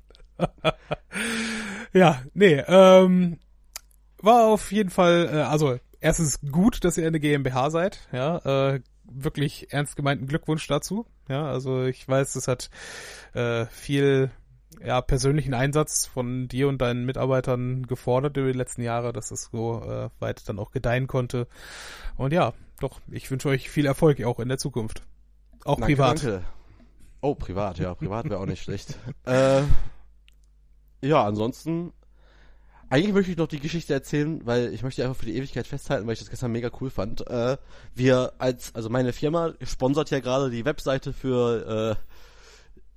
ja, 1.93 2.23
nee, 2.35 2.63
ähm, 2.67 3.39
war 4.21 4.47
auf 4.47 4.71
jeden 4.73 4.91
Fall, 4.91 5.29
äh, 5.33 5.41
also 5.43 5.79
erstens 6.01 6.41
gut, 6.51 6.85
dass 6.85 6.99
ihr 6.99 7.07
eine 7.07 7.21
GmbH 7.21 7.71
seid, 7.71 8.07
ja, 8.13 8.73
äh, 8.75 8.81
wirklich 9.05 9.73
ernst 9.73 9.97
gemeinten 9.97 10.27
Glückwunsch 10.27 10.67
dazu, 10.67 11.07
ja, 11.29 11.47
also 11.51 11.85
ich 11.85 12.07
weiß, 12.07 12.37
es 12.37 12.47
hat 12.49 12.71
äh, 13.35 13.67
viel 13.67 14.31
ja, 14.85 15.01
persönlichen 15.01 15.55
Einsatz 15.55 16.07
von 16.07 16.49
dir 16.49 16.69
und 16.69 16.79
deinen 16.81 17.05
Mitarbeitern 17.05 17.87
gefordert 17.87 18.37
über 18.37 18.53
die 18.53 18.59
letzten 18.59 18.83
Jahre, 18.83 19.13
dass 19.13 19.31
es 19.31 19.49
so 19.53 19.83
äh, 19.83 20.11
weit 20.21 20.49
dann 20.49 20.59
auch 20.59 20.71
gedeihen 20.71 21.07
konnte. 21.07 21.47
Und 22.17 22.33
ja, 22.33 22.53
doch, 22.81 23.01
ich 23.11 23.31
wünsche 23.31 23.49
euch 23.49 23.71
viel 23.71 23.87
Erfolg 23.87 24.23
auch 24.25 24.41
in 24.41 24.49
der 24.49 24.59
Zukunft. 24.59 25.03
Auch 25.65 25.77
Danke, 25.77 25.95
privat. 25.95 26.25
Danke. 26.25 26.45
Oh, 27.21 27.35
privat, 27.35 27.79
ja, 27.79 27.95
privat 27.95 28.29
wäre 28.31 28.41
auch 28.41 28.47
nicht 28.47 28.63
schlecht. 28.63 28.97
Äh, 29.25 29.63
ja, 31.01 31.25
ansonsten, 31.25 31.93
eigentlich 32.89 33.13
möchte 33.13 33.31
ich 33.31 33.37
noch 33.37 33.47
die 33.47 33.61
Geschichte 33.61 33.93
erzählen, 33.93 34.41
weil 34.47 34.73
ich 34.73 34.83
möchte 34.83 35.03
die 35.03 35.07
einfach 35.07 35.19
für 35.19 35.27
die 35.27 35.37
Ewigkeit 35.37 35.67
festhalten, 35.67 36.07
weil 36.07 36.15
ich 36.15 36.19
das 36.21 36.31
gestern 36.31 36.53
mega 36.53 36.71
cool 36.81 36.91
fand. 36.91 37.27
Äh, 37.29 37.57
wir 37.95 38.33
als, 38.39 38.75
also 38.75 38.89
meine 38.89 39.13
Firma 39.13 39.53
sponsert 39.63 40.11
ja 40.11 40.21
gerade 40.21 40.51
die 40.51 40.65
Webseite 40.65 41.13
für, 41.13 41.97
äh, 41.99 42.19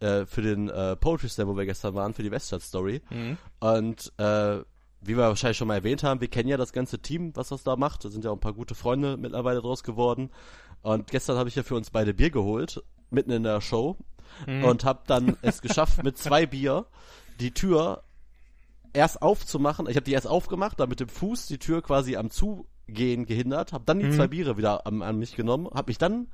äh, 0.02 0.26
für 0.26 0.42
den 0.42 0.70
äh, 0.70 0.96
Poetry 0.96 1.30
Slam, 1.30 1.48
wo 1.48 1.58
wir 1.58 1.66
gestern 1.66 1.96
waren, 1.96 2.14
für 2.14 2.24
die 2.24 2.32
Weststadt 2.32 2.62
Story. 2.62 3.02
Mhm. 3.10 3.38
Und 3.60 4.12
äh, 4.18 4.60
wie 5.04 5.18
wir 5.18 5.24
wahrscheinlich 5.24 5.58
schon 5.58 5.68
mal 5.68 5.76
erwähnt 5.76 6.04
haben, 6.04 6.22
wir 6.22 6.28
kennen 6.28 6.50
ja 6.50 6.58
das 6.58 6.74
ganze 6.74 7.00
Team, 7.00 7.36
was 7.36 7.50
das 7.50 7.64
da 7.64 7.76
macht. 7.76 8.06
Da 8.06 8.10
sind 8.10 8.24
ja 8.24 8.32
auch 8.32 8.36
ein 8.36 8.42
paar 8.42 8.54
gute 8.54 8.76
Freunde 8.76 9.18
mittlerweile 9.18 9.62
draus 9.62 9.84
geworden. 9.84 10.30
Und 10.82 11.10
gestern 11.10 11.38
habe 11.38 11.50
ich 11.50 11.56
ja 11.56 11.64
für 11.64 11.76
uns 11.76 11.90
beide 11.90 12.14
Bier 12.14 12.30
geholt, 12.30 12.84
mitten 13.10 13.32
in 13.32 13.44
der 13.44 13.62
Show. 13.62 13.98
Mhm. 14.48 14.64
Und 14.64 14.86
habe 14.86 15.02
dann 15.08 15.38
es 15.42 15.62
geschafft, 15.62 16.04
mit 16.04 16.18
zwei 16.18 16.46
Bier 16.46 16.86
die 17.40 17.52
Tür 17.52 18.04
erst 18.94 19.22
aufzumachen. 19.22 19.88
Ich 19.90 19.96
habe 19.96 20.04
die 20.04 20.14
erst 20.14 20.28
aufgemacht, 20.28 20.80
dann 20.80 20.90
mit 20.90 21.00
dem 21.00 21.10
Fuß 21.10 21.48
die 21.48 21.58
Tür 21.58 21.82
quasi 21.82 22.16
am 22.16 22.30
Zugehen 22.30 23.26
gehindert, 23.26 23.74
habe 23.74 23.84
dann 23.86 24.00
die 24.00 24.06
Mhm. 24.06 24.14
zwei 24.14 24.28
Biere 24.28 24.58
wieder 24.58 24.86
an, 24.86 25.02
an 25.02 25.18
mich 25.18 25.36
genommen, 25.36 25.68
habe 25.74 25.90
mich 25.90 25.98
dann 25.98 26.28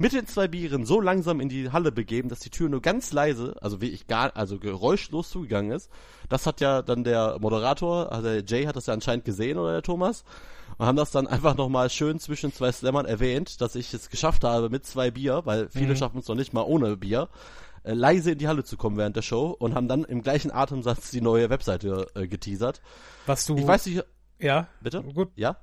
mit 0.00 0.14
den 0.14 0.26
zwei 0.26 0.48
Bieren 0.48 0.86
so 0.86 0.98
langsam 1.00 1.40
in 1.40 1.50
die 1.50 1.70
Halle 1.72 1.92
begeben, 1.92 2.30
dass 2.30 2.40
die 2.40 2.48
Tür 2.48 2.70
nur 2.70 2.80
ganz 2.80 3.12
leise, 3.12 3.54
also 3.60 3.82
wie 3.82 3.90
ich 3.90 4.06
gar, 4.06 4.34
also 4.34 4.58
geräuschlos 4.58 5.28
zugegangen 5.28 5.72
ist. 5.72 5.90
Das 6.30 6.46
hat 6.46 6.62
ja 6.62 6.80
dann 6.80 7.04
der 7.04 7.36
Moderator, 7.38 8.10
also 8.10 8.28
der 8.28 8.42
Jay 8.44 8.64
hat 8.64 8.76
das 8.76 8.86
ja 8.86 8.94
anscheinend 8.94 9.26
gesehen 9.26 9.58
oder 9.58 9.72
der 9.72 9.82
Thomas 9.82 10.24
und 10.78 10.86
haben 10.86 10.96
das 10.96 11.10
dann 11.10 11.26
einfach 11.26 11.54
nochmal 11.54 11.90
schön 11.90 12.18
zwischen 12.18 12.50
zwei 12.50 12.72
Slammern 12.72 13.04
erwähnt, 13.04 13.60
dass 13.60 13.74
ich 13.74 13.92
es 13.92 14.08
geschafft 14.08 14.42
habe 14.42 14.70
mit 14.70 14.86
zwei 14.86 15.10
Bier, 15.10 15.42
weil 15.44 15.68
viele 15.68 15.92
Mhm. 15.92 15.96
schaffen 15.96 16.20
es 16.20 16.28
noch 16.28 16.34
nicht 16.34 16.54
mal 16.54 16.62
ohne 16.62 16.96
Bier, 16.96 17.28
äh, 17.82 17.92
leise 17.92 18.30
in 18.32 18.38
die 18.38 18.48
Halle 18.48 18.64
zu 18.64 18.78
kommen 18.78 18.96
während 18.96 19.16
der 19.16 19.22
Show 19.22 19.54
und 19.58 19.74
haben 19.74 19.86
dann 19.86 20.04
im 20.04 20.22
gleichen 20.22 20.50
Atemsatz 20.50 21.10
die 21.10 21.20
neue 21.20 21.50
Webseite 21.50 22.06
äh, 22.14 22.26
geteasert. 22.26 22.80
Was 23.26 23.44
du, 23.44 23.56
Ich 23.58 23.66
weiß 23.66 23.84
nicht, 23.84 24.02
ja, 24.38 24.66
bitte? 24.80 25.02
gut, 25.02 25.28
Ja? 25.36 25.56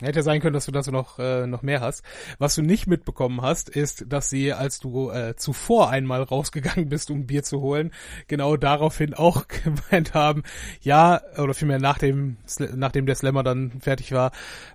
Hätte 0.00 0.22
sein 0.22 0.40
können, 0.40 0.54
dass 0.54 0.66
du 0.66 0.72
dazu 0.72 0.92
noch, 0.92 1.18
äh, 1.18 1.46
noch 1.46 1.62
mehr 1.62 1.80
hast. 1.80 2.04
Was 2.38 2.54
du 2.54 2.62
nicht 2.62 2.86
mitbekommen 2.86 3.42
hast, 3.42 3.68
ist, 3.68 4.04
dass 4.08 4.30
sie, 4.30 4.52
als 4.52 4.78
du 4.78 5.10
äh, 5.10 5.34
zuvor 5.36 5.90
einmal 5.90 6.22
rausgegangen 6.22 6.88
bist, 6.88 7.10
um 7.10 7.26
Bier 7.26 7.42
zu 7.42 7.60
holen, 7.60 7.92
genau 8.28 8.56
daraufhin 8.56 9.14
auch 9.14 9.46
gemeint 9.64 10.14
haben, 10.14 10.44
ja, 10.80 11.20
oder 11.36 11.52
vielmehr 11.52 11.80
nachdem, 11.80 12.36
nachdem 12.76 13.06
der 13.06 13.16
Slammer 13.16 13.42
dann 13.42 13.80
fertig 13.80 14.12
war, 14.12 14.30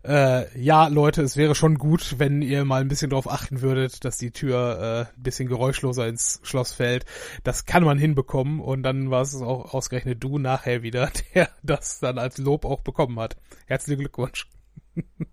äh, 0.05 0.59
ja, 0.59 0.87
Leute, 0.87 1.21
es 1.21 1.37
wäre 1.37 1.55
schon 1.55 1.77
gut, 1.77 2.15
wenn 2.17 2.41
ihr 2.41 2.65
mal 2.65 2.81
ein 2.81 2.89
bisschen 2.89 3.09
darauf 3.09 3.31
achten 3.31 3.61
würdet, 3.61 4.03
dass 4.03 4.17
die 4.17 4.31
Tür 4.31 5.07
äh, 5.13 5.17
ein 5.17 5.23
bisschen 5.23 5.47
geräuschloser 5.47 6.05
ins 6.07 6.41
Schloss 6.43 6.73
fällt. 6.73 7.05
Das 7.45 7.65
kann 7.65 7.83
man 7.83 7.97
hinbekommen 7.97 8.59
und 8.59 8.83
dann 8.83 9.09
war 9.09 9.21
es 9.21 9.35
auch 9.35 9.73
ausgerechnet 9.73 10.21
du 10.21 10.37
nachher 10.37 10.83
wieder, 10.83 11.09
der 11.33 11.49
das 11.61 11.99
dann 11.99 12.17
als 12.17 12.37
Lob 12.37 12.65
auch 12.65 12.81
bekommen 12.81 13.19
hat. 13.19 13.37
Herzlichen 13.67 13.99
Glückwunsch. 13.99 14.47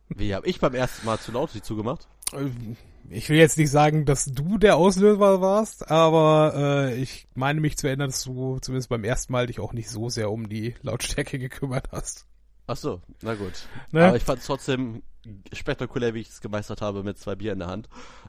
Wie 0.08 0.34
habe 0.34 0.46
ich 0.46 0.60
beim 0.60 0.74
ersten 0.74 1.06
Mal 1.06 1.18
zu 1.18 1.32
laut 1.32 1.50
die 1.54 1.62
zugemacht? 1.62 2.08
Ähm, 2.34 2.76
Ich 3.10 3.28
will 3.28 3.38
jetzt 3.38 3.58
nicht 3.58 3.70
sagen, 3.70 4.04
dass 4.04 4.26
du 4.26 4.58
der 4.58 4.76
Auslöser 4.76 5.40
warst, 5.40 5.90
aber 5.90 6.52
äh, 6.56 6.94
ich 7.00 7.26
meine 7.34 7.60
mich 7.60 7.76
zu 7.76 7.86
erinnern, 7.88 8.10
dass 8.10 8.22
du 8.24 8.58
zumindest 8.60 8.88
beim 8.88 9.04
ersten 9.04 9.32
Mal 9.32 9.46
dich 9.46 9.60
auch 9.60 9.72
nicht 9.72 9.90
so 9.90 10.08
sehr 10.08 10.30
um 10.30 10.48
die 10.48 10.74
Lautstärke 10.82 11.38
gekümmert 11.40 11.88
hast. 11.92 12.26
Ach 12.66 12.76
so, 12.76 13.00
na 13.22 13.34
gut. 13.34 13.66
Ne? 13.90 14.06
Aber 14.06 14.16
ich 14.16 14.22
fand 14.24 14.40
es 14.40 14.46
trotzdem 14.46 15.02
spektakulär, 15.52 16.14
wie 16.14 16.20
ich 16.20 16.28
es 16.28 16.40
gemeistert 16.40 16.80
habe 16.82 17.02
mit 17.02 17.18
zwei 17.18 17.34
Bier 17.34 17.52
in 17.52 17.58
der 17.58 17.68
Hand. 17.68 17.88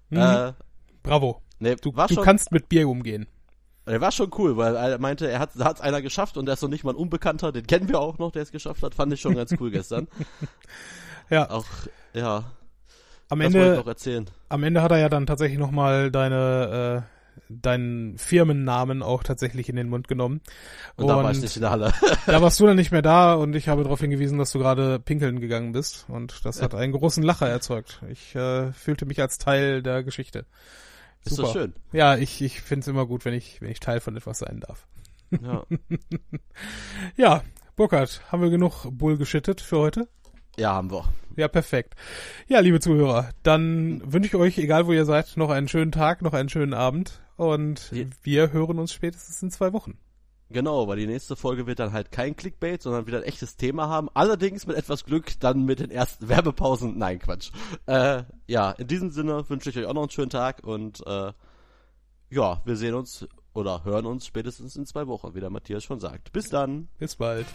Mhm. 0.10 0.18
Äh, 0.18 0.54
Bravo. 1.04 1.42
nee, 1.60 1.76
Du, 1.76 1.92
du 1.92 2.14
schon, 2.14 2.24
kannst 2.24 2.52
mit 2.52 2.68
Bier 2.68 2.88
umgehen. 2.90 3.28
er 3.86 4.02
war 4.02 4.12
schon 4.12 4.32
cool, 4.38 4.58
weil 4.58 4.76
er 4.76 4.98
meinte, 5.00 5.30
er 5.30 5.40
hat 5.40 5.56
es 5.56 5.82
einer 5.82 6.02
geschafft 6.02 6.38
und 6.38 6.46
der 6.48 6.54
ist 6.54 6.62
noch 6.64 6.70
nicht 6.70 6.84
mal 6.84 6.92
ein 6.92 6.96
Unbekannter, 6.98 7.52
den 7.52 7.68
kennen 7.68 7.88
wir 7.88 8.00
auch 8.00 8.18
noch, 8.18 8.32
der 8.32 8.42
es 8.42 8.52
geschafft 8.52 8.82
hat. 8.84 8.96
Fand 8.96 9.14
ich 9.14 9.22
schon 9.22 9.36
ganz 9.36 9.54
cool 9.60 9.70
gestern. 9.72 10.08
Ja, 11.32 11.50
Auch, 11.50 11.66
ja, 12.14 12.52
am 13.30 13.40
das 13.40 13.54
Ende, 13.54 13.76
noch 13.78 13.88
erzählen. 13.88 14.30
am 14.50 14.64
Ende 14.64 14.82
hat 14.82 14.92
er 14.92 14.98
ja 15.00 15.10
dann 15.10 15.26
tatsächlich 15.26 15.58
nochmal 15.58 16.12
deine, 16.12 17.06
äh, 17.08 17.44
deinen 17.48 18.18
Firmennamen 18.18 19.02
auch 19.02 19.24
tatsächlich 19.24 19.70
in 19.70 19.78
den 19.78 19.88
Mund 19.88 20.10
genommen. 20.10 20.42
Und, 20.98 21.08
da 21.08 21.24
war 21.24 21.32
ich 21.32 21.40
nicht 21.42 21.56
in 21.56 21.62
der 21.62 21.72
Halle. 21.72 21.94
da 22.26 22.42
warst 22.42 22.60
du 22.60 22.66
dann 22.68 22.76
nicht 22.76 22.92
mehr 22.92 23.02
da 23.02 23.34
und 23.36 23.56
ich 23.56 23.70
habe 23.70 23.84
darauf 23.84 24.02
hingewiesen, 24.02 24.38
dass 24.38 24.52
du 24.52 24.60
gerade 24.60 25.00
pinkeln 25.00 25.40
gegangen 25.40 25.72
bist 25.72 26.06
und 26.10 26.46
das 26.46 26.62
hat 26.62 26.76
einen 26.76 26.92
großen 26.92 27.24
Lacher 27.24 27.48
erzeugt. 27.48 28.02
Ich 28.10 28.36
äh, 28.36 28.74
fühlte 28.74 29.06
mich 29.06 29.22
als 29.22 29.38
Teil 29.38 29.82
der 29.82 30.04
Geschichte. 30.04 30.46
Ist 31.24 31.36
Super. 31.36 31.48
doch 31.48 31.54
schön. 31.54 31.74
Ja, 31.94 32.18
ich, 32.18 32.42
ich 32.42 32.60
finde 32.62 32.82
es 32.82 32.88
immer 32.90 33.06
gut, 33.06 33.24
wenn 33.24 33.34
ich, 33.34 33.62
wenn 33.62 33.70
ich 33.72 33.80
Teil 33.80 34.02
von 34.02 34.18
etwas 34.18 34.40
sein 34.40 34.60
darf. 34.60 34.86
Ja. 35.42 35.64
Ja, 37.16 37.42
Burkhard, 37.78 38.22
haben 38.32 38.42
wir 38.42 38.50
genug 38.50 38.86
Bull 38.92 39.18
geschittet 39.18 39.62
für 39.62 39.78
heute? 39.78 40.10
ja, 40.58 40.74
haben 40.74 40.92
wir. 40.92 41.06
Ja, 41.36 41.48
perfekt. 41.48 41.96
Ja, 42.48 42.60
liebe 42.60 42.80
Zuhörer, 42.80 43.30
dann 43.44 44.02
wünsche 44.06 44.28
ich 44.28 44.36
euch, 44.36 44.58
egal 44.58 44.88
wo 44.88 44.92
ihr 44.94 45.06
seid, 45.06 45.38
noch 45.38 45.50
einen 45.50 45.68
schönen 45.68 45.92
Tag, 45.92 46.22
noch 46.22 46.34
einen 46.34 46.50
schönen 46.50 46.74
Abend 46.74 47.22
und 47.38 47.92
Ja. 47.92 48.06
wir 48.24 48.52
hören 48.52 48.80
uns 48.80 48.94
spätestens 48.94 49.42
in 49.42 49.52
zwei 49.52 49.74
Wochen. 49.74 49.98
Genau, 50.50 50.86
weil 50.90 50.98
die 50.98 51.08
nächste 51.08 51.38
Folge 51.38 51.66
wird 51.66 51.80
dann 51.80 51.94
halt 51.94 52.12
kein 52.12 52.36
Clickbait, 52.36 52.82
sondern 52.82 53.08
wieder 53.08 53.20
ein 53.20 53.24
echtes 53.24 53.56
Thema 53.56 53.88
haben. 53.88 54.10
Allerdings 54.14 54.68
mit 54.68 54.76
etwas 54.76 55.06
Glück 55.06 55.40
dann 55.40 55.64
mit 55.64 55.80
den 55.80 55.92
ersten 55.92 56.28
Werbepausen. 56.30 56.98
Nein, 56.98 57.20
Quatsch. 57.20 57.52
Äh, 57.86 58.24
ja, 58.48 58.72
in 58.72 58.88
diesem 58.88 59.12
Sinne 59.12 59.50
wünsche 59.50 59.70
ich 59.70 59.78
euch 59.78 59.86
auch 59.86 59.94
noch 59.94 60.02
einen 60.02 60.10
schönen 60.12 60.30
Tag 60.30 60.66
und 60.66 61.02
äh, 61.08 61.32
ja, 62.30 62.62
wir 62.66 62.76
sehen 62.76 62.96
uns 62.96 63.28
oder 63.54 63.86
hören 63.86 64.06
uns 64.06 64.26
spätestens 64.26 64.76
in 64.76 64.86
zwei 64.86 65.08
Wochen, 65.08 65.34
wie 65.36 65.40
der 65.40 65.50
Matthias 65.50 65.84
schon 65.86 66.00
sagt. 66.02 66.34
Bis 66.34 66.50
dann. 66.50 66.90
Bis 66.98 67.16
bald. 67.16 67.46